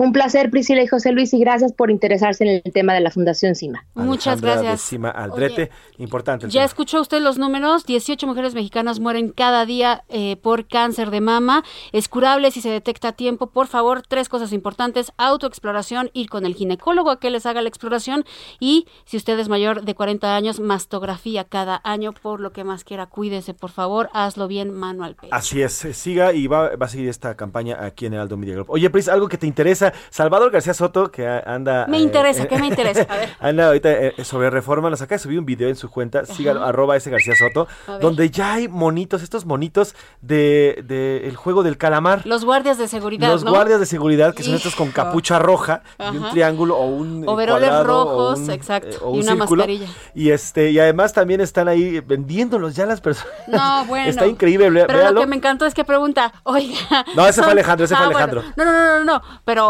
Un 0.00 0.14
placer, 0.14 0.50
Priscila 0.50 0.82
y 0.82 0.86
José 0.86 1.12
Luis, 1.12 1.34
y 1.34 1.38
gracias 1.40 1.74
por 1.74 1.90
interesarse 1.90 2.42
en 2.42 2.62
el 2.64 2.72
tema 2.72 2.94
de 2.94 3.00
la 3.00 3.10
Fundación 3.10 3.54
CIMA. 3.54 3.84
Muchas 3.92 4.40
gracias. 4.40 4.80
CIMA 4.80 5.10
Aldrete, 5.10 5.70
importante. 5.98 6.48
ya 6.48 6.64
escuchó 6.64 7.02
usted 7.02 7.20
los 7.20 7.36
números, 7.36 7.84
18 7.84 8.26
mujeres 8.26 8.54
mexicanas 8.54 8.98
mueren 8.98 9.28
cada 9.28 9.66
día 9.66 10.04
eh, 10.08 10.38
por 10.40 10.66
cáncer 10.66 11.10
de 11.10 11.20
mama, 11.20 11.64
es 11.92 12.08
curable 12.08 12.50
si 12.50 12.62
se 12.62 12.70
detecta 12.70 13.08
a 13.08 13.12
tiempo. 13.12 13.48
Por 13.48 13.66
favor, 13.66 14.00
tres 14.00 14.30
cosas 14.30 14.54
importantes, 14.54 15.12
autoexploración, 15.18 16.08
ir 16.14 16.30
con 16.30 16.46
el 16.46 16.54
ginecólogo 16.54 17.10
a 17.10 17.20
que 17.20 17.28
les 17.28 17.44
haga 17.44 17.60
la 17.60 17.68
exploración 17.68 18.24
y 18.58 18.86
si 19.04 19.18
usted 19.18 19.38
es 19.38 19.50
mayor 19.50 19.84
de 19.84 19.94
40 19.94 20.34
años, 20.34 20.60
mastografía 20.60 21.44
cada 21.44 21.78
año, 21.84 22.14
por 22.14 22.40
lo 22.40 22.54
que 22.54 22.64
más 22.64 22.84
quiera, 22.84 23.04
cuídese, 23.04 23.52
por 23.52 23.70
favor, 23.70 24.08
hazlo 24.14 24.48
bien, 24.48 24.72
mano 24.72 25.04
al 25.04 25.14
pecho. 25.14 25.34
Así 25.34 25.60
es, 25.60 25.74
siga 25.74 26.32
y 26.32 26.46
va, 26.46 26.74
va 26.76 26.86
a 26.86 26.88
seguir 26.88 27.10
esta 27.10 27.36
campaña 27.36 27.84
aquí 27.84 28.06
en 28.06 28.14
el 28.14 28.20
Aldo 28.20 28.38
Media 28.38 28.54
Group. 28.54 28.70
Oye, 28.70 28.88
Pris, 28.88 29.06
algo 29.06 29.28
que 29.28 29.36
te 29.36 29.46
interesa. 29.46 29.89
Salvador 30.10 30.50
García 30.50 30.74
Soto, 30.74 31.10
que 31.10 31.26
anda... 31.28 31.86
Me 31.88 31.98
eh, 31.98 32.00
interesa, 32.00 32.44
eh, 32.44 32.48
¿qué 32.48 32.58
me 32.58 32.66
interesa? 32.66 33.06
A 33.08 33.16
ver. 33.16 33.28
Anda 33.40 33.66
ahorita 33.68 33.90
eh, 33.90 34.14
sobre 34.24 34.50
reforma, 34.50 34.90
nos 34.90 35.00
acaba 35.02 35.16
de 35.16 35.22
subir 35.22 35.38
un 35.38 35.46
video 35.46 35.68
en 35.68 35.76
su 35.76 35.90
cuenta, 35.90 36.24
sígalo, 36.26 36.64
arroba 36.64 36.96
ese 36.96 37.10
García 37.10 37.34
Soto, 37.36 37.66
donde 38.00 38.30
ya 38.30 38.54
hay 38.54 38.68
monitos, 38.68 39.22
estos 39.22 39.44
monitos 39.46 39.94
de, 40.20 40.82
de 40.86 41.26
el 41.28 41.36
juego 41.36 41.62
del 41.62 41.76
calamar. 41.78 42.26
Los 42.26 42.44
guardias 42.44 42.78
de 42.78 42.88
seguridad, 42.88 43.28
Los 43.30 43.44
¿no? 43.44 43.50
guardias 43.50 43.80
de 43.80 43.86
seguridad, 43.86 44.34
que 44.34 44.42
son 44.42 44.54
estos 44.54 44.74
con 44.76 44.90
capucha 44.90 45.38
roja 45.38 45.82
y 45.98 46.16
un 46.16 46.24
Ajá. 46.24 46.30
triángulo 46.32 46.76
o 46.76 46.86
un 46.86 47.24
eh, 47.24 47.26
Overoles 47.26 47.68
cuadrado, 47.68 47.82
o 47.82 48.04
rojos, 48.04 48.38
un, 48.40 48.50
exacto, 48.50 48.88
eh, 48.88 48.98
o 49.02 49.14
y 49.14 49.18
un 49.18 49.22
una 49.24 49.32
círculo. 49.32 49.60
mascarilla. 49.62 49.86
Y 50.14 50.30
este 50.30 50.70
y 50.70 50.78
además 50.78 51.12
también 51.12 51.40
están 51.40 51.68
ahí 51.68 52.00
vendiéndolos 52.00 52.74
ya 52.76 52.86
las 52.86 53.00
personas. 53.00 53.32
No, 53.46 53.84
bueno. 53.86 54.08
Está 54.08 54.26
increíble, 54.26 54.70
Pero 54.86 54.98
véalo. 54.98 55.12
lo 55.12 55.20
que 55.20 55.26
me 55.26 55.36
encantó 55.36 55.66
es 55.66 55.74
que 55.74 55.84
pregunta, 55.84 56.32
oiga. 56.44 56.76
No, 57.14 57.26
ese 57.26 57.42
fue 57.42 57.52
Alejandro, 57.52 57.84
ese 57.84 57.94
fue 57.96 58.04
Ah, 58.04 58.08
bueno. 58.08 58.18
Alejandro. 58.24 58.52
No, 58.56 58.64
no, 58.64 58.72
no, 58.72 58.98
no, 58.98 59.04
no. 59.04 59.22
Pero 59.44 59.69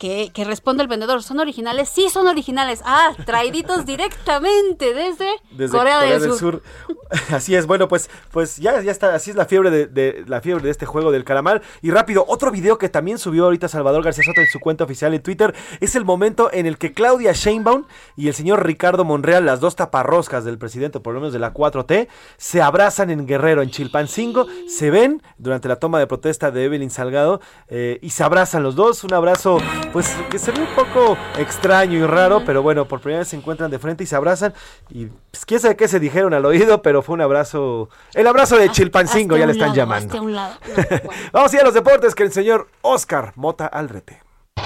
que, 0.00 0.30
que 0.32 0.44
responde 0.44 0.82
el 0.82 0.88
vendedor, 0.88 1.22
¿son 1.22 1.38
originales? 1.40 1.90
Sí, 1.90 2.08
son 2.08 2.26
originales. 2.26 2.80
Ah, 2.86 3.10
traiditos 3.26 3.84
directamente 3.84 4.94
desde, 4.94 5.28
Desde 5.50 5.76
Corea, 5.76 6.00
del, 6.00 6.32
Sur. 6.32 6.62
Así 7.30 7.54
es, 7.54 7.66
bueno, 7.66 7.86
pues, 7.86 8.08
pues 8.30 8.56
ya, 8.56 8.80
ya 8.80 8.92
está, 8.92 9.14
así 9.14 9.30
es 9.30 9.36
la 9.36 9.44
fiebre 9.44 9.70
de, 9.70 9.86
de- 9.88 10.24
la 10.26 10.40
fiebre 10.40 10.62
de 10.64 10.70
este 10.70 10.86
juego 10.86 11.10
del 11.10 11.24
calamar. 11.24 11.60
Y 11.82 11.90
rápido, 11.90 12.24
otro 12.28 12.50
video 12.50 12.78
que 12.78 12.88
también 12.88 13.18
subió 13.18 13.44
ahorita 13.44 13.68
Salvador 13.68 14.02
García 14.02 14.24
Soto 14.24 14.40
en 14.40 14.46
su 14.46 14.58
cuenta 14.60 14.84
oficial 14.84 15.12
en 15.12 15.20
Twitter 15.22 15.54
es 15.80 15.94
el 15.96 16.04
momento 16.04 16.50
en 16.52 16.66
el 16.66 16.78
que 16.78 16.92
Claudia 16.92 17.32
Sheinbaum 17.32 17.84
y 18.16 18.28
el 18.28 18.34
señor 18.34 18.64
Ricardo 18.64 19.04
Monreal, 19.04 19.44
las 19.44 19.60
dos 19.60 19.76
taparroscas 19.76 20.44
del 20.44 20.56
presidente, 20.56 21.00
por 21.00 21.12
lo 21.12 21.20
menos 21.20 21.32
de 21.32 21.40
la 21.40 21.52
4T, 21.52 22.08
se 22.38 22.62
abrazan 22.62 23.10
en 23.10 23.26
Guerrero, 23.26 23.60
en 23.60 23.70
Chilpancingo, 23.70 24.46
se 24.68 24.90
ven 24.90 25.20
durante 25.36 25.68
la 25.68 25.76
toma 25.76 25.98
de 25.98 26.06
protesta 26.06 26.50
de 26.50 26.64
Evelyn 26.64 26.90
Salgado 26.90 27.40
eh, 27.68 27.98
y 28.02 28.10
se 28.10 28.22
abrazan 28.24 28.62
los 28.62 28.76
dos, 28.76 29.04
un 29.04 29.12
abrazo 29.12 29.58
pues 29.92 30.14
que 30.30 30.38
se 30.38 30.52
ve 30.52 30.60
un 30.60 30.74
poco 30.74 31.16
extraño 31.38 31.98
y 31.98 32.06
raro, 32.06 32.42
pero 32.44 32.62
bueno, 32.62 32.86
por 32.86 33.00
primera 33.00 33.20
vez 33.20 33.28
se 33.28 33.36
encuentran 33.36 33.70
de 33.70 33.78
frente 33.78 34.04
y 34.04 34.06
se 34.06 34.16
abrazan 34.16 34.54
y 34.88 35.06
pues, 35.06 35.44
quién 35.44 35.60
sabe 35.60 35.76
qué 35.76 35.88
se 35.88 35.98
dijeron 36.00 36.32
al 36.34 36.44
oído, 36.44 36.82
pero 36.82 37.02
fue 37.02 37.14
un 37.14 37.20
abrazo, 37.22 37.88
el 38.14 38.26
abrazo 38.26 38.56
de 38.56 38.70
Chilpancingo, 38.70 39.36
ya 39.36 39.46
le 39.46 39.52
están 39.52 39.74
llamando. 39.74 40.06
Hasta 40.14 40.22
un 40.22 40.34
lado. 40.34 40.54
Vamos 41.32 41.52
a 41.52 41.56
ir 41.56 41.62
a 41.62 41.64
los 41.64 41.74
deportes 41.74 42.14
que 42.14 42.22
el 42.22 42.32
señor 42.32 42.68
Oscar 42.82 43.32
Mota 43.36 43.66
Alrete. 43.66 44.22
Ya 44.56 44.64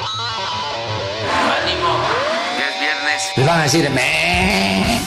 es 2.69 2.81
viernes. 2.81 3.33
Les 3.37 3.47
van 3.47 3.61
a 3.61 3.63
decir, 3.63 3.91
"Me". 3.91 5.01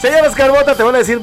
Señor 0.00 0.26
Oscar 0.26 0.52
Mota, 0.52 0.74
te 0.74 0.82
van 0.82 0.94
a 0.94 0.98
decir. 0.98 1.18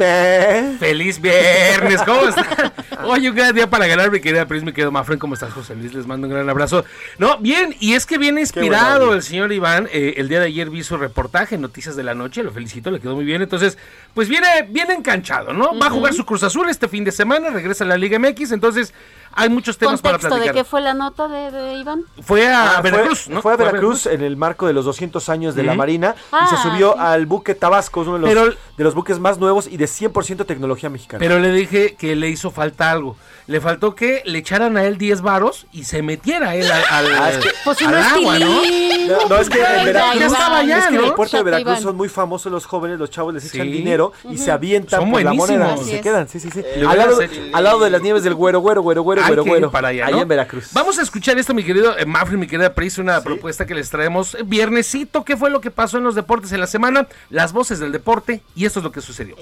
Feliz 0.79 1.21
viernes, 1.21 2.01
¿cómo 2.03 2.27
están? 2.27 2.73
Oye, 3.05 3.29
un 3.29 3.35
gran 3.35 3.53
día 3.53 3.69
para 3.69 3.85
ganar, 3.85 4.09
mi 4.11 4.19
querida 4.19 4.47
Pris, 4.47 4.63
mi 4.63 4.71
querido 4.73 4.91
Mafren, 4.91 5.19
¿cómo 5.19 5.35
estás, 5.35 5.53
José 5.53 5.75
Luis? 5.75 5.93
Les 5.93 6.07
mando 6.07 6.27
un 6.27 6.33
gran 6.33 6.49
abrazo. 6.49 6.83
No, 7.19 7.37
bien, 7.37 7.75
y 7.79 7.93
es 7.93 8.05
que 8.05 8.17
viene 8.17 8.41
inspirado 8.41 9.13
el 9.13 9.21
señor 9.21 9.51
Iván. 9.53 9.87
eh, 9.91 10.15
el 10.17 10.27
día 10.27 10.39
de 10.39 10.47
ayer 10.47 10.69
vi 10.69 10.83
su 10.83 10.97
reportaje 10.97 11.55
en 11.55 11.61
Noticias 11.61 11.95
de 11.95 12.03
la 12.03 12.15
Noche, 12.15 12.43
lo 12.43 12.51
felicito, 12.51 12.89
le 12.89 12.99
quedó 12.99 13.15
muy 13.15 13.25
bien. 13.25 13.41
Entonces, 13.43 13.77
pues 14.15 14.27
viene 14.27 14.47
bien 14.69 14.89
enganchado, 14.89 15.53
¿no? 15.53 15.77
Va 15.77 15.87
a 15.87 15.91
jugar 15.91 16.13
su 16.13 16.25
Cruz 16.25 16.43
Azul 16.43 16.67
este 16.69 16.87
fin 16.87 17.03
de 17.03 17.11
semana, 17.11 17.51
regresa 17.51 17.83
a 17.83 17.87
la 17.87 17.97
Liga 17.97 18.17
MX, 18.17 18.51
entonces 18.53 18.93
hay 19.35 19.49
muchos 19.49 19.77
temas 19.77 20.01
para 20.01 20.14
¿Contexto 20.18 20.35
de 20.35 20.41
platicar. 20.43 20.64
qué 20.65 20.69
fue 20.69 20.81
la 20.81 20.93
nota 20.93 21.27
de, 21.27 21.51
de 21.51 21.73
Iván? 21.76 22.03
Fue 22.22 22.47
a 22.47 22.77
Ah, 22.77 22.81
Veracruz, 22.81 23.22
fue, 23.26 23.34
¿no? 23.34 23.41
fue 23.41 23.53
a 23.53 23.55
Veracruz 23.57 24.05
en 24.05 24.22
el 24.22 24.38
marco 24.38 24.68
de 24.68 24.73
los 24.73 24.85
200 24.85 25.27
años 25.30 25.55
de 25.55 25.64
la 25.64 25.72
Ujú. 25.73 25.77
Marina 25.80 26.15
y 26.18 26.23
Ah, 26.31 26.47
se 26.49 26.57
subió 26.69 26.93
sí. 26.93 26.99
al 26.99 27.26
buque 27.26 27.55
Tabasco, 27.55 28.01
uno 28.01 28.14
de 28.14 28.19
los, 28.19 28.30
Pero- 28.30 28.55
de 28.77 28.84
los 28.84 28.93
buques 28.95 29.19
más 29.19 29.38
nuevos 29.39 29.68
y 29.68 29.77
de 29.77 29.85
100% 29.88 30.45
tecnología 30.45 30.89
mexicana. 30.89 31.19
Pero 31.19 31.39
le 31.39 31.51
dije 31.51 31.95
que 31.95 32.15
le 32.15 32.30
hizo 32.30 32.51
falta 32.51 32.91
algo. 32.91 33.15
Le 33.45 33.60
faltó 33.60 33.93
que 33.93 34.22
le 34.26 34.39
echaran 34.39 34.77
a 34.77 34.85
él 34.85 34.97
10 34.97 35.22
varos 35.22 35.68
y 35.73 35.84
se 35.84 36.01
metiera 36.01 36.55
él 36.55 36.72
al, 36.72 36.84
al- 36.89 37.14
Ah, 37.15 37.30
es 37.31 37.38
que- 37.39 37.49
Pues 37.65 37.81
al 37.81 37.95
agua, 37.95 38.39
¿no? 38.39 38.47
No, 38.47 39.27
no, 39.30 39.35
es 39.38 39.49
que 39.49 39.60
en 39.61 39.85
Veracruz, 39.85 40.19
ya 40.19 40.26
estaba 40.27 40.64
ya, 40.64 40.80
es 40.80 40.85
que 40.88 40.95
en 40.95 41.03
el 41.03 41.14
puerto 41.14 41.38
de 41.38 41.43
Veracruz 41.43 41.80
son 41.81 41.95
muy 41.97 42.07
famosos 42.10 42.51
los 42.51 42.65
jóvenes, 42.65 42.97
los 42.99 43.10
chavos 43.10 43.34
les 43.34 43.45
echan 43.45 43.68
Sí. 43.68 43.72
dinero 43.73 44.14
y 44.30 44.38
se 44.38 44.51
avientan 44.51 45.01
Son 45.01 45.11
por 45.11 45.22
la 45.22 45.34
moneda 45.34 45.76
y 45.80 45.84
se 45.84 45.95
es. 45.97 46.01
quedan, 46.01 46.30
sí, 46.30 46.39
sí, 46.39 46.49
sí. 46.51 46.61
Le 46.77 46.88
Al 46.88 46.97
lado, 46.97 47.18
al 47.53 47.64
lado 47.64 47.80
de 47.80 47.89
las 47.89 48.01
nieves 48.01 48.23
del 48.23 48.34
güero, 48.35 48.60
güero, 48.61 48.81
güero, 48.81 49.01
güero, 49.03 49.22
Hay 49.23 49.27
güero, 49.29 49.43
que 49.43 49.49
ir 49.49 49.53
güero. 49.55 49.71
para 49.71 49.87
allá, 49.89 50.05
allá 50.07 50.15
¿no? 50.15 50.21
en 50.23 50.27
Veracruz. 50.27 50.69
Vamos 50.73 50.99
a 50.99 51.01
escuchar 51.01 51.37
esto, 51.37 51.53
mi 51.53 51.63
querido 51.63 51.97
eh, 51.97 52.05
Mafri, 52.05 52.37
mi 52.37 52.47
querida 52.47 52.73
Pris, 52.73 52.97
una 52.97 53.21
propuesta 53.21 53.65
que 53.65 53.75
les 53.75 53.89
traemos. 53.89 54.35
Eh, 54.35 54.43
Viernesito, 54.45 55.23
¿qué 55.23 55.37
fue 55.37 55.49
lo 55.49 55.61
que 55.61 55.71
pasó 55.71 55.97
en 55.97 56.03
los 56.03 56.15
deportes 56.15 56.51
en 56.51 56.59
la 56.59 56.67
semana? 56.67 57.07
Las 57.29 57.53
voces 57.53 57.79
del 57.79 57.91
deporte 57.91 58.41
y 58.55 58.65
esto 58.65 58.79
es 58.79 58.83
lo 58.83 58.91
que 58.91 59.01
sucedió. 59.01 59.35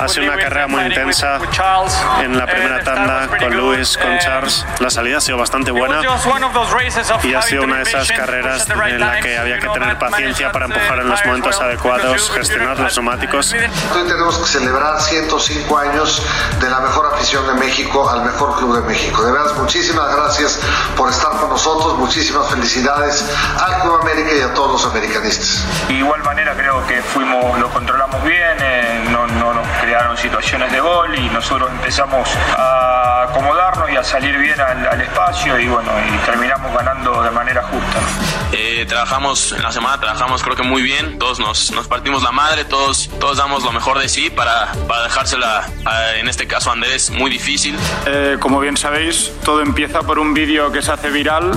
Ha 0.00 0.08
sido 0.08 0.26
una 0.26 0.36
carrera 0.36 0.66
muy 0.66 0.84
intensa 0.84 1.38
en 2.22 2.36
la 2.36 2.46
primera 2.46 2.82
tanda 2.82 3.28
con 3.38 3.56
Lewis, 3.56 3.96
con 3.96 4.18
Charles. 4.18 4.64
La 4.80 4.90
salida 4.90 5.18
ha 5.18 5.20
sido 5.20 5.38
bastante 5.38 5.70
buena 5.70 6.00
y 7.22 7.34
ha 7.34 7.42
sido 7.42 7.64
una 7.64 7.76
de 7.76 7.82
esas 7.82 8.10
carreras 8.10 8.68
en 8.68 9.00
la 9.00 9.20
que 9.20 9.36
había 9.38 9.58
que 9.58 9.68
tener 9.68 9.98
paciencia 9.98 10.52
para 10.52 10.66
empujar 10.66 10.98
en 11.00 11.08
los 11.08 11.24
momentos 11.24 11.60
adecuados, 11.60 12.30
gestionar 12.30 12.78
los 12.78 12.96
neumáticos. 12.96 13.52
Hoy 13.52 14.06
tenemos 14.06 14.38
que 14.38 14.46
celebrar 14.46 15.00
105 15.00 15.78
años 15.78 16.22
de 16.60 16.70
la 16.70 16.73
mejor 16.80 17.06
afición 17.14 17.46
de 17.46 17.54
México 17.54 18.08
al 18.08 18.24
mejor 18.24 18.56
club 18.56 18.76
de 18.76 18.82
México. 18.82 19.22
De 19.24 19.32
veras, 19.32 19.56
muchísimas 19.56 20.14
gracias 20.14 20.58
por 20.96 21.10
estar 21.10 21.32
con 21.32 21.50
nosotros, 21.50 21.98
muchísimas 21.98 22.48
felicidades 22.50 23.24
al 23.58 23.80
Club 23.82 24.00
América 24.02 24.30
y 24.38 24.40
a 24.40 24.54
todos 24.54 24.72
los 24.72 24.86
americanistas. 24.86 25.64
De 25.88 25.94
igual 25.94 26.22
manera 26.22 26.54
creo 26.54 26.86
que 26.86 27.02
fuimos, 27.02 27.58
lo 27.58 27.70
controlamos 27.70 28.22
bien, 28.24 28.56
eh, 28.60 29.04
situaciones 30.16 30.70
de 30.72 30.80
gol 30.80 31.14
y 31.18 31.28
nosotros 31.30 31.70
empezamos 31.70 32.28
a 32.56 33.22
acomodarnos 33.24 33.90
y 33.90 33.96
a 33.96 34.04
salir 34.04 34.36
bien 34.38 34.60
al, 34.60 34.86
al 34.86 35.00
espacio 35.00 35.58
y 35.58 35.66
bueno, 35.68 35.90
y 36.12 36.18
terminamos 36.26 36.72
ganando 36.76 37.22
de 37.22 37.30
manera 37.30 37.62
justa. 37.62 38.00
¿no? 38.00 38.34
Eh, 38.56 38.84
trabajamos 38.88 39.52
en 39.52 39.62
la 39.62 39.72
semana, 39.72 39.98
trabajamos 40.00 40.42
creo 40.42 40.54
que 40.56 40.62
muy 40.62 40.82
bien, 40.82 41.18
todos 41.18 41.40
nos, 41.40 41.70
nos 41.72 41.88
partimos 41.88 42.22
la 42.22 42.30
madre, 42.32 42.64
todos, 42.64 43.10
todos 43.18 43.36
damos 43.38 43.64
lo 43.64 43.72
mejor 43.72 43.98
de 43.98 44.08
sí 44.08 44.30
para, 44.30 44.72
para 44.86 45.02
dejársela, 45.04 45.66
a- 45.84 46.14
en 46.16 46.28
este 46.28 46.46
caso 46.46 46.70
a 46.70 46.74
Andrés, 46.74 47.10
muy 47.10 47.30
difícil. 47.30 47.76
Eh, 48.06 48.36
como 48.40 48.60
bien 48.60 48.76
sabéis, 48.76 49.32
todo 49.44 49.60
empieza 49.62 50.02
por 50.02 50.18
un 50.18 50.34
vídeo 50.34 50.70
que 50.70 50.82
se 50.82 50.92
hace 50.92 51.10
viral 51.10 51.52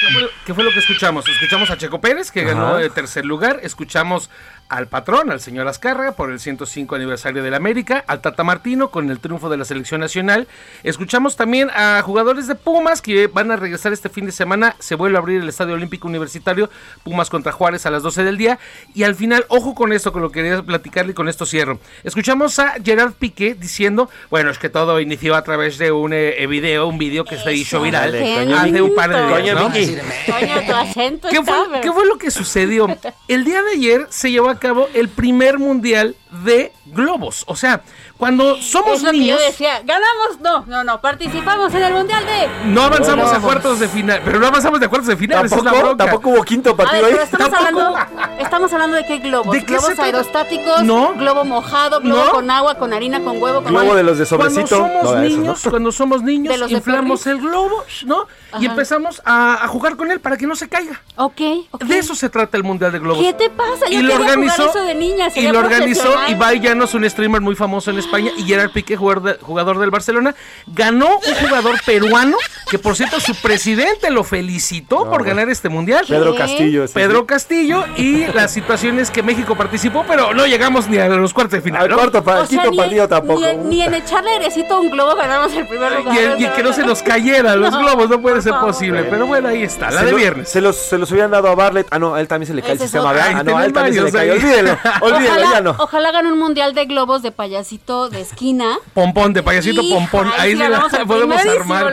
¿Qué 0.00 0.12
fue, 0.12 0.30
qué 0.44 0.54
fue 0.54 0.64
lo 0.64 0.70
que 0.70 0.80
escuchamos? 0.80 1.26
Escuchamos 1.26 1.70
a 1.70 1.78
Checo 1.78 1.98
Pérez, 1.98 2.30
que 2.30 2.44
ganó 2.44 2.72
Ajá. 2.74 2.82
el 2.82 2.92
tercer 2.92 3.24
lugar. 3.24 3.60
Escuchamos 3.62 4.28
al 4.68 4.88
patrón, 4.88 5.30
al 5.30 5.40
señor 5.40 5.68
Azcárraga, 5.68 6.12
por 6.12 6.30
el 6.32 6.40
105 6.40 6.94
aniversario 6.94 7.42
de 7.42 7.50
la 7.50 7.58
América. 7.58 8.04
Al 8.06 8.20
Tata 8.20 8.42
Martino, 8.44 8.90
con 8.90 9.10
el 9.10 9.20
triunfo 9.20 9.48
de 9.48 9.56
la 9.56 9.64
selección 9.64 10.00
nacional. 10.00 10.48
Escuchamos 10.82 11.36
también 11.36 11.70
a 11.74 12.02
jugadores 12.02 12.46
de 12.48 12.54
Pumas, 12.54 13.00
que 13.02 13.26
van 13.26 13.50
a 13.50 13.56
regresar 13.56 13.92
este 13.92 14.08
fin 14.08 14.26
de 14.26 14.32
semana. 14.32 14.74
Se 14.78 14.94
vuelve 14.94 15.16
a 15.16 15.20
abrir 15.20 15.42
el 15.42 15.48
Estadio 15.48 15.74
Olímpico 15.74 16.08
Universitario. 16.08 16.70
Pumas 17.02 17.30
contra 17.30 17.52
Juárez 17.52 17.86
a 17.86 17.90
las 17.90 18.02
12 18.02 18.24
del 18.24 18.36
día. 18.38 18.58
Y 18.94 19.04
al 19.04 19.14
final, 19.14 19.44
ojo 19.48 19.74
con 19.74 19.92
esto, 19.92 20.12
con 20.12 20.22
lo 20.22 20.30
que 20.30 20.42
quería 20.42 20.62
platicarle 20.62 21.12
y 21.12 21.14
con 21.14 21.28
esto 21.28 21.46
cierro. 21.46 21.78
Escuchamos 22.02 22.58
a 22.58 22.74
Gerard 22.82 23.12
Piqué 23.12 23.54
diciendo, 23.54 24.10
bueno, 24.30 24.50
es 24.50 24.58
que 24.58 24.68
todo 24.70 24.98
inició 25.00 25.36
a 25.36 25.42
través 25.44 25.78
de 25.78 25.92
un 25.92 26.12
eh, 26.12 26.46
video, 26.48 26.86
un 26.88 26.98
video 26.98 27.24
que 27.24 27.36
se 27.38 27.52
hizo 27.54 27.80
viral 27.80 28.14
Ándale, 28.14 28.34
coño, 28.34 28.56
hace 28.56 28.82
un 28.82 28.94
par 28.94 29.10
de 29.10 29.16
días. 29.26 29.30
Coño, 29.40 29.54
¿no? 29.54 29.68
Miki. 29.68 29.96
Coño, 30.30 30.66
tu 30.66 30.72
acento 30.74 31.28
¿Qué 31.28 31.36
está, 31.36 31.52
fue, 31.54 31.64
pero- 31.70 31.80
qué 31.82 31.92
fue 31.92 32.06
lo 32.06 32.18
que 32.18 32.30
sucedió? 32.30 32.88
El 33.28 33.44
día 33.44 33.62
de 33.62 33.70
ayer 33.72 34.06
se 34.10 34.30
llevó 34.30 34.50
a 34.50 34.58
cabo 34.64 34.88
el 34.94 35.10
primer 35.10 35.58
mundial 35.58 36.16
de 36.42 36.72
globos. 36.86 37.44
O 37.46 37.54
sea, 37.56 37.82
cuando 38.18 38.56
somos 38.60 38.96
Es 38.96 39.02
lo 39.02 39.10
que 39.12 39.18
niños, 39.18 39.38
yo 39.38 39.46
decía, 39.46 39.80
ganamos, 39.84 40.40
no, 40.40 40.64
no, 40.66 40.82
no, 40.84 41.00
participamos 41.00 41.72
en 41.74 41.82
el 41.82 41.92
Mundial 41.94 42.24
de... 42.26 42.48
no 42.66 42.82
avanzamos 42.82 43.32
a 43.32 43.40
cuartos 43.40 43.78
de 43.78 43.88
final. 43.88 44.20
Pero 44.24 44.40
no 44.40 44.46
avanzamos 44.46 44.80
de 44.80 44.88
cuartos 44.88 45.08
de 45.08 45.16
final. 45.16 45.44
esa 45.46 45.56
es 45.56 45.62
la 45.62 45.70
Tampoco, 45.70 45.86
bronca. 45.88 46.04
tampoco 46.04 46.30
hubo 46.30 46.42
quinto 46.42 46.70
A 46.70 46.72
ver, 46.74 46.86
partido 46.86 47.06
ahí. 47.06 47.12
pero 47.12 47.24
estamos 47.24 47.50
Tampoco. 47.50 47.86
hablando, 47.96 48.42
estamos 48.42 48.72
hablando 48.72 48.96
de 48.96 49.06
qué 49.06 49.18
globos, 49.18 49.52
¿De 49.52 49.60
qué 49.64 49.74
globos 49.78 49.98
aerostáticos, 49.98 50.82
No. 50.82 51.14
globo 51.14 51.44
mojado, 51.44 52.00
globo 52.00 52.24
No. 52.24 52.30
con 52.32 52.50
agua, 52.50 52.74
con 52.76 52.92
harina, 52.92 53.20
con 53.22 53.40
huevo, 53.42 53.62
con 53.62 53.72
Globo 53.72 53.94
de 53.94 54.02
los 54.02 54.18
de 54.18 54.26
Cuando 54.26 54.50
sobrecito. 54.50 54.76
somos 54.76 55.04
No, 55.04 55.12
de 55.12 55.26
esos, 55.26 55.38
niños, 55.38 55.64
¿no? 55.64 55.70
cuando 55.70 55.92
somos 55.92 56.22
niños, 56.22 56.52
De 56.52 56.58
los 56.58 56.70
de 56.70 56.76
inflamos 56.76 57.26
el 57.26 57.38
globo, 57.40 57.84
¿no? 58.06 58.26
Y 58.60 58.66
empezamos 58.66 59.20
a, 59.24 59.64
a 59.64 59.68
jugar 59.68 59.96
con 59.96 60.10
él 60.10 60.20
para 60.20 60.36
que 60.36 60.46
no 60.46 60.54
se 60.56 60.68
caiga. 60.68 61.00
Ok, 61.16 61.40
ok. 61.72 61.82
De 61.84 61.98
eso 61.98 62.14
se 62.14 62.28
trata 62.28 62.56
el 62.56 62.62
mundial 62.64 62.92
de 62.92 62.98
globos. 63.00 63.22
¿Qué 63.24 63.32
te 63.32 63.50
pasa? 63.50 63.86
Yo 63.90 63.98
y 63.98 64.02
lo 64.02 64.14
organizó 64.14 64.54
jugar 64.68 64.68
eso 64.76 64.84
de 64.84 64.94
niña, 64.94 65.28
y 65.34 65.48
lo 65.48 65.58
organizó 65.58 66.14
Ibai 66.28 66.60
Llanos, 66.60 66.94
un 66.94 67.08
streamer 67.08 67.40
muy 67.40 67.54
famoso 67.54 67.90
en 67.90 67.98
España, 67.98 68.30
y 68.36 68.44
Gerard 68.44 68.70
Piqué, 68.70 68.96
jugador, 68.96 69.22
de- 69.22 69.34
jugador 69.42 69.78
del 69.78 69.90
Barcelona, 69.90 70.34
ganó 70.66 71.06
un 71.18 71.34
jugador 71.46 71.76
peruano 71.84 72.36
que 72.70 72.78
por 72.78 72.96
cierto 72.96 73.20
su 73.20 73.34
presidente 73.36 74.10
lo 74.10 74.24
felicitó 74.24 74.98
por 74.98 75.08
bueno. 75.08 75.24
ganar 75.24 75.48
este 75.48 75.68
mundial. 75.68 76.04
Pedro 76.08 76.34
Castillo. 76.34 76.86
sí, 76.86 76.94
Pedro 76.94 77.20
sí. 77.20 77.26
Castillo 77.26 77.84
y 77.96 78.26
la 78.32 78.48
situación 78.48 78.98
es 78.98 79.10
que 79.10 79.22
México 79.22 79.54
participó, 79.56 80.04
pero 80.06 80.34
no 80.34 80.46
llegamos 80.46 80.88
ni 80.88 80.98
a 80.98 81.08
los 81.08 81.32
cuartos 81.34 81.52
de 81.52 81.62
final. 81.62 81.82
Al 81.82 81.88
¿no? 81.90 81.96
cuarto, 81.96 82.22
pa- 82.24 82.34
O 82.40 82.46
sea, 82.46 82.48
quinto 82.48 82.70
ni, 82.70 82.76
partido 82.76 83.08
tampoco. 83.08 83.40
ni 83.40 83.46
en- 83.46 83.68
ni 83.68 83.82
en 83.82 83.94
echarle 83.94 84.30
airecito 84.32 84.74
a 84.74 84.80
un 84.80 84.90
globo 84.90 85.14
ganamos 85.16 85.52
el 85.54 85.66
primer 85.66 85.92
lugar. 85.92 86.14
Y, 86.14 86.18
el- 86.18 86.40
y 86.42 86.46
que 86.48 86.62
no 86.62 86.72
se 86.72 86.84
nos 86.84 87.02
cayera 87.02 87.56
los 87.56 87.70
No, 87.72 87.78
globos, 87.80 88.08
no 88.10 88.20
puede 88.20 88.40
ser 88.42 88.52
favor. 88.52 88.68
posible. 88.68 89.04
Pero 89.04 89.26
bueno, 89.26 89.48
ahí 89.48 89.62
está, 89.62 89.90
la 89.90 90.00
Se 90.00 90.06
de 90.06 90.10
lo- 90.12 90.16
viernes. 90.16 90.48
Se 90.48 90.60
los, 90.60 90.76
se 90.76 90.98
los 90.98 91.10
hubieran 91.10 91.30
dado 91.30 91.48
a 91.48 91.54
Barlet. 91.54 91.86
Ah, 91.90 91.98
no, 91.98 92.14
a 92.14 92.20
él 92.20 92.28
también 92.28 92.46
se 92.48 92.54
le 92.54 92.62
cae 92.62 92.72
Ese 92.72 92.84
el 92.84 92.88
sistema. 92.90 93.10
Ah, 93.10 93.42
no, 93.42 93.56
a 93.58 93.64
él 93.64 93.72
también 93.72 93.94
se 93.94 94.02
le 94.02 94.12
cae. 94.12 94.30
Olvídelo, 94.32 94.78
olvídelo, 95.00 95.50
ya 95.52 95.60
no. 95.60 95.74
ojalá 95.78 96.12
hagan 96.14 96.32
un 96.32 96.38
mundial 96.38 96.74
de 96.74 96.84
globos 96.86 97.22
de 97.22 97.32
payasito 97.32 98.08
de 98.08 98.20
esquina. 98.20 98.78
Pompón, 98.92 99.32
de 99.32 99.42
payasito 99.42 99.82
Hija, 99.82 99.96
pompón. 99.96 100.30
ahí 100.38 100.52
sí 100.52 100.58
la 100.58 100.88
podemos 101.06 101.44
armar. 101.44 101.92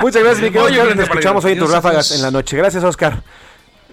Muchas 0.00 0.22
gracias, 0.22 0.42
mi 0.42 0.50
querido 0.50 0.64
Oye, 0.64 0.80
Oscar. 0.80 0.86
Te 0.86 0.92
órale, 0.92 1.02
escuchamos 1.02 1.44
ahí 1.44 1.52
en 1.54 1.58
tus 1.58 1.70
ráfagas 1.70 2.10
en 2.12 2.22
la 2.22 2.30
noche. 2.30 2.56
Gracias, 2.56 2.84
Oscar. 2.84 3.22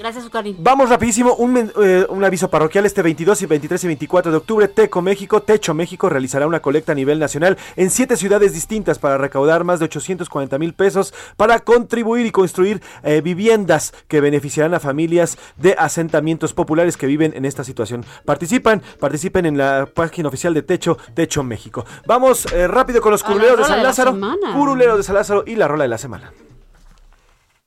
Gracias, 0.03 0.25
Zucari. 0.25 0.53
Vamos 0.59 0.89
rapidísimo, 0.89 1.33
un, 1.35 1.71
eh, 1.81 2.05
un 2.09 2.21
aviso 2.25 2.49
parroquial 2.49 2.85
este 2.85 3.01
22 3.01 3.41
y 3.41 3.45
23 3.45 3.85
y 3.85 3.87
24 3.87 4.31
de 4.33 4.37
octubre, 4.37 4.67
Teco 4.67 5.01
México, 5.01 5.41
Techo 5.43 5.73
México 5.73 6.09
realizará 6.09 6.45
una 6.45 6.59
colecta 6.59 6.91
a 6.91 6.95
nivel 6.95 7.19
nacional 7.19 7.57
en 7.77 7.89
siete 7.89 8.17
ciudades 8.17 8.51
distintas 8.51 8.99
para 8.99 9.17
recaudar 9.17 9.63
más 9.63 9.79
de 9.79 9.85
840 9.85 10.59
mil 10.59 10.73
pesos 10.73 11.13
para 11.37 11.59
contribuir 11.59 12.25
y 12.25 12.31
construir 12.31 12.81
eh, 13.03 13.21
viviendas 13.21 13.93
que 14.09 14.19
beneficiarán 14.19 14.73
a 14.73 14.81
familias 14.81 15.37
de 15.55 15.73
asentamientos 15.79 16.51
populares 16.51 16.97
que 16.97 17.07
viven 17.07 17.31
en 17.33 17.45
esta 17.45 17.63
situación. 17.63 18.03
Participan, 18.25 18.81
participen 18.99 19.45
en 19.45 19.57
la 19.57 19.85
página 19.85 20.27
oficial 20.27 20.53
de 20.53 20.63
Techo, 20.63 20.97
Techo 21.13 21.43
México. 21.43 21.85
Vamos 22.05 22.51
eh, 22.51 22.67
rápido 22.67 22.99
con 22.99 23.13
los 23.13 23.23
curuleros 23.23 23.57
de 23.57 23.63
San 23.63 23.77
de 23.77 23.83
Lázaro, 23.83 24.11
semana. 24.11 24.53
curuleros 24.53 24.97
de 24.97 25.03
San 25.03 25.15
Lázaro 25.15 25.45
y 25.47 25.55
la 25.55 25.69
rola 25.69 25.85
de 25.85 25.89
la 25.89 25.97
semana. 25.97 26.33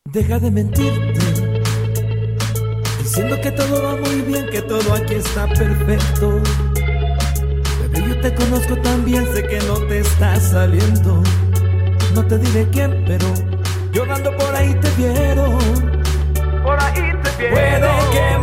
Deja 0.05 0.39
de 0.39 0.51
mentirte, 0.51 1.46
diciendo 3.07 3.41
que 3.41 3.53
todo 3.53 3.85
va 3.85 3.95
muy 3.95 4.21
bien, 4.23 4.49
que 4.51 4.61
todo 4.63 4.93
aquí 4.93 5.15
está 5.15 5.47
perfecto. 5.47 6.43
Bebé, 7.81 8.09
yo 8.09 8.21
te 8.21 8.35
conozco 8.35 8.77
tan 8.79 9.05
bien, 9.05 9.25
sé 9.33 9.47
que 9.47 9.61
no 9.61 9.75
te 9.87 10.01
está 10.01 10.41
saliendo. 10.41 11.23
No 12.15 12.27
te 12.27 12.37
diré 12.39 12.67
quién, 12.73 13.05
pero 13.07 13.27
llorando 13.93 14.37
por 14.37 14.53
ahí 14.57 14.75
te 14.75 14.91
vieron. 14.97 15.57
Por 16.65 16.83
ahí 16.83 17.13
te 17.23 17.31
vieron. 17.39 17.53
Puede 17.55 18.11
que 18.11 18.39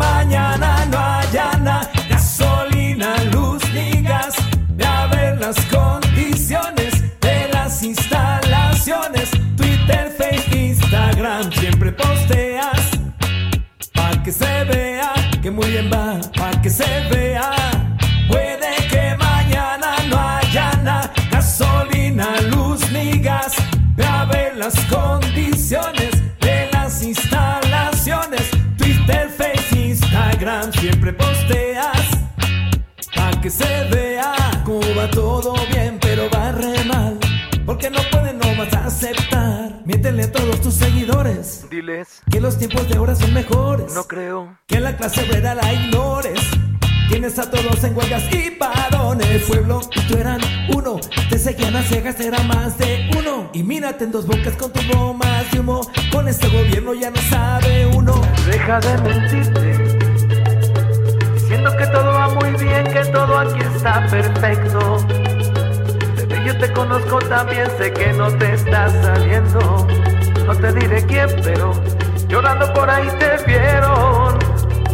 Pa' 14.24 14.28
que 14.28 14.32
se 14.32 14.64
vea 14.64 15.14
que 15.42 15.52
muy 15.52 15.70
bien 15.70 15.92
va, 15.92 16.18
pa' 16.38 16.62
que 16.62 16.70
se 16.70 16.86
vea. 17.10 17.52
Puede 18.30 18.74
que 18.90 19.18
mañana 19.18 19.98
no 20.08 20.18
haya 20.18 20.72
nada, 20.82 21.12
gasolina, 21.30 22.30
luz 22.50 22.90
ni 22.94 23.20
gas. 23.20 23.54
Ve 23.98 24.06
a 24.06 24.24
ver 24.24 24.56
las 24.56 24.76
condiciones 24.86 26.12
de 26.40 26.70
las 26.72 27.04
instalaciones. 27.04 28.50
Twitter, 28.78 29.30
Facebook, 29.30 29.78
Instagram, 29.78 30.72
siempre 30.72 31.12
posteas. 31.12 32.08
Pa' 33.14 33.42
que 33.42 33.50
se 33.50 33.84
vea 33.92 34.36
va 34.98 35.10
todo 35.12 35.54
bien, 35.70 35.98
pero 36.00 36.30
va 36.30 36.54
re 36.54 36.82
mal. 36.86 37.20
Porque 37.66 37.90
no 37.90 38.00
Miéntele 39.86 40.24
a 40.24 40.32
todos 40.32 40.62
tus 40.62 40.74
seguidores. 40.76 41.66
Diles, 41.70 42.22
Que 42.30 42.40
los 42.40 42.58
tiempos 42.58 42.88
de 42.88 42.96
ahora 42.98 43.16
son 43.16 43.34
mejores. 43.34 43.94
no 43.94 44.04
creo. 44.06 44.58
Que 44.68 44.80
la 44.80 44.96
clase 44.96 45.24
obrera 45.26 45.56
la 45.56 45.74
ignores. 45.74 46.40
Tienes 47.10 47.38
a 47.38 47.50
todos 47.52 47.84
en 47.84 47.96
huelgas 47.96 48.24
y 48.34 48.52
parones. 48.52 49.44
Pueblo 49.44 49.82
y 49.94 50.02
tú 50.08 50.18
eran 50.18 50.40
uno. 50.74 51.00
Te 51.30 51.38
seguían 51.38 51.76
a 51.76 51.84
ciegas, 51.84 52.20
era 52.20 52.42
más 52.44 52.78
de 52.78 53.12
uno. 53.20 53.50
Y 53.54 53.64
mírate 53.64 54.06
en 54.06 54.12
dos 54.12 54.26
bocas 54.26 54.56
con 54.56 54.72
tu 54.72 54.80
bombas 54.96 55.52
de 55.52 55.60
humo. 55.60 55.82
Con 56.12 56.28
este 56.30 56.48
gobierno 56.48 56.94
ya 56.94 57.10
no 57.12 57.22
sabe 57.30 57.86
uno. 57.88 58.22
Deja 58.46 58.80
de 58.80 58.98
mentirte. 59.02 59.98
Diciendo 61.34 61.72
que 61.78 61.86
todo 61.88 62.06
va 62.14 62.30
muy 62.30 62.52
bien, 62.52 62.84
que 62.86 63.04
todo 63.12 63.38
aquí 63.38 63.60
está 63.76 64.08
perfecto. 64.10 65.06
Te 66.60 66.72
conozco 66.72 67.20
también, 67.20 67.68
sé 67.78 67.92
que 67.92 68.14
no 68.14 68.32
te 68.38 68.54
está 68.54 68.90
saliendo. 68.90 69.88
No 70.46 70.56
te 70.56 70.72
diré 70.74 71.06
quién, 71.06 71.30
pero 71.44 71.74
llorando 72.28 72.72
por 72.74 72.90
ahí 72.90 73.08
te 73.20 73.38
vieron. 73.46 74.40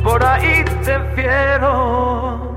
Por 0.03 0.23
ahí 0.23 0.63
te 0.83 0.97
vieron. 1.15 2.49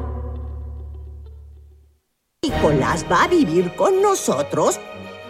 Nicolás 2.43 3.05
va 3.11 3.25
a 3.25 3.29
vivir 3.29 3.75
con 3.77 4.01
nosotros 4.01 4.81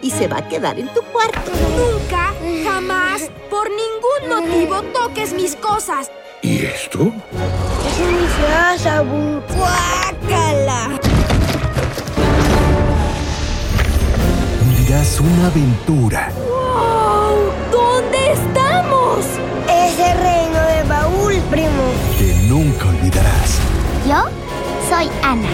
y 0.01 0.11
se 0.11 0.27
va 0.27 0.37
a 0.37 0.47
quedar 0.47 0.79
en 0.79 0.87
tu 0.93 1.01
cuarto. 1.01 1.51
Nunca, 1.77 2.33
jamás, 2.63 3.29
por 3.49 3.67
ningún 3.69 4.29
motivo 4.29 4.81
toques 4.93 5.33
mis 5.33 5.55
cosas. 5.55 6.11
¿Y 6.41 6.65
esto? 6.65 7.11
Es 7.87 7.99
mi 7.99 8.27
casa, 8.47 9.01
Bu. 9.01 9.41
¡Guácala! 9.55 10.99
Vivirás 14.93 15.19
una 15.21 15.47
aventura. 15.47 16.31
¡Wow! 16.37 17.51
¿Dónde 17.71 18.31
estamos? 18.31 19.25
Es 19.67 19.99
el 19.99 20.17
reino 20.19 20.61
de 20.67 20.83
Baúl, 20.87 21.33
primo. 21.49 21.83
que 22.15 22.35
nunca 22.47 22.89
olvidarás. 22.89 23.59
Yo 24.07 24.25
soy 24.87 25.09
Ana. 25.23 25.49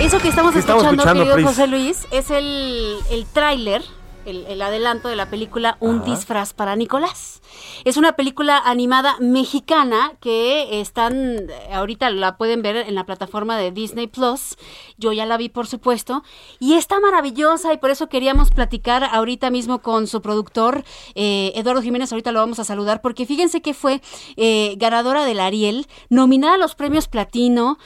Eso 0.00 0.18
que 0.18 0.30
estamos 0.30 0.52
¿Qué 0.52 0.58
estamos 0.58 0.82
escuchando, 0.82 1.02
escuchando, 1.02 1.20
querido 1.20 1.34
Pris? 1.36 1.46
José 1.46 1.66
Luis, 1.68 1.98
es 2.10 2.28
el, 2.32 2.96
el 3.12 3.24
tráiler, 3.26 3.82
el, 4.26 4.46
el 4.46 4.62
adelanto 4.62 5.08
de 5.08 5.16
la 5.16 5.30
película 5.30 5.76
Un 5.80 5.96
Ajá. 6.00 6.04
disfraz 6.10 6.52
para 6.52 6.76
Nicolás. 6.76 7.40
Es 7.84 7.96
una 7.96 8.12
película 8.12 8.58
animada 8.58 9.16
mexicana 9.20 10.12
que 10.20 10.80
están, 10.80 11.14
eh, 11.50 11.72
ahorita 11.72 12.10
la 12.10 12.36
pueden 12.36 12.62
ver 12.62 12.76
en 12.76 12.94
la 12.94 13.06
plataforma 13.06 13.56
de 13.56 13.70
Disney 13.70 14.06
Plus. 14.06 14.56
Yo 14.98 15.12
ya 15.12 15.26
la 15.26 15.36
vi, 15.36 15.48
por 15.48 15.66
supuesto. 15.66 16.22
Y 16.58 16.74
está 16.74 17.00
maravillosa 17.00 17.72
y 17.72 17.78
por 17.78 17.90
eso 17.90 18.08
queríamos 18.08 18.50
platicar 18.50 19.04
ahorita 19.04 19.50
mismo 19.50 19.80
con 19.80 20.06
su 20.06 20.20
productor, 20.20 20.84
eh, 21.14 21.52
Eduardo 21.54 21.82
Jiménez. 21.82 22.12
Ahorita 22.12 22.32
lo 22.32 22.40
vamos 22.40 22.58
a 22.58 22.64
saludar 22.64 23.00
porque 23.00 23.26
fíjense 23.26 23.62
que 23.62 23.74
fue 23.74 24.00
eh, 24.36 24.74
ganadora 24.76 25.24
del 25.24 25.40
Ariel, 25.40 25.86
nominada 26.08 26.54
a 26.54 26.58
los 26.58 26.74
premios 26.74 27.08
Platino. 27.08 27.78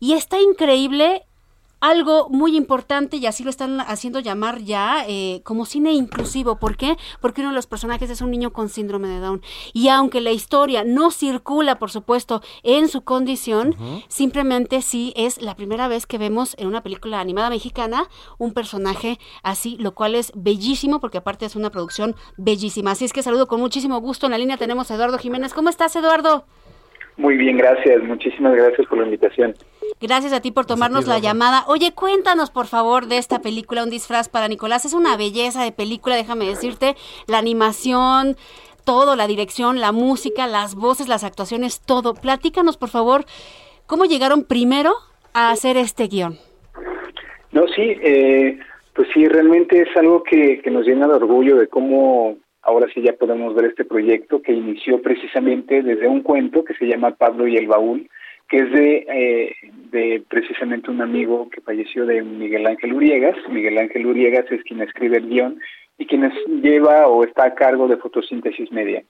Y 0.00 0.14
está 0.14 0.40
increíble 0.40 1.26
algo 1.82 2.28
muy 2.30 2.56
importante 2.56 3.16
y 3.16 3.26
así 3.26 3.42
lo 3.42 3.50
están 3.50 3.80
haciendo 3.80 4.20
llamar 4.20 4.62
ya 4.62 5.04
eh, 5.06 5.42
como 5.44 5.66
cine 5.66 5.92
inclusivo. 5.92 6.56
¿Por 6.56 6.76
qué? 6.76 6.96
Porque 7.20 7.40
uno 7.40 7.50
de 7.50 7.56
los 7.56 7.66
personajes 7.66 8.08
es 8.08 8.20
un 8.20 8.30
niño 8.30 8.52
con 8.52 8.68
síndrome 8.68 9.08
de 9.08 9.18
Down. 9.18 9.42
Y 9.72 9.88
aunque 9.88 10.20
la 10.20 10.30
historia 10.30 10.84
no 10.84 11.10
circula, 11.10 11.80
por 11.80 11.90
supuesto, 11.90 12.40
en 12.62 12.88
su 12.88 13.02
condición, 13.02 13.76
simplemente 14.06 14.80
sí 14.80 15.12
es 15.16 15.42
la 15.42 15.56
primera 15.56 15.88
vez 15.88 16.06
que 16.06 16.18
vemos 16.18 16.54
en 16.56 16.68
una 16.68 16.84
película 16.84 17.18
animada 17.18 17.50
mexicana 17.50 18.08
un 18.38 18.52
personaje 18.52 19.18
así, 19.42 19.76
lo 19.78 19.92
cual 19.94 20.14
es 20.14 20.30
bellísimo 20.36 21.00
porque 21.00 21.18
aparte 21.18 21.46
es 21.46 21.56
una 21.56 21.70
producción 21.70 22.14
bellísima. 22.36 22.92
Así 22.92 23.04
es 23.04 23.12
que 23.12 23.24
saludo 23.24 23.48
con 23.48 23.60
muchísimo 23.60 24.00
gusto. 24.00 24.26
En 24.26 24.32
la 24.32 24.38
línea 24.38 24.56
tenemos 24.56 24.90
a 24.90 24.94
Eduardo 24.94 25.18
Jiménez. 25.18 25.52
¿Cómo 25.52 25.68
estás, 25.68 25.96
Eduardo? 25.96 26.46
Muy 27.16 27.36
bien, 27.36 27.56
gracias. 27.56 28.02
Muchísimas 28.02 28.54
gracias 28.54 28.86
por 28.86 28.98
la 28.98 29.04
invitación. 29.04 29.54
Gracias 30.00 30.32
a 30.32 30.40
ti 30.40 30.50
por 30.50 30.66
tomarnos 30.66 31.06
la 31.06 31.18
llamada. 31.18 31.64
Oye, 31.68 31.92
cuéntanos 31.92 32.50
por 32.50 32.66
favor 32.66 33.06
de 33.06 33.18
esta 33.18 33.40
película, 33.40 33.84
Un 33.84 33.90
disfraz 33.90 34.28
para 34.28 34.48
Nicolás. 34.48 34.84
Es 34.84 34.94
una 34.94 35.16
belleza 35.16 35.62
de 35.62 35.72
película, 35.72 36.16
déjame 36.16 36.46
decirte. 36.46 36.96
La 37.26 37.38
animación, 37.38 38.36
todo, 38.84 39.14
la 39.16 39.26
dirección, 39.26 39.80
la 39.80 39.92
música, 39.92 40.46
las 40.46 40.74
voces, 40.74 41.08
las 41.08 41.24
actuaciones, 41.24 41.80
todo. 41.80 42.14
Platícanos 42.14 42.76
por 42.76 42.88
favor, 42.88 43.24
¿cómo 43.86 44.04
llegaron 44.04 44.44
primero 44.44 44.94
a 45.34 45.50
hacer 45.50 45.76
este 45.76 46.08
guion? 46.08 46.38
No, 47.52 47.68
sí, 47.68 47.96
eh, 48.02 48.58
pues 48.94 49.08
sí, 49.12 49.26
realmente 49.26 49.82
es 49.82 49.96
algo 49.96 50.22
que, 50.22 50.60
que 50.62 50.70
nos 50.70 50.86
llena 50.86 51.06
de 51.06 51.14
orgullo 51.14 51.56
de 51.56 51.68
cómo 51.68 52.38
ahora 52.62 52.86
sí 52.94 53.02
ya 53.02 53.12
podemos 53.14 53.54
ver 53.54 53.66
este 53.66 53.84
proyecto 53.84 54.40
que 54.42 54.52
inició 54.52 55.02
precisamente 55.02 55.82
desde 55.82 56.08
un 56.08 56.22
cuento 56.22 56.64
que 56.64 56.74
se 56.74 56.86
llama 56.86 57.16
Pablo 57.16 57.46
y 57.46 57.56
el 57.56 57.66
Baúl, 57.66 58.08
que 58.48 58.58
es 58.58 58.72
de, 58.72 59.06
eh, 59.08 59.54
de 59.90 60.22
precisamente 60.28 60.90
un 60.90 61.00
amigo 61.00 61.48
que 61.50 61.60
falleció 61.60 62.04
de 62.06 62.22
Miguel 62.22 62.66
Ángel 62.66 62.92
Uriegas. 62.92 63.36
Miguel 63.48 63.78
Ángel 63.78 64.06
Uriegas 64.06 64.50
es 64.50 64.62
quien 64.64 64.82
escribe 64.82 65.18
el 65.18 65.28
guion 65.28 65.60
y 65.98 66.06
quien 66.06 66.24
es- 66.24 66.46
lleva 66.62 67.08
o 67.08 67.24
está 67.24 67.44
a 67.44 67.54
cargo 67.54 67.88
de 67.88 67.96
fotosíntesis 67.96 68.70
media. 68.72 69.02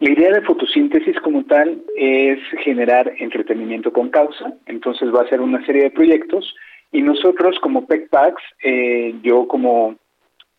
La 0.00 0.10
idea 0.10 0.32
de 0.32 0.42
fotosíntesis 0.42 1.18
como 1.20 1.44
tal 1.44 1.82
es 1.96 2.38
generar 2.62 3.12
entretenimiento 3.18 3.92
con 3.92 4.10
causa, 4.10 4.52
entonces 4.66 5.14
va 5.14 5.22
a 5.22 5.28
ser 5.28 5.40
una 5.40 5.64
serie 5.64 5.84
de 5.84 5.90
proyectos 5.90 6.54
y 6.90 7.02
nosotros 7.02 7.58
como 7.60 7.86
PECPAX, 7.86 8.42
eh, 8.64 9.14
yo 9.22 9.46
como, 9.48 9.96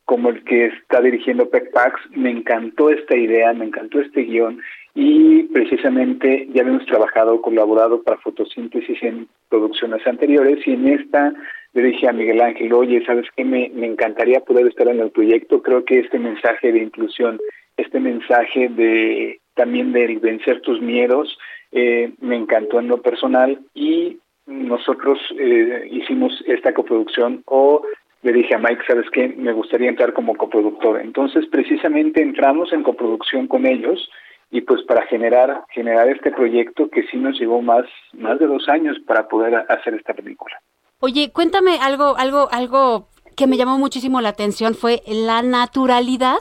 como 0.05 0.29
el 0.29 0.43
que 0.43 0.65
está 0.67 1.01
dirigiendo 1.01 1.49
PECPAX, 1.49 1.99
me 2.11 2.29
encantó 2.29 2.89
esta 2.89 3.15
idea, 3.15 3.53
me 3.53 3.65
encantó 3.65 3.99
este 4.01 4.23
guion. 4.23 4.61
Y 4.95 5.43
precisamente 5.43 6.47
ya 6.53 6.61
habíamos 6.61 6.85
trabajado, 6.85 7.41
colaborado 7.41 8.03
para 8.03 8.19
fotosíntesis 8.19 9.01
en 9.01 9.27
producciones 9.49 10.05
anteriores. 10.05 10.65
Y 10.67 10.73
en 10.73 10.87
esta 10.87 11.33
le 11.73 11.83
dije 11.83 12.07
a 12.07 12.13
Miguel 12.13 12.41
Ángel, 12.41 12.73
oye, 12.73 13.03
¿sabes 13.05 13.25
qué? 13.35 13.43
Me, 13.43 13.71
me 13.73 13.87
encantaría 13.87 14.41
poder 14.41 14.67
estar 14.67 14.87
en 14.87 14.99
el 14.99 15.09
proyecto, 15.09 15.61
creo 15.63 15.83
que 15.83 15.99
este 15.99 16.19
mensaje 16.19 16.71
de 16.71 16.79
inclusión, 16.79 17.39
este 17.77 17.99
mensaje 17.99 18.69
de 18.69 19.39
también 19.55 19.91
de 19.91 20.19
vencer 20.21 20.61
tus 20.61 20.81
miedos, 20.81 21.37
eh, 21.71 22.11
me 22.21 22.35
encantó 22.35 22.79
en 22.79 22.87
lo 22.87 23.01
personal. 23.01 23.59
Y 23.73 24.19
nosotros 24.45 25.19
eh, 25.39 25.87
hicimos 25.91 26.43
esta 26.47 26.73
coproducción 26.73 27.43
o 27.45 27.83
le 28.23 28.33
dije 28.33 28.55
a 28.55 28.57
Mike, 28.57 28.83
¿sabes 28.87 29.05
qué? 29.11 29.27
Me 29.27 29.51
gustaría 29.51 29.89
entrar 29.89 30.13
como 30.13 30.35
coproductor. 30.35 30.99
Entonces, 31.01 31.45
precisamente 31.51 32.21
entramos 32.21 32.71
en 32.73 32.81
coproducción 32.83 33.47
con 33.47 33.65
ellos 33.65 34.09
y 34.49 34.61
pues 34.61 34.81
para 34.83 35.05
generar 35.07 35.63
generar 35.71 36.07
este 36.07 36.31
proyecto 36.31 36.89
que 36.89 37.03
sí 37.07 37.17
nos 37.17 37.39
llevó 37.39 37.61
más 37.61 37.85
más 38.13 38.39
de 38.39 38.47
dos 38.47 38.69
años 38.69 38.97
para 39.05 39.27
poder 39.27 39.55
hacer 39.67 39.95
esta 39.95 40.13
película. 40.13 40.55
Oye, 40.99 41.31
cuéntame 41.33 41.79
algo 41.81 42.15
algo 42.17 42.47
algo 42.51 43.07
que 43.35 43.47
me 43.47 43.57
llamó 43.57 43.77
muchísimo 43.77 44.21
la 44.21 44.29
atención 44.29 44.75
fue 44.75 45.03
la 45.07 45.41
naturalidad 45.41 46.39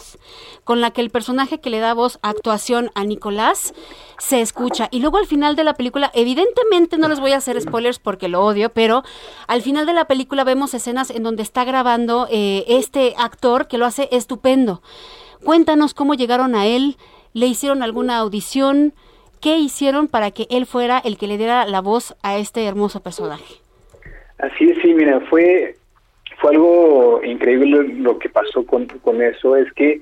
con 0.65 0.81
la 0.81 0.91
que 0.91 1.01
el 1.01 1.11
personaje 1.11 1.61
que 1.61 1.71
le 1.71 1.81
da 1.81 1.95
voz 1.95 2.19
actuación 2.23 2.91
a 2.95 3.05
Nicolás 3.05 3.75
se 4.19 4.41
escucha. 4.41 4.89
Y 4.91 5.01
luego 5.01 5.19
al 5.19 5.27
final 5.27 5.57
de 5.57 5.65
la 5.65 5.75
película, 5.75 6.11
evidentemente 6.15 6.99
no 6.99 7.09
les 7.09 7.21
voy 7.21 7.33
a 7.33 7.39
hacer 7.39 7.61
spoilers 7.61 7.99
porque 7.99 8.29
lo 8.29 8.45
odio, 8.45 8.71
pero 8.71 9.03
al 9.47 9.63
final 9.63 9.87
de 9.87 9.93
la 9.93 10.07
película 10.07 10.45
vemos 10.45 10.75
escenas 10.75 11.11
en 11.11 11.23
donde 11.23 11.43
está 11.43 11.65
grabando 11.65 12.29
eh, 12.31 12.65
este 12.69 13.15
actor 13.19 13.67
que 13.67 13.79
lo 13.79 13.87
hace 13.87 14.09
estupendo. 14.13 14.83
Cuéntanos 15.45 15.95
cómo 15.95 16.15
llegaron 16.15 16.55
a 16.55 16.67
él, 16.67 16.97
le 17.33 17.47
hicieron 17.47 17.83
alguna 17.83 18.19
audición, 18.19 18.95
qué 19.41 19.59
hicieron 19.59 20.07
para 20.07 20.31
que 20.31 20.47
él 20.51 20.67
fuera 20.67 20.99
el 20.99 21.19
que 21.19 21.27
le 21.27 21.39
diera 21.39 21.67
la 21.67 21.81
voz 21.81 22.15
a 22.23 22.37
este 22.37 22.65
hermoso 22.65 23.01
personaje. 23.01 23.57
Así 24.39 24.65
es, 24.65 24.79
sí, 24.83 24.95
mira, 24.95 25.21
fue 25.29 25.77
fue 26.43 26.51
algo 26.51 27.21
increíble 27.25 27.95
lo 27.99 28.19
que 28.19 28.29
pasó 28.29 28.67
con, 28.67 28.87
con 28.87 29.23
eso, 29.23 29.57
es 29.57 29.73
que 29.75 30.01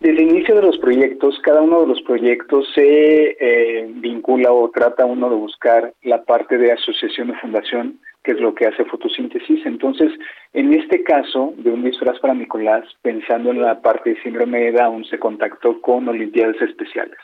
desde 0.00 0.22
el 0.22 0.30
inicio 0.30 0.56
de 0.56 0.62
los 0.62 0.78
proyectos, 0.78 1.38
cada 1.44 1.60
uno 1.60 1.82
de 1.82 1.86
los 1.88 2.00
proyectos 2.02 2.66
se 2.74 3.36
eh, 3.38 3.86
vincula 3.96 4.50
o 4.52 4.70
trata 4.70 5.04
uno 5.04 5.28
de 5.28 5.36
buscar 5.36 5.92
la 6.02 6.24
parte 6.24 6.56
de 6.56 6.72
asociación 6.72 7.30
o 7.30 7.34
fundación, 7.34 8.00
que 8.24 8.32
es 8.32 8.40
lo 8.40 8.54
que 8.54 8.66
hace 8.66 8.86
fotosíntesis. 8.86 9.66
Entonces, 9.66 10.10
en 10.54 10.72
este 10.72 11.04
caso 11.04 11.52
de 11.58 11.70
un 11.70 11.84
disfraz 11.84 12.18
para 12.20 12.34
Nicolás, 12.34 12.84
pensando 13.02 13.50
en 13.50 13.60
la 13.60 13.82
parte 13.82 14.10
de 14.10 14.22
síndrome 14.22 14.60
de 14.60 14.72
Down, 14.72 15.04
se 15.04 15.18
contactó 15.18 15.78
con 15.82 16.08
Olimpiadas 16.08 16.60
Especiales. 16.62 17.18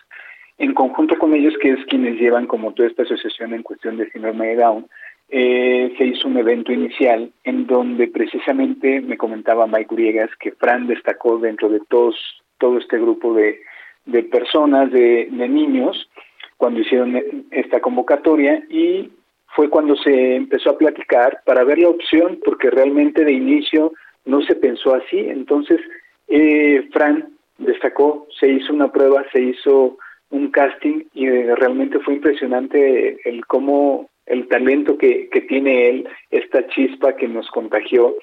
En 0.59 0.74
conjunto 0.74 1.16
con 1.19 1.35
ellos, 1.35 1.55
que 1.62 1.70
es 1.70 1.85
quienes 1.86 2.20
llevan 2.20 2.47
como 2.47 2.74
toda 2.74 2.89
esta 2.89 3.05
asociación 3.05 3.55
en 3.55 3.62
cuestión 3.62 3.97
de 3.97 4.11
síndrome 4.11 4.49
de 4.49 4.57
Down, 4.57 4.86
eh, 5.30 5.94
se 5.98 6.05
hizo 6.05 6.26
un 6.26 6.38
evento 6.38 6.72
inicial 6.72 7.30
en 7.44 7.66
donde 7.66 8.09
precisamente 8.09 9.00
me 9.00 9.18
comentaba 9.18 9.66
Mike 9.66 9.92
Uriegas 9.94 10.30
que 10.40 10.52
Fran 10.52 10.86
destacó 10.86 11.38
dentro 11.38 11.68
de 11.68 11.80
todos 11.88 12.16
todo 12.59 12.78
este 12.78 12.98
grupo 12.98 13.34
de, 13.34 13.60
de 14.06 14.22
personas, 14.24 14.90
de, 14.90 15.28
niños, 15.30 16.09
cuando 16.56 16.80
hicieron 16.80 17.44
esta 17.50 17.80
convocatoria 17.80 18.62
y 18.68 19.10
fue 19.55 19.70
cuando 19.70 19.96
se 19.96 20.36
empezó 20.36 20.70
a 20.70 20.78
platicar 20.78 21.40
para 21.46 21.64
ver 21.64 21.78
la 21.78 21.88
opción, 21.88 22.40
porque 22.44 22.70
realmente 22.70 23.24
de 23.24 23.32
inicio 23.32 23.92
no 24.24 24.42
se 24.42 24.56
pensó 24.56 24.94
así. 24.94 25.18
Entonces, 25.18 25.80
eh, 26.26 26.88
Fran 26.92 27.28
destacó, 27.59 28.26
se 28.40 28.48
hizo 28.48 28.72
una 28.72 28.90
prueba, 28.90 29.24
se 29.32 29.40
hizo 29.40 29.98
un 30.30 30.50
casting 30.50 31.05
y 31.14 31.26
eh, 31.26 31.55
realmente 31.55 32.00
fue 32.00 32.14
impresionante 32.14 33.18
el 33.24 33.46
cómo 33.46 34.10
el 34.28 34.48
talento 34.48 34.96
que, 34.96 35.28
que 35.30 35.40
tiene 35.42 35.88
él, 35.88 36.09
esta 36.30 36.66
chispa 36.68 37.14
que 37.16 37.28
nos 37.28 37.48
contagió 37.50 38.14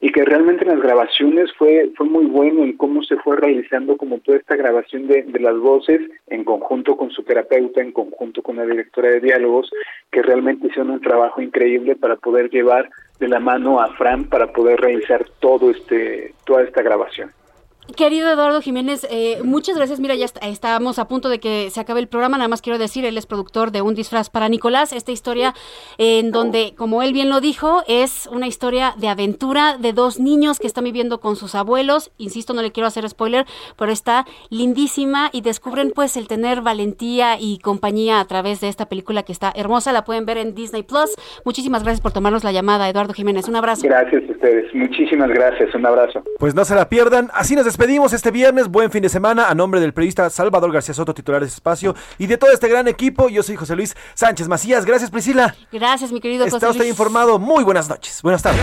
y 0.00 0.12
que 0.12 0.24
realmente 0.24 0.64
en 0.64 0.70
las 0.70 0.82
grabaciones 0.82 1.50
fue 1.56 1.90
fue 1.96 2.06
muy 2.06 2.26
bueno 2.26 2.62
en 2.62 2.76
cómo 2.76 3.02
se 3.02 3.16
fue 3.16 3.36
realizando 3.36 3.96
como 3.96 4.18
toda 4.18 4.38
esta 4.38 4.54
grabación 4.54 5.08
de, 5.08 5.22
de, 5.22 5.40
las 5.40 5.58
voces 5.58 6.00
en 6.28 6.44
conjunto 6.44 6.96
con 6.96 7.10
su 7.10 7.22
terapeuta, 7.22 7.80
en 7.80 7.92
conjunto 7.92 8.42
con 8.42 8.56
la 8.56 8.66
directora 8.66 9.10
de 9.10 9.20
diálogos, 9.20 9.70
que 10.12 10.22
realmente 10.22 10.68
hicieron 10.68 10.90
un 10.90 11.00
trabajo 11.00 11.40
increíble 11.40 11.96
para 11.96 12.16
poder 12.16 12.50
llevar 12.50 12.90
de 13.18 13.28
la 13.28 13.40
mano 13.40 13.80
a 13.80 13.88
Fran 13.94 14.24
para 14.24 14.52
poder 14.52 14.80
realizar 14.80 15.24
todo 15.40 15.70
este 15.70 16.34
toda 16.44 16.62
esta 16.62 16.82
grabación. 16.82 17.30
Querido 17.96 18.30
Eduardo 18.30 18.60
Jiménez, 18.60 19.06
eh, 19.10 19.40
muchas 19.42 19.74
gracias. 19.74 19.98
Mira, 19.98 20.14
ya 20.14 20.26
estamos 20.42 20.98
a 20.98 21.08
punto 21.08 21.30
de 21.30 21.40
que 21.40 21.70
se 21.70 21.80
acabe 21.80 22.00
el 22.00 22.06
programa. 22.06 22.36
Nada 22.36 22.48
más 22.48 22.60
quiero 22.60 22.78
decir, 22.78 23.04
él 23.06 23.16
es 23.16 23.24
productor 23.24 23.72
de 23.72 23.80
Un 23.80 23.94
disfraz 23.94 24.28
para 24.28 24.48
Nicolás. 24.48 24.92
Esta 24.92 25.10
historia 25.10 25.54
en 25.96 26.30
donde, 26.30 26.74
como 26.76 27.02
él 27.02 27.12
bien 27.12 27.30
lo 27.30 27.40
dijo, 27.40 27.82
es 27.88 28.28
una 28.30 28.46
historia 28.46 28.94
de 28.98 29.08
aventura 29.08 29.78
de 29.78 29.94
dos 29.94 30.20
niños 30.20 30.58
que 30.58 30.66
están 30.66 30.84
viviendo 30.84 31.18
con 31.20 31.34
sus 31.36 31.54
abuelos. 31.54 32.12
Insisto, 32.18 32.52
no 32.52 32.60
le 32.60 32.72
quiero 32.72 32.86
hacer 32.86 33.08
spoiler, 33.08 33.46
pero 33.76 33.90
está 33.90 34.26
lindísima 34.50 35.30
y 35.32 35.40
descubren 35.40 35.90
pues 35.94 36.16
el 36.18 36.28
tener 36.28 36.60
valentía 36.60 37.40
y 37.40 37.58
compañía 37.58 38.20
a 38.20 38.24
través 38.26 38.60
de 38.60 38.68
esta 38.68 38.86
película 38.88 39.22
que 39.22 39.32
está 39.32 39.50
hermosa. 39.56 39.92
La 39.92 40.04
pueden 40.04 40.26
ver 40.26 40.36
en 40.36 40.54
Disney 40.54 40.82
Plus. 40.82 41.10
Muchísimas 41.44 41.82
gracias 41.84 42.02
por 42.02 42.12
tomarnos 42.12 42.44
la 42.44 42.52
llamada, 42.52 42.88
Eduardo 42.88 43.14
Jiménez. 43.14 43.48
Un 43.48 43.56
abrazo. 43.56 43.82
Gracias 43.84 44.22
a 44.28 44.32
ustedes. 44.32 44.74
Muchísimas 44.74 45.30
gracias. 45.30 45.74
Un 45.74 45.86
abrazo. 45.86 46.22
Pues 46.38 46.54
no 46.54 46.64
se 46.66 46.74
la 46.74 46.88
pierdan. 46.88 47.30
Así 47.32 47.56
nos 47.56 47.64
despedimos 47.64 47.77
este 48.12 48.30
viernes. 48.30 48.68
Buen 48.68 48.90
fin 48.90 49.02
de 49.02 49.08
semana. 49.08 49.48
A 49.48 49.54
nombre 49.54 49.80
del 49.80 49.92
periodista 49.92 50.28
Salvador 50.30 50.72
García 50.72 50.94
Soto, 50.94 51.14
titular 51.14 51.40
de 51.40 51.46
este 51.46 51.56
espacio, 51.56 51.94
y 52.18 52.26
de 52.26 52.36
todo 52.36 52.50
este 52.50 52.68
gran 52.68 52.88
equipo, 52.88 53.28
yo 53.28 53.42
soy 53.42 53.56
José 53.56 53.76
Luis 53.76 53.96
Sánchez 54.14 54.48
Macías. 54.48 54.84
Gracias, 54.84 55.10
Priscila. 55.10 55.54
Gracias, 55.72 56.12
mi 56.12 56.20
querido 56.20 56.44
Está 56.44 56.58
José 56.58 56.70
usted 56.70 56.86
informado. 56.86 57.38
Muy 57.38 57.64
buenas 57.64 57.88
noches. 57.88 58.20
Buenas 58.22 58.42
tardes. 58.42 58.60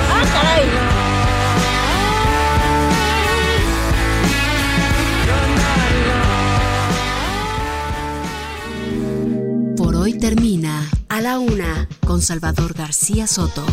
Por 9.78 9.96
hoy 9.96 10.18
termina 10.18 10.90
A 11.10 11.22
la 11.22 11.40
Una 11.40 11.88
con 12.06 12.22
Salvador 12.22 12.74
García 12.74 13.28
Soto. 13.28 13.66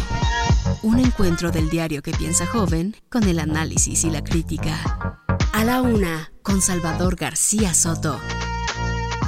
Un 0.82 0.98
encuentro 0.98 1.50
del 1.50 1.68
diario 1.68 2.02
que 2.02 2.12
piensa 2.12 2.46
joven 2.46 2.96
con 3.08 3.24
el 3.24 3.38
análisis 3.38 4.04
y 4.04 4.10
la 4.10 4.22
crítica. 4.22 5.21
A 5.52 5.64
la 5.64 5.82
Una 5.82 6.32
con 6.42 6.62
Salvador 6.62 7.16
García 7.16 7.74
Soto. 7.74 8.18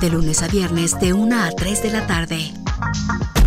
De 0.00 0.10
lunes 0.10 0.42
a 0.42 0.48
viernes 0.48 0.98
de 0.98 1.12
1 1.12 1.42
a 1.42 1.50
3 1.50 1.82
de 1.82 1.90
la 1.90 2.06
tarde. 2.06 2.52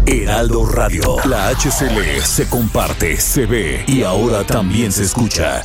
Heraldo 0.05 0.65
Radio. 0.65 1.17
La 1.25 1.49
HCL 1.49 2.21
se 2.23 2.47
comparte, 2.47 3.17
se 3.17 3.45
ve 3.45 3.83
y 3.87 4.03
ahora 4.03 4.45
también 4.45 4.91
se 4.91 5.03
escucha. 5.03 5.63